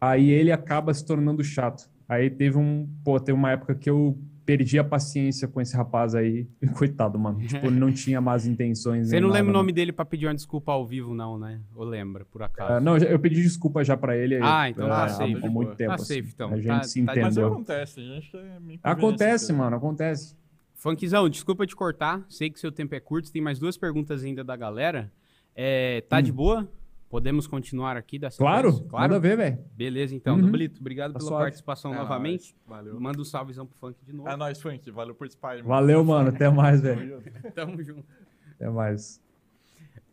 Aí 0.00 0.30
ele 0.30 0.52
acaba 0.52 0.92
se 0.94 1.04
tornando 1.04 1.42
chato. 1.42 1.88
Aí 2.08 2.30
teve 2.30 2.56
um, 2.56 2.88
pô, 3.04 3.18
teve 3.20 3.36
uma 3.36 3.50
época 3.50 3.74
que 3.74 3.90
eu 3.90 4.16
perdi 4.46 4.78
a 4.78 4.84
paciência 4.84 5.46
com 5.46 5.60
esse 5.60 5.76
rapaz 5.76 6.14
aí. 6.14 6.46
Coitado, 6.74 7.18
mano. 7.18 7.38
Tipo, 7.40 7.66
ele 7.66 7.78
não 7.78 7.92
tinha 7.92 8.18
más 8.20 8.46
intenções. 8.46 9.08
Você 9.10 9.20
não 9.20 9.28
nada, 9.28 9.40
lembra 9.40 9.50
o 9.50 9.54
nome 9.54 9.72
dele 9.72 9.92
pra 9.92 10.06
pedir 10.06 10.26
uma 10.26 10.34
desculpa 10.34 10.72
ao 10.72 10.86
vivo, 10.86 11.12
não, 11.14 11.38
né? 11.38 11.60
Ou 11.74 11.84
lembra, 11.84 12.24
por 12.24 12.42
acaso? 12.42 12.72
Ah, 12.72 12.80
não, 12.80 12.96
eu 12.96 13.18
pedi 13.18 13.42
desculpa 13.42 13.84
já 13.84 13.94
pra 13.96 14.16
ele. 14.16 14.38
Ah, 14.40 14.70
então 14.70 14.88
tá 14.88 15.04
há- 15.04 15.08
safe, 15.08 15.34
Há 15.46 15.50
muito 15.50 15.74
tempo. 15.74 15.88
Tá 15.90 15.94
assim. 15.96 16.14
safe, 16.22 16.32
então. 16.34 16.48
A 16.50 16.56
gente 16.56 16.66
Tá- 16.66 16.82
se 16.84 17.04
tá- 17.04 17.12
Mas 17.14 17.26
entendeu. 17.26 17.52
acontece, 17.52 18.00
a 18.00 18.02
gente 18.04 18.36
é 18.36 18.60
meio 18.60 18.80
Acontece, 18.82 19.52
mano, 19.52 19.76
acontece. 19.76 20.34
Funkzão, 20.78 21.28
desculpa 21.28 21.66
te 21.66 21.74
cortar. 21.76 22.24
Sei 22.28 22.48
que 22.48 22.58
seu 22.58 22.70
tempo 22.72 22.94
é 22.94 23.00
curto. 23.00 23.30
Tem 23.32 23.42
mais 23.42 23.58
duas 23.58 23.76
perguntas 23.76 24.22
ainda 24.24 24.42
da 24.44 24.56
galera. 24.56 25.12
É, 25.54 26.00
tá 26.02 26.20
de 26.20 26.30
boa? 26.32 26.66
Podemos 27.10 27.46
continuar 27.46 27.96
aqui 27.96 28.18
dessa 28.18 28.36
Hum. 28.40 28.46
Claro, 28.46 28.70
vez? 28.72 28.92
nada 28.92 29.16
a 29.16 29.18
ver, 29.18 29.36
velho. 29.36 29.58
Beleza, 29.74 30.14
então. 30.14 30.36
Uhum. 30.36 30.42
Dublito, 30.42 30.78
obrigado 30.80 31.12
Tá 31.14 31.18
pela 31.18 31.28
suave. 31.30 31.44
participação 31.46 31.92
É 31.94 31.98
novamente. 31.98 32.54
nóis, 32.68 32.84
Valeu. 32.84 33.00
Manda 33.00 33.20
um 33.20 33.24
salvezão 33.24 33.66
pro 33.66 33.76
funk 33.78 33.98
de 34.04 34.12
novo. 34.12 34.28
É 34.28 34.36
nóis, 34.36 34.60
Funk. 34.60 34.88
Valeu 34.90 35.14
por 35.14 35.20
participar. 35.20 35.62
Valeu, 35.62 36.04
mano. 36.04 36.28
Até 36.28 36.48
mais, 36.48 36.80
velho. 36.80 37.22
Tamo 37.56 37.82
junto. 37.82 38.04
Até 38.54 38.68
mais. 38.70 39.20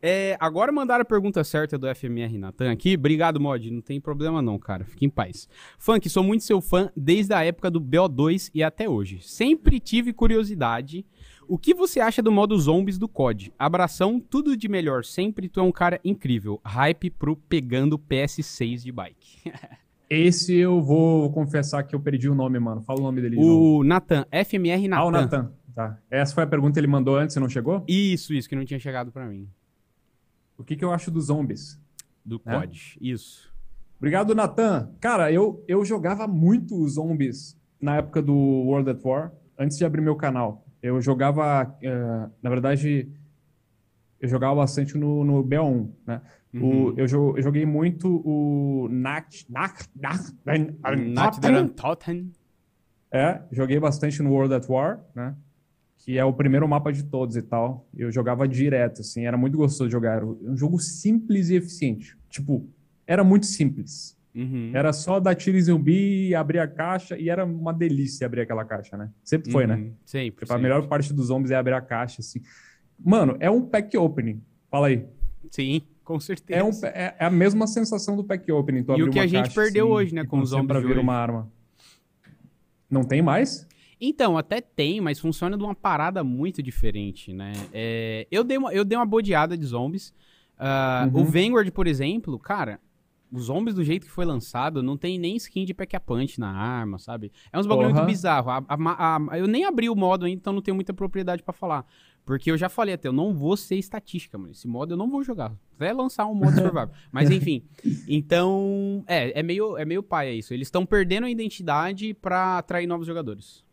É, 0.08 0.38
agora 0.40 0.72
mandaram 0.72 1.02
a 1.02 1.06
pergunta 1.06 1.44
certa 1.44 1.80
do 1.80 1.88
FMR 1.96 2.38
Natan 2.38 2.72
aqui. 2.72 2.94
Obrigado, 2.94 3.40
Mod. 3.40 3.72
Não 3.72 3.82
tem 3.82 4.00
problema 4.00 4.40
não, 4.40 4.60
cara. 4.60 4.86
Fique 4.86 5.04
em 5.04 5.10
paz. 5.10 5.50
Funk, 5.80 6.08
sou 6.12 6.24
muito 6.24 6.44
seu 6.44 6.62
fã 6.62 6.92
desde 6.96 7.34
a 7.34 7.44
época 7.44 7.72
do 7.72 7.82
BO2 7.82 8.52
e 8.54 8.62
até 8.62 8.88
hoje. 8.88 9.18
Sempre 9.22 9.80
tive 9.80 10.14
curiosidade. 10.14 11.04
O 11.48 11.58
que 11.58 11.74
você 11.74 12.00
acha 12.00 12.22
do 12.22 12.32
modo 12.32 12.56
zombies 12.56 13.00
do 13.00 13.08
COD? 13.08 13.52
Abração, 13.58 14.20
tudo 14.20 14.56
de 14.56 14.70
melhor 14.70 15.04
sempre. 15.04 15.50
Tu 15.50 15.60
é 15.60 15.64
um 15.64 15.72
cara 15.72 16.00
incrível. 16.06 16.62
Hype 16.64 17.10
pro 17.10 17.36
pegando 17.36 17.98
PS6 17.98 18.84
de 18.84 18.92
bike. 18.92 19.42
Esse 20.08 20.56
eu 20.56 20.84
vou 20.84 21.32
confessar 21.32 21.82
que 21.82 21.96
eu 21.96 22.00
perdi 22.00 22.30
o 22.30 22.36
nome, 22.36 22.60
mano. 22.60 22.84
Fala 22.84 23.00
o 23.00 23.04
nome 23.04 23.22
dele. 23.22 23.38
O 23.40 23.84
Natan, 23.84 24.24
FMR 24.32 24.88
Ah, 24.92 25.04
o 25.06 25.10
Natan. 25.10 25.22
Nathan. 25.42 25.52
Tá. 25.74 25.98
Essa 26.12 26.36
foi 26.36 26.44
a 26.44 26.48
pergunta 26.48 26.74
que 26.74 26.80
ele 26.80 26.88
mandou 26.88 27.18
antes 27.18 27.36
e 27.36 27.40
não 27.40 27.50
chegou? 27.50 27.84
Isso, 27.88 28.36
isso, 28.36 28.48
que 28.48 28.56
não 28.56 28.64
tinha 28.64 28.80
chegado 28.80 29.12
pra 29.12 29.26
mim. 29.26 29.50
O 30.58 30.64
que, 30.64 30.76
que 30.76 30.84
eu 30.86 30.92
acho 30.92 31.12
dos 31.12 31.26
zombies? 31.26 31.80
Do 32.24 32.42
É? 32.46 32.52
COD. 32.60 32.98
Isso. 33.02 33.54
Obrigado, 33.98 34.34
Nathan. 34.36 34.92
Cara, 35.00 35.32
eu, 35.32 35.64
eu 35.68 35.84
jogava 35.86 36.28
muito 36.28 36.80
os 36.82 36.94
zombies 36.94 37.58
na 37.80 37.98
época 37.98 38.22
do 38.22 38.34
World 38.36 38.90
at 38.90 39.04
War, 39.04 39.32
antes 39.58 39.78
de 39.78 39.86
abrir 39.86 40.02
meu 40.02 40.16
canal. 40.16 40.66
Eu 40.82 41.02
jogava, 41.02 41.76
eh, 41.82 42.30
na 42.42 42.50
verdade, 42.50 43.10
eu 44.20 44.28
jogava 44.30 44.56
bastante 44.56 44.98
no, 44.98 45.24
no 45.24 45.44
BO1, 45.44 45.90
né? 46.06 46.22
Uhum. 46.54 46.88
O, 46.92 46.94
eu, 47.00 47.06
jo- 47.08 47.34
eu 47.38 47.44
joguei 47.44 47.66
muito 47.66 48.22
o 48.26 48.88
Nacht, 48.90 49.46
Nacht, 49.52 49.90
Nacht, 49.96 50.34
Nathan 51.14 51.68
Totten. 51.70 52.32
É, 53.12 53.42
joguei 53.52 53.80
bastante 53.80 54.22
no 54.22 54.32
World 54.32 54.54
at 54.54 54.68
War, 54.70 55.00
né? 55.14 55.36
Que 56.06 56.20
é 56.20 56.24
o 56.24 56.32
primeiro 56.32 56.68
mapa 56.68 56.94
de 56.94 57.04
todos 57.04 57.36
e 57.36 57.42
tal. 57.42 57.90
Eu 57.98 58.12
jogava 58.12 58.48
direto, 58.48 59.02
assim, 59.02 59.26
era 59.26 59.36
muito 59.36 59.58
gostoso 59.58 59.88
de 59.88 59.92
jogar. 59.92 60.18
Era 60.18 60.26
um 60.26 60.56
jogo 60.56 60.80
simples 60.80 61.50
e 61.50 61.56
eficiente. 61.56 62.16
Tipo, 62.30 62.70
era 63.08 63.24
muito 63.24 63.48
simples. 63.48 64.16
Uhum. 64.36 64.70
Era 64.72 64.94
só 64.94 65.20
dar 65.20 65.34
tiro 65.34 65.58
em 65.58 65.62
zumbi, 65.62 66.36
abrir 66.36 66.60
a 66.60 66.68
caixa, 66.68 67.18
e 67.18 67.28
era 67.28 67.44
uma 67.44 67.74
delícia 67.74 68.28
abrir 68.28 68.42
aquela 68.42 68.64
caixa, 68.64 68.96
né? 68.96 69.10
Sempre 69.24 69.52
foi, 69.52 69.66
né? 69.66 69.78
Uhum. 69.78 69.94
Sempre. 70.06 70.46
Tipo, 70.46 70.54
a 70.54 70.60
melhor 70.60 70.88
parte 70.88 71.12
dos 71.12 71.28
zombies 71.28 71.50
é 71.50 71.56
abrir 71.56 71.74
a 71.74 71.82
caixa, 71.82 72.22
assim. 72.22 72.40
Mano, 73.04 73.36
é 73.40 73.50
um 73.50 73.62
pack 73.62 73.98
opening. 73.98 74.44
Fala 74.70 74.88
aí. 74.88 75.08
Sim, 75.50 75.82
com 76.04 76.20
certeza. 76.20 76.60
É, 76.60 76.64
um, 76.64 76.70
é, 76.84 77.16
é 77.18 77.26
a 77.26 77.32
mesma 77.32 77.66
sensação 77.66 78.16
do 78.16 78.24
pack 78.24 78.52
opening. 78.52 78.84
Tu 78.84 78.96
E 78.96 79.04
o 79.04 79.10
que 79.10 79.20
a 79.20 79.26
gente 79.26 79.46
caixa, 79.46 79.60
perdeu 79.60 79.88
assim, 79.88 79.96
hoje, 79.96 80.16
né, 80.16 80.24
com 80.24 80.40
os 80.40 80.50
zombies 80.50 80.68
pra 80.68 80.80
vir 80.82 81.00
uma 81.00 81.16
arma. 81.16 81.52
Não 82.88 83.04
tem 83.04 83.24
mais? 83.24 83.68
Então, 84.00 84.38
até 84.38 84.60
tem, 84.62 85.00
mas 85.02 85.20
funciona 85.20 85.58
de 85.58 85.64
uma 85.64 85.76
parada 85.76 86.24
muito 86.24 86.62
diferente, 86.62 87.32
né? 87.34 87.54
É, 87.74 88.28
eu, 88.30 88.44
dei 88.44 88.58
uma, 88.58 88.74
eu 88.74 88.84
dei 88.86 88.98
uma 88.98 89.06
bodeada 89.06 89.58
de 89.58 89.66
zombies. 89.66 90.14
Ah, 90.58 91.10
Uhum. 91.14 91.22
O 91.22 91.26
Vanguard, 91.26 91.70
por 91.72 91.88
exemplo, 91.88 92.38
cara, 92.40 92.80
os 93.32 93.44
zombies 93.46 93.76
do 93.76 93.84
jeito 93.84 94.06
que 94.06 94.12
foi 94.12 94.24
lançado, 94.26 94.82
não 94.84 94.96
tem 94.96 95.18
nem 95.20 95.36
skin 95.36 95.66
de 95.66 95.74
pack-a-punch 95.74 96.40
na 96.40 96.50
arma, 96.52 96.98
sabe? 97.00 97.32
É 97.52 97.60
uns 97.60 97.66
bagulho 97.68 97.88
Porra. 97.90 98.00
muito 98.02 98.12
bizarro. 98.12 98.50
A- 98.52 98.64
a- 98.68 99.18
a- 99.32 99.38
eu 99.40 99.48
nem 99.48 99.66
abri 99.66 99.90
o 99.90 99.96
modo 99.96 100.26
ainda, 100.26 100.38
então 100.40 100.54
não 100.54 100.62
tenho 100.62 100.76
muita 100.76 100.94
propriedade 100.94 101.44
pra 101.44 101.54
falar. 101.54 101.86
Porque 102.24 102.50
eu 102.50 102.58
já 102.58 102.70
falei 102.70 102.96
até, 102.96 103.08
eu 103.08 103.14
não 103.14 103.34
vou 103.34 103.56
ser 103.58 103.76
estatística, 103.76 104.38
mano. 104.38 104.52
Esse 104.52 104.68
modo 104.68 104.94
eu 104.94 104.98
não 104.98 105.10
vou 105.10 105.24
jogar. 105.24 105.54
Até 105.76 105.92
lançar 105.94 106.26
um 106.26 106.34
modo 106.34 106.52
survival. 106.74 106.90
Mas 107.12 107.30
enfim. 107.30 107.64
Então, 108.08 109.04
é, 109.08 109.38
é 109.40 109.44
meio, 109.44 109.78
é 109.78 109.84
meio 109.86 110.02
paia 110.02 110.34
isso. 110.34 110.54
Eles 110.54 110.68
estão 110.68 110.86
perdendo 110.86 111.26
a 111.26 111.30
identidade 111.30 112.14
pra 112.14 112.58
atrair 112.60 112.88
novos 112.88 113.06
jogadores. 113.06 113.64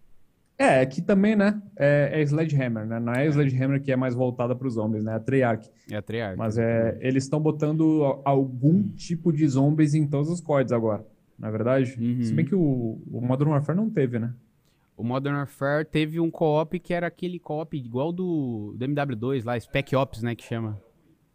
É, 0.62 0.86
que 0.86 1.02
também, 1.02 1.34
né? 1.34 1.60
É, 1.76 2.20
é 2.20 2.22
Sledgehammer, 2.22 2.86
né? 2.86 3.00
Não 3.00 3.12
é 3.12 3.26
Sledgehammer 3.26 3.82
que 3.82 3.90
é 3.90 3.96
mais 3.96 4.14
voltada 4.14 4.54
para 4.54 4.68
os 4.68 4.74
zombies, 4.74 5.02
né? 5.02 5.12
É 5.12 5.14
a 5.16 5.20
Treyarch. 5.20 5.70
É 5.90 5.96
a 5.96 6.02
Treyarch. 6.02 6.38
Mas 6.38 6.56
é, 6.56 6.96
eles 7.00 7.24
estão 7.24 7.40
botando 7.40 8.20
algum 8.24 8.82
tipo 8.82 9.32
de 9.32 9.46
zombies 9.48 9.94
em 9.94 10.06
todos 10.06 10.30
os 10.30 10.40
CODs 10.40 10.72
agora, 10.72 11.04
não 11.38 11.48
é 11.48 11.52
verdade? 11.52 11.96
Uhum. 11.98 12.22
Se 12.22 12.32
bem 12.32 12.44
que 12.44 12.54
o, 12.54 13.00
o 13.10 13.20
Modern 13.20 13.50
Warfare 13.50 13.76
não 13.76 13.90
teve, 13.90 14.18
né? 14.18 14.32
O 14.96 15.02
Modern 15.02 15.34
Warfare 15.34 15.84
teve 15.84 16.20
um 16.20 16.30
co-op 16.30 16.78
que 16.78 16.94
era 16.94 17.08
aquele 17.08 17.38
co-op 17.38 17.76
igual 17.76 18.12
do, 18.12 18.74
do 18.76 18.86
MW2 18.86 19.44
lá, 19.44 19.58
Spec 19.58 19.96
Ops, 19.96 20.22
né, 20.22 20.34
que 20.34 20.44
chama. 20.44 20.80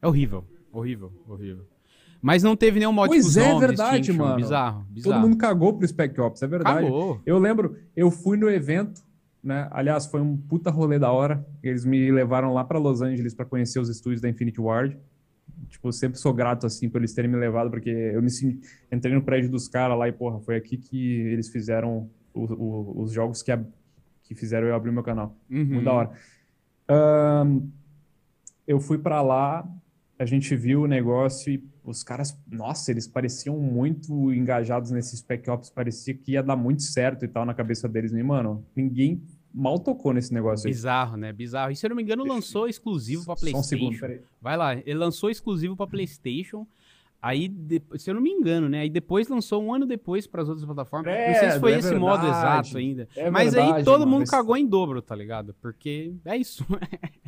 É 0.02 0.08
horrível, 0.08 0.46
horrível, 0.72 1.12
horrível. 1.28 1.66
Mas 2.22 2.44
não 2.44 2.56
teve 2.56 2.80
nenhum 2.80 2.92
mod 2.92 3.10
Pois 3.10 3.38
é, 3.38 3.44
zombies, 3.44 3.60
verdade, 3.60 4.14
mano. 4.14 4.36
Bizarro, 4.38 4.86
bizarro. 4.90 5.16
Todo 5.16 5.22
mundo 5.22 5.38
cagou 5.38 5.74
pro 5.74 5.88
Spec 5.88 6.20
Ops, 6.20 6.42
é 6.42 6.48
verdade. 6.48 6.86
Cagou. 6.86 7.22
Eu 7.26 7.38
lembro, 7.38 7.76
eu 7.96 8.10
fui 8.10 8.38
no 8.38 8.50
evento, 8.50 9.02
né? 9.48 9.68
Aliás, 9.72 10.06
foi 10.06 10.22
um 10.22 10.36
puta 10.38 10.70
rolê 10.70 11.00
da 11.00 11.12
hora. 11.12 11.46
Eles 11.64 11.86
me 11.86 12.12
levaram 12.12 12.54
lá 12.54 12.64
pra 12.64 12.78
Los 12.78 13.02
Angeles 13.02 13.34
pra 13.34 13.46
conhecer 13.46 13.80
os 13.80 13.90
estúdios 13.90 14.22
da 14.22 14.30
Infinity 14.30 14.60
Ward. 14.62 14.98
Tipo, 15.70 15.92
sempre 15.92 16.20
sou 16.20 16.34
grato, 16.34 16.66
assim, 16.68 16.88
por 16.90 16.98
eles 17.00 17.14
terem 17.14 17.32
me 17.32 17.38
levado, 17.38 17.70
porque 17.70 17.90
eu 17.90 18.22
me 18.22 18.30
entrei 18.92 19.14
no 19.14 19.22
prédio 19.24 19.50
dos 19.50 19.68
caras 19.68 19.98
lá 19.98 20.08
e, 20.08 20.12
porra, 20.12 20.40
foi 20.42 20.56
aqui 20.56 20.78
que 20.78 20.98
eles 21.22 21.50
fizeram 21.50 22.10
o- 22.34 22.44
o- 22.44 23.02
os 23.02 23.12
jogos 23.12 23.42
que, 23.42 23.52
que 24.24 24.36
fizeram 24.36 24.68
eu 24.68 24.76
abrir 24.76 24.92
meu 24.92 25.04
canal. 25.04 25.36
Uhum. 25.50 25.66
Muito 25.66 25.84
da 25.86 25.94
hora. 25.94 26.12
Ahn, 26.90 27.62
eu 28.68 28.80
fui 28.80 28.98
pra 28.98 29.22
lá, 29.22 29.68
a 30.20 30.26
gente 30.26 30.56
viu 30.56 30.84
o 30.84 30.88
negócio 30.88 31.52
e 31.54 31.64
os 31.84 32.04
caras, 32.04 32.38
nossa, 32.50 32.92
eles 32.92 33.08
pareciam 33.08 33.58
muito 33.60 34.34
engajados 34.34 34.92
nesse 34.92 35.16
Spec 35.18 35.50
Ops, 35.50 35.70
parecia 35.70 36.14
que 36.14 36.34
ia 36.34 36.44
dar 36.44 36.56
muito 36.56 36.84
certo 36.84 37.24
e 37.24 37.28
tal 37.28 37.46
na 37.46 37.54
cabeça 37.54 37.88
deles. 37.88 38.12
E, 38.12 38.22
mano, 38.24 38.64
ninguém 38.76 39.22
mal 39.58 39.80
tocou 39.80 40.14
nesse 40.14 40.34
negócio 40.34 40.68
aí. 40.68 40.74
Bizarro, 40.74 41.18
né? 41.18 41.34
Bizarro. 41.34 41.72
E 41.72 41.76
se 41.76 41.86
eu 41.86 41.90
não 41.90 41.96
me 41.98 42.04
engano, 42.04 42.24
lançou 42.26 42.68
exclusivo 42.68 43.26
pra 43.26 43.36
Só 43.36 43.58
um 43.58 43.64
segundo, 43.64 43.90
PlayStation. 43.90 44.00
peraí. 44.00 44.22
Vai 44.42 44.58
lá, 44.58 44.76
ele 44.76 44.94
lançou 44.96 45.30
exclusivo 45.30 45.76
pra 45.76 45.88
PlayStation. 45.88 46.66
Aí, 47.20 47.52
se 47.98 48.10
eu 48.12 48.14
não 48.14 48.22
me 48.22 48.30
engano, 48.30 48.70
né? 48.70 48.82
Aí 48.82 48.90
depois 48.92 49.28
lançou 49.28 49.62
um 49.64 49.74
ano 49.74 49.88
depois 49.88 50.28
pras 50.28 50.48
outras 50.48 50.64
plataformas. 50.66 51.12
não 51.12 51.20
sei 51.20 51.34
se 51.34 51.40
Credo, 51.40 51.60
foi 51.60 51.74
é 51.74 51.78
esse 51.80 51.96
modo 51.96 52.22
verdade. 52.22 52.68
exato 52.68 52.78
ainda. 52.78 53.10
É 53.16 53.32
Mas 53.32 53.56
aí 53.56 53.64
verdade, 53.64 53.86
todo 53.86 54.00
mano, 54.02 54.12
mundo 54.12 54.24
esse- 54.24 54.32
cagou 54.32 54.56
em 54.56 54.68
dobro, 54.68 55.02
tá 55.02 55.16
ligado? 55.16 55.56
Porque 55.60 56.14
é 56.24 56.38
isso. 56.38 56.64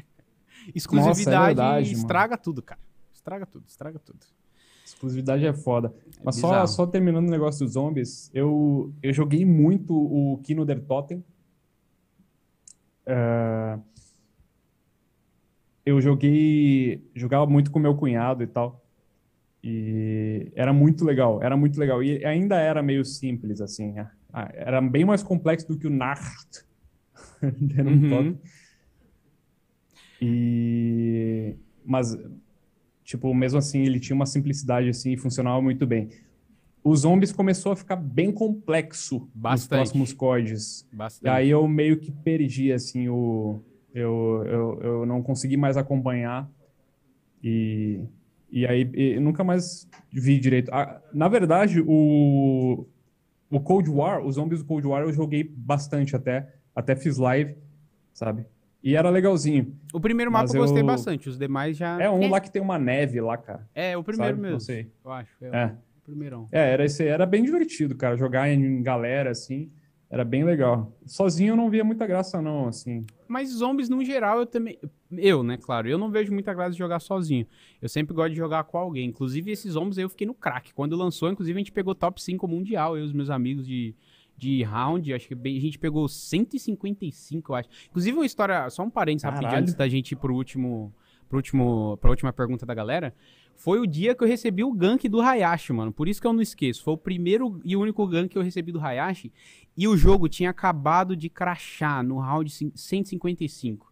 Exclusividade 0.76 1.46
verdade, 1.48 1.90
mano. 1.90 1.98
estraga 2.00 2.38
tudo, 2.38 2.62
cara. 2.62 2.80
Estraga 3.14 3.46
tudo, 3.46 3.64
estraga 3.68 4.00
tudo. 4.00 4.20
Exclusividade 4.86 5.46
é 5.46 5.54
foda. 5.54 5.94
Mas 6.24 6.36
só, 6.36 6.66
só 6.68 6.86
terminando 6.86 7.28
o 7.28 7.32
negócio 7.32 7.66
dos 7.66 7.74
zombies, 7.74 8.30
eu, 8.34 8.92
eu 9.02 9.14
joguei 9.14 9.46
muito 9.46 9.94
o 9.96 10.40
Kino 10.44 10.66
der 10.66 10.82
Totem. 10.82 11.24
É, 13.12 13.80
eu 15.86 16.00
joguei, 16.00 17.04
jogava 17.16 17.48
muito 17.48 17.72
com 17.72 17.80
meu 17.80 17.96
cunhado 17.96 18.44
e 18.44 18.48
tal. 18.48 18.86
E 19.64 20.52
era 20.56 20.72
muito 20.72 21.04
legal, 21.04 21.42
era 21.44 21.58
muito 21.58 21.80
legal. 21.80 22.04
E 22.04 22.24
ainda 22.26 22.58
era 22.60 22.82
meio 22.82 23.04
simples, 23.04 23.62
assim. 23.62 23.92
né? 23.94 24.10
Ah, 24.32 24.50
Era 24.54 24.82
bem 24.82 25.04
mais 25.06 25.24
complexo 25.24 25.68
do 25.68 25.78
que 25.78 25.88
o 25.88 25.90
Nacht. 25.90 26.66
Uhum. 27.42 28.38
E... 30.22 31.56
Mas, 31.86 32.18
tipo, 33.04 33.34
mesmo 33.34 33.60
assim, 33.60 33.84
ele 33.84 34.00
tinha 34.00 34.16
uma 34.16 34.26
simplicidade, 34.26 34.90
assim, 34.90 35.14
e 35.14 35.18
funcionava 35.18 35.62
muito 35.62 35.88
bem. 35.88 36.10
Os 36.84 37.02
zombies 37.02 37.32
começou 37.32 37.72
a 37.72 37.76
ficar 37.76 37.96
bem 37.98 38.32
complexo 38.32 39.20
nos 39.20 39.30
Bastante. 39.36 39.70
próximos 39.80 40.14
CODs. 40.14 40.88
E 40.92 40.96
Bastante. 40.96 41.30
aí 41.30 41.50
eu 41.50 41.68
meio 41.68 41.98
que 42.00 42.12
perdi, 42.12 42.72
assim, 42.72 43.10
o... 43.10 43.60
Eu, 43.94 44.44
eu, 44.46 44.80
eu 44.82 45.06
não 45.06 45.22
consegui 45.22 45.58
mais 45.58 45.76
acompanhar. 45.76 46.50
E, 47.44 48.02
e 48.52 48.66
aí 48.68 48.90
e 48.94 49.20
nunca 49.20 49.44
mais 49.44 49.88
vi 50.12 50.40
direito. 50.40 50.70
Ah, 50.74 51.02
na 51.14 51.28
verdade, 51.28 51.82
o, 51.86 52.86
o 53.50 53.60
Cold 53.60 53.90
War, 53.90 54.24
os 54.26 54.36
zombies 54.36 54.60
do 54.62 54.66
Cold 54.68 54.86
War 54.88 55.02
eu 55.04 55.12
joguei 55.14 55.44
bastante 55.44 56.16
até. 56.16 56.54
Até 56.76 56.96
fiz 56.96 57.18
live, 57.18 57.56
sabe? 58.14 58.46
E 58.82 58.96
era 58.96 59.10
legalzinho. 59.10 59.76
O 59.94 60.00
primeiro 60.00 60.32
mapa 60.32 60.54
eu 60.54 60.62
gostei 60.62 60.82
eu- 60.82 60.86
bastante, 60.86 61.28
os 61.28 61.38
demais 61.38 61.76
já. 61.76 62.00
É 62.02 62.10
um 62.10 62.30
lá 62.30 62.40
que 62.40 62.50
tem 62.52 62.62
uma 62.62 62.78
neve 62.80 63.20
lá, 63.20 63.38
cara. 63.38 63.68
É, 63.76 63.98
o 63.98 64.04
primeiro 64.04 64.36
sabe? 64.36 64.42
mesmo. 64.42 64.54
Não 64.54 64.60
sei. 64.60 64.90
Eu 65.04 65.12
acho. 65.12 65.32
É, 65.42 65.48
É. 65.48 65.76
primeirão. 66.10 66.48
É, 66.52 66.72
era, 66.74 66.86
esse, 66.86 67.04
era 67.06 67.26
bem 67.26 67.44
divertido, 67.44 67.96
cara. 67.96 68.18
Jogar 68.18 68.50
em 68.50 68.82
galera, 68.84 69.32
assim, 69.32 69.72
era 70.10 70.26
bem 70.26 70.44
legal. 70.44 70.92
Sozinho 71.06 71.54
eu 71.54 71.56
não 71.56 71.70
via 71.70 71.84
muita 71.84 72.06
graça, 72.08 72.42
não, 72.42 72.68
assim. 72.68 73.06
Mas 73.28 73.50
zombies, 73.50 73.90
no 73.90 74.04
geral, 74.04 74.40
eu 74.40 74.46
também. 74.46 74.78
Eu, 75.12 75.44
né, 75.44 75.58
claro, 75.58 75.88
eu 75.88 75.98
não 75.98 76.10
vejo 76.12 76.32
muita 76.34 76.54
graça 76.54 76.72
de 76.72 76.78
jogar 76.78 77.00
sozinho. 77.00 77.46
Eu 77.82 77.88
sempre 77.90 78.14
gosto 78.16 78.32
de 78.32 78.38
jogar 78.38 78.64
com 78.64 78.78
alguém. 78.78 79.08
Inclusive, 79.10 79.52
esses 79.52 79.74
zombies 79.74 79.98
aí 79.98 80.04
eu 80.04 80.10
fiquei 80.10 80.26
no 80.28 80.34
crack. 80.34 80.74
Quando 80.74 80.96
lançou, 80.96 81.30
inclusive, 81.32 81.56
a 81.58 81.60
gente 81.62 81.72
pegou 81.72 81.94
top 81.96 82.22
5 82.22 82.48
mundial, 82.48 82.98
eu 82.98 83.04
e 83.04 83.06
os 83.08 83.14
meus 83.14 83.30
amigos 83.30 83.68
de, 83.68 83.96
de 84.38 84.64
round. 84.64 85.14
Acho 85.14 85.28
que 85.28 85.36
bem- 85.36 85.58
a 85.58 85.62
gente 85.62 85.78
pegou 85.80 86.08
155, 86.08 87.52
eu 87.52 87.56
acho. 87.56 87.70
Inclusive, 87.90 88.18
uma 88.18 88.26
história, 88.26 88.70
só 88.70 88.84
um 88.84 88.90
parênteses 88.90 89.24
rapidinho 89.24 89.52
antes 89.62 89.74
da 89.76 89.88
gente 89.88 90.12
ir 90.12 90.16
pro 90.16 90.34
último. 90.34 90.94
Pro 91.28 91.38
último, 91.38 91.96
pra 92.02 92.10
última 92.10 92.34
pergunta 92.34 92.66
da 92.66 92.74
galera. 92.74 93.14
Foi 93.60 93.78
o 93.78 93.86
dia 93.86 94.16
que 94.16 94.24
eu 94.24 94.28
recebi 94.28 94.64
o 94.64 94.72
gank 94.72 95.08
do 95.10 95.20
Hayashi, 95.20 95.74
mano. 95.74 95.92
Por 95.92 96.08
isso 96.08 96.22
que 96.22 96.26
eu 96.26 96.32
não 96.32 96.42
esqueço. 96.42 96.82
Foi 96.82 96.94
o 96.94 96.98
primeiro 96.98 97.60
e 97.66 97.76
único 97.76 98.08
gank 98.08 98.30
que 98.30 98.38
eu 98.38 98.42
recebi 98.42 98.72
do 98.72 98.80
Hayashi. 98.80 99.34
E 99.76 99.86
o 99.86 99.98
jogo 99.98 100.30
tinha 100.30 100.50
acabado 100.50 101.14
de 101.16 101.30
crashar 101.30 102.02
no 102.02 102.20
round 102.20 102.50
cin- 102.50 102.72
155. 102.74 103.92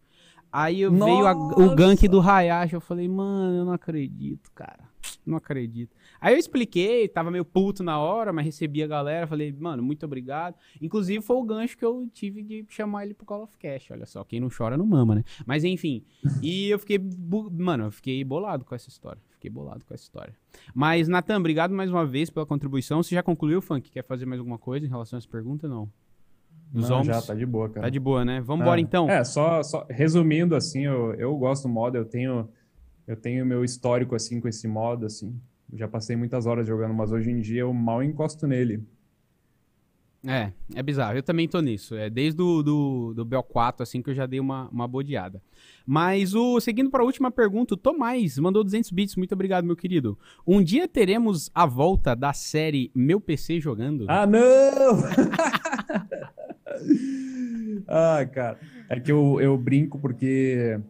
Aí 0.50 0.80
eu 0.80 0.90
veio 0.90 1.26
a- 1.26 1.32
o 1.32 1.74
gank 1.76 2.08
do 2.08 2.18
Hayashi. 2.20 2.72
Eu 2.74 2.80
falei, 2.80 3.06
mano, 3.08 3.58
eu 3.58 3.64
não 3.66 3.72
acredito, 3.72 4.50
cara. 4.54 4.88
Não 5.24 5.36
acredito. 5.36 5.94
Aí 6.18 6.34
eu 6.34 6.38
expliquei, 6.38 7.06
tava 7.06 7.30
meio 7.30 7.44
puto 7.44 7.82
na 7.84 7.98
hora, 7.98 8.32
mas 8.32 8.46
recebi 8.46 8.82
a 8.82 8.86
galera. 8.86 9.26
Falei, 9.26 9.52
mano, 9.52 9.82
muito 9.82 10.04
obrigado. 10.06 10.54
Inclusive 10.80 11.22
foi 11.22 11.36
o 11.36 11.44
gancho 11.44 11.76
que 11.76 11.84
eu 11.84 12.08
tive 12.12 12.42
de 12.42 12.64
chamar 12.70 13.04
ele 13.04 13.12
pro 13.12 13.26
Call 13.26 13.42
of 13.42 13.56
Cash. 13.58 13.90
Olha 13.90 14.06
só, 14.06 14.24
quem 14.24 14.40
não 14.40 14.48
chora 14.48 14.78
não 14.78 14.86
mama, 14.86 15.14
né? 15.16 15.24
Mas 15.44 15.62
enfim. 15.64 16.02
E 16.42 16.68
eu 16.70 16.78
fiquei, 16.78 16.98
mano, 17.52 17.84
eu 17.84 17.90
fiquei 17.92 18.24
bolado 18.24 18.64
com 18.64 18.74
essa 18.74 18.88
história. 18.88 19.20
Fiquei 19.38 19.50
bolado 19.50 19.84
com 19.84 19.94
essa 19.94 20.02
história. 20.02 20.34
Mas, 20.74 21.06
Natan, 21.06 21.38
obrigado 21.38 21.72
mais 21.72 21.88
uma 21.90 22.04
vez 22.04 22.28
pela 22.28 22.44
contribuição. 22.44 23.00
Você 23.00 23.14
já 23.14 23.22
concluiu, 23.22 23.62
Funk? 23.62 23.88
Quer 23.88 24.02
fazer 24.02 24.26
mais 24.26 24.40
alguma 24.40 24.58
coisa 24.58 24.84
em 24.84 24.88
relação 24.88 25.16
a 25.16 25.18
essa 25.18 25.28
pergunta? 25.28 25.68
Não. 25.68 25.88
Dos 26.72 26.82
Não, 26.82 27.02
zombies? 27.02 27.16
já, 27.16 27.22
tá 27.22 27.34
de 27.34 27.46
boa, 27.46 27.68
cara. 27.68 27.82
Tá 27.82 27.88
de 27.88 28.00
boa, 28.00 28.24
né? 28.24 28.40
Vambora 28.40 28.78
Ah, 28.78 28.80
então. 28.80 29.08
É, 29.08 29.22
só, 29.22 29.62
só 29.62 29.86
resumindo, 29.88 30.56
assim, 30.56 30.84
eu, 30.84 31.14
eu 31.14 31.36
gosto 31.38 31.62
do 31.62 31.68
modo, 31.68 31.96
eu 31.96 32.04
tenho 32.04 32.48
eu 33.06 33.16
tenho 33.16 33.46
meu 33.46 33.64
histórico, 33.64 34.14
assim, 34.14 34.38
com 34.40 34.48
esse 34.48 34.66
modo, 34.68 35.06
assim. 35.06 35.40
Eu 35.72 35.78
já 35.78 35.88
passei 35.88 36.16
muitas 36.16 36.44
horas 36.44 36.66
jogando, 36.66 36.92
mas 36.92 37.12
hoje 37.12 37.30
em 37.30 37.40
dia 37.40 37.60
eu 37.60 37.72
mal 37.72 38.02
encosto 38.02 38.46
nele. 38.46 38.84
É, 40.26 40.50
é 40.74 40.82
bizarro. 40.82 41.16
Eu 41.16 41.22
também 41.22 41.46
tô 41.46 41.60
nisso. 41.60 41.94
É 41.94 42.10
desde 42.10 42.42
o 42.42 42.62
do, 42.62 43.14
do 43.14 43.24
Bel 43.24 43.42
4, 43.42 43.82
assim, 43.82 44.02
que 44.02 44.10
eu 44.10 44.14
já 44.14 44.26
dei 44.26 44.40
uma, 44.40 44.68
uma 44.68 44.88
bodeada. 44.88 45.40
Mas 45.86 46.34
o 46.34 46.60
seguindo 46.60 46.90
para 46.90 47.02
a 47.02 47.06
última 47.06 47.30
pergunta, 47.30 47.74
o 47.74 47.76
Tomás 47.76 48.38
mandou 48.38 48.64
200 48.64 48.90
bits. 48.90 49.16
Muito 49.16 49.32
obrigado, 49.32 49.64
meu 49.64 49.76
querido. 49.76 50.18
Um 50.46 50.62
dia 50.62 50.88
teremos 50.88 51.50
a 51.54 51.66
volta 51.66 52.16
da 52.16 52.32
série 52.32 52.90
Meu 52.94 53.20
PC 53.20 53.60
jogando? 53.60 54.06
Ah, 54.08 54.26
não! 54.26 54.38
ah, 57.86 58.26
cara. 58.26 58.58
É 58.88 58.98
que 58.98 59.12
eu, 59.12 59.40
eu 59.40 59.56
brinco 59.56 59.98
porque 59.98 60.80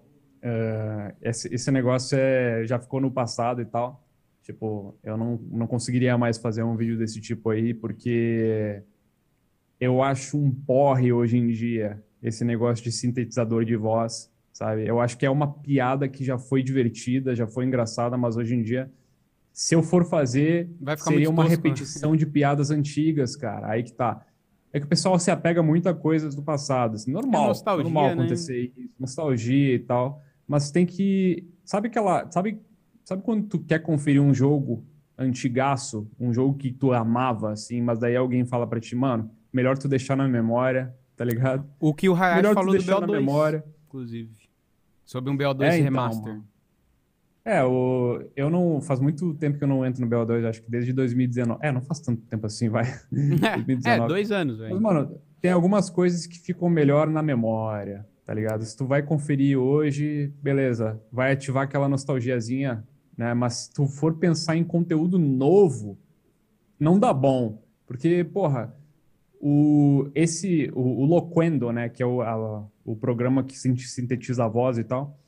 eh, 0.40 1.14
esse, 1.20 1.54
esse 1.54 1.70
negócio 1.70 2.16
é, 2.18 2.66
já 2.66 2.78
ficou 2.78 3.00
no 3.00 3.10
passado 3.10 3.60
e 3.60 3.66
tal. 3.66 4.02
Tipo, 4.42 4.94
eu 5.04 5.18
não, 5.18 5.38
não 5.50 5.66
conseguiria 5.66 6.16
mais 6.16 6.38
fazer 6.38 6.62
um 6.62 6.74
vídeo 6.74 6.96
desse 6.96 7.20
tipo 7.20 7.50
aí, 7.50 7.74
porque 7.74 8.82
eu 9.80 10.02
acho 10.02 10.36
um 10.38 10.50
porre 10.50 11.12
hoje 11.12 11.36
em 11.38 11.48
dia 11.48 12.02
esse 12.22 12.44
negócio 12.44 12.82
de 12.82 12.90
sintetizador 12.90 13.64
de 13.64 13.76
voz, 13.76 14.30
sabe? 14.52 14.86
Eu 14.86 15.00
acho 15.00 15.16
que 15.16 15.24
é 15.24 15.30
uma 15.30 15.52
piada 15.52 16.08
que 16.08 16.24
já 16.24 16.36
foi 16.36 16.62
divertida, 16.62 17.34
já 17.34 17.46
foi 17.46 17.64
engraçada, 17.64 18.16
mas 18.16 18.36
hoje 18.36 18.56
em 18.56 18.62
dia, 18.62 18.90
se 19.52 19.74
eu 19.74 19.82
for 19.82 20.04
fazer, 20.04 20.68
Vai 20.80 20.96
ficar 20.96 21.10
seria 21.12 21.30
uma 21.30 21.44
tosco, 21.44 21.50
né? 21.50 21.56
repetição 21.56 22.16
de 22.16 22.26
piadas 22.26 22.70
antigas, 22.70 23.36
cara. 23.36 23.68
Aí 23.70 23.82
que 23.82 23.92
tá. 23.92 24.24
É 24.72 24.78
que 24.80 24.84
o 24.86 24.88
pessoal 24.88 25.18
se 25.18 25.30
apega 25.30 25.62
muito 25.62 25.88
a 25.88 25.94
coisas 25.94 26.34
do 26.34 26.42
passado. 26.42 26.96
Assim, 26.96 27.10
normal, 27.10 27.52
É 27.52 27.82
normal 27.82 28.06
né? 28.08 28.12
acontecer 28.14 28.72
isso, 28.76 28.90
nostalgia 28.98 29.74
e 29.74 29.78
tal. 29.78 30.22
Mas 30.46 30.70
tem 30.70 30.84
que. 30.84 31.48
Sabe 31.64 31.88
aquela. 31.88 32.30
Sabe, 32.30 32.60
sabe 33.04 33.22
quando 33.22 33.46
tu 33.46 33.58
quer 33.60 33.78
conferir 33.78 34.20
um 34.20 34.34
jogo 34.34 34.84
antigaço, 35.16 36.10
um 36.18 36.32
jogo 36.32 36.54
que 36.58 36.70
tu 36.72 36.92
amava, 36.92 37.52
assim, 37.52 37.80
mas 37.80 37.98
daí 37.98 38.16
alguém 38.16 38.44
fala 38.44 38.66
pra 38.66 38.78
ti, 38.80 38.94
mano, 38.94 39.30
melhor 39.52 39.76
tu 39.78 39.88
deixar 39.88 40.16
na 40.16 40.26
memória, 40.28 40.94
tá 41.16 41.24
ligado? 41.24 41.66
O 41.80 41.94
que 41.94 42.08
o 42.08 42.14
Hayashi 42.14 42.36
melhor 42.36 42.50
tu 42.50 42.54
falou 42.54 42.70
do 42.72 42.78
deixar 42.78 42.96
BO2, 42.96 43.00
na 43.00 43.06
memória. 43.12 43.64
inclusive. 43.86 44.30
Sobre 45.04 45.30
um 45.30 45.36
BO2 45.36 45.62
É, 45.62 45.74
então, 45.74 45.84
remaster. 45.84 46.32
mano. 46.32 46.44
É, 47.44 47.64
o, 47.64 48.22
eu 48.36 48.50
não. 48.50 48.80
Faz 48.82 49.00
muito 49.00 49.32
tempo 49.34 49.56
que 49.56 49.64
eu 49.64 49.68
não 49.68 49.84
entro 49.86 50.02
no 50.04 50.10
BO2, 50.10 50.44
acho 50.46 50.62
que 50.62 50.70
desde 50.70 50.92
2019. 50.92 51.58
É, 51.62 51.72
não 51.72 51.80
faz 51.80 52.00
tanto 52.00 52.20
tempo 52.26 52.44
assim, 52.46 52.68
vai. 52.68 52.84
é, 53.42 53.56
2019. 53.56 54.08
dois 54.08 54.30
anos, 54.30 54.58
Mas, 54.58 54.68
velho. 54.68 54.80
mano, 54.82 55.18
tem 55.40 55.50
algumas 55.50 55.88
coisas 55.88 56.26
que 56.26 56.38
ficam 56.38 56.68
melhor 56.68 57.08
na 57.08 57.22
memória, 57.22 58.06
tá 58.24 58.34
ligado? 58.34 58.62
Se 58.64 58.76
tu 58.76 58.84
vai 58.86 59.02
conferir 59.02 59.56
hoje, 59.58 60.30
beleza, 60.42 61.00
vai 61.10 61.32
ativar 61.32 61.62
aquela 61.64 61.88
nostalgiazinha, 61.88 62.84
né? 63.16 63.32
Mas 63.32 63.54
se 63.54 63.72
tu 63.72 63.86
for 63.86 64.16
pensar 64.16 64.54
em 64.56 64.64
conteúdo 64.64 65.18
novo, 65.18 65.98
não 66.78 66.98
dá 66.98 67.14
bom. 67.14 67.62
Porque, 67.86 68.22
porra, 68.24 68.74
o, 69.40 70.10
esse, 70.14 70.70
o, 70.74 71.02
o 71.02 71.04
Loquendo, 71.04 71.72
né, 71.72 71.88
que 71.88 72.02
é 72.02 72.06
o, 72.06 72.22
a, 72.22 72.66
o 72.84 72.96
programa 72.96 73.44
que 73.44 73.56
sintetiza 73.56 74.44
a 74.44 74.48
voz 74.48 74.78
e 74.78 74.84
tal, 74.84 75.18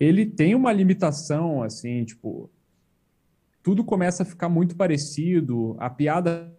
ele 0.00 0.26
tem 0.26 0.54
uma 0.54 0.72
limitação, 0.72 1.62
assim, 1.62 2.04
tipo, 2.04 2.50
tudo 3.62 3.84
começa 3.84 4.22
a 4.22 4.26
ficar 4.26 4.48
muito 4.48 4.76
parecido, 4.76 5.76
a 5.78 5.90
piada 5.90 6.52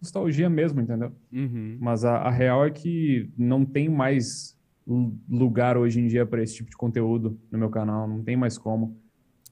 nostalgia 0.00 0.50
mesmo, 0.50 0.80
entendeu? 0.80 1.12
Uhum. 1.32 1.78
Mas 1.80 2.04
a, 2.04 2.16
a 2.16 2.30
real 2.30 2.64
é 2.66 2.70
que 2.70 3.30
não 3.38 3.64
tem 3.64 3.88
mais 3.88 4.58
lu- 4.86 5.16
lugar 5.28 5.76
hoje 5.76 6.00
em 6.00 6.06
dia 6.06 6.26
para 6.26 6.42
esse 6.42 6.56
tipo 6.56 6.70
de 6.70 6.76
conteúdo 6.76 7.38
no 7.50 7.58
meu 7.58 7.70
canal, 7.70 8.08
não 8.08 8.22
tem 8.22 8.36
mais 8.36 8.58
como. 8.58 8.96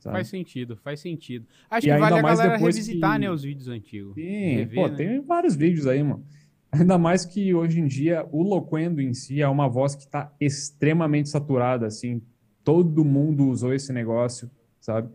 Sabe? 0.01 0.16
Faz 0.16 0.28
sentido, 0.28 0.77
faz 0.77 0.98
sentido. 1.01 1.47
Acho 1.70 1.86
E 1.86 1.90
que 1.93 1.97
vale 1.98 2.18
a 2.18 2.22
galera 2.22 2.56
revisitar, 2.56 3.12
que- 3.14 3.18
né, 3.20 3.31
os 3.31 3.43
vídeos 3.44 3.68
antigos. 3.68 4.14
Sim, 4.14 4.56
Rever, 4.56 4.74
pô, 4.74 4.89
né? 4.89 4.97
tem 4.97 5.20
vários 5.20 5.55
vídeos 5.55 5.86
aí, 5.86 6.02
mano. 6.02 6.24
Ainda 6.72 6.98
mais 6.98 7.24
que 7.24 7.52
hoje 7.55 7.81
em 7.81 7.86
dia 7.86 8.27
o 8.32 8.43
Loquendo 8.43 9.01
em 9.01 9.12
si 9.14 9.40
é 9.40 9.48
uma 9.48 9.68
voz 9.68 9.94
que 9.94 10.09
tá 10.09 10.32
extremamente 10.40 11.28
saturada, 11.28 11.86
assim. 11.86 12.20
Todo 12.64 13.05
mundo 13.05 13.47
usou 13.48 13.72
esse 13.72 13.93
negócio, 13.93 14.51
sabe? 14.81 15.09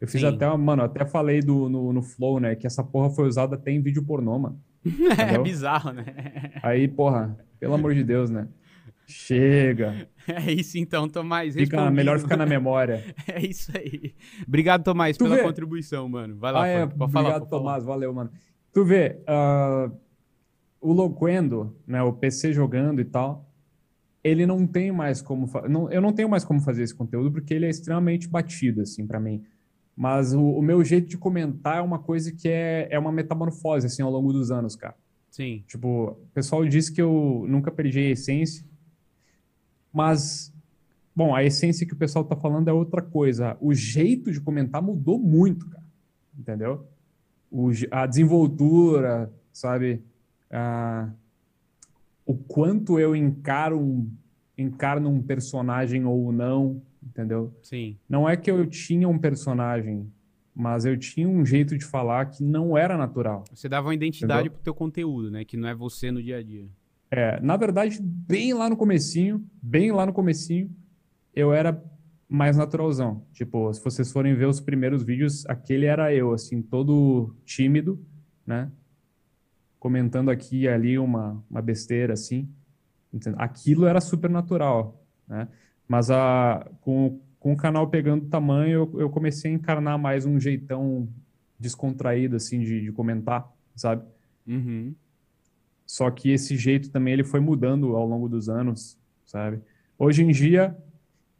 Eu 0.00 0.08
fiz 0.08 0.20
Sim. 0.20 0.26
até, 0.26 0.46
uma- 0.46 0.58
mano, 0.58 0.82
até 0.82 1.06
falei 1.06 1.40
do, 1.40 1.68
no, 1.68 1.92
no 1.92 2.02
Flow, 2.02 2.38
né? 2.40 2.54
Que 2.54 2.66
essa 2.66 2.82
porra 2.82 3.10
foi 3.10 3.26
usada 3.28 3.54
até 3.56 3.70
em 3.70 3.80
vídeo 3.80 4.02
pornô, 4.04 4.38
mano. 4.38 4.60
é 5.18 5.38
bizarro, 5.38 5.92
né? 5.92 6.04
Aí, 6.62 6.86
porra, 6.88 7.36
pelo 7.58 7.74
amor 7.74 7.94
de 7.94 8.02
Deus, 8.04 8.28
né? 8.30 8.48
Chega. 9.06 10.08
É 10.28 10.50
isso 10.52 10.76
então, 10.76 11.08
Tomás. 11.08 11.54
Fica, 11.54 11.88
melhor 11.88 12.18
ficar 12.18 12.36
na 12.36 12.44
memória. 12.46 13.04
É 13.28 13.46
isso 13.46 13.70
aí. 13.76 14.12
Obrigado, 14.46 14.82
Tomás, 14.82 15.16
Tu 15.16 15.22
pela 15.22 15.36
vê? 15.36 15.42
contribuição, 15.44 16.08
mano. 16.08 16.36
Vai 16.36 16.50
lá, 16.52 16.62
Ah, 16.64 16.66
é, 16.66 16.86
pode 16.86 17.12
falar. 17.12 17.28
obrigado, 17.28 17.40
pode 17.42 17.50
falar. 17.50 17.62
Tomás. 17.62 17.84
Valeu, 17.84 18.12
mano. 18.12 18.30
Tu 18.72 18.84
vê, 18.84 19.20
ah, 19.24 19.88
o 20.80 20.92
Loquendo, 20.92 21.76
né, 21.86 22.02
o 22.02 22.12
PC 22.12 22.52
jogando 22.52 23.00
e 23.00 23.04
tal, 23.04 23.48
ele 24.24 24.44
não 24.46 24.66
tem 24.66 24.90
mais 24.90 25.22
como... 25.22 25.48
Não, 25.68 25.88
eu 25.92 26.00
não 26.00 26.12
tenho 26.12 26.28
mais 26.28 26.44
como 26.44 26.60
fazer 26.60 26.82
esse 26.82 26.94
conteúdo 26.94 27.30
porque 27.30 27.54
ele 27.54 27.66
é 27.66 27.70
extremamente 27.70 28.26
batido, 28.28 28.80
assim, 28.80 29.06
pra 29.06 29.20
mim. 29.20 29.44
Mas 29.96 30.34
o, 30.34 30.42
o 30.42 30.60
meu 30.60 30.82
jeito 30.82 31.06
de 31.08 31.16
comentar 31.16 31.76
é 31.78 31.80
uma 31.80 32.00
coisa 32.00 32.32
que 32.32 32.48
é, 32.48 32.88
é 32.90 32.98
uma 32.98 33.12
metamorfose, 33.12 33.86
assim, 33.86 34.02
ao 34.02 34.10
longo 34.10 34.32
dos 34.32 34.50
anos, 34.50 34.74
cara. 34.74 34.96
Sim. 35.30 35.62
Tipo, 35.68 36.08
o 36.10 36.28
pessoal 36.34 36.64
diz 36.66 36.90
que 36.90 37.00
eu 37.00 37.44
nunca 37.48 37.70
perdi 37.70 38.00
a 38.00 38.10
essência, 38.10 38.64
mas, 39.96 40.52
bom, 41.14 41.34
a 41.34 41.42
essência 41.42 41.86
que 41.86 41.94
o 41.94 41.96
pessoal 41.96 42.22
tá 42.22 42.36
falando 42.36 42.68
é 42.68 42.72
outra 42.72 43.00
coisa. 43.00 43.56
O 43.62 43.72
jeito 43.72 44.30
de 44.30 44.38
comentar 44.38 44.82
mudou 44.82 45.18
muito, 45.18 45.66
cara. 45.70 45.82
Entendeu? 46.38 46.86
O 47.50 47.70
a 47.90 48.04
desenvoltura, 48.06 49.32
sabe? 49.50 50.02
Ah, 50.50 51.08
o 52.26 52.34
quanto 52.34 53.00
eu 53.00 53.16
encaro 53.16 53.80
um, 53.80 54.10
encarno 54.58 55.08
um 55.08 55.22
personagem 55.22 56.04
ou 56.04 56.30
não, 56.30 56.82
entendeu? 57.02 57.50
Sim. 57.62 57.96
Não 58.06 58.28
é 58.28 58.36
que 58.36 58.50
eu 58.50 58.66
tinha 58.66 59.08
um 59.08 59.18
personagem, 59.18 60.12
mas 60.54 60.84
eu 60.84 60.98
tinha 60.98 61.26
um 61.26 61.42
jeito 61.46 61.78
de 61.78 61.86
falar 61.86 62.26
que 62.26 62.44
não 62.44 62.76
era 62.76 62.98
natural. 62.98 63.44
Você 63.50 63.66
dava 63.66 63.86
uma 63.88 63.94
identidade 63.94 64.40
Entendeu? 64.40 64.52
pro 64.52 64.62
teu 64.62 64.74
conteúdo, 64.74 65.30
né? 65.30 65.42
Que 65.42 65.56
não 65.56 65.66
é 65.66 65.74
você 65.74 66.10
no 66.10 66.22
dia 66.22 66.36
a 66.36 66.42
dia. 66.42 66.68
É, 67.10 67.40
na 67.40 67.56
verdade, 67.56 68.00
bem 68.02 68.52
lá 68.52 68.68
no 68.68 68.76
comecinho, 68.76 69.44
bem 69.62 69.92
lá 69.92 70.04
no 70.04 70.12
comecinho, 70.12 70.74
eu 71.34 71.52
era 71.52 71.82
mais 72.28 72.56
naturalzão. 72.56 73.24
Tipo, 73.32 73.72
se 73.72 73.82
vocês 73.82 74.10
forem 74.10 74.34
ver 74.34 74.46
os 74.46 74.60
primeiros 74.60 75.02
vídeos, 75.02 75.46
aquele 75.46 75.86
era 75.86 76.12
eu, 76.12 76.32
assim, 76.32 76.60
todo 76.60 77.34
tímido, 77.44 78.04
né? 78.46 78.70
Comentando 79.78 80.30
aqui 80.30 80.62
e 80.62 80.68
ali 80.68 80.98
uma, 80.98 81.42
uma 81.48 81.62
besteira, 81.62 82.14
assim. 82.14 82.48
Entende? 83.12 83.36
Aquilo 83.38 83.86
era 83.86 84.00
super 84.00 84.28
natural, 84.28 85.00
né? 85.28 85.48
Mas 85.86 86.10
a, 86.10 86.68
com, 86.80 87.20
com 87.38 87.52
o 87.52 87.56
canal 87.56 87.88
pegando 87.88 88.26
tamanho, 88.26 88.90
eu, 88.92 89.00
eu 89.00 89.10
comecei 89.10 89.50
a 89.50 89.54
encarnar 89.54 89.96
mais 89.96 90.26
um 90.26 90.40
jeitão 90.40 91.08
descontraído, 91.58 92.34
assim, 92.36 92.60
de, 92.60 92.80
de 92.80 92.92
comentar, 92.92 93.48
sabe? 93.76 94.04
Uhum. 94.46 94.94
Só 95.86 96.10
que 96.10 96.30
esse 96.30 96.56
jeito 96.56 96.90
também 96.90 97.14
ele 97.14 97.24
foi 97.24 97.38
mudando 97.40 97.96
ao 97.96 98.06
longo 98.06 98.28
dos 98.28 98.48
anos, 98.48 98.98
sabe? 99.24 99.62
Hoje 99.98 100.22
em 100.24 100.32
dia 100.32 100.76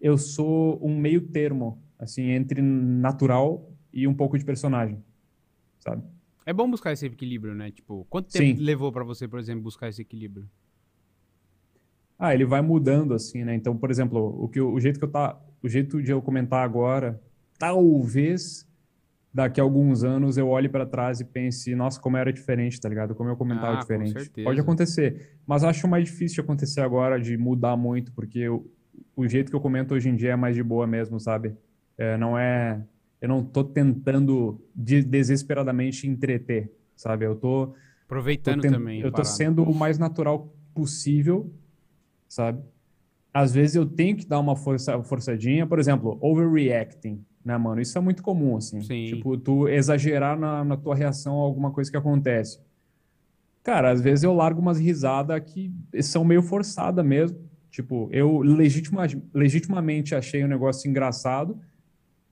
eu 0.01 0.17
sou 0.17 0.79
um 0.81 0.97
meio 0.97 1.21
termo, 1.21 1.83
assim, 1.99 2.31
entre 2.31 2.63
natural 2.63 3.69
e 3.93 4.07
um 4.07 4.15
pouco 4.15 4.39
de 4.39 4.45
personagem, 4.45 5.03
sabe? 5.81 6.03
É 6.45 6.53
bom 6.53 6.71
buscar 6.71 6.93
esse 6.93 7.05
equilíbrio, 7.07 7.55
né? 7.55 7.73
Tipo, 7.73 8.07
quanto 8.09 8.31
tempo 8.31 8.57
Sim. 8.59 8.63
levou 8.63 8.93
pra 8.93 9.03
você, 9.03 9.27
por 9.27 9.41
exemplo, 9.41 9.63
buscar 9.65 9.89
esse 9.89 10.01
equilíbrio? 10.01 10.49
Ah, 12.19 12.33
ele 12.33 12.45
vai 12.45 12.63
mudando 12.63 13.13
assim, 13.15 13.45
né? 13.45 13.55
Então, 13.55 13.77
por 13.77 13.91
exemplo, 13.91 14.43
o 14.43 14.49
que 14.49 14.61
eu- 14.61 14.73
o 14.73 14.81
jeito 14.81 14.99
que 14.99 15.05
eu 15.05 15.11
tá, 15.11 15.39
o 15.63 15.69
jeito 15.69 16.03
de 16.03 16.11
eu 16.13 16.23
comentar 16.23 16.65
agora, 16.65 17.21
talvez 17.59 18.67
daqui 19.37 19.61
a 19.61 19.63
alguns 19.63 20.03
anos 20.03 20.39
eu 20.39 20.49
olhe 20.49 20.67
para 20.69 20.87
trás 20.87 21.21
e 21.21 21.25
pense, 21.25 21.75
nossa, 21.75 22.01
como 22.01 22.17
era 22.17 22.33
diferente, 22.33 22.81
tá 22.81 22.89
ligado? 22.89 23.15
Como 23.15 23.29
eu 23.29 23.37
comentava 23.37 23.75
Ah, 23.75 23.77
com 23.77 23.81
diferente. 23.83 24.13
certeza. 24.13 24.45
Pode 24.49 24.59
acontecer, 24.61 25.37
mas 25.47 25.63
acho 25.63 25.87
mais 25.87 26.05
difícil 26.05 26.37
de 26.37 26.41
acontecer 26.41 26.81
agora, 26.81 27.21
de 27.21 27.37
mudar 27.37 27.77
muito, 27.77 28.11
porque 28.13 28.39
eu- 28.39 28.67
o 29.15 29.29
jeito 29.29 29.51
que 29.51 29.57
eu 29.57 29.61
comento 29.61 29.93
hoje 29.95 30.09
em 30.09 30.17
dia 30.17 30.31
é 30.33 30.37
mais 30.37 30.57
de 30.57 30.63
boa 30.63 30.87
mesmo, 30.87 31.21
sabe? 31.21 31.55
É, 31.99 32.17
não 32.17 32.39
é, 32.39 32.83
eu 33.21 33.29
não 33.29 33.45
tô 33.45 33.63
tentando 33.63 34.59
de- 34.75 35.03
desesperadamente 35.05 36.09
entreter, 36.09 36.73
sabe? 36.97 37.27
Eu 37.27 37.37
tô 37.37 37.67
Tô 37.67 37.75
Aproveitando 38.15 38.63
tent- 38.63 38.73
também. 38.73 39.01
Eu 39.01 39.11
tô 39.11 39.17
parada. 39.17 39.29
sendo 39.31 39.63
o 39.65 39.75
mais 39.75 39.99
natural 39.99 40.51
possível, 40.73 41.53
sabe? 42.29 42.63
Às 43.35 43.53
vezes 43.53 43.77
eu 43.77 43.85
tenho 43.85 44.17
que 44.17 44.25
dar 44.27 44.39
uma 44.41 44.57
força, 44.57 45.03
forçadinha, 45.03 45.67
por 45.67 45.79
exemplo, 45.79 46.17
overreacting, 46.23 47.23
né, 47.47 47.57
mano? 47.57 47.81
Isso 47.81 47.97
é 47.97 48.01
muito 48.01 48.25
comum, 48.25 48.57
assim. 48.57 48.83
Sim. 48.83 49.07
Tipo, 49.07 49.39
tu 49.39 49.69
exagerar 49.69 50.37
na, 50.37 50.65
na 50.65 50.77
tua 50.77 50.97
reação 50.97 51.35
a 51.41 51.45
alguma 51.45 51.71
coisa 51.71 51.89
que 51.89 51.97
acontece. 51.97 52.59
Cara, 53.63 53.93
às 53.93 54.01
vezes 54.01 54.25
eu 54.25 54.35
largo 54.35 54.61
umas 54.61 54.81
risadas 54.81 55.41
que 55.45 55.73
são 56.03 56.25
meio 56.25 56.43
forçadas 56.43 57.05
mesmo. 57.07 57.39
Tipo, 57.71 58.09
eu 58.11 58.41
legitima, 58.41 59.03
legitimamente 59.33 60.13
achei 60.15 60.43
o 60.43 60.49
negócio 60.49 60.89
engraçado, 60.91 61.57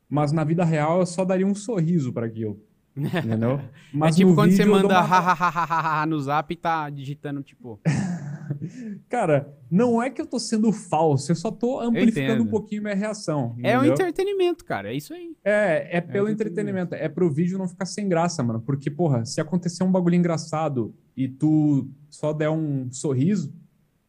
mas 0.08 0.32
na 0.32 0.42
vida 0.42 0.64
real 0.64 0.98
eu 0.98 1.06
só 1.06 1.24
daria 1.24 1.46
um 1.46 1.54
sorriso 1.54 2.12
para 2.12 2.26
aquilo. 2.26 2.60
Entendeu? 2.96 3.60
Mas 3.92 4.14
é 4.16 4.18
tipo 4.18 4.34
quando 4.34 4.50
você 4.50 4.58
vídeo 4.64 4.76
eu 4.76 4.82
dou 4.82 4.90
manda 4.90 5.00
uma- 5.00 5.06
hahaha 5.06 6.06
no 6.06 6.20
zap 6.20 6.52
e 6.52 6.56
tá 6.56 6.90
digitando, 6.90 7.40
tipo. 7.42 7.80
Cara, 9.08 9.52
não 9.70 10.02
é 10.02 10.10
que 10.10 10.20
eu 10.20 10.26
tô 10.26 10.38
sendo 10.38 10.72
falso, 10.72 11.30
eu 11.32 11.36
só 11.36 11.50
tô 11.50 11.80
amplificando 11.80 12.42
um 12.42 12.46
pouquinho 12.46 12.82
minha 12.82 12.94
reação. 12.94 13.54
É 13.62 13.76
um 13.78 13.84
entendeu? 13.84 13.92
entretenimento, 13.94 14.64
cara. 14.64 14.92
É 14.92 14.96
isso 14.96 15.12
aí. 15.14 15.36
É, 15.44 15.98
é 15.98 16.00
pelo 16.00 16.28
entretenimento. 16.28 16.94
entretenimento, 16.94 16.94
é 16.94 17.08
pro 17.08 17.30
vídeo 17.30 17.58
não 17.58 17.68
ficar 17.68 17.86
sem 17.86 18.08
graça, 18.08 18.42
mano. 18.42 18.60
Porque, 18.60 18.90
porra, 18.90 19.24
se 19.24 19.40
acontecer 19.40 19.84
um 19.84 19.90
bagulho 19.92 20.14
engraçado 20.16 20.94
e 21.16 21.28
tu 21.28 21.88
só 22.10 22.32
der 22.32 22.50
um 22.50 22.90
sorriso, 22.92 23.54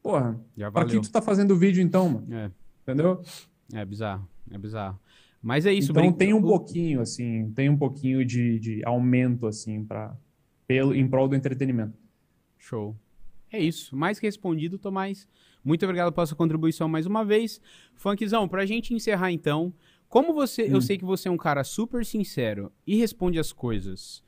porra, 0.02 0.40
Já 0.56 0.72
pra 0.72 0.84
que 0.84 0.90
valeu. 0.90 1.02
tu 1.02 1.12
tá 1.12 1.22
fazendo 1.22 1.52
o 1.52 1.58
vídeo 1.58 1.82
então, 1.82 2.10
mano? 2.10 2.28
É, 2.34 2.52
Entendeu? 2.84 3.22
é 3.74 3.84
bizarro. 3.86 4.28
É 4.52 4.58
bizarro. 4.58 5.00
Mas 5.42 5.66
é 5.66 5.74
isso, 5.74 5.92
então 5.92 6.04
brin- 6.04 6.12
tem 6.14 6.34
um 6.34 6.38
o- 6.40 6.42
pouquinho, 6.42 7.02
assim, 7.02 7.52
tem 7.56 7.70
um 7.70 7.78
pouquinho 7.78 8.26
de, 8.26 8.60
de 8.60 8.82
aumento, 8.86 9.46
assim, 9.46 9.84
pra, 9.84 10.16
pelo, 10.68 10.94
em 10.96 11.08
prol 11.08 11.28
do 11.28 11.36
entretenimento. 11.36 11.94
Show. 12.58 12.96
É 13.52 13.60
isso. 13.60 13.96
Mais 13.96 14.20
que 14.20 14.26
respondido, 14.26 14.78
Tomás. 14.78 15.28
Muito 15.64 15.84
obrigado 15.86 16.12
pela 16.14 16.26
sua 16.26 16.38
contribuição 16.38 16.88
mais 16.88 17.06
uma 17.06 17.24
vez. 17.24 17.60
Funkzão, 17.96 18.48
pra 18.48 18.66
gente 18.66 18.94
encerrar 18.94 19.32
então, 19.32 19.74
como 20.10 20.34
você. 20.34 20.64
Eu 20.72 20.78
Hum. 20.78 20.82
sei 20.82 20.98
que 20.98 21.06
você 21.06 21.28
é 21.28 21.32
um 21.32 21.38
cara 21.38 21.64
super 21.64 22.06
sincero 22.06 22.72
e 22.86 22.96
responde 22.96 23.40
as 23.40 23.52
coisas 23.52 24.24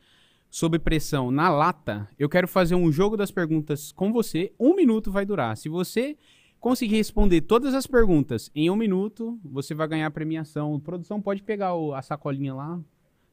sob 0.49 0.79
pressão 0.79 1.29
na 1.29 1.49
lata, 1.49 2.07
eu 2.17 2.29
quero 2.29 2.47
fazer 2.47 2.73
um 2.73 2.89
jogo 2.91 3.17
das 3.17 3.29
perguntas 3.31 3.91
com 3.91 4.13
você. 4.13 4.53
Um 4.57 4.75
minuto 4.75 5.11
vai 5.11 5.25
durar. 5.25 5.57
Se 5.57 5.67
você 5.67 6.17
conseguir 6.59 6.95
responder 6.95 7.41
todas 7.41 7.73
as 7.75 7.85
perguntas 7.85 8.49
em 8.55 8.69
um 8.69 8.75
minuto, 8.75 9.37
você 9.43 9.75
vai 9.75 9.87
ganhar 9.89 10.07
a 10.07 10.11
premiação. 10.11 10.79
Produção, 10.79 11.21
pode 11.21 11.43
pegar 11.43 11.75
o- 11.75 11.93
a 11.93 12.01
sacolinha 12.01 12.53
lá. 12.55 12.79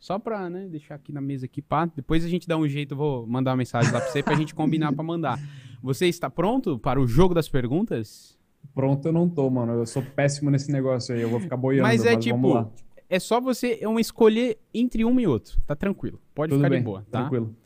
Só 0.05 0.19
pra, 0.19 0.51
né, 0.51 0.67
deixar 0.69 0.97
aqui 0.97 1.11
na 1.11 1.21
mesa 1.23 1.47
aqui, 1.47 1.63
pá. 1.63 1.87
Depois 1.87 2.23
a 2.27 2.29
gente 2.29 2.47
dá 2.47 2.59
um 2.59 2.69
jeito, 2.69 2.93
eu 2.93 2.99
vou 2.99 3.27
mandar 3.27 3.53
uma 3.53 3.57
mensagem 3.57 3.91
lá 3.91 4.03
pra 4.03 4.11
você 4.11 4.23
pra 4.23 4.35
gente 4.35 4.55
combinar 4.55 4.93
pra 4.93 5.03
mandar. 5.03 5.41
Você 5.83 6.07
está 6.09 6.29
pronto 6.29 6.79
para 6.79 7.01
o 7.01 7.07
jogo 7.07 7.33
das 7.33 7.49
perguntas? 7.49 8.39
Pronto, 8.75 9.09
eu 9.09 9.13
não 9.15 9.27
tô, 9.31 9.49
mano. 9.49 9.73
Eu 9.73 9.87
sou 9.87 10.03
péssimo 10.03 10.51
nesse 10.51 10.71
negócio 10.71 11.15
aí. 11.15 11.23
Eu 11.23 11.31
vou 11.31 11.41
ficar 11.41 11.57
boiando, 11.57 11.85
Mas 11.85 12.05
é 12.05 12.11
vamos 12.11 12.23
tipo, 12.27 12.49
lá. 12.53 12.71
é 13.09 13.19
só 13.19 13.41
você 13.41 13.79
é 13.81 13.89
um 13.89 13.99
escolher 13.99 14.59
entre 14.75 15.07
um 15.07 15.19
e 15.19 15.27
outro. 15.27 15.59
Tá 15.67 15.75
tranquilo. 15.75 16.21
Pode 16.35 16.51
Tudo 16.51 16.59
ficar 16.59 16.69
bem, 16.69 16.81
de 16.81 16.85
boa, 16.85 17.01
tá? 17.11 17.21
tranquilo. 17.21 17.57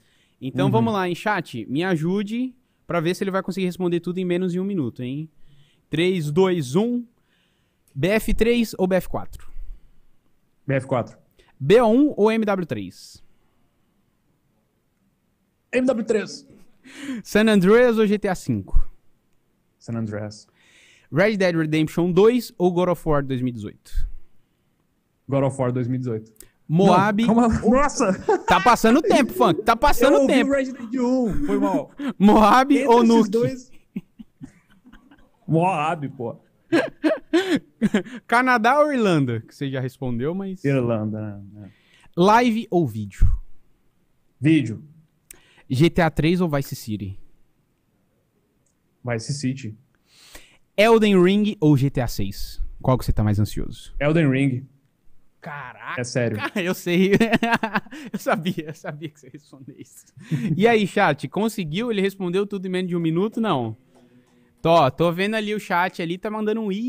Então 0.41 0.67
Uhum. 0.67 0.73
vamos 0.73 0.93
lá, 0.93 1.09
em 1.09 1.17
chat, 1.17 1.67
me 1.69 1.83
ajude 1.83 2.55
pra 2.87 3.01
ver 3.01 3.17
se 3.17 3.25
ele 3.25 3.33
vai 3.33 3.43
conseguir 3.43 3.67
responder 3.67 3.99
tudo 3.99 4.19
em 4.19 4.25
menos 4.25 4.53
de 4.53 4.61
um 4.61 4.65
minuto, 4.65 5.03
hein? 5.03 5.29
3, 5.91 6.31
2, 6.31 6.77
1. 6.77 7.05
BF3 7.99 8.75
ou 8.79 8.87
BF4? 8.87 9.41
BF4. 10.69 11.17
BO1 11.63 12.15
ou 12.17 12.27
MW3? 12.27 13.21
MW3. 15.73 16.47
San 17.23 17.49
Andreas 17.49 17.99
ou 17.99 18.07
GTA 18.07 18.35
V? 18.35 18.65
San 19.79 19.97
Andreas. 19.97 20.47
Red 21.13 21.37
Dead 21.37 21.55
Redemption 21.55 22.13
2 22.13 22.55
ou 22.59 22.73
God 22.73 22.89
of 22.89 23.09
War 23.09 23.23
2018? 23.23 24.07
God 25.29 25.45
of 25.45 25.59
War 25.59 25.73
2018. 25.73 26.33
Moab. 26.69 27.25
Não, 27.25 27.35
calma. 27.35 27.49
Nossa! 27.61 28.13
Tá 28.47 28.61
passando 28.61 29.01
tempo, 29.01 29.33
funk. 29.33 29.63
Tá 29.63 29.75
passando 29.75 30.19
eu 30.19 30.27
tempo. 30.27 30.51
o 30.51 30.55
Resident 30.55 30.95
1. 30.95 31.47
Foi 31.47 31.59
mal. 31.59 31.91
Moab 32.19 32.75
Entre 32.75 32.87
ou 32.87 33.03
Nuke? 33.03 33.31
dois... 33.31 33.71
Moab, 35.47 36.07
pô. 36.11 36.37
Canadá 38.27 38.81
ou 38.81 38.93
Irlanda? 38.93 39.41
Que 39.41 39.55
você 39.55 39.71
já 39.71 39.81
respondeu, 39.81 40.35
mas. 40.35 40.65
Irlanda, 40.65 41.43
né? 41.53 41.71
Live 42.17 42.67
ou 42.71 42.87
vídeo? 42.87 43.27
Vídeo. 44.41 44.83
GTA 45.71 46.11
3 46.11 46.41
ou 46.41 46.49
Vice 46.49 46.75
City? 46.75 47.19
Vice 49.05 49.33
City. 49.35 49.77
Elden 50.77 51.21
Ring 51.23 51.57
ou 51.61 51.77
GTA 51.77 52.07
6? 52.07 52.63
Qual 52.81 52.97
que 52.97 53.05
você 53.05 53.13
tá 53.13 53.23
mais 53.25 53.39
ansioso? 53.39 53.95
Elden 54.01 54.31
Ring. 54.31 54.67
Caraca, 55.41 56.01
É 56.01 56.05
sério. 56.05 56.39
eu 56.57 56.75
sei. 56.75 57.13
eu 58.13 58.19
sabia, 58.19 58.67
eu 58.69 58.75
sabia 58.75 59.09
que 59.09 59.21
você 59.21 59.27
ia 59.27 59.33
responder 59.33 59.77
isso. 59.79 60.07
E 60.57 60.67
aí, 60.67 60.87
chat, 60.87 61.29
conseguiu? 61.29 61.91
Ele 61.91 62.01
respondeu 62.01 62.47
tudo 62.47 62.67
em 62.67 62.71
menos 62.71 62.89
de 62.89 62.97
um 62.97 63.01
minuto? 63.01 63.41
Não. 63.41 63.77
Tô, 64.61 64.91
tô 64.91 65.13
vendo 65.13 65.35
ali 65.37 65.55
o 65.55 65.61
chat 65.61 66.03
ali, 66.03 66.19
tá 66.19 66.31
mandando 66.31 66.61
um 66.61 66.71
i. 66.73 66.89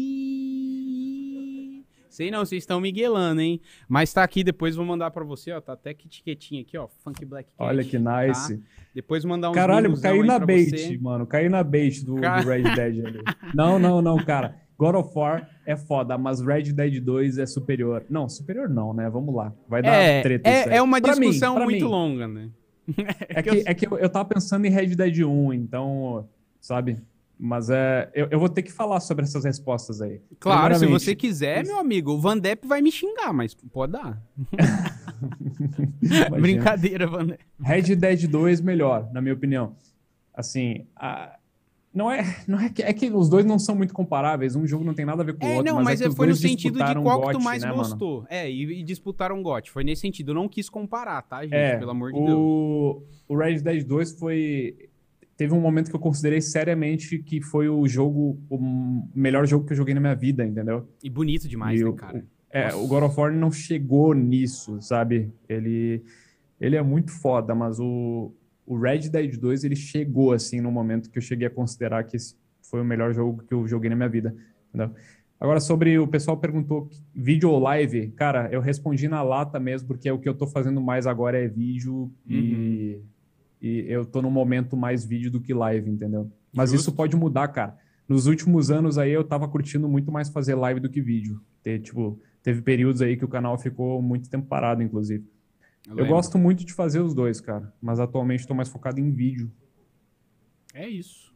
Sei 2.10 2.32
não, 2.32 2.40
vocês 2.44 2.64
estão 2.64 2.82
miguelando, 2.82 3.40
hein? 3.41 3.62
Mas 3.88 4.12
tá 4.12 4.24
aqui, 4.24 4.44
depois 4.44 4.76
vou 4.76 4.86
mandar 4.86 5.12
pra 5.12 5.24
você, 5.24 5.52
ó. 5.54 5.62
Tá 5.62 5.74
até 5.74 5.94
que 5.94 6.08
etiquetinha 6.08 6.62
aqui, 6.62 6.78
ó. 6.78 6.88
Funk 7.04 7.24
Black 7.24 7.50
Cat, 7.58 7.70
Olha 7.70 7.84
que 7.84 7.98
nice. 7.98 8.58
tá? 8.58 8.64
Depois 8.94 9.24
mandar 9.24 9.52
uns 9.52 9.56
Caralho, 9.56 10.02
caí 10.02 10.20
aí 10.20 10.28
na 10.28 10.38
bait, 10.40 10.70
você. 10.70 10.98
mano. 10.98 11.26
Caí 11.28 11.48
na 11.48 11.64
bait 11.64 12.04
do, 12.04 12.16
Ca- 12.20 12.41
do 12.41 12.50
Red 12.50 12.64
Dead 12.76 13.06
ali. 13.06 13.22
Não, 13.56 13.80
não, 13.80 14.02
não, 14.02 14.18
cara. 14.18 14.56
God 14.78 14.96
of 14.96 15.12
War 15.18 15.50
é 15.66 15.76
foda, 15.78 16.18
mas 16.18 16.41
Red 16.41 16.72
Dead 16.74 17.00
2 17.02 17.38
é 17.38 17.46
superior. 17.46 18.04
Não, 18.10 18.28
superior 18.30 18.68
não, 18.70 18.94
né? 18.94 19.10
Vamos 19.10 19.34
lá. 19.36 19.54
Vai 19.68 19.82
dar 19.82 19.94
É, 19.94 20.22
treta 20.22 20.50
é, 20.50 20.78
é 20.78 20.82
uma 20.82 21.00
Pra 21.02 21.12
discussão 21.12 21.56
muito 21.60 21.86
mim. 21.86 21.91
longa, 21.91 22.28
né? 22.28 22.50
É 23.30 23.44
que, 23.44 23.64
é 23.68 23.74
que 23.74 23.88
eu, 23.88 23.98
eu 24.00 24.10
tava 24.10 24.28
pensando 24.30 24.66
em 24.66 24.70
Red 24.70 24.96
Dead 24.96 25.20
1, 25.24 25.54
então, 25.54 26.28
sabe? 26.60 26.98
Mas 27.41 27.70
é, 27.70 28.11
eu, 28.14 28.28
eu 28.32 28.38
vou 28.40 28.49
ter 28.49 28.61
que 28.64 28.72
falar 28.72 28.99
sobre 28.99 29.24
essas 29.24 29.45
respostas 29.45 30.02
aí. 30.02 30.20
Claro, 30.41 30.76
se 30.76 30.86
você 30.86 31.16
quiser, 31.16 31.64
meu 31.66 31.80
amigo, 31.80 32.11
o 32.11 32.20
Van 32.20 32.38
Depp 32.38 32.68
vai 32.68 32.82
me 32.82 32.91
xingar, 32.91 33.32
mas 33.32 33.53
pode 33.53 33.94
dar. 33.94 34.22
Brincadeira, 36.41 37.07
Van 37.07 37.28
Depp. 37.28 37.44
Red 37.61 37.95
Dead 37.95 38.28
2 38.28 38.61
melhor, 38.61 39.10
na 39.14 39.22
minha 39.22 39.34
opinião. 39.34 39.76
Assim, 40.34 40.86
a- 40.95 41.38
não 41.94 42.11
é, 42.11 42.24
não 42.48 42.60
é 42.60 42.70
que 42.70 42.84
é 42.84 42.94
que 42.94 43.10
os 43.10 43.30
dois 43.30 43.45
não 43.45 43.57
são 43.57 43.76
muito 43.76 43.94
comparáveis, 43.94 44.56
um 44.56 44.66
jogo 44.68 44.84
não 44.84 44.94
tem 44.94 45.06
nada 45.06 45.24
a 45.24 45.26
ver 45.26 45.34
com 45.38 45.44
o 45.45 45.48
É, 45.48 45.56
outro, 45.57 45.66
não, 45.66 45.76
mas, 45.78 45.86
mas, 45.86 46.02
é 46.02 46.03
que 46.03 46.10
os 46.10 46.16
foi 46.16 46.28
no 46.28 46.36
sentido 46.36 46.78
de 46.84 46.95
qual 47.02 47.22
que 47.28 47.32
tu 47.32 47.41
mais 47.41 47.64
né, 47.64 47.70
mano? 47.70 47.82
gostou. 47.84 48.26
É, 48.30 48.49
e, 48.49 48.80
e 48.82 48.84
disputaram 48.84 49.41
GOT. 49.41 49.72
Foi 49.72 49.84
nesse 49.84 50.02
sentido. 50.02 50.32
Eu 50.32 50.36
não 50.36 50.48
quis 50.48 50.70
comparar, 50.70 51.22
tá, 51.24 51.41
gente? 51.44 51.53
É, 51.56 51.78
Pelo 51.78 51.91
amor 51.91 52.11
de 52.14 52.20
Deus. 52.20 52.38
o, 52.38 53.03
o 53.28 53.38
Red 53.38 53.60
Dead 53.60 53.84
2 53.86 54.11
foi. 54.20 54.90
Teve 55.40 55.53
um 55.53 55.61
momento 55.61 55.90
que 55.90 55.95
eu 55.95 55.99
considerei 56.02 56.41
seriamente 56.41 57.18
que 57.20 57.40
foi 57.41 57.70
o 57.70 57.88
jogo, 57.88 58.38
o 58.49 58.60
melhor 59.16 59.48
jogo 59.48 59.66
que 59.66 59.72
eu 59.72 59.78
joguei 59.78 59.94
na 59.94 60.02
minha 60.02 60.14
vida, 60.14 60.45
entendeu? 60.45 60.86
E 61.02 61.10
bonito 61.10 61.48
demais, 61.48 61.80
E 61.80 61.84
né, 61.86 61.90
o- 61.90 61.94
cara? 61.94 62.26
É, 62.52 62.66
Nossa. 62.66 62.78
o 62.78 62.88
God 62.90 63.03
of 63.03 63.18
War 63.18 63.32
não 63.32 63.49
chegou 63.49 64.14
nisso, 64.14 64.82
sabe? 64.82 65.32
Ele, 65.48 66.03
ele 66.60 66.76
é 66.76 66.82
muito 66.84 67.11
foda, 67.11 67.56
mas 67.56 67.80
o, 67.80 68.34
o 68.66 68.78
Red 68.78 69.07
Dead 69.07 69.38
2 69.38 69.64
ele 69.64 69.78
chegou 69.78 70.34
assim 70.34 70.60
no 70.60 70.70
momento 70.74 71.10
que 71.10 71.18
eu 71.18 71.22
cheguei 71.22 71.48
a 71.48 71.49
considerar 71.49 72.03
que 72.03 72.18
esse 72.18 72.36
foi 72.61 72.82
o 72.82 72.86
melhor 72.86 73.14
jogo 73.14 73.41
que 73.48 73.53
eu 73.53 73.66
joguei 73.66 73.90
na 73.90 73.95
minha 73.95 74.10
vida, 74.10 74.36
entendeu? 74.68 74.94
Agora, 75.40 75.61
sobre 75.61 75.98
o 75.98 76.06
pessoal 76.06 76.36
perguntou 76.36 76.90
vídeo 77.16 77.49
ou 77.49 77.60
live, 77.60 78.10
cara, 78.10 78.49
eu 78.52 78.60
respondi 78.60 79.07
na 79.07 79.22
lata 79.24 79.57
mesmo, 79.57 79.88
porque 79.88 80.11
o 80.11 80.20
que 80.20 80.28
eu 80.28 80.34
tô 80.34 80.45
fazendo 80.45 80.82
mais 80.82 81.07
agora 81.07 81.40
é 81.41 81.48
vídeo 81.48 82.11
e, 82.28 82.99
e 83.61 83.86
eu 83.88 84.06
tô 84.06 84.22
num 84.22 84.31
momento 84.31 84.77
mais 84.77 85.06
vídeo 85.06 85.30
do 85.30 85.41
que 85.41 85.53
live, 85.53 85.90
entendeu? 85.90 86.31
Mas 86.53 86.72
Justo. 86.72 86.90
isso 86.90 86.95
pode 86.95 87.15
mudar, 87.15 87.48
cara. 87.49 87.77
Nos 88.07 88.26
últimos 88.26 88.72
anos 88.72 88.98
aí 88.98 89.11
eu 89.11 89.23
tava 89.23 89.48
curtindo 89.48 89.88
muito 89.88 90.11
mais 90.11 90.30
fazer 90.30 90.56
live 90.56 90.80
do 90.80 90.90
que 90.90 91.02
vídeo. 91.02 91.41
Ter, 91.61 91.80
tipo, 91.80 92.19
teve 92.41 92.61
períodos 92.61 93.02
aí 93.02 93.15
que 93.15 93.26
o 93.26 93.27
canal 93.27 93.57
ficou 93.57 94.02
muito 94.02 94.30
tempo 94.30 94.48
parado, 94.48 94.81
inclusive. 94.81 95.26
Eu 95.88 95.95
lembro. 95.95 96.14
gosto 96.14 96.38
muito 96.38 96.65
de 96.65 96.73
fazer 96.73 96.99
os 96.99 97.14
dois, 97.14 97.40
cara, 97.40 97.73
mas 97.81 97.99
atualmente 97.99 98.48
tô 98.48 98.53
mais 98.53 98.69
focado 98.69 98.99
em 98.99 99.11
vídeo. 99.11 99.52
É 100.73 100.88
isso. 100.88 101.34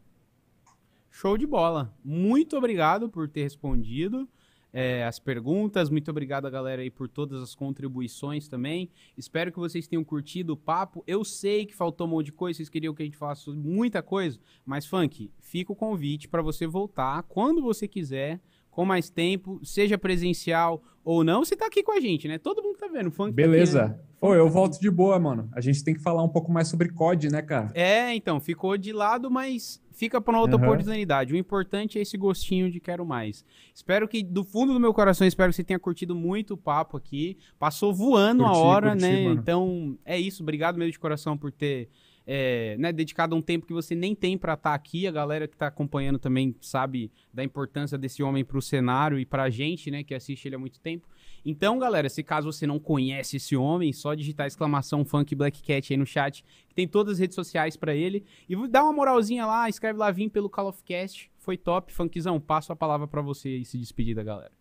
Show 1.12 1.38
de 1.38 1.46
bola. 1.46 1.94
Muito 2.04 2.58
obrigado 2.58 3.08
por 3.10 3.30
ter 3.30 3.44
respondido 3.44 4.28
é, 4.74 5.06
as 5.06 5.20
perguntas. 5.20 5.90
Muito 5.90 6.10
obrigado, 6.10 6.50
galera, 6.50 6.82
aí, 6.82 6.90
por 6.90 7.08
todas 7.08 7.42
as 7.42 7.54
contribuições 7.54 8.48
também. 8.48 8.90
Espero 9.16 9.52
que 9.52 9.60
vocês 9.60 9.88
tenham 9.88 10.04
curtido 10.04 10.54
o 10.54 10.58
papo. 10.58 11.04
Eu 11.06 11.24
sei 11.24 11.66
que 11.66 11.76
faltou 11.76 12.08
um 12.08 12.10
monte 12.10 12.26
de 12.26 12.32
coisa, 12.32 12.58
vocês 12.58 12.70
queriam 12.70 12.94
que 12.94 13.04
a 13.04 13.06
gente 13.06 13.18
falasse 13.18 13.50
muita 13.52 14.02
coisa, 14.02 14.40
mas, 14.66 14.86
Funk, 14.86 15.32
fica 15.40 15.72
o 15.72 15.76
convite 15.76 16.28
para 16.28 16.42
você 16.42 16.66
voltar 16.66 17.22
quando 17.24 17.62
você 17.62 17.88
quiser, 17.88 18.42
com 18.72 18.84
mais 18.84 19.08
tempo, 19.08 19.60
seja 19.64 20.00
presencial 20.00 20.82
ou 21.04 21.24
não. 21.24 21.46
Você 21.46 21.56
tá 21.56 21.68
aqui 21.68 21.84
com 21.84 21.92
a 21.92 22.00
gente, 22.00 22.28
né? 22.28 22.40
Todo 22.40 22.64
mundo 22.64 22.78
tá 22.78 22.88
vendo. 22.88 23.12
Funk 23.12 23.36
tá 23.36 23.42
aqui, 23.42 23.52
Beleza. 23.52 23.90
né? 23.90 24.00
Pô, 24.20 24.34
eu 24.34 24.50
volto 24.50 24.80
de 24.80 24.90
boa, 24.90 25.20
mano. 25.20 25.50
A 25.54 25.62
gente 25.62 25.84
tem 25.84 25.94
que 25.94 26.00
falar 26.00 26.24
um 26.24 26.30
pouco 26.30 26.52
mais 26.52 26.70
sobre 26.70 26.90
COD, 26.90 27.30
né, 27.30 27.42
cara? 27.42 27.70
É, 27.76 28.16
então, 28.16 28.40
ficou 28.40 28.78
de 28.78 28.92
lado, 28.94 29.30
mas 29.30 29.83
fica 29.94 30.20
para 30.20 30.34
uma 30.34 30.42
outra 30.42 30.58
Aham. 30.58 30.66
oportunidade. 30.66 31.34
O 31.34 31.38
importante 31.38 31.98
é 31.98 32.02
esse 32.02 32.18
gostinho 32.18 32.72
de 32.72 32.80
quero 32.80 33.06
mais. 33.06 33.46
Espero 33.74 34.08
que, 34.08 34.24
do 34.24 34.44
fundo 34.44 34.74
do 34.74 34.80
meu 34.80 34.94
coração, 34.94 35.26
espero 35.26 35.52
que 35.52 35.56
você 35.56 35.64
tenha 35.64 35.80
curtido 35.80 36.16
muito 36.16 36.56
o 36.56 36.58
papo 36.58 36.98
aqui. 36.98 37.38
Passou 37.58 37.94
voando 37.94 38.44
a 38.44 38.50
Curti, 38.50 38.62
hora, 38.62 38.90
curti, 38.92 39.02
né? 39.02 39.24
mano. 39.24 39.40
Então, 39.40 39.98
é 40.04 40.20
isso. 40.20 40.44
Obrigado 40.44 40.78
mesmo 40.78 40.92
de 40.92 41.00
coração 41.00 41.38
por 41.38 41.52
ter 41.52 41.90
é, 42.26 42.76
né, 42.80 42.92
dedicado 42.92 43.36
um 43.36 43.42
tempo 43.42 43.66
que 43.66 43.74
você 43.74 43.94
nem 43.96 44.16
tem 44.16 44.38
para 44.38 44.54
estar 44.54 44.74
aqui. 44.74 45.08
A 45.08 45.12
galera 45.12 45.48
que 45.48 45.58
tá 45.58 45.68
acompanhando 45.68 46.18
também 46.20 46.56
sabe 46.62 47.12
da 47.34 47.44
importância 47.44 47.98
desse 47.98 48.24
homem 48.24 48.44
pro 48.44 48.62
cenário 48.62 49.20
e 49.20 49.26
pra 49.26 49.50
gente, 49.50 49.92
né, 49.92 50.04
que 50.04 50.14
assiste 50.14 50.48
ele 50.48 50.56
há 50.56 50.60
muito 50.60 50.80
tempo. 50.80 51.08
Então, 51.46 51.78
galera, 51.78 52.08
se 52.10 52.24
caso 52.24 52.52
você 52.52 52.66
não 52.66 52.80
conhece 52.80 53.38
esse 53.38 53.56
homem, 53.56 53.92
só 53.92 54.14
digitar 54.14 54.48
exclamação 54.48 55.04
Funk 55.04 55.36
Black 55.36 55.62
Cat 55.62 55.92
aí 55.92 55.98
no 55.98 56.06
chat, 56.06 56.44
que 56.68 56.74
tem 56.74 56.88
todas 56.88 57.14
as 57.14 57.20
redes 57.20 57.36
sociais 57.36 57.76
pra 57.76 57.94
ele. 57.94 58.26
E 58.48 58.56
dá 58.68 58.84
uma 58.84 58.94
moralzinha 58.94 59.46
lá, 59.46 59.68
escreve 59.68 60.00
lá, 60.00 60.10
vim 60.10 60.30
pelo 60.30 60.50
Call 60.50 60.70
of 60.70 60.82
Cast. 60.84 61.30
Foi 61.40 61.58
top, 61.58 61.92
Funkzão. 61.92 62.40
Passo 62.40 62.72
a 62.72 62.76
palavra 62.76 63.08
pra 63.08 63.22
você 63.22 63.58
e 63.58 63.66
se 63.66 63.78
despedir 63.78 64.16
da 64.16 64.24
galera. 64.24 64.52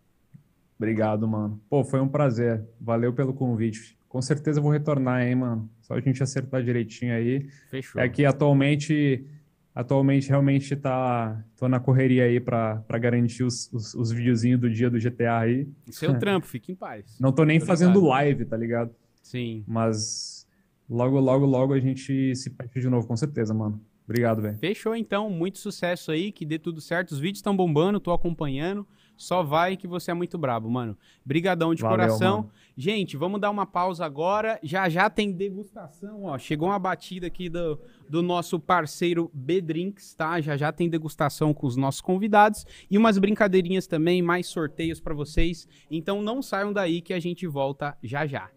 Obrigado, 0.77 1.25
mano. 1.27 1.61
Pô, 1.69 1.83
foi 1.83 2.01
um 2.01 2.09
prazer. 2.09 2.61
Valeu 2.81 3.13
pelo 3.13 3.33
convite. 3.33 3.97
Com 4.09 4.21
certeza 4.21 4.59
eu 4.59 4.63
vou 4.63 4.71
retornar, 4.71 5.25
hein, 5.25 5.35
mano. 5.35 5.69
Só 5.81 5.93
a 5.93 6.01
gente 6.01 6.21
acertar 6.21 6.61
direitinho 6.61 7.15
aí. 7.15 7.47
Fechou. 7.69 8.01
É 8.01 8.09
que 8.09 8.25
atualmente, 8.25 9.25
atualmente 9.73 10.29
realmente 10.29 10.75
tá, 10.75 11.43
tô 11.57 11.67
na 11.67 11.79
correria 11.79 12.25
aí 12.25 12.39
pra, 12.39 12.77
pra 12.87 12.97
garantir 12.97 13.43
os, 13.43 13.71
os, 13.73 13.93
os 13.93 14.11
videozinhos 14.11 14.59
do 14.59 14.69
dia 14.69 14.89
do 14.89 14.99
GTA 14.99 15.39
aí. 15.39 15.67
Seu 15.89 16.17
trampo, 16.19 16.45
fique 16.45 16.71
em 16.71 16.75
paz. 16.75 17.17
Não 17.19 17.31
tô 17.31 17.43
nem 17.43 17.59
fazendo 17.59 18.03
live, 18.05 18.45
tá 18.45 18.55
ligado? 18.55 18.93
Sim. 19.21 19.63
Mas 19.67 20.47
logo, 20.89 21.19
logo, 21.19 21.45
logo 21.45 21.73
a 21.73 21.79
gente 21.79 22.35
se 22.35 22.49
fecha 22.49 22.79
de 22.79 22.89
novo, 22.89 23.07
com 23.07 23.17
certeza, 23.17 23.53
mano. 23.53 23.81
Obrigado, 24.05 24.41
velho. 24.41 24.57
Fechou 24.57 24.95
então, 24.95 25.29
muito 25.29 25.59
sucesso 25.59 26.11
aí, 26.11 26.31
que 26.31 26.45
dê 26.45 26.59
tudo 26.59 26.81
certo. 26.81 27.11
Os 27.11 27.19
vídeos 27.19 27.39
estão 27.39 27.55
bombando, 27.55 27.99
tô 27.99 28.11
acompanhando. 28.11 28.85
Só 29.15 29.43
vai 29.43 29.77
que 29.77 29.87
você 29.87 30.11
é 30.11 30.13
muito 30.13 30.37
brabo, 30.37 30.69
mano. 30.69 30.97
Brigadão 31.23 31.73
de 31.73 31.81
Valeu, 31.81 31.97
coração. 31.97 32.37
mano. 32.37 32.51
Gente, 32.75 33.15
vamos 33.15 33.39
dar 33.39 33.51
uma 33.51 33.65
pausa 33.65 34.05
agora. 34.05 34.59
Já 34.63 34.89
já 34.89 35.09
tem 35.09 35.31
degustação, 35.31 36.23
ó. 36.25 36.37
Chegou 36.37 36.69
uma 36.69 36.79
batida 36.79 37.27
aqui 37.27 37.47
do, 37.49 37.79
do 38.09 38.21
nosso 38.21 38.59
parceiro 38.59 39.29
B-Drinks, 39.33 40.13
tá? 40.15 40.41
Já 40.41 40.57
já 40.57 40.71
tem 40.71 40.89
degustação 40.89 41.53
com 41.53 41.67
os 41.67 41.75
nossos 41.75 42.01
convidados 42.01 42.65
e 42.89 42.97
umas 42.97 43.17
brincadeirinhas 43.17 43.87
também, 43.87 44.21
mais 44.21 44.47
sorteios 44.47 44.99
pra 44.99 45.13
vocês. 45.13 45.67
Então 45.89 46.21
não 46.21 46.41
saiam 46.41 46.73
daí 46.73 47.01
que 47.01 47.13
a 47.13 47.19
gente 47.19 47.47
volta 47.47 47.97
já 48.03 48.25
já. 48.25 48.49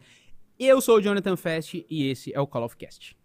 Eu 0.58 0.80
sou 0.80 0.96
o 0.96 1.00
Jonathan 1.00 1.36
Fest 1.36 1.74
e 1.88 2.08
esse 2.08 2.32
é 2.34 2.40
o 2.40 2.46
Call 2.46 2.64
of 2.64 2.76
Cast. 2.76 3.16